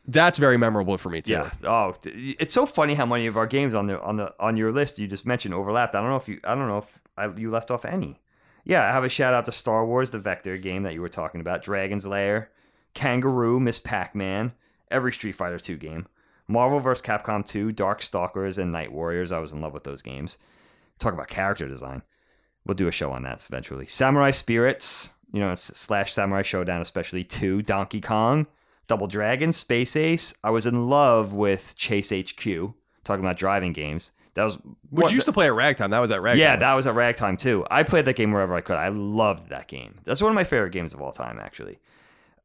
that's 0.07 0.37
very 0.37 0.57
memorable 0.57 0.97
for 0.97 1.09
me 1.09 1.21
too 1.21 1.33
Yeah. 1.33 1.51
Oh, 1.65 1.93
it's 2.05 2.53
so 2.53 2.65
funny 2.65 2.93
how 2.93 3.05
many 3.05 3.27
of 3.27 3.35
our 3.35 3.47
games 3.47 3.75
on 3.75 3.87
the 3.87 4.01
on 4.01 4.15
the 4.15 4.33
on 4.39 4.55
your 4.57 4.71
list 4.71 4.97
you 4.99 5.07
just 5.07 5.25
mentioned 5.25 5.53
overlapped. 5.53 5.93
I 5.95 5.99
don't 6.01 6.09
know 6.09 6.15
if 6.17 6.27
you 6.29 6.39
I 6.45 6.55
don't 6.55 6.67
know 6.67 6.77
if 6.79 6.99
I, 7.17 7.27
you 7.27 7.49
left 7.51 7.69
off 7.71 7.85
any. 7.85 8.21
Yeah, 8.65 8.87
I 8.87 8.91
have 8.93 9.03
a 9.03 9.09
shout 9.09 9.33
out 9.33 9.43
to 9.45 9.51
Star 9.51 9.85
Wars, 9.85 10.09
the 10.11 10.19
Vector 10.19 10.55
game 10.57 10.83
that 10.83 10.93
you 10.93 11.01
were 11.01 11.09
talking 11.09 11.41
about, 11.41 11.63
Dragon's 11.63 12.05
Lair, 12.07 12.49
Kangaroo, 12.93 13.59
Miss 13.59 13.79
Pac-Man, 13.79 14.53
every 14.93 15.11
Street 15.11 15.33
Fighter 15.33 15.59
2 15.59 15.75
game, 15.77 16.07
Marvel 16.47 16.79
vs. 16.79 17.05
Capcom 17.05 17.45
2, 17.45 17.71
Dark 17.71 18.01
Stalkers, 18.01 18.57
and 18.57 18.71
Night 18.71 18.91
Warriors. 18.91 19.31
I 19.31 19.39
was 19.39 19.53
in 19.53 19.61
love 19.61 19.73
with 19.73 19.83
those 19.83 20.01
games. 20.01 20.37
Talk 20.99 21.13
about 21.13 21.27
character 21.27 21.67
design. 21.67 22.03
We'll 22.65 22.75
do 22.75 22.87
a 22.87 22.91
show 22.91 23.11
on 23.11 23.23
that 23.23 23.45
eventually. 23.47 23.87
Samurai 23.87 24.31
Spirits, 24.31 25.09
you 25.31 25.39
know, 25.39 25.55
slash 25.55 26.13
Samurai 26.13 26.43
Shodown, 26.43 26.79
especially 26.79 27.23
two. 27.23 27.61
Donkey 27.61 27.99
Kong, 27.99 28.47
Double 28.87 29.07
Dragon, 29.07 29.51
Space 29.51 29.95
Ace. 29.95 30.33
I 30.43 30.49
was 30.51 30.65
in 30.65 30.87
love 30.89 31.33
with 31.33 31.75
Chase 31.75 32.11
HQ. 32.11 32.73
Talking 33.03 33.25
about 33.25 33.35
driving 33.35 33.73
games. 33.73 34.11
That 34.35 34.45
was 34.45 34.57
which 34.89 35.11
used 35.11 35.25
to 35.27 35.33
play 35.33 35.45
at 35.45 35.53
ragtime 35.53 35.91
that 35.91 35.99
was 35.99 36.09
at 36.09 36.21
ragtime 36.21 36.39
yeah, 36.39 36.55
that 36.55 36.73
was 36.73 36.87
at 36.87 36.95
Ragtime 36.95 37.37
too. 37.37 37.65
I 37.69 37.83
played 37.83 38.05
that 38.05 38.15
game 38.15 38.31
wherever 38.31 38.55
I 38.55 38.61
could. 38.61 38.77
I 38.77 38.87
loved 38.87 39.49
that 39.49 39.67
game. 39.67 39.99
That's 40.05 40.21
one 40.21 40.31
of 40.31 40.35
my 40.35 40.43
favorite 40.43 40.71
games 40.71 40.93
of 40.93 41.01
all 41.01 41.11
time, 41.11 41.39
actually. 41.39 41.79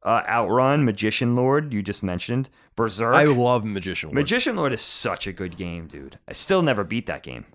Uh, 0.01 0.23
Outrun, 0.27 0.85
Magician 0.85 1.35
Lord, 1.35 1.73
you 1.73 1.81
just 1.81 2.03
mentioned. 2.03 2.49
Berserk. 2.75 3.13
i 3.13 3.25
love 3.25 3.65
magician 3.65 4.09
Lord. 4.09 4.15
Magician 4.15 4.55
Lord 4.55 4.71
is 4.71 4.79
such 4.79 5.27
a 5.27 5.33
good 5.33 5.57
game, 5.57 5.87
dude. 5.87 6.17
I 6.27 6.33
still 6.33 6.61
never 6.61 6.85
beat 6.85 7.05
that 7.07 7.23
game. 7.23 7.45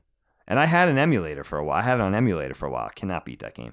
And 0.46 0.58
I 0.58 0.66
had 0.66 0.90
an 0.90 0.98
emulator 0.98 1.42
for 1.42 1.58
a 1.58 1.64
while. 1.64 1.78
I 1.78 1.82
had 1.82 1.94
it 1.94 2.02
on 2.02 2.14
emulator 2.14 2.52
for 2.52 2.66
a 2.66 2.70
while. 2.70 2.90
Cannot 2.94 3.24
beat 3.24 3.38
that 3.38 3.54
game. 3.54 3.72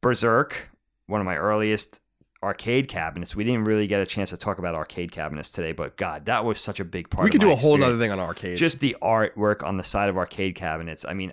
Berserk, 0.00 0.70
one 1.06 1.20
of 1.20 1.24
my 1.24 1.36
earliest 1.36 2.00
arcade 2.42 2.88
cabinets. 2.88 3.36
We 3.36 3.44
didn't 3.44 3.64
really 3.64 3.86
get 3.86 4.00
a 4.00 4.06
chance 4.06 4.30
to 4.30 4.36
talk 4.36 4.58
about 4.58 4.74
arcade 4.74 5.12
cabinets 5.12 5.50
today, 5.50 5.72
but 5.72 5.96
God, 5.96 6.26
that 6.26 6.44
was 6.44 6.60
such 6.60 6.80
a 6.80 6.84
big 6.84 7.10
part 7.10 7.24
we 7.24 7.30
could 7.30 7.40
do 7.40 7.50
a 7.50 7.56
whole 7.56 7.74
experience 7.74 7.80
nother 7.80 7.98
thing 7.98 8.12
on 8.12 8.20
arcades 8.20 8.60
just 8.60 8.80
the 8.80 8.96
artwork 9.02 9.64
on 9.64 9.76
the 9.76 9.82
side 9.82 10.08
of 10.08 10.16
arcade 10.16 10.54
cabinets. 10.54 11.04
I 11.04 11.14
mean, 11.14 11.32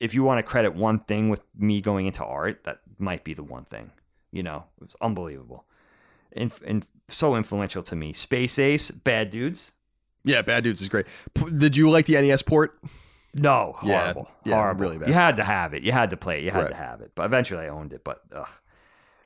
if 0.00 0.14
you 0.14 0.22
want 0.22 0.38
to 0.38 0.42
credit 0.42 0.74
one 0.74 1.00
thing 1.00 1.28
with 1.28 1.42
me 1.56 1.80
going 1.80 2.06
into 2.06 2.24
art, 2.24 2.64
that 2.64 2.80
might 2.98 3.24
be 3.24 3.34
the 3.34 3.42
one 3.42 3.64
thing. 3.64 3.90
You 4.32 4.42
know, 4.42 4.64
it 4.80 4.84
was 4.84 4.96
unbelievable 5.00 5.65
and, 6.36 6.52
and 6.66 6.86
so 7.08 7.34
influential 7.36 7.82
to 7.84 7.96
me. 7.96 8.12
Space 8.12 8.58
Ace, 8.58 8.90
Bad 8.90 9.30
Dudes. 9.30 9.72
yeah 10.24 10.42
bad 10.42 10.64
dudes 10.64 10.82
is 10.82 10.88
great 10.88 11.06
P- 11.34 11.50
did 11.56 11.76
you 11.76 11.88
like 11.88 12.06
the 12.06 12.14
nes 12.20 12.42
port 12.42 12.78
No, 13.34 13.74
horrible, 13.76 14.28
yeah, 14.44 14.54
horrible. 14.56 14.80
really 14.86 14.98
bad. 14.98 15.08
You 15.08 15.14
had 15.14 15.36
to 15.36 15.44
have 15.44 15.74
it. 15.74 15.82
You 15.82 15.92
had 15.92 16.10
to 16.10 16.16
play 16.16 16.38
it. 16.38 16.44
You 16.44 16.50
had 16.50 16.62
Right. 16.62 16.70
to 16.70 16.76
have 16.76 17.00
it. 17.02 17.12
But 17.14 17.26
eventually, 17.26 17.64
I 17.66 17.68
owned 17.68 17.92
it. 17.92 18.02
But 18.02 18.22
ugh. 18.32 18.48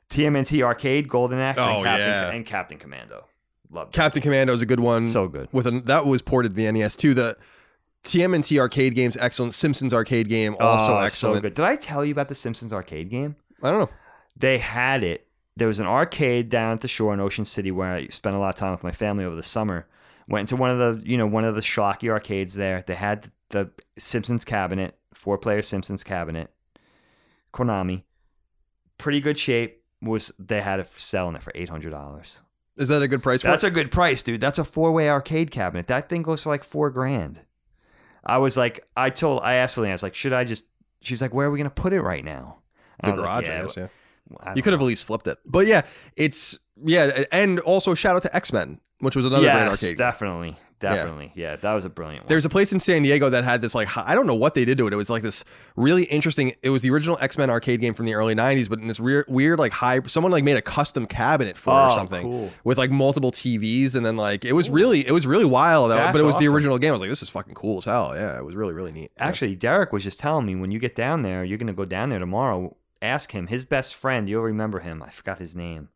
TMNT 0.09 0.61
Arcade, 0.61 1.07
Golden 1.07 1.39
Axe, 1.39 1.59
Oh, 1.61 1.75
and, 1.77 1.83
Captain, 1.85 2.07
yeah. 2.07 2.31
and 2.31 2.45
Captain 2.45 2.77
Commando. 2.77 3.25
Loved 3.73 3.95
it. 3.95 3.97
captain 3.97 4.21
commando 4.21 4.51
is 4.51 4.61
a 4.61 4.65
good 4.65 4.81
one 4.81 5.05
So 5.07 5.29
good. 5.29 5.47
with 5.53 5.65
an 5.65 5.85
that 5.85 6.05
was 6.05 6.21
ported 6.21 6.49
to 6.51 6.55
the 6.57 6.69
nes 6.69 6.93
too 6.97 7.13
the 7.13 7.37
TMNT 8.03 8.59
arcade 8.59 8.95
games 8.95 9.15
excellent. 9.15 9.53
Simpsons 9.53 9.93
arcade 9.93 10.27
game 10.27 10.57
also 10.59 10.95
Oh, 10.95 10.97
excellent. 10.99 11.37
So 11.37 11.41
good. 11.41 11.53
Did 11.53 11.63
I 11.63 11.77
tell 11.77 12.03
you 12.03 12.11
about 12.11 12.27
the 12.27 12.35
Simpsons 12.35 12.73
arcade 12.73 13.09
game? 13.09 13.37
I 13.63 13.71
don't 13.71 13.79
know. 13.79 13.89
they 14.35 14.57
had 14.57 15.05
it. 15.05 15.25
There 15.57 15.67
was 15.67 15.79
an 15.79 15.87
arcade 15.87 16.49
down 16.49 16.73
at 16.73 16.81
the 16.81 16.87
shore 16.87 17.13
in 17.13 17.19
Ocean 17.19 17.45
City 17.45 17.71
where 17.71 17.93
I 17.93 18.07
spent 18.07 18.35
a 18.35 18.39
lot 18.39 18.49
of 18.49 18.55
time 18.55 18.71
with 18.71 18.83
my 18.83 18.91
family 18.91 19.25
over 19.25 19.35
the 19.35 19.43
summer. 19.43 19.87
Went 20.27 20.49
into 20.49 20.59
one 20.59 20.69
of 20.71 20.77
the, 20.77 21.09
you 21.09 21.17
know, 21.17 21.27
one 21.27 21.43
of 21.43 21.55
the 21.55 21.61
schlocky 21.61 22.09
arcades 22.09 22.53
there. 22.55 22.83
They 22.87 22.95
had 22.95 23.29
the 23.49 23.69
Simpsons 23.97 24.45
cabinet, 24.45 24.97
four 25.13 25.37
player 25.37 25.61
Simpsons 25.61 26.03
cabinet, 26.03 26.51
Konami, 27.53 28.03
pretty 28.97 29.19
good 29.19 29.37
shape. 29.37 29.83
Was 30.01 30.31
they 30.39 30.61
had 30.61 30.79
it 30.79 30.87
selling 30.87 31.35
it 31.35 31.43
for 31.43 31.51
eight 31.53 31.69
hundred 31.69 31.91
dollars? 31.91 32.41
Is 32.77 32.87
that 32.87 33.01
a 33.01 33.07
good 33.07 33.21
price 33.21 33.41
for 33.41 33.49
That's 33.49 33.63
a 33.63 33.69
good 33.69 33.91
price, 33.91 34.23
dude. 34.23 34.41
That's 34.41 34.57
a 34.57 34.63
four 34.63 34.91
way 34.91 35.09
arcade 35.09 35.51
cabinet. 35.51 35.87
That 35.87 36.09
thing 36.09 36.23
goes 36.23 36.43
for 36.43 36.49
like 36.49 36.63
four 36.63 36.89
grand. 36.89 37.41
I 38.23 38.37
was 38.37 38.55
like, 38.57 38.87
I 38.95 39.09
told, 39.09 39.41
I 39.43 39.55
asked 39.55 39.77
Lynn, 39.77 39.89
I 39.89 39.93
was 39.93 40.03
like, 40.03 40.15
should 40.15 40.33
I 40.33 40.43
just? 40.43 40.65
She's 41.01 41.21
like, 41.21 41.33
where 41.33 41.47
are 41.47 41.51
we 41.51 41.57
gonna 41.57 41.69
put 41.69 41.93
it 41.93 42.01
right 42.01 42.23
now? 42.23 42.59
And 42.99 43.11
the 43.11 43.13
I 43.13 43.15
was 43.15 43.21
like, 43.21 43.45
garage, 43.45 43.49
I 43.49 43.61
guess. 43.63 43.77
Yeah. 43.77 43.87
You 44.55 44.61
could 44.61 44.73
have 44.73 44.81
at 44.81 44.85
least 44.85 45.07
flipped 45.07 45.27
it. 45.27 45.37
But 45.45 45.67
yeah, 45.67 45.81
it's 46.15 46.59
yeah, 46.83 47.23
and 47.31 47.59
also 47.59 47.93
shout 47.93 48.15
out 48.15 48.21
to 48.23 48.35
X 48.35 48.51
Men, 48.53 48.79
which 48.99 49.15
was 49.15 49.25
another 49.25 49.43
great 49.45 49.67
arcade. 49.67 49.97
definitely, 49.97 50.57
definitely. 50.79 51.31
Yeah. 51.35 51.55
that 51.57 51.73
was 51.73 51.85
a 51.85 51.89
brilliant 51.89 52.23
one. 52.23 52.29
There's 52.29 52.45
a 52.45 52.49
place 52.49 52.73
in 52.73 52.79
San 52.79 53.03
Diego 53.03 53.29
that 53.29 53.43
had 53.43 53.61
this 53.61 53.75
like 53.75 53.95
I 53.95 54.15
don't 54.15 54.25
know 54.25 54.33
what 54.35 54.55
they 54.55 54.65
did 54.65 54.79
to 54.79 54.87
it. 54.87 54.93
It 54.93 54.95
was 54.95 55.09
like 55.11 55.21
this 55.21 55.43
really 55.75 56.03
interesting. 56.05 56.53
It 56.63 56.69
was 56.71 56.81
the 56.81 56.89
original 56.89 57.17
X 57.21 57.37
Men 57.37 57.49
arcade 57.51 57.81
game 57.81 57.93
from 57.93 58.07
the 58.07 58.15
early 58.15 58.33
'90s, 58.33 58.67
but 58.67 58.79
in 58.79 58.87
this 58.87 58.99
weird, 58.99 59.25
weird 59.27 59.59
like 59.59 59.73
high. 59.73 60.01
Someone 60.07 60.31
like 60.31 60.43
made 60.43 60.57
a 60.57 60.61
custom 60.61 61.05
cabinet 61.05 61.55
for 61.57 61.69
it 61.69 61.73
or 61.73 61.87
Oh, 61.91 61.95
something 61.95 62.23
cool. 62.23 62.51
with 62.63 62.79
like 62.79 62.89
multiple 62.89 63.31
TVs, 63.31 63.95
and 63.95 64.03
then 64.03 64.17
like 64.17 64.43
it 64.43 64.53
was 64.53 64.69
really 64.71 65.05
it 65.05 65.11
was 65.11 65.27
really 65.27 65.45
wild. 65.45 65.91
Uh, 65.91 65.95
That's 65.95 66.11
but 66.13 66.21
it 66.21 66.25
was 66.25 66.35
the 66.37 66.47
original 66.47 66.79
game. 66.79 66.89
I 66.89 66.93
was 66.93 67.01
like, 67.01 67.09
this 67.11 67.21
is 67.21 67.29
fucking 67.29 67.53
cool 67.53 67.77
as 67.77 67.85
hell. 67.85 68.13
Yeah, 68.15 68.37
it 68.39 68.43
was 68.45 68.55
really 68.55 68.73
really 68.73 68.91
neat. 68.91 69.11
Yeah. 69.17 69.27
Actually, 69.27 69.55
Derek 69.55 69.93
was 69.93 70.03
just 70.03 70.19
telling 70.19 70.47
me 70.47 70.55
when 70.55 70.71
you 70.71 70.79
get 70.79 70.95
down 70.95 71.21
there, 71.21 71.43
you're 71.43 71.59
gonna 71.59 71.73
go 71.73 71.85
down 71.85 72.09
there 72.09 72.19
tomorrow. 72.19 72.75
Ask 73.01 73.31
him. 73.31 73.47
His 73.47 73.65
best 73.65 73.95
friend, 73.95 74.29
you'll 74.29 74.43
remember 74.43 74.79
him. 74.79 75.01
I 75.01 75.09
forgot 75.09 75.39
his 75.39 75.55
name, 75.55 75.89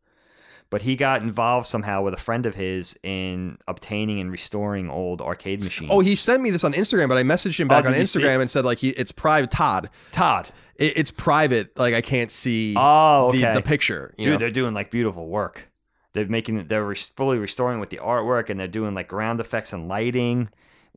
but 0.70 0.82
he 0.82 0.96
got 0.96 1.22
involved 1.22 1.66
somehow 1.66 2.02
with 2.02 2.14
a 2.14 2.18
friend 2.18 2.44
of 2.46 2.54
his 2.56 2.98
in 3.02 3.58
obtaining 3.68 4.18
and 4.20 4.30
restoring 4.30 4.90
old 4.90 5.20
arcade 5.22 5.62
machines. 5.62 5.90
Oh, 5.92 6.00
he 6.00 6.14
sent 6.16 6.42
me 6.42 6.50
this 6.50 6.64
on 6.64 6.72
Instagram, 6.72 7.08
but 7.08 7.16
I 7.18 7.22
messaged 7.22 7.60
him 7.60 7.68
oh, 7.68 7.70
back 7.70 7.84
Oh, 7.84 7.88
on 7.88 7.92
did 7.92 8.00
you 8.00 8.06
see 8.06 8.20
Instagram 8.20 8.40
and 8.40 8.50
said 8.50 8.64
like 8.64 8.78
he 8.78 8.88
it's 8.90 9.12
private. 9.12 9.50
Todd, 9.50 9.88
Todd. 10.10 10.48
it, 10.74 10.94
it's 10.96 11.10
private. 11.12 11.78
Like 11.78 11.94
I 11.94 12.00
can't 12.00 12.30
see 12.30 12.74
Oh, 12.76 13.28
okay. 13.28 13.40
the, 13.40 13.60
the 13.60 13.62
picture. 13.62 14.12
Dude, 14.18 14.26
know? 14.26 14.36
they're 14.38 14.50
doing 14.50 14.74
like 14.74 14.90
beautiful 14.90 15.28
work. 15.28 15.70
They're 16.12 16.26
making 16.26 16.66
they're 16.66 16.94
fully 16.94 17.38
restoring 17.38 17.78
with 17.78 17.90
the 17.90 17.98
artwork, 17.98 18.48
and 18.50 18.58
they're 18.58 18.66
doing 18.66 18.94
like 18.94 19.06
ground 19.06 19.38
effects 19.38 19.72
and 19.72 19.86
lighting. 19.86 20.48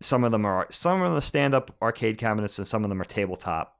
Some 0.01 0.23
of 0.23 0.31
them 0.31 0.45
are 0.45 0.65
some 0.69 1.01
of 1.01 1.11
them 1.11 1.21
stand 1.21 1.53
up 1.53 1.75
arcade 1.81 2.17
cabinets, 2.17 2.57
and 2.57 2.65
some 2.65 2.83
of 2.85 2.89
them 2.89 3.01
are 3.01 3.05
tabletop. 3.05 3.75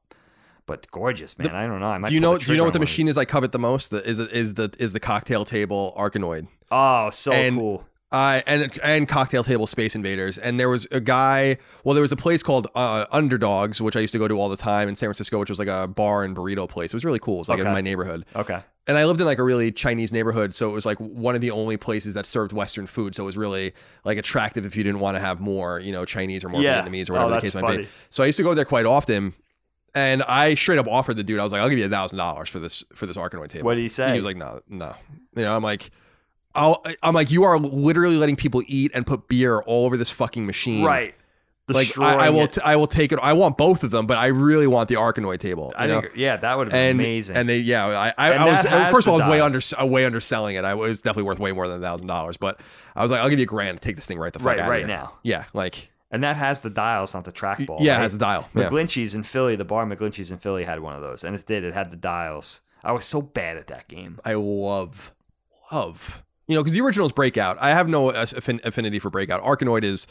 But 0.69 0.89
gorgeous, 0.91 1.37
man. 1.39 1.49
I 1.49 1.65
don't 1.65 1.79
know. 1.79 1.87
I 1.87 1.97
might 1.97 2.09
do 2.09 2.13
you 2.13 2.21
know? 2.21 2.37
Do 2.37 2.51
you 2.51 2.57
know 2.57 2.63
what 2.63 2.73
the 2.73 2.77
on 2.77 2.81
one 2.81 2.83
of 2.83 2.89
machine 2.89 3.07
is 3.07 3.17
I 3.17 3.25
covet 3.25 3.51
the 3.51 3.59
most? 3.59 3.89
The, 3.89 4.07
is 4.07 4.19
is 4.19 4.53
the 4.53 4.71
is 4.79 4.93
the 4.93 4.99
cocktail 4.99 5.43
table 5.43 5.93
Arkanoid? 5.97 6.47
Oh, 6.71 7.09
so 7.09 7.31
and 7.31 7.57
cool. 7.57 7.85
I 8.11 8.43
and 8.47 8.71
and 8.83 9.07
cocktail 9.07 9.43
table 9.43 9.65
Space 9.67 9.95
Invaders, 9.95 10.37
and 10.37 10.59
there 10.59 10.69
was 10.69 10.87
a 10.91 10.99
guy. 10.99 11.57
Well, 11.83 11.93
there 11.95 12.01
was 12.03 12.11
a 12.11 12.15
place 12.15 12.41
called 12.43 12.67
uh, 12.75 13.05
Underdogs, 13.11 13.81
which 13.81 13.95
I 13.95 13.99
used 13.99 14.13
to 14.13 14.19
go 14.19 14.27
to 14.27 14.35
all 14.39 14.49
the 14.49 14.57
time 14.57 14.87
in 14.89 14.95
San 14.95 15.07
Francisco, 15.07 15.39
which 15.39 15.49
was 15.49 15.57
like 15.59 15.67
a 15.67 15.87
bar 15.87 16.23
and 16.23 16.35
burrito 16.35 16.69
place. 16.69 16.91
It 16.93 16.95
was 16.95 17.05
really 17.05 17.19
cool. 17.19 17.35
It 17.35 17.39
was 17.39 17.49
like 17.49 17.59
in 17.59 17.65
my 17.65 17.81
neighborhood, 17.81 18.25
Okay. 18.35 18.59
and 18.87 18.97
I 18.97 19.05
lived 19.05 19.19
in 19.21 19.27
like 19.27 19.37
a 19.39 19.43
really 19.43 19.71
Chinese 19.71 20.11
neighborhood, 20.11 20.53
so 20.55 20.69
it 20.69 20.73
was 20.73 20.85
like 20.87 20.97
one 20.97 21.35
of 21.35 21.41
the 21.41 21.51
only 21.51 21.77
places 21.77 22.13
that 22.15 22.25
served 22.25 22.51
Western 22.53 22.87
food. 22.87 23.13
So 23.15 23.23
it 23.23 23.25
was 23.27 23.37
really 23.37 23.73
like 24.03 24.17
attractive 24.17 24.65
if 24.65 24.75
you 24.75 24.83
didn't 24.83 24.99
want 25.01 25.15
to 25.15 25.21
have 25.21 25.39
more, 25.39 25.79
you 25.79 25.91
know, 25.91 26.03
Chinese 26.05 26.43
or 26.43 26.49
more 26.49 26.61
Yeah. 26.61 26.81
Vietnamese 26.83 27.09
or 27.09 27.13
Oh, 27.13 27.15
whatever 27.25 27.29
the 27.29 27.41
that's 27.41 27.53
case 27.53 27.61
might 27.61 27.77
be. 27.77 27.87
So 28.09 28.23
I 28.23 28.27
used 28.27 28.37
to 28.37 28.43
go 28.43 28.53
there 28.55 28.65
quite 28.65 28.85
often. 28.87 29.33
And 29.95 30.23
I 30.23 30.53
straight 30.55 30.79
up 30.79 30.87
offered 30.87 31.15
the 31.15 31.23
dude, 31.23 31.39
I 31.39 31.43
was 31.43 31.51
like, 31.51 31.61
I'll 31.61 31.69
give 31.69 31.79
you 31.79 31.85
a 31.85 31.89
thousand 31.89 32.17
dollars 32.17 32.49
for 32.49 32.59
this 32.59 32.83
for 32.93 33.05
this 33.05 33.17
Arkanoid 33.17 33.49
table. 33.49 33.65
What 33.65 33.75
did 33.75 33.81
he 33.81 33.89
say? 33.89 34.11
He 34.11 34.15
was 34.17 34.25
like, 34.25 34.37
no, 34.37 34.61
no. 34.67 34.93
You 35.35 35.43
know, 35.43 35.55
I'm 35.55 35.63
like, 35.63 35.89
I'll, 36.55 36.83
I'm 37.03 37.13
like, 37.13 37.31
you 37.31 37.43
are 37.43 37.57
literally 37.59 38.17
letting 38.17 38.35
people 38.35 38.61
eat 38.67 38.91
and 38.93 39.05
put 39.05 39.27
beer 39.27 39.59
all 39.61 39.85
over 39.85 39.97
this 39.97 40.09
fucking 40.09 40.45
machine. 40.45 40.83
Right. 40.83 41.15
Like 41.67 41.99
I, 41.99 42.15
I 42.25 42.29
will, 42.31 42.47
t- 42.47 42.61
I 42.65 42.77
will 42.77 42.87
take 42.87 43.11
it. 43.11 43.19
I 43.21 43.33
want 43.33 43.55
both 43.55 43.83
of 43.83 43.91
them, 43.91 44.07
but 44.07 44.17
I 44.17 44.27
really 44.27 44.65
want 44.65 44.89
the 44.89 44.95
Arkanoid 44.95 45.37
table. 45.37 45.71
I 45.77 45.85
know? 45.85 46.01
think, 46.01 46.13
yeah, 46.15 46.35
that 46.37 46.57
would 46.57 46.65
have 46.65 46.71
been 46.71 46.89
and 46.89 46.99
amazing. 46.99 47.35
and 47.35 47.47
they, 47.47 47.59
yeah, 47.59 47.85
I, 47.85 48.11
I, 48.17 48.33
I 48.33 48.45
was 48.47 48.65
first 48.91 49.05
of 49.07 49.13
all, 49.13 49.21
I 49.21 49.27
was 49.27 49.31
way 49.31 49.39
under, 49.39 49.59
uh, 49.79 49.85
way 49.85 50.03
underselling 50.03 50.55
it. 50.55 50.65
I 50.65 50.73
was 50.73 51.01
definitely 51.01 51.23
worth 51.27 51.37
way 51.37 51.51
more 51.51 51.67
than 51.67 51.79
a 51.79 51.83
thousand 51.83 52.07
dollars, 52.07 52.37
but 52.37 52.59
I 52.95 53.03
was 53.03 53.11
like, 53.11 53.21
I'll 53.21 53.29
give 53.29 53.37
you 53.37 53.43
a 53.43 53.45
grand 53.45 53.79
to 53.79 53.85
take 53.85 53.95
this 53.97 54.07
thing 54.07 54.17
right 54.17 54.33
the 54.33 54.39
fuck 54.39 54.47
Right, 54.47 54.59
out 54.59 54.67
right 54.67 54.79
here. 54.79 54.87
now. 54.87 55.13
Yeah, 55.21 55.43
like, 55.53 55.91
and 56.11 56.23
that 56.23 56.35
has 56.37 56.59
the 56.61 56.69
dials, 56.69 57.13
not 57.13 57.25
the 57.25 57.31
trackball. 57.31 57.77
yeah, 57.79 57.93
right? 57.93 57.99
it 57.99 58.03
has 58.03 58.15
a 58.15 58.17
dial. 58.19 58.49
Yeah. 58.55 58.69
McGlinchey's 58.69 59.15
in 59.15 59.23
Philly, 59.23 59.55
the 59.55 59.65
bar 59.65 59.85
McGlinchey's 59.85 60.31
in 60.31 60.37
Philly 60.39 60.63
had 60.63 60.79
one 60.79 60.95
of 60.95 61.01
those, 61.01 61.23
and 61.23 61.35
it 61.35 61.45
did. 61.45 61.63
It 61.63 61.73
had 61.73 61.91
the 61.91 61.97
dials. 61.97 62.61
I 62.83 62.91
was 62.93 63.05
so 63.05 63.21
bad 63.21 63.57
at 63.57 63.67
that 63.67 63.87
game. 63.87 64.19
I 64.23 64.33
love, 64.35 65.13
love, 65.71 66.23
you 66.47 66.55
know, 66.55 66.61
because 66.61 66.73
the 66.73 66.81
original 66.81 67.05
is 67.05 67.11
Breakout. 67.11 67.57
I 67.59 67.69
have 67.71 67.89
no 67.89 68.09
uh, 68.09 68.25
affin- 68.25 68.63
affinity 68.65 68.99
for 68.99 69.09
Breakout. 69.09 69.43
Arkanoid 69.43 69.83
is 69.83 70.07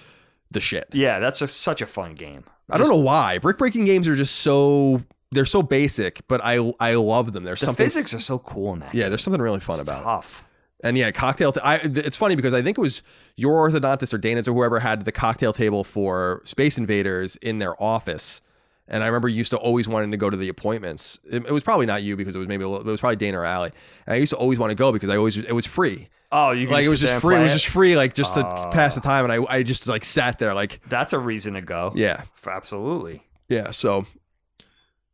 the 0.50 0.60
shit. 0.60 0.86
Yeah, 0.92 1.18
that's 1.18 1.40
a, 1.42 1.48
such 1.48 1.80
a 1.82 1.86
fun 1.86 2.14
game. 2.14 2.44
I 2.70 2.76
don't 2.76 2.90
know 2.90 2.96
why 2.96 3.38
brick 3.38 3.56
breaking 3.56 3.86
games 3.86 4.06
are 4.06 4.14
just 4.14 4.36
so 4.40 5.02
they're 5.30 5.46
so 5.46 5.62
basic, 5.62 6.20
but 6.28 6.42
I 6.44 6.72
I 6.78 6.94
love 6.96 7.32
them. 7.32 7.44
There's 7.44 7.60
The 7.60 7.66
something 7.66 7.86
physics 7.86 8.12
are 8.12 8.20
so 8.20 8.38
cool 8.38 8.74
in 8.74 8.80
that. 8.80 8.94
yeah, 8.94 9.04
game. 9.04 9.10
there's 9.10 9.22
something 9.22 9.40
really 9.40 9.60
fun 9.60 9.80
It's 9.80 9.88
about 9.88 10.02
it. 10.24 10.44
And 10.84 10.96
yeah, 10.96 11.10
cocktail. 11.10 11.52
T- 11.52 11.60
I, 11.62 11.80
it's 11.82 12.16
funny 12.16 12.36
because 12.36 12.54
I 12.54 12.62
think 12.62 12.78
it 12.78 12.80
was 12.80 13.02
your 13.36 13.68
orthodontist 13.68 14.14
or 14.14 14.18
Dana's 14.18 14.46
or 14.46 14.54
whoever 14.54 14.78
had 14.78 15.04
the 15.04 15.10
cocktail 15.12 15.52
table 15.52 15.82
for 15.82 16.40
Space 16.44 16.78
Invaders 16.78 17.34
in 17.36 17.58
their 17.58 17.80
office. 17.82 18.40
And 18.86 19.02
I 19.02 19.06
remember 19.06 19.28
used 19.28 19.50
to 19.50 19.56
always 19.58 19.88
wanting 19.88 20.12
to 20.12 20.16
go 20.16 20.30
to 20.30 20.36
the 20.36 20.48
appointments. 20.48 21.18
It, 21.30 21.44
it 21.46 21.50
was 21.50 21.62
probably 21.64 21.86
not 21.86 22.02
you 22.02 22.16
because 22.16 22.34
it 22.36 22.38
was 22.38 22.48
maybe 22.48 22.64
a 22.64 22.68
little, 22.68 22.88
it 22.88 22.90
was 22.90 23.00
probably 23.00 23.16
Dana 23.16 23.40
or 23.40 23.44
Allie. 23.44 23.72
And 24.06 24.14
I 24.14 24.16
used 24.18 24.30
to 24.32 24.38
always 24.38 24.58
want 24.58 24.70
to 24.70 24.76
go 24.76 24.92
because 24.92 25.10
I 25.10 25.16
always 25.16 25.36
it 25.36 25.52
was 25.52 25.66
free. 25.66 26.08
Oh, 26.30 26.52
you 26.52 26.68
Like 26.68 26.84
it 26.84 26.88
was 26.88 27.00
just 27.00 27.20
free. 27.20 27.36
It 27.36 27.42
was 27.42 27.52
just 27.52 27.66
free, 27.66 27.96
like 27.96 28.14
just 28.14 28.34
to 28.34 28.42
pass 28.72 28.94
the 28.94 29.00
time. 29.00 29.24
And 29.28 29.32
I 29.32 29.52
I 29.56 29.62
just 29.62 29.88
like 29.88 30.04
sat 30.04 30.38
there 30.38 30.54
like 30.54 30.80
That's 30.88 31.12
a 31.12 31.18
reason 31.18 31.54
to 31.54 31.60
go. 31.60 31.92
yeah 31.96 32.22
For- 32.36 32.52
absolutely. 32.52 33.24
yeah. 33.48 33.72
So. 33.72 34.06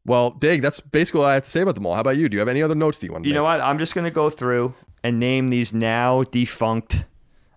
Well, 0.07 0.33
Dig, 0.33 0.61
that's 0.61 0.81
basically 0.81 1.21
all 1.23 1.27
I 1.29 1.35
have 1.35 1.45
to 1.45 1.51
say 1.51 1.63
about 1.63 1.77
them 1.77 1.87
all. 1.87 1.95
How 1.95 2.03
about 2.03 2.19
you? 2.19 2.29
Do 2.29 2.35
you 2.35 2.41
have 2.41 2.49
any 2.49 2.63
other 2.63 2.75
notes 2.75 2.99
that 2.99 3.07
you 3.07 3.13
want 3.13 3.25
to 3.25 3.29
You 3.29 3.33
make? 3.33 3.37
know 3.39 3.45
what? 3.45 3.61
I'm 3.63 3.79
just 3.79 3.95
going 3.95 4.05
to 4.05 4.11
go 4.11 4.29
through 4.29 4.75
and 5.05 5.21
name 5.21 5.49
these 5.51 5.73
now 5.73 6.25
defunct. 6.25 7.05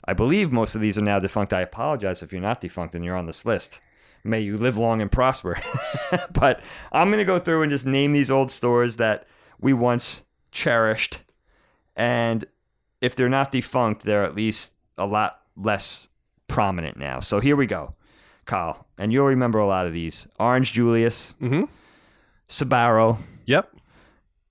I 0.05 0.13
believe 0.13 0.51
most 0.51 0.75
of 0.75 0.81
these 0.81 0.97
are 0.99 1.01
now 1.01 1.19
defunct. 1.19 1.51
I 1.53 1.61
apologize 1.61 2.21
if 2.21 2.31
you're 2.31 2.41
not 2.41 2.61
defunct 2.61 2.93
and 2.93 3.03
you're 3.03 3.15
on 3.15 3.25
this 3.25 3.45
list. 3.45 3.81
May 4.23 4.41
you 4.41 4.57
live 4.57 4.77
long 4.77 5.01
and 5.01 5.11
prosper. 5.11 5.57
but 6.31 6.61
I'm 6.91 7.07
going 7.07 7.19
to 7.19 7.25
go 7.25 7.39
through 7.39 7.63
and 7.63 7.71
just 7.71 7.85
name 7.85 8.11
these 8.13 8.29
old 8.29 8.51
stores 8.51 8.97
that 8.97 9.25
we 9.59 9.73
once 9.73 10.23
cherished. 10.51 11.21
And 11.95 12.45
if 13.01 13.15
they're 13.15 13.29
not 13.29 13.51
defunct, 13.51 14.03
they're 14.03 14.23
at 14.23 14.35
least 14.35 14.75
a 14.97 15.05
lot 15.05 15.39
less 15.55 16.09
prominent 16.47 16.97
now. 16.97 17.19
So 17.19 17.39
here 17.39 17.55
we 17.55 17.65
go, 17.67 17.95
Kyle. 18.45 18.85
And 18.97 19.13
you'll 19.13 19.27
remember 19.27 19.59
a 19.59 19.67
lot 19.67 19.85
of 19.87 19.93
these 19.93 20.27
Orange 20.39 20.73
Julius, 20.73 21.33
Mm-hmm. 21.41 21.63
Sbarro, 22.49 23.17
Yep. 23.45 23.75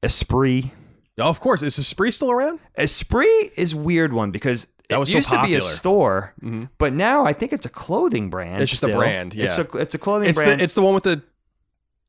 Esprit. 0.03 0.71
Oh, 1.19 1.29
of 1.29 1.41
course. 1.41 1.63
Is 1.63 1.79
Esprit 1.79 2.13
still 2.13 2.31
around? 2.31 2.61
Esprit 2.77 3.51
is 3.57 3.75
weird 3.75 4.13
one 4.13 4.31
because 4.31 4.67
That 4.89 4.97
it 4.97 4.99
was 4.99 5.11
so 5.11 5.17
used 5.19 5.31
to 5.31 5.43
be 5.43 5.55
a 5.55 5.61
store, 5.61 6.35
Mhm. 6.43 6.69
but 6.79 6.93
now 6.93 7.25
I 7.25 7.33
think 7.33 7.53
it's 7.53 7.67
a 7.67 7.71
clothing 7.71 8.29
brand. 8.31 8.63
It's 8.63 8.71
just 8.71 8.83
a 8.85 8.89
still. 8.89 8.99
brand, 8.99 9.35
It's 9.35 9.59
yeah. 9.59 9.65
a 9.73 9.77
it's 9.79 9.95
a 9.95 9.99
clothing 9.99 10.29
It's 10.29 10.39
brand. 10.39 10.61
the 10.61 10.65
it's 10.65 10.75
the 10.75 10.83
one 10.83 10.95
with 10.95 11.05
the. 11.05 11.23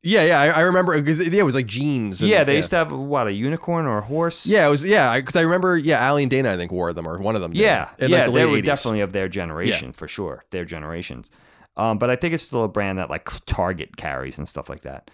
Yeah, 0.04 0.24
yeah, 0.24 0.40
I, 0.40 0.48
I 0.50 0.62
remember 0.62 0.96
because 0.98 1.26
yeah, 1.28 1.40
it 1.40 1.46
was 1.46 1.56
like 1.56 1.66
jeans. 1.66 2.22
and- 2.22 2.30
yeah, 2.30 2.44
they 2.44 2.56
used 2.56 2.70
to 2.70 2.76
have 2.78 2.92
what 2.92 3.28
a 3.28 3.32
unicorn 3.34 3.86
or 3.88 3.98
a 3.98 4.02
horse. 4.02 4.46
Yeah, 4.46 4.68
it 4.68 4.70
was 4.70 4.86
yeah 4.86 5.16
because 5.20 5.36
I 5.36 5.42
remember 5.42 5.76
yeah, 5.78 6.00
Allie 6.00 6.24
and 6.24 6.30
Dana 6.30 6.52
I 6.54 6.56
think 6.58 6.72
wore 6.72 6.94
them 6.94 7.08
or 7.08 7.18
one 7.18 7.36
of 7.36 7.42
them. 7.42 7.52
did, 7.52 7.62
yeah, 7.62 7.90
in 7.98 8.12
yeah. 8.12 8.18
like 8.18 8.26
the 8.28 8.32
they 8.34 8.46
were 8.46 8.58
80s. 8.58 8.64
definitely 8.66 9.02
of 9.02 9.12
their 9.14 9.28
generation 9.28 9.92
for 9.94 10.08
sure. 10.08 10.44
Their 10.52 10.66
generations, 10.66 11.32
um, 11.78 11.98
but 11.98 12.10
I 12.10 12.16
think 12.16 12.34
it's 12.36 12.44
still 12.44 12.64
a 12.64 12.70
brand 12.70 13.00
that 13.00 13.10
like 13.10 13.28
Target 13.48 13.98
carries 13.98 14.38
and 14.38 14.48
stuff 14.48 14.70
like 14.70 14.82
that. 14.82 15.10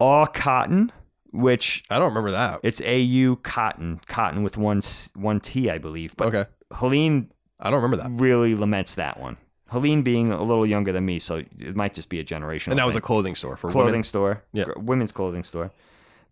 All 0.00 0.26
cotton, 0.26 0.92
which 1.36 1.84
I 1.90 1.98
don't 1.98 2.08
remember 2.08 2.30
that. 2.32 2.60
it's 2.62 2.80
Au 2.80 3.36
Coton, 3.36 4.00
cotton 4.06 4.42
with 4.42 4.56
one 4.56 4.80
one 5.14 5.40
T, 5.40 5.70
I 5.70 5.78
believe. 5.78 6.16
But 6.16 6.28
okay, 6.34 6.50
Helene 6.72 7.30
I 7.60 7.70
don't 7.70 7.82
remember 7.82 7.96
that. 8.02 8.10
really 8.20 8.54
laments 8.54 8.94
that 8.96 9.18
one. 9.20 9.36
Helene 9.70 10.02
being 10.02 10.30
a 10.30 10.42
little 10.42 10.64
younger 10.66 10.92
than 10.92 11.04
me, 11.04 11.18
so 11.18 11.36
it 11.58 11.74
might 11.74 11.92
just 11.94 12.08
be 12.08 12.20
a 12.20 12.24
generation. 12.24 12.70
And 12.72 12.78
that 12.78 12.86
was 12.86 12.94
a 12.96 13.00
clothing 13.00 13.34
store 13.34 13.56
for 13.56 13.68
clothing 13.70 13.92
women. 13.92 14.02
store, 14.04 14.44
Yeah. 14.52 14.66
women's 14.76 15.10
clothing 15.12 15.42
store. 15.42 15.72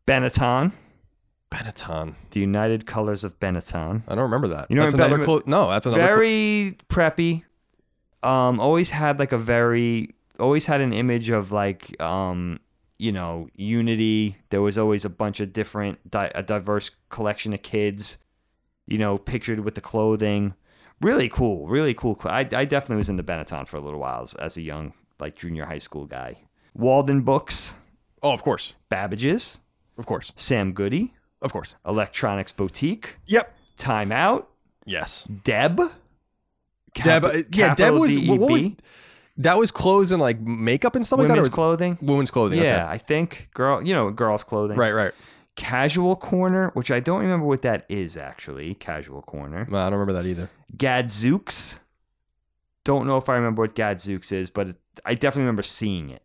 Benetton, 0.07 0.73
Benetton. 1.51 2.15
the 2.31 2.41
United 2.41 2.87
Colors 2.87 3.25
of 3.25 3.39
Benetton. 3.41 4.03
I 4.09 4.15
don't 4.15 4.23
remember 4.25 4.49
that. 4.49 4.71
You 4.71 4.77
know 4.77 4.83
that's 4.83 4.95
another 4.95 5.19
clo- 5.25 5.43
no, 5.47 5.69
that's 5.69 5.87
another. 5.87 6.01
clo- 6.07 6.15
Very 6.17 6.77
preppy. 6.89 7.43
Um, 8.23 8.59
always 8.61 8.91
had 8.91 9.19
like 9.19 9.33
a 9.33 9.39
very, 9.39 10.11
always 10.39 10.67
had 10.67 10.81
an 10.81 10.93
image 10.93 11.29
of 11.31 11.53
like, 11.53 12.01
um, 12.03 12.59
you 13.05 13.13
know, 13.13 13.49
unity. 13.55 14.37
There 14.51 14.63
was 14.63 14.79
always 14.79 15.05
a 15.05 15.11
bunch 15.11 15.41
of 15.41 15.53
different, 15.53 16.11
di- 16.11 16.33
a 16.35 16.43
diverse 16.43 16.91
collection 17.11 17.53
of 17.53 17.63
kids. 17.63 18.19
You 18.87 18.99
know, 18.99 19.17
pictured 19.19 19.61
with 19.61 19.75
the 19.77 19.81
clothing. 19.81 20.55
Really 21.01 21.29
cool, 21.29 21.67
really 21.69 21.95
cool. 21.95 22.19
cl- 22.21 22.35
I, 22.35 22.41
I 22.53 22.65
definitely 22.67 22.97
was 22.97 23.09
in 23.09 23.17
the 23.17 23.23
Benetton 23.23 23.67
for 23.67 23.79
a 23.79 23.81
little 23.81 23.99
while 24.01 24.23
as, 24.23 24.35
as 24.35 24.57
a 24.59 24.63
young, 24.63 24.93
like 25.19 25.37
junior 25.37 25.65
high 25.65 25.79
school 25.79 26.05
guy. 26.07 26.43
Waldenbooks, 26.79 27.75
oh, 28.23 28.33
of 28.33 28.43
course, 28.43 28.75
Babbage's, 28.91 29.59
of 29.99 30.05
course, 30.07 30.33
Sam 30.37 30.73
Goody, 30.73 31.15
of 31.41 31.51
course. 31.53 31.77
Electronics 31.87 32.53
Boutique, 32.53 33.17
Yep. 33.27 33.55
Time 33.79 34.13
Out, 34.13 34.51
Yes. 34.87 35.25
Deb. 35.25 35.81
Deb. 36.95 37.25
Uh, 37.25 37.31
yeah, 37.53 37.75
Deb 37.75 37.95
was 37.95 38.19
what, 38.19 38.39
what 38.39 38.51
was 38.51 38.69
DEB, 38.69 38.79
that 39.39 39.59
was 39.59 39.71
clothes 39.71 40.11
and 40.11 40.21
like 40.21 40.41
makeup 40.41 40.95
and 40.95 41.05
stuff 41.05 41.19
like 41.19 41.29
that. 41.29 41.33
Or 41.33 41.37
women's 41.37 41.49
was 41.49 41.55
clothing. 41.55 41.99
women's 42.01 42.31
clothing. 42.31 42.59
Yeah, 42.61 42.85
okay. 42.85 42.93
I 42.93 42.99
think 42.99 43.49
girl, 43.55 43.83
you 43.83 43.93
know, 43.93 44.11
girls' 44.11 44.45
clothing. 44.45 44.77
Right. 44.77 44.93
Right. 44.93 45.13
Casual 45.57 46.17
Corner, 46.17 46.71
which 46.75 46.91
I 46.91 46.99
don't 46.99 47.21
remember 47.21 47.47
what 47.47 47.63
that 47.63 47.87
is 47.89 48.17
actually. 48.17 48.75
Casual 48.75 49.23
Corner. 49.23 49.67
No, 49.71 49.79
I 49.79 49.85
don't 49.91 50.01
remember 50.01 50.15
that 50.15 50.27
either. 50.27 50.51
Gadzooks. 50.77 51.79
Don't 52.85 53.07
know 53.07 53.17
if 53.17 53.29
I 53.29 53.35
remember 53.35 53.63
what 53.63 53.75
Gadzooks 53.75 54.33
is, 54.33 54.51
but 54.51 54.69
it, 54.71 54.77
I 55.05 55.15
definitely 55.15 55.43
remember 55.43 55.63
seeing 55.63 56.11
it. 56.11 56.23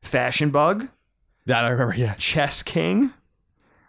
Fashion 0.00 0.50
Bug, 0.50 0.88
That 1.46 1.64
I 1.64 1.70
remember. 1.70 1.94
Yeah. 1.96 2.14
Chess 2.14 2.62
King, 2.62 3.12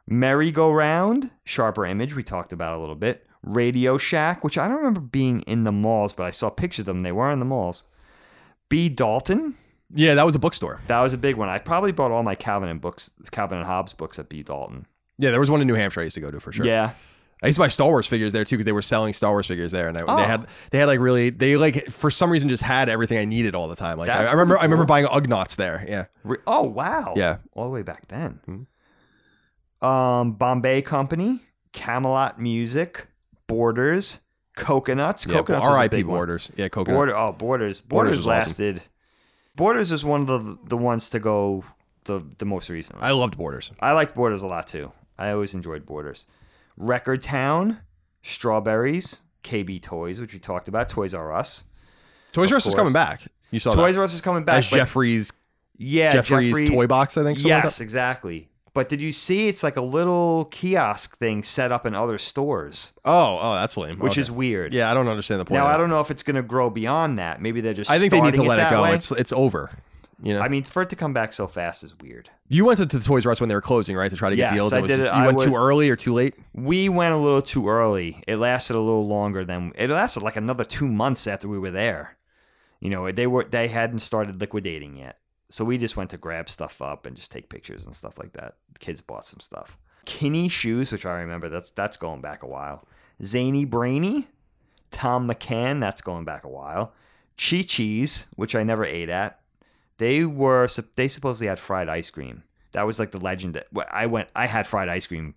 Merry 0.08 0.52
Go 0.52 0.72
Round, 0.72 1.30
Sharper 1.44 1.86
Image, 1.86 2.16
we 2.16 2.24
talked 2.24 2.52
about 2.52 2.76
a 2.76 2.80
little 2.80 2.96
bit. 2.96 3.26
Radio 3.44 3.98
Shack, 3.98 4.44
which 4.44 4.58
I 4.58 4.68
don't 4.68 4.78
remember 4.78 5.00
being 5.00 5.42
in 5.42 5.64
the 5.64 5.72
malls, 5.72 6.14
but 6.14 6.24
I 6.24 6.32
saw 6.32 6.50
pictures 6.50 6.88
of 6.88 6.96
them. 6.96 7.02
They 7.02 7.12
were 7.12 7.32
in 7.32 7.40
the 7.40 7.46
malls. 7.46 7.86
B. 8.70 8.90
Dalton, 8.90 9.56
Yeah, 9.94 10.16
that 10.16 10.26
was 10.26 10.36
a 10.36 10.40
bookstore. 10.40 10.80
that 10.88 11.00
was 11.02 11.14
a 11.14 11.18
big 11.18 11.36
one. 11.36 11.50
I 11.50 11.58
probably 11.60 11.92
bought 11.92 12.12
all 12.12 12.24
my 12.24 12.36
Calvin 12.36 12.70
and 12.70 12.82
books, 12.82 13.12
Calvin 13.32 13.58
and 13.60 13.68
Hobbes 13.68 13.94
books 13.94 14.20
at 14.20 14.30
B. 14.30 14.44
Dalton. 14.44 14.86
Yeah, 15.18 15.32
there 15.32 15.40
was 15.40 15.50
one 15.50 15.62
in 15.62 15.68
New 15.68 15.74
Hampshire 15.76 16.02
I 16.02 16.04
used 16.04 16.16
to 16.16 16.22
go 16.22 16.30
to 16.32 16.40
for 16.40 16.52
sure. 16.52 16.66
Yeah, 16.66 16.92
I 17.42 17.48
used 17.48 17.58
to 17.58 17.62
buy 17.62 17.68
Star 17.70 17.88
Wars 17.90 18.06
figures 18.08 18.34
there 18.34 18.44
too 18.44 18.56
because 18.58 18.66
they 18.66 18.72
were 18.72 18.82
selling 18.82 19.14
Star 19.14 19.32
Wars 19.32 19.48
figures 19.48 19.72
there, 19.72 19.88
and 19.88 19.98
I, 19.98 20.02
Oh. 20.08 20.18
they 20.18 20.24
had 20.26 20.48
they 20.72 20.78
had 20.80 20.86
like 20.86 21.00
really 21.00 21.30
they 21.30 21.56
like 21.58 21.86
for 21.88 22.10
some 22.12 22.30
reason 22.32 22.50
just 22.50 22.64
had 22.64 22.90
everything 22.90 23.18
I 23.18 23.26
needed 23.26 23.56
all 23.56 23.68
the 23.68 23.76
time. 23.76 23.98
Like 23.98 24.10
I, 24.10 24.26
I 24.26 24.32
remember 24.32 24.56
pretty 24.56 24.62
I 24.62 24.64
remember 24.66 24.86
buying 24.86 25.06
Ugnaughts 25.06 25.56
there. 25.56 25.84
Yeah, 25.88 26.06
Re- 26.24 26.38
oh 26.46 26.64
wow, 26.64 27.14
Yeah. 27.16 27.38
all 27.54 27.66
the 27.66 27.72
way 27.72 27.82
back 27.84 28.08
then. 28.10 28.40
Mhm. 28.48 29.88
Um, 29.88 30.34
Bombay 30.34 30.82
Company, 30.82 31.42
Camelot 31.72 32.40
Music, 32.40 33.08
Borders, 33.48 34.22
Coconuts. 34.58 35.26
yeah. 35.26 35.34
Coconuts 35.36 35.66
R.I.P. 35.66 35.96
big 35.98 36.06
one. 36.06 36.18
Borders. 36.18 36.52
Yeah, 36.56 36.68
coconut. 36.70 36.98
Border, 36.98 37.16
oh, 37.16 37.32
Borders. 37.32 37.80
Borders 37.82 37.82
Borders, 37.82 38.12
was 38.12 38.28
awesome. 38.28 38.66
lasted. 38.74 38.82
Borders 39.56 39.92
is 39.92 40.04
one 40.06 40.22
of 40.22 40.28
the 40.28 40.58
the 40.66 40.78
ones 40.78 41.10
to 41.12 41.20
go 41.20 41.64
the 42.06 42.24
the 42.38 42.46
most 42.46 42.70
recently. 42.70 43.02
I 43.04 43.12
loved 43.12 43.38
Borders. 43.38 43.72
I 43.80 43.92
liked 43.94 44.16
Borders 44.16 44.42
a 44.44 44.48
lot 44.48 44.68
too. 44.68 44.92
I 45.18 45.32
always 45.32 45.54
enjoyed 45.54 45.86
Borders. 45.86 46.28
Record 46.76 47.22
Town, 47.22 47.80
Strawberries, 48.22 49.22
KB 49.44 49.82
Toys, 49.82 50.20
which 50.22 50.34
we 50.34 50.40
talked 50.40 50.68
about, 50.68 50.90
Toys 50.90 51.14
R 51.14 51.34
Us. 51.34 51.66
Toys 52.34 52.52
R 52.52 52.58
Us 52.58 52.66
is 52.68 52.76
coming 52.76 52.94
back. 52.94 53.22
You 53.52 53.60
saw 53.60 53.74
Toys 53.74 53.96
that 53.96 54.00
R 54.00 54.04
Us 54.06 54.14
is 54.14 54.22
coming 54.22 54.44
back. 54.44 54.58
as 54.60 54.70
Geoffrey's 54.70 55.32
yeah, 55.78 56.12
Geoffrey's 56.12 56.50
Geoffrey- 56.52 56.68
toy 56.68 56.88
box. 56.88 57.18
I 57.18 57.24
think. 57.24 57.40
something 57.40 57.54
like 57.56 57.64
Yes, 57.64 57.78
that. 57.78 57.84
exactly. 57.84 58.50
But 58.78 58.90
did 58.90 59.02
you 59.02 59.12
see 59.12 59.48
it's 59.48 59.64
like 59.64 59.76
a 59.76 59.82
little 59.82 60.46
kiosk 60.52 61.18
thing 61.18 61.42
set 61.42 61.72
up 61.72 61.88
in 61.88 61.96
other 61.96 62.20
stores, 62.20 62.94
Oh, 63.04 63.40
oh, 63.42 63.56
that's 63.56 63.76
lame. 63.76 63.98
which 63.98 64.12
Okay. 64.14 64.22
is 64.22 64.30
weird. 64.32 64.72
yeah, 64.72 64.92
I 64.92 64.94
don't 64.94 65.08
understand 65.08 65.42
the 65.42 65.46
point. 65.46 65.60
Now 65.60 65.66
I 65.66 65.78
don't 65.78 65.90
know 65.90 66.00
if 66.00 66.12
it's 66.12 66.22
going 66.22 66.36
to 66.36 66.44
grow 66.44 66.70
beyond 66.70 67.18
that. 67.18 67.42
Maybe 67.42 67.60
they're 67.60 67.74
just. 67.74 67.90
I 67.90 67.98
think 67.98 68.12
they 68.12 68.22
need 68.22 68.36
to 68.36 68.44
let 68.44 68.60
it 68.60 68.70
that 68.70 68.70
go. 68.72 68.84
way. 68.84 68.94
It's 68.94 69.12
it's 69.12 69.34
over. 69.34 69.72
You 70.22 70.36
know, 70.36 70.42
I 70.42 70.48
mean, 70.48 70.64
for 70.64 70.84
it 70.84 70.90
to 70.90 70.96
come 70.96 71.12
back 71.14 71.34
so 71.34 71.48
fast 71.48 71.84
is 71.84 71.96
weird. 72.00 72.30
you 72.50 72.66
went 72.66 72.78
to 72.78 72.86
the 72.86 73.00
Toys 73.00 73.26
R 73.26 73.32
Us 73.32 73.40
when 73.42 73.50
they 73.50 73.56
were 73.56 73.62
closing, 73.62 73.96
right, 73.96 74.12
to 74.12 74.16
try 74.18 74.30
to 74.30 74.36
get 74.36 74.52
Yes, 74.52 74.54
deals. 74.54 74.74
I 74.74 74.82
did 74.82 74.88
just- 74.90 75.00
it. 75.02 75.06
you 75.06 75.12
I 75.12 75.26
went 75.26 75.40
too 75.40 75.56
early 75.56 75.90
or 75.90 75.96
too 75.96 76.14
late. 76.14 76.36
We 76.54 76.88
went 76.90 77.14
a 77.16 77.18
little 77.18 77.42
too 77.42 77.68
early. 77.70 78.24
It 78.28 78.38
lasted 78.38 78.76
a 78.76 78.80
little 78.80 79.08
longer 79.08 79.44
than 79.44 79.74
it 79.76 79.90
lasted 79.90 80.22
like 80.22 80.36
another 80.36 80.64
two 80.66 80.88
months 80.88 81.26
after 81.26 81.48
we 81.48 81.58
were 81.58 81.72
there. 81.72 82.16
You 82.80 82.92
know, 82.92 83.12
they 83.12 83.26
were 83.26 83.44
they 83.44 83.70
hadn't 83.70 84.00
started 84.00 84.40
liquidating 84.40 84.98
yet, 84.98 85.18
so 85.50 85.64
we 85.66 85.78
just 85.78 85.98
went 85.98 86.10
to 86.12 86.18
grab 86.18 86.50
stuff 86.50 86.82
up 86.82 87.06
and 87.06 87.16
just 87.16 87.32
take 87.32 87.50
pictures 87.50 87.86
and 87.86 87.96
stuff 87.96 88.18
like 88.18 88.34
that. 88.34 88.56
The 88.74 88.80
kids 88.80 89.02
bought 89.02 89.26
some 89.26 89.40
stuff. 89.40 89.78
Kinney 90.06 90.50
shoes, 90.50 90.92
which 90.92 91.06
I 91.06 91.20
remember, 91.20 91.50
that's 91.50 91.72
that's 91.72 91.98
going 91.98 92.22
back 92.22 92.44
a 92.44 92.48
while. 92.48 92.88
Zany 93.24 93.66
Brainy, 93.66 94.28
Thom 94.92 95.30
McAn, 95.30 95.80
that's 95.80 96.02
going 96.02 96.26
back 96.26 96.44
a 96.44 96.50
while. 96.50 96.94
Chi 97.38 97.62
Chi's, 97.62 98.28
which 98.36 98.56
I 98.56 98.64
never 98.64 98.86
ate 98.86 99.10
at. 99.10 99.42
They 99.98 100.26
were 100.26 100.68
they 100.96 101.08
supposedly 101.08 101.48
had 101.48 101.60
fried 101.60 101.90
ice 101.90 102.10
cream. 102.10 102.44
That 102.72 102.86
was 102.86 103.00
like 103.00 103.12
the 103.12 103.20
legend. 103.20 103.56
That, 103.56 103.68
I 103.92 104.06
went. 104.06 104.30
I 104.36 104.48
had 104.48 104.68
fried 104.68 104.90
ice 104.90 105.08
cream 105.08 105.36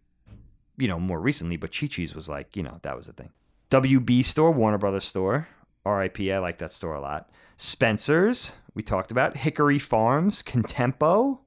you 0.80 0.88
know, 0.88 0.98
more 0.98 1.20
recently, 1.20 1.56
but 1.56 1.76
Chi 1.78 1.86
Chi's 1.86 2.14
was 2.14 2.28
like, 2.28 2.56
you 2.56 2.62
know, 2.62 2.80
that 2.82 2.96
was 2.96 3.06
the 3.06 3.12
thing. 3.12 3.30
WB 3.70 4.24
store, 4.24 4.50
Warner 4.50 4.78
Brothers 4.78 5.04
store, 5.04 5.46
RIP, 5.84 6.20
I 6.20 6.38
like 6.38 6.58
that 6.58 6.72
store 6.72 6.94
a 6.94 7.00
lot. 7.00 7.30
Spencer's, 7.60 8.56
we 8.74 8.82
talked 8.82 9.10
about. 9.10 9.36
Hickory 9.36 9.78
Farms, 9.78 10.42
Contempo, 10.42 11.40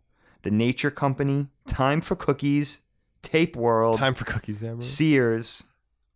The 0.44 0.52
Nature 0.52 0.92
Company, 0.92 1.48
Time 1.66 2.02
for 2.02 2.16
Cookies, 2.16 2.82
Tape 3.24 3.56
World, 3.56 3.98
Time 3.98 4.14
for 4.14 4.24
cookies, 4.24 4.64
Amber. 4.64 4.84
Sears. 4.84 5.64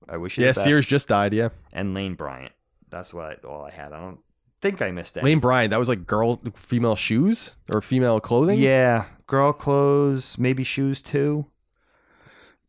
I 0.07 0.17
wish 0.17 0.37
you 0.37 0.43
Yeah, 0.43 0.51
the 0.51 0.57
best, 0.59 0.65
Sears 0.65 0.85
just 0.85 1.07
died. 1.07 1.33
Yeah, 1.33 1.49
and 1.73 1.95
Lane 1.95 2.13
Bryant. 2.13 2.51
That's 2.91 3.11
what 3.11 3.25
I, 3.43 3.47
all 3.47 3.65
I 3.65 3.71
had. 3.71 3.91
I 3.91 3.99
don't 3.99 4.19
think 4.61 4.83
I 4.83 4.91
missed 4.91 5.17
any. 5.17 5.25
Lane 5.25 5.39
Bryant. 5.39 5.71
That 5.71 5.79
was 5.79 5.89
like 5.89 6.05
girl, 6.05 6.39
female 6.53 6.95
shoes 6.95 7.55
or 7.73 7.81
female 7.81 8.19
clothing. 8.19 8.59
Yeah, 8.59 9.05
girl 9.25 9.51
clothes, 9.51 10.37
maybe 10.37 10.61
shoes 10.63 11.01
too. 11.01 11.47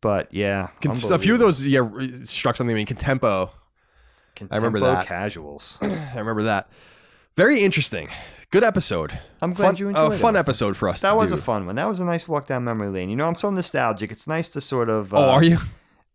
But 0.01 0.33
yeah, 0.33 0.69
Con- 0.81 0.95
a 1.11 1.19
few 1.19 1.33
of 1.33 1.39
those 1.39 1.63
yeah 1.63 1.87
struck 2.23 2.57
something. 2.57 2.75
I 2.75 2.77
mean, 2.77 2.87
Contempo. 2.87 3.51
I 4.49 4.55
remember 4.55 4.79
Contempo 4.79 4.95
that. 4.95 5.05
Casuals. 5.05 5.77
I 5.83 6.17
remember 6.17 6.43
that. 6.43 6.71
Very 7.39 7.63
interesting. 7.63 8.09
Good 8.51 8.65
episode. 8.65 9.17
I'm 9.41 9.53
glad 9.53 9.67
fun, 9.67 9.75
you 9.77 9.85
a 9.85 9.89
enjoyed 9.91 10.11
it. 10.11 10.15
A 10.15 10.19
fun 10.19 10.35
episode 10.35 10.75
for 10.75 10.89
us. 10.89 10.99
That 10.99 11.15
was 11.15 11.29
do. 11.29 11.37
a 11.37 11.39
fun 11.39 11.65
one. 11.65 11.75
That 11.75 11.87
was 11.87 12.01
a 12.01 12.03
nice 12.03 12.27
walk 12.27 12.47
down 12.47 12.65
memory 12.65 12.89
lane. 12.89 13.09
You 13.09 13.15
know, 13.15 13.23
I'm 13.23 13.35
so 13.35 13.49
nostalgic. 13.49 14.11
It's 14.11 14.27
nice 14.27 14.49
to 14.49 14.59
sort 14.59 14.89
of. 14.89 15.13
Oh, 15.13 15.19
uh, 15.19 15.27
are 15.27 15.43
you? 15.45 15.57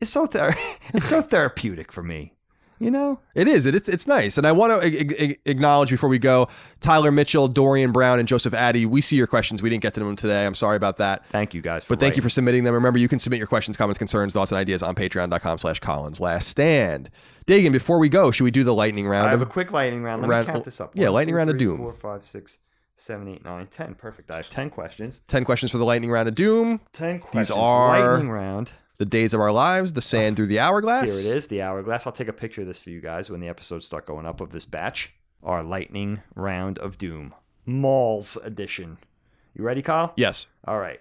It's 0.02 0.10
so 0.10 0.26
ther- 0.26 0.55
it's 0.92 1.06
so 1.06 1.22
therapeutic 1.22 1.92
for 1.92 2.02
me. 2.02 2.34
You 2.80 2.90
know, 2.90 3.20
It 3.34 3.46
is. 3.48 3.66
It, 3.66 3.74
it's 3.74 3.88
it's 3.88 4.06
nice, 4.06 4.36
and 4.36 4.46
I 4.46 4.52
want 4.52 4.82
to 4.82 5.36
acknowledge 5.48 5.90
before 5.90 6.09
we 6.09 6.18
go, 6.18 6.48
Tyler 6.80 7.12
Mitchell, 7.12 7.46
Dorian 7.48 7.92
Brown, 7.92 8.18
and 8.18 8.26
Joseph 8.26 8.52
Addy. 8.52 8.84
We 8.84 9.01
see 9.01 9.16
your 9.16 9.26
questions. 9.28 9.62
We 9.62 9.70
didn't 9.70 9.82
get 9.82 9.94
to 9.94 10.01
them 10.01 10.16
today. 10.16 10.44
I'm 10.44 10.55
sorry 10.56 10.76
about 10.76 10.96
that. 10.98 11.24
thank 11.26 11.55
you 11.55 11.62
guys. 11.62 11.84
For 11.84 11.94
But 11.94 12.01
thank 12.01 12.16
you 12.16 12.22
for 12.22 12.28
submitting 12.28 12.64
them. 12.64 12.74
Remember, 12.74 12.98
you 12.98 13.09
can 13.09 13.18
submit 13.20 13.38
your 13.38 13.46
questions, 13.46 13.76
comments, 13.76 13.98
concerns, 13.98 14.32
thoughts, 14.34 14.51
and 14.51 14.59
ideas 14.59 14.82
on 14.82 14.94
patreon.com 14.96 15.59
slash 15.59 15.78
Colin's 15.80 16.20
Last 16.20 16.48
Stand. 16.48 17.10
Dagan, 17.46 17.72
before 17.72 17.98
we 17.98 18.09
go, 18.09 18.30
should 18.30 18.44
we 18.44 18.51
do 18.51 18.64
the 18.64 18.74
lightning 18.74 19.06
round? 19.06 19.28
I 19.28 19.30
have 19.30 19.42
a 19.42 19.46
quick 19.46 19.72
lightning 19.72 20.02
round. 20.02 20.22
Let 20.22 20.30
Round- 20.30 20.46
me 20.48 20.52
count 20.52 20.64
this 20.64 20.80
up. 20.80 20.92
yeah, 20.94 21.10
lightning 21.10 21.34
two, 21.34 21.36
round 21.36 21.51
of 21.51 21.55
three, 21.55 21.66
doom. 21.66 21.76
Four, 21.78 21.92
five, 21.92 22.22
six, 22.22 22.59
seven, 22.96 23.28
eight, 23.28 23.44
nine, 23.44 23.66
ten. 23.68 23.94
Perfect. 23.94 24.30
I 24.30 24.36
have 24.36 24.48
ten 24.48 24.68
questions. 24.68 25.20
10 25.28 25.44
questions 25.44 25.70
for 25.70 25.78
the 25.78 25.84
lightning 25.84 26.10
round 26.10 26.28
of 26.28 26.34
doom. 26.34 26.80
Ten 26.92 27.20
questions. 27.20 27.48
These 27.48 27.56
are- 27.56 28.09
lightning 28.10 28.30
round. 28.30 28.72
The 28.98 29.04
days 29.04 29.34
of 29.34 29.40
our 29.40 29.50
lives, 29.50 29.92
the 29.92 30.00
sand 30.00 30.36
through 30.36 30.46
the 30.46 30.60
hourglass. 30.60 31.10
Here 31.10 31.32
it 31.32 31.36
is, 31.36 31.48
the 31.48 31.62
hourglass. 31.62 32.06
I'll 32.06 32.12
take 32.12 32.28
a 32.28 32.32
picture 32.32 32.60
of 32.60 32.68
this 32.68 32.80
for 32.80 32.90
you 32.90 33.00
guys 33.00 33.28
when 33.28 33.40
the 33.40 33.48
episodes 33.48 33.84
start 33.84 34.06
going 34.06 34.24
up 34.24 34.40
of 34.40 34.50
this 34.50 34.66
batch. 34.66 35.12
Our 35.42 35.62
lightning 35.64 36.22
round 36.36 36.78
of 36.78 36.96
doom, 36.96 37.34
Malls 37.66 38.36
edition. 38.44 38.98
You 39.54 39.64
ready, 39.64 39.82
Kyle? 39.82 40.12
Yes. 40.16 40.46
All 40.64 40.78
right. 40.78 41.00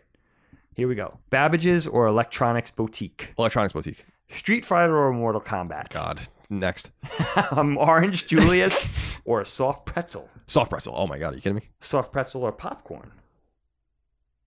Here 0.75 0.87
we 0.87 0.95
go. 0.95 1.19
Babbage's 1.29 1.85
or 1.85 2.07
Electronics 2.07 2.71
Boutique. 2.71 3.33
Electronics 3.37 3.73
Boutique. 3.73 4.05
Street 4.29 4.65
Fighter 4.65 4.97
or 4.97 5.13
Mortal 5.13 5.41
Kombat. 5.41 5.89
God. 5.93 6.19
Next. 6.49 6.91
um, 7.51 7.77
Orange 7.77 8.27
Julius 8.27 9.21
or 9.25 9.41
a 9.41 9.45
soft 9.45 9.85
pretzel. 9.85 10.29
Soft 10.47 10.71
pretzel. 10.71 10.93
Oh 10.97 11.05
my 11.05 11.19
God. 11.19 11.33
Are 11.33 11.35
you 11.35 11.41
kidding 11.41 11.57
me? 11.57 11.69
Soft 11.79 12.11
pretzel 12.11 12.43
or 12.43 12.51
popcorn. 12.51 13.11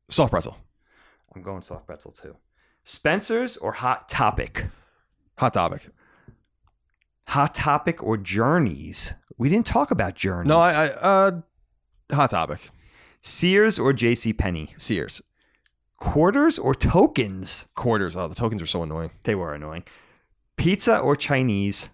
Soft 0.08 0.32
pretzel. 0.32 0.56
I'm 1.34 1.42
going 1.42 1.62
soft 1.62 1.86
pretzel 1.86 2.10
too. 2.10 2.36
Spencer's 2.86 3.56
or 3.56 3.72
Hot 3.72 4.08
Topic. 4.08 4.66
Hot 5.38 5.52
topic. 5.52 5.88
Hot 7.26 7.52
Topic 7.52 8.00
or 8.00 8.16
Journeys. 8.16 9.14
We 9.36 9.48
didn't 9.48 9.66
talk 9.66 9.90
about 9.90 10.14
Journeys. 10.14 10.48
No, 10.48 10.60
I, 10.60 10.84
I 10.84 10.88
uh, 11.02 11.30
hot 12.12 12.30
topic. 12.30 12.70
Sears 13.20 13.80
or 13.80 13.92
J.C. 13.92 14.32
Penney. 14.32 14.72
Sears. 14.76 15.20
Quarters 15.98 16.60
or 16.60 16.74
tokens. 16.76 17.66
Quarters. 17.74 18.16
Oh, 18.16 18.28
the 18.28 18.36
tokens 18.36 18.62
are 18.62 18.66
so 18.66 18.84
annoying. 18.84 19.10
They 19.24 19.34
were 19.34 19.52
annoying. 19.52 19.82
Pizza 20.56 20.98
or 20.98 21.16
Chinese 21.16 21.90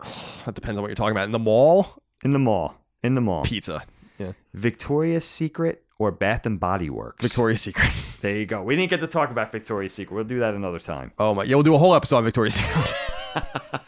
That 0.44 0.56
depends 0.56 0.78
on 0.78 0.82
what 0.82 0.88
you're 0.88 0.96
talking 0.96 1.12
about. 1.12 1.26
In 1.26 1.32
the 1.32 1.38
mall, 1.38 2.02
in 2.24 2.32
the 2.32 2.40
mall. 2.40 2.74
In 3.04 3.14
the 3.14 3.20
mall. 3.20 3.44
pizza. 3.44 3.82
Yeah. 4.18 4.32
Victoria's 4.52 5.24
Secret 5.24 5.84
or 5.98 6.12
Bath 6.12 6.46
and 6.46 6.60
Body 6.60 6.90
Works. 6.90 7.24
Victoria's 7.24 7.62
Secret. 7.62 7.90
There 8.22 8.34
you 8.34 8.46
go. 8.46 8.62
We 8.62 8.74
didn't 8.74 8.90
get 8.90 9.00
to 9.00 9.06
talk 9.06 9.30
about 9.30 9.52
Victoria's 9.52 9.92
Secret. 9.92 10.16
We'll 10.16 10.24
do 10.24 10.40
that 10.40 10.54
another 10.54 10.80
time. 10.80 11.12
Oh 11.16 11.34
my. 11.34 11.44
Yeah, 11.44 11.54
we'll 11.56 11.62
do 11.62 11.74
a 11.76 11.78
whole 11.78 11.94
episode 11.94 12.16
on 12.16 12.24
Victoria's 12.24 12.54
Secret. 12.54 12.94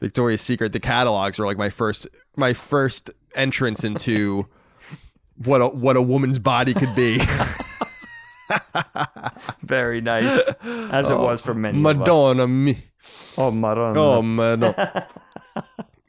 Victoria's 0.00 0.40
Secret. 0.40 0.72
The 0.72 0.80
catalogs 0.80 1.38
are 1.38 1.44
like 1.44 1.58
my 1.58 1.68
first 1.68 2.08
my 2.36 2.54
first 2.54 3.10
entrance 3.34 3.84
into 3.84 4.46
what 5.44 5.60
a 5.60 5.66
what 5.66 5.96
a 5.96 6.00
woman's 6.00 6.38
body 6.38 6.72
could 6.72 6.94
be. 6.94 7.18
Very 9.62 10.00
nice, 10.00 10.48
as 10.62 11.10
it 11.10 11.12
oh, 11.12 11.24
was 11.24 11.42
for 11.42 11.52
many. 11.52 11.78
Of 11.80 11.84
us. 11.84 11.96
Madonna 11.96 12.46
me. 12.46 12.78
Oh, 13.36 13.50
Madonna. 13.50 14.00
Oh 14.00 14.22
Madonna. 14.22 15.06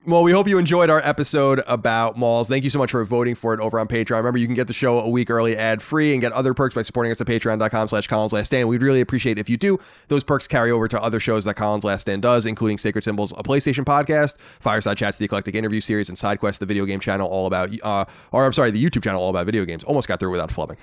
Well, 0.07 0.23
we 0.23 0.31
hope 0.31 0.47
you 0.47 0.57
enjoyed 0.57 0.89
our 0.89 1.01
episode 1.03 1.61
about 1.67 2.15
malls. 2.17 2.47
Thank 2.47 2.63
you 2.63 2.69
so 2.69 2.79
much 2.79 2.91
for 2.91 3.03
voting 3.03 3.35
for 3.35 3.53
it 3.53 3.59
over 3.59 3.77
on 3.77 3.89
Patreon. 3.89 4.15
Remember, 4.15 4.37
you 4.37 4.45
can 4.45 4.55
get 4.55 4.67
the 4.67 4.73
show 4.73 4.99
a 4.99 5.09
week 5.09 5.29
early 5.29 5.57
ad 5.57 5.81
free 5.81 6.13
and 6.13 6.21
get 6.21 6.31
other 6.31 6.53
perks 6.53 6.73
by 6.75 6.81
supporting 6.81 7.11
us 7.11 7.19
at 7.19 7.27
patreon.com 7.27 7.89
slash 7.89 8.07
Colin's 8.07 8.31
Last 8.31 8.47
Stand. 8.47 8.69
We'd 8.69 8.81
really 8.81 9.01
appreciate 9.01 9.37
if 9.37 9.49
you 9.49 9.57
do. 9.57 9.77
Those 10.07 10.23
perks 10.23 10.47
carry 10.47 10.71
over 10.71 10.87
to 10.87 11.03
other 11.03 11.19
shows 11.19 11.43
that 11.43 11.55
Colin's 11.55 11.83
Last 11.83 12.03
Stand 12.03 12.21
does, 12.21 12.45
including 12.45 12.77
Sacred 12.77 13.03
Symbols, 13.03 13.33
a 13.33 13.43
PlayStation 13.43 13.83
podcast, 13.83 14.39
Fireside 14.39 14.97
Chats, 14.97 15.17
the 15.17 15.25
Eclectic 15.25 15.55
Interview 15.55 15.81
Series, 15.81 16.07
and 16.07 16.17
SideQuest, 16.17 16.59
the 16.59 16.65
video 16.65 16.85
game 16.85 17.01
channel 17.01 17.27
all 17.27 17.45
about, 17.45 17.69
uh, 17.83 18.05
or 18.31 18.45
I'm 18.45 18.53
sorry, 18.53 18.71
the 18.71 18.81
YouTube 18.81 19.03
channel 19.03 19.21
all 19.21 19.29
about 19.29 19.45
video 19.45 19.65
games. 19.65 19.83
Almost 19.83 20.07
got 20.07 20.21
through 20.21 20.31
without 20.31 20.51
flubbing. 20.51 20.77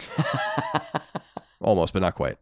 Almost, 1.63 1.95
but 1.95 2.01
not 2.01 2.15
quite. 2.15 2.37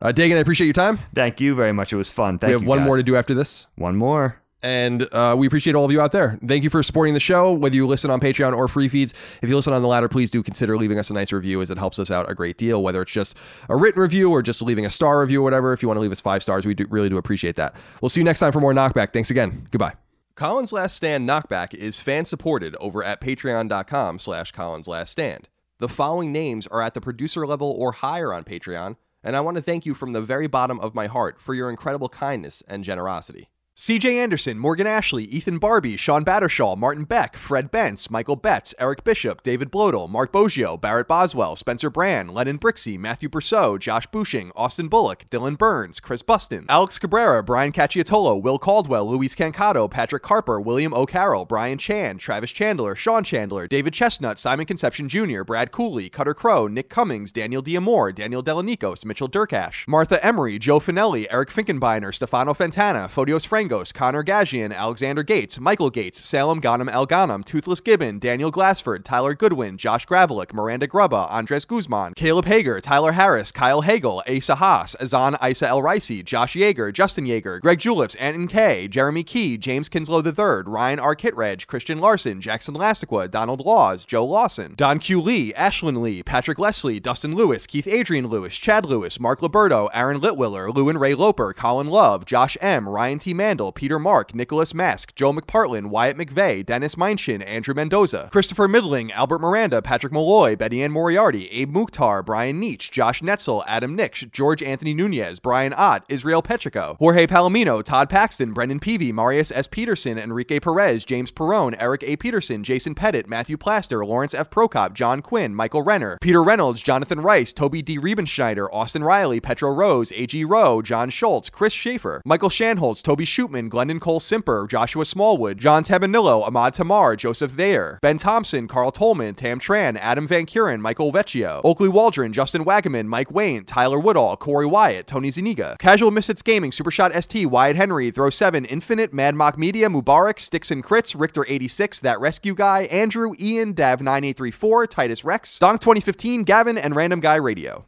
Uh, 0.00 0.12
Dagan, 0.12 0.36
I 0.36 0.38
appreciate 0.38 0.68
your 0.68 0.72
time. 0.72 1.00
Thank 1.12 1.40
you 1.40 1.56
very 1.56 1.72
much. 1.72 1.92
It 1.92 1.96
was 1.96 2.12
fun. 2.12 2.38
Thank 2.38 2.50
we 2.50 2.52
have 2.52 2.62
you, 2.62 2.68
one 2.68 2.82
more 2.82 2.96
to 2.96 3.02
do 3.02 3.16
after 3.16 3.34
this. 3.34 3.66
One 3.74 3.96
more. 3.96 4.40
And 4.62 5.08
uh, 5.12 5.34
we 5.36 5.46
appreciate 5.46 5.74
all 5.74 5.84
of 5.84 5.90
you 5.90 6.00
out 6.00 6.12
there. 6.12 6.38
Thank 6.46 6.62
you 6.62 6.70
for 6.70 6.82
supporting 6.82 7.14
the 7.14 7.20
show, 7.20 7.52
whether 7.52 7.74
you 7.74 7.86
listen 7.86 8.10
on 8.10 8.20
Patreon 8.20 8.54
or 8.54 8.68
free 8.68 8.88
feeds. 8.88 9.12
If 9.42 9.50
you 9.50 9.56
listen 9.56 9.72
on 9.72 9.82
the 9.82 9.88
latter, 9.88 10.08
please 10.08 10.30
do 10.30 10.42
consider 10.42 10.76
leaving 10.76 10.98
us 10.98 11.10
a 11.10 11.14
nice 11.14 11.32
review 11.32 11.60
as 11.62 11.70
it 11.70 11.78
helps 11.78 11.98
us 11.98 12.10
out 12.10 12.30
a 12.30 12.34
great 12.34 12.58
deal, 12.58 12.82
whether 12.82 13.02
it's 13.02 13.12
just 13.12 13.36
a 13.68 13.76
written 13.76 14.00
review 14.00 14.30
or 14.30 14.40
just 14.40 14.62
leaving 14.62 14.86
a 14.86 14.90
star 14.90 15.20
review 15.20 15.40
or 15.40 15.42
whatever. 15.42 15.72
If 15.72 15.82
you 15.82 15.88
want 15.88 15.96
to 15.96 16.02
leave 16.02 16.12
us 16.12 16.20
five 16.20 16.42
stars, 16.42 16.64
we 16.64 16.74
do, 16.74 16.86
really 16.90 17.08
do 17.08 17.16
appreciate 17.16 17.56
that. 17.56 17.74
We'll 18.00 18.08
see 18.08 18.20
you 18.20 18.24
next 18.24 18.38
time 18.40 18.52
for 18.52 18.60
more 18.60 18.72
Knockback. 18.72 19.12
Thanks 19.12 19.30
again. 19.30 19.66
Goodbye. 19.70 19.94
Colin's 20.34 20.72
Last 20.72 20.96
Stand 20.96 21.28
Knockback 21.28 21.74
is 21.74 22.00
fan 22.00 22.24
supported 22.24 22.74
over 22.76 23.04
at 23.04 23.20
patreon.com 23.20 24.18
slash 24.18 24.52
Colin's 24.52 24.88
Last 24.88 25.10
Stand. 25.10 25.48
The 25.78 25.88
following 25.88 26.32
names 26.32 26.66
are 26.68 26.80
at 26.80 26.94
the 26.94 27.00
producer 27.00 27.46
level 27.46 27.76
or 27.78 27.92
higher 27.92 28.32
on 28.32 28.44
Patreon, 28.44 28.96
and 29.22 29.36
I 29.36 29.40
want 29.40 29.56
to 29.56 29.62
thank 29.62 29.84
you 29.84 29.94
from 29.94 30.12
the 30.12 30.22
very 30.22 30.46
bottom 30.46 30.80
of 30.80 30.94
my 30.94 31.06
heart 31.06 31.40
for 31.40 31.54
your 31.54 31.68
incredible 31.68 32.08
kindness 32.08 32.62
and 32.66 32.82
generosity. 32.82 33.48
CJ 33.82 34.14
Anderson, 34.14 34.60
Morgan 34.60 34.86
Ashley, 34.86 35.24
Ethan 35.24 35.58
Barbie, 35.58 35.96
Sean 35.96 36.22
Battershaw, 36.22 36.76
Martin 36.76 37.02
Beck, 37.02 37.34
Fred 37.34 37.72
Bentz, 37.72 38.12
Michael 38.12 38.36
Betts, 38.36 38.72
Eric 38.78 39.02
Bishop, 39.02 39.42
David 39.42 39.72
Blodel, 39.72 40.08
Mark 40.08 40.30
Boggio, 40.30 40.80
Barrett 40.80 41.08
Boswell, 41.08 41.56
Spencer 41.56 41.90
Brand, 41.90 42.30
Lennon 42.30 42.60
Brixey, 42.60 42.96
Matthew 42.96 43.28
Brousseau, 43.28 43.76
Josh 43.80 44.06
Bushing, 44.06 44.52
Austin 44.54 44.86
Bullock, 44.86 45.24
Dylan 45.30 45.58
Burns, 45.58 45.98
Chris 45.98 46.22
Buston, 46.22 46.64
Alex 46.68 47.00
Cabrera, 47.00 47.42
Brian 47.42 47.72
Cacciatolo, 47.72 48.40
Will 48.40 48.56
Caldwell, 48.56 49.10
Luis 49.10 49.34
Cancato, 49.34 49.90
Patrick 49.90 50.22
Carper, 50.22 50.60
William 50.60 50.94
O'Carroll, 50.94 51.44
Brian 51.44 51.76
Chan, 51.76 52.18
Travis 52.18 52.52
Chandler, 52.52 52.94
Sean 52.94 53.24
Chandler, 53.24 53.66
David 53.66 53.92
Chestnut, 53.92 54.38
Simon 54.38 54.64
Conception 54.64 55.08
Jr., 55.08 55.42
Brad 55.42 55.72
Cooley, 55.72 56.08
Cutter 56.08 56.34
Crow, 56.34 56.68
Nick 56.68 56.88
Cummings, 56.88 57.32
Daniel 57.32 57.64
Diamore, 57.64 58.14
Daniel 58.14 58.44
Delanikos, 58.44 59.04
Mitchell 59.04 59.28
Durkash, 59.28 59.88
Martha 59.88 60.24
Emery, 60.24 60.60
Joe 60.60 60.78
Finelli, 60.78 61.26
Eric 61.32 61.50
Finkenbeiner, 61.50 62.14
Stefano 62.14 62.54
Fantana, 62.54 63.10
Fodios 63.10 63.44
Frango, 63.44 63.71
Mangos, 63.72 63.92
Connor 63.92 64.22
Gajian, 64.22 64.74
Alexander 64.74 65.22
Gates, 65.22 65.58
Michael 65.58 65.90
Gates, 65.90 66.20
Salem 66.20 66.60
Ghanem 66.60 66.90
El 66.92 67.06
Ghanem, 67.06 67.44
Toothless 67.44 67.80
Gibbon, 67.80 68.18
Daniel 68.18 68.50
Glassford, 68.50 69.04
Tyler 69.04 69.34
Goodwin, 69.34 69.76
Josh 69.76 70.06
Gravelick, 70.06 70.52
Miranda 70.52 70.86
Grubba, 70.86 71.30
Andres 71.30 71.64
Guzman, 71.64 72.12
Caleb 72.14 72.44
Hager, 72.44 72.80
Tyler 72.80 73.12
Harris, 73.12 73.50
Kyle 73.52 73.82
Hagel, 73.82 74.22
Asa 74.28 74.56
Haas, 74.56 74.94
Azan 75.00 75.36
Isa 75.42 75.68
El 75.68 75.80
Ricey, 75.80 76.24
Josh 76.24 76.54
Yeager, 76.54 76.92
Justin 76.92 77.24
Yeager, 77.24 77.60
Greg 77.60 77.78
Juleps, 77.78 78.16
Anton 78.20 78.48
K, 78.48 78.88
Jeremy 78.88 79.22
Key, 79.22 79.56
James 79.56 79.88
Kinslow 79.88 80.22
III, 80.22 80.64
Ryan 80.66 80.98
R. 81.00 81.16
Kitreg, 81.16 81.66
Christian 81.66 81.98
Larson, 81.98 82.40
Jackson 82.40 82.74
Lastiqua, 82.74 83.30
Donald 83.30 83.60
Laws, 83.60 84.04
Joe 84.04 84.24
Lawson, 84.24 84.74
Don 84.76 84.98
Q. 84.98 85.20
Lee, 85.20 85.52
Ashlyn 85.54 86.02
Lee, 86.02 86.22
Patrick 86.22 86.58
Leslie, 86.58 87.00
Dustin 87.00 87.34
Lewis, 87.34 87.66
Keith 87.66 87.88
Adrian 87.88 88.26
Lewis, 88.26 88.56
Chad 88.56 88.84
Lewis, 88.84 89.18
Mark 89.18 89.40
Liberto, 89.40 89.88
Aaron 89.94 90.20
Litwiller, 90.20 90.74
Lewin 90.74 90.98
Ray 90.98 91.14
Loper, 91.14 91.54
Colin 91.54 91.86
Love, 91.86 92.26
Josh 92.26 92.56
M, 92.60 92.88
Ryan 92.88 93.18
T. 93.18 93.32
Mandel, 93.52 93.70
Peter 93.70 93.98
Mark, 93.98 94.34
Nicholas 94.34 94.72
Mask, 94.72 95.14
Joe 95.14 95.30
McPartlin, 95.30 95.90
Wyatt 95.90 96.16
McVeigh, 96.16 96.64
Dennis 96.64 96.94
Meinchin, 96.94 97.46
Andrew 97.46 97.74
Mendoza, 97.74 98.30
Christopher 98.32 98.66
Middling, 98.66 99.12
Albert 99.12 99.40
Miranda, 99.40 99.82
Patrick 99.82 100.10
Malloy, 100.10 100.56
Betty 100.56 100.82
Ann 100.82 100.90
Moriarty, 100.90 101.50
Abe 101.50 101.68
Mukhtar, 101.68 102.22
Brian 102.22 102.58
Nietzsche, 102.58 102.90
Josh 102.90 103.20
Netzel, 103.20 103.62
Adam 103.66 103.94
Nix, 103.94 104.22
George 104.32 104.62
Anthony 104.62 104.94
Nunez, 104.94 105.38
Brian 105.38 105.74
Ott, 105.76 106.02
Israel 106.08 106.42
Petrico, 106.42 106.96
Jorge 106.96 107.26
Palomino, 107.26 107.84
Todd 107.84 108.08
Paxton, 108.08 108.54
Brendan 108.54 108.80
Peavy, 108.80 109.12
Marius 109.12 109.52
S. 109.52 109.66
Peterson, 109.66 110.16
Enrique 110.16 110.58
Perez, 110.58 111.04
James 111.04 111.30
Perone, 111.30 111.76
Eric 111.78 112.02
A. 112.04 112.16
Peterson, 112.16 112.64
Jason 112.64 112.94
Pettit, 112.94 113.28
Matthew 113.28 113.58
Plaster, 113.58 114.02
Lawrence 114.02 114.32
F. 114.32 114.48
Prokop, 114.48 114.94
John 114.94 115.20
Quinn, 115.20 115.54
Michael 115.54 115.82
Renner, 115.82 116.16
Peter 116.22 116.42
Reynolds, 116.42 116.80
Jonathan 116.80 117.20
Rice, 117.20 117.52
Toby 117.52 117.82
D. 117.82 117.98
Riebenschneider, 117.98 118.68
Austin 118.72 119.04
Riley, 119.04 119.40
Petro 119.40 119.70
Rose, 119.70 120.10
A.G. 120.12 120.42
Rowe, 120.46 120.80
John 120.80 121.10
Schultz, 121.10 121.50
Chris 121.50 121.74
Schaefer, 121.74 122.22
Michael 122.24 122.48
Shanholz, 122.48 123.02
Toby 123.02 123.26
Shootman, 123.42 123.68
Glendon 123.68 123.98
Cole 123.98 124.20
Simper, 124.20 124.66
Joshua 124.68 125.04
Smallwood, 125.04 125.58
John 125.58 125.82
Tabanillo, 125.82 126.46
Ahmad 126.46 126.74
Tamar, 126.74 127.16
Joseph 127.16 127.52
Thayer, 127.52 127.98
Ben 128.00 128.16
Thompson, 128.16 128.68
Carl 128.68 128.92
Tolman, 128.92 129.34
Tam 129.34 129.58
Tran, 129.58 129.96
Adam 129.96 130.28
Van 130.28 130.46
Kuren, 130.46 130.80
Michael 130.80 131.12
Vecchio, 131.12 131.60
Oakley 131.64 131.88
Waldron, 131.88 132.32
Justin 132.32 132.64
Wagaman, 132.64 133.06
Mike 133.06 133.32
Wayne, 133.32 133.64
Tyler 133.64 133.98
Woodall, 133.98 134.36
Corey 134.36 134.66
Wyatt, 134.66 135.06
Tony 135.08 135.30
Zuniga, 135.30 135.76
Casual 135.80 136.12
Misfits 136.12 136.42
Gaming, 136.42 136.70
Supershot 136.70 137.12
ST, 137.20 137.50
Wyatt 137.50 137.74
Henry, 137.76 138.10
Throw 138.12 138.30
7, 138.30 138.64
Infinite, 138.66 139.12
Mad 139.12 139.34
Mock 139.34 139.58
Media, 139.58 139.88
Mubarak, 139.88 140.38
Sticks 140.38 140.70
and 140.70 140.84
Crits, 140.84 141.18
Richter 141.18 141.44
86, 141.48 142.00
That 142.00 142.20
Rescue 142.20 142.54
Guy, 142.54 142.82
Andrew, 142.82 143.34
Ian, 143.40 143.72
Dav 143.72 144.00
9834, 144.00 144.86
Titus 144.86 145.24
Rex, 145.24 145.58
Donk 145.58 145.80
2015, 145.80 146.44
Gavin, 146.44 146.78
and 146.78 146.94
Random 146.94 147.18
Guy 147.18 147.36
Radio. 147.36 147.86